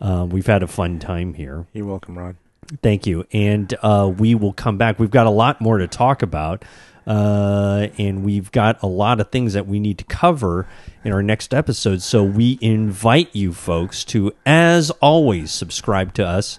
Uh, 0.00 0.26
we've 0.28 0.46
had 0.46 0.62
a 0.62 0.66
fun 0.66 0.98
time 0.98 1.34
here. 1.34 1.66
You're 1.72 1.86
welcome, 1.86 2.18
Rod. 2.18 2.36
Thank 2.82 3.06
you. 3.06 3.24
And 3.32 3.74
uh, 3.82 4.12
we 4.16 4.34
will 4.34 4.52
come 4.52 4.76
back. 4.76 4.98
We've 4.98 5.10
got 5.10 5.26
a 5.26 5.30
lot 5.30 5.60
more 5.60 5.78
to 5.78 5.86
talk 5.86 6.22
about. 6.22 6.64
Uh, 7.06 7.88
and 7.98 8.24
we've 8.24 8.50
got 8.50 8.82
a 8.82 8.86
lot 8.86 9.20
of 9.20 9.30
things 9.30 9.52
that 9.52 9.66
we 9.66 9.78
need 9.78 9.98
to 9.98 10.04
cover 10.04 10.66
in 11.04 11.12
our 11.12 11.22
next 11.22 11.54
episode. 11.54 12.02
So 12.02 12.24
we 12.24 12.58
invite 12.60 13.34
you 13.34 13.52
folks 13.52 14.04
to, 14.06 14.32
as 14.44 14.90
always, 15.00 15.52
subscribe 15.52 16.14
to 16.14 16.26
us 16.26 16.58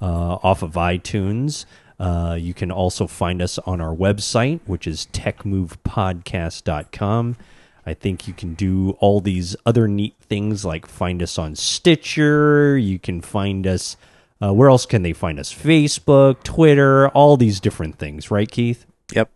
uh, 0.00 0.34
off 0.42 0.62
of 0.62 0.72
iTunes. 0.74 1.64
Uh, 1.98 2.36
you 2.38 2.54
can 2.54 2.70
also 2.70 3.08
find 3.08 3.42
us 3.42 3.58
on 3.58 3.80
our 3.80 3.94
website, 3.94 4.60
which 4.66 4.86
is 4.86 5.08
techmovepodcast.com. 5.12 7.36
I 7.84 7.94
think 7.94 8.28
you 8.28 8.34
can 8.34 8.54
do 8.54 8.90
all 9.00 9.20
these 9.20 9.56
other 9.66 9.88
neat 9.88 10.14
things 10.20 10.64
like 10.64 10.86
find 10.86 11.20
us 11.22 11.38
on 11.38 11.56
Stitcher. 11.56 12.76
You 12.78 12.98
can 12.98 13.20
find 13.20 13.66
us 13.66 13.96
Uh, 14.40 14.52
where 14.52 14.68
else 14.68 14.86
can 14.86 15.02
they 15.02 15.12
find 15.12 15.40
us? 15.40 15.52
Facebook, 15.52 16.44
Twitter, 16.44 17.08
all 17.08 17.36
these 17.36 17.58
different 17.58 17.98
things, 17.98 18.30
right, 18.30 18.48
Keith? 18.48 18.86
Yep. 19.12 19.28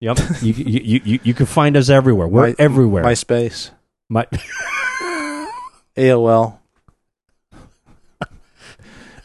Yep. 0.00 0.18
you, 0.42 0.52
you, 0.52 1.00
you, 1.04 1.20
you, 1.22 1.34
can 1.34 1.46
find 1.46 1.76
us 1.76 1.88
everywhere. 1.88 2.28
We're 2.28 2.48
My- 2.48 2.54
everywhere. 2.58 3.04
MySpace, 3.04 3.70
My, 4.08 4.26
AOL. 5.96 6.58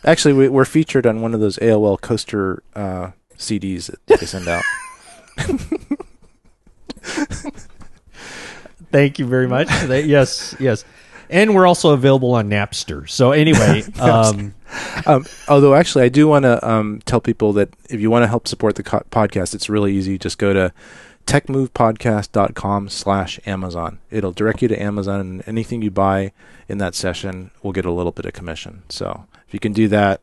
Actually, 0.06 0.34
we, 0.34 0.48
we're 0.48 0.66
featured 0.66 1.06
on 1.06 1.22
one 1.22 1.34
of 1.34 1.42
those 1.42 1.58
AOL 1.58 2.00
coaster 2.00 2.64
uh, 2.76 3.12
CDs 3.38 3.94
that 4.08 4.20
they 4.20 4.26
send 4.26 4.48
out. 4.48 4.64
thank 8.92 9.20
you 9.20 9.26
very 9.26 9.48
much. 9.48 9.68
That- 9.68 10.06
yes, 10.06 10.56
yes. 10.60 10.86
And 11.30 11.54
we're 11.54 11.68
also 11.68 11.92
available 11.92 12.34
on 12.34 12.50
Napster. 12.50 13.08
So 13.08 13.34
anyway, 13.34 13.84
um, 14.00 14.56
um, 15.06 15.26
although, 15.48 15.76
actually, 15.76 16.04
I 16.06 16.10
do 16.10 16.28
want 16.28 16.44
to 16.44 16.68
um, 16.68 17.02
tell 17.06 17.22
people 17.22 17.54
that 17.54 17.70
if 17.90 18.00
you 18.00 18.10
want 18.12 18.24
to 18.24 18.28
help 18.28 18.48
support 18.48 18.76
the 18.76 18.84
co- 18.84 19.04
podcast, 19.12 19.54
it's 19.56 19.70
really 19.70 19.94
easy. 19.94 20.18
Just 20.18 20.38
go 20.38 20.54
to 20.54 20.74
techmovepodcast.com 21.26 22.90
slash 22.90 23.40
Amazon. 23.46 24.00
It'll 24.12 24.32
direct 24.32 24.62
you 24.62 24.68
to 24.68 24.82
Amazon, 24.82 25.20
and 25.20 25.44
anything 25.48 25.82
you 25.82 25.92
buy 25.92 26.32
in 26.68 26.78
that 26.80 26.96
session 26.96 27.52
will 27.64 27.72
get 27.72 27.86
a 27.86 27.92
little 27.92 28.12
bit 28.12 28.26
of 28.26 28.34
commission. 28.34 28.84
So 28.90 29.26
if 29.48 29.54
you 29.54 29.60
can 29.60 29.74
do 29.74 29.88
that, 29.90 30.22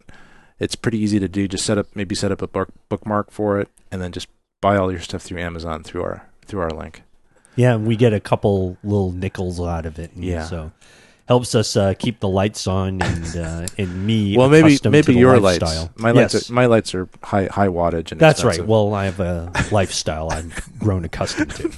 it's 0.59 0.75
pretty 0.75 0.99
easy 0.99 1.19
to 1.21 1.29
do. 1.29 1.49
Just 1.49 1.65
set 1.65 1.79
up, 1.79 1.87
maybe 1.95 2.15
set 2.15 2.33
up 2.33 2.43
a 2.43 2.47
book, 2.47 2.71
bookmark 2.89 3.31
for 3.31 3.61
it, 3.61 3.69
and 3.91 4.01
then 4.01 4.13
just 4.13 4.29
buy 4.61 4.77
all 4.77 4.91
your 4.91 5.01
stuff 5.01 5.23
through 5.23 5.39
Amazon 5.39 5.83
through 5.83 6.03
our 6.03 6.29
through 6.47 6.61
our 6.61 6.71
link. 6.71 7.03
yeah, 7.57 7.75
and 7.75 7.87
we 7.87 7.97
get 7.97 8.13
a 8.13 8.21
couple 8.21 8.77
little 8.85 9.13
nickels 9.13 9.61
out 9.61 9.85
of 9.87 9.99
it. 9.99 10.11
Yeah. 10.17 10.45
So 10.45 10.73
helps 11.29 11.55
us 11.55 11.77
uh, 11.77 11.95
keep 11.99 12.21
the 12.21 12.29
lights 12.29 12.67
on 12.67 13.03
and 13.03 13.37
uh, 13.37 13.67
and 13.79 14.07
me. 14.07 14.37
Well, 14.37 14.49
maybe 14.49 14.79
maybe 14.89 15.15
your 15.15 15.39
lifestyle. 15.41 15.83
lights. 15.83 15.99
My 15.99 16.13
Yes. 16.13 16.35
lights. 16.35 16.51
Are, 16.51 16.53
my 16.53 16.67
lights 16.67 16.95
are 16.95 17.09
high 17.23 17.47
high 17.47 17.69
wattage 17.69 18.13
and 18.13 18.21
That's 18.21 18.45
right. 18.45 18.65
Well, 18.65 18.95
I 18.95 19.07
have 19.07 19.21
a 19.21 19.53
lifestyle 19.73 20.31
I've 20.31 20.79
grown 20.79 21.05
accustomed 21.05 21.51
to. 21.57 21.73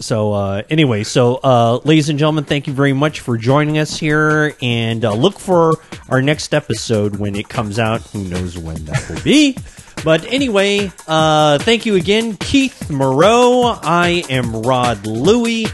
So 0.00 0.32
uh, 0.32 0.62
anyway, 0.70 1.04
so 1.04 1.36
uh, 1.44 1.80
ladies 1.84 2.08
and 2.08 2.18
gentlemen, 2.18 2.44
thank 2.44 2.66
you 2.66 2.72
very 2.72 2.92
much 2.94 3.20
for 3.20 3.36
joining 3.36 3.78
us 3.78 3.96
here, 3.98 4.56
and 4.62 5.04
uh, 5.04 5.12
look 5.14 5.38
for 5.38 5.74
our 6.08 6.22
next 6.22 6.54
episode 6.54 7.16
when 7.16 7.36
it 7.36 7.48
comes 7.48 7.78
out. 7.78 8.00
Who 8.08 8.24
knows 8.24 8.58
when 8.58 8.84
that 8.86 9.06
will 9.08 9.22
be? 9.22 9.56
But 10.02 10.24
anyway, 10.32 10.90
uh, 11.06 11.58
thank 11.58 11.86
you 11.86 11.94
again, 11.94 12.36
Keith 12.38 12.90
Moreau. 12.90 13.78
I 13.82 14.24
am 14.28 14.62
Rod 14.62 15.06
Louie, 15.06 15.66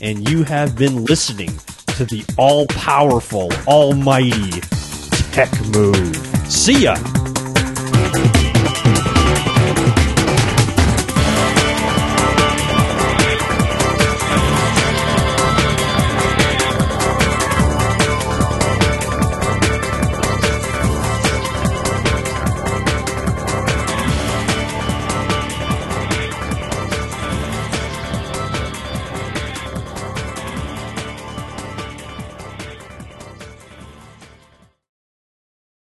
and 0.00 0.28
you 0.28 0.44
have 0.44 0.76
been 0.76 1.04
listening 1.04 1.50
to 1.92 2.04
the 2.06 2.24
all 2.36 2.66
powerful, 2.68 3.52
almighty 3.66 4.60
Tech 5.32 5.50
Move. 5.68 6.16
See 6.50 6.84
ya! 6.84 6.96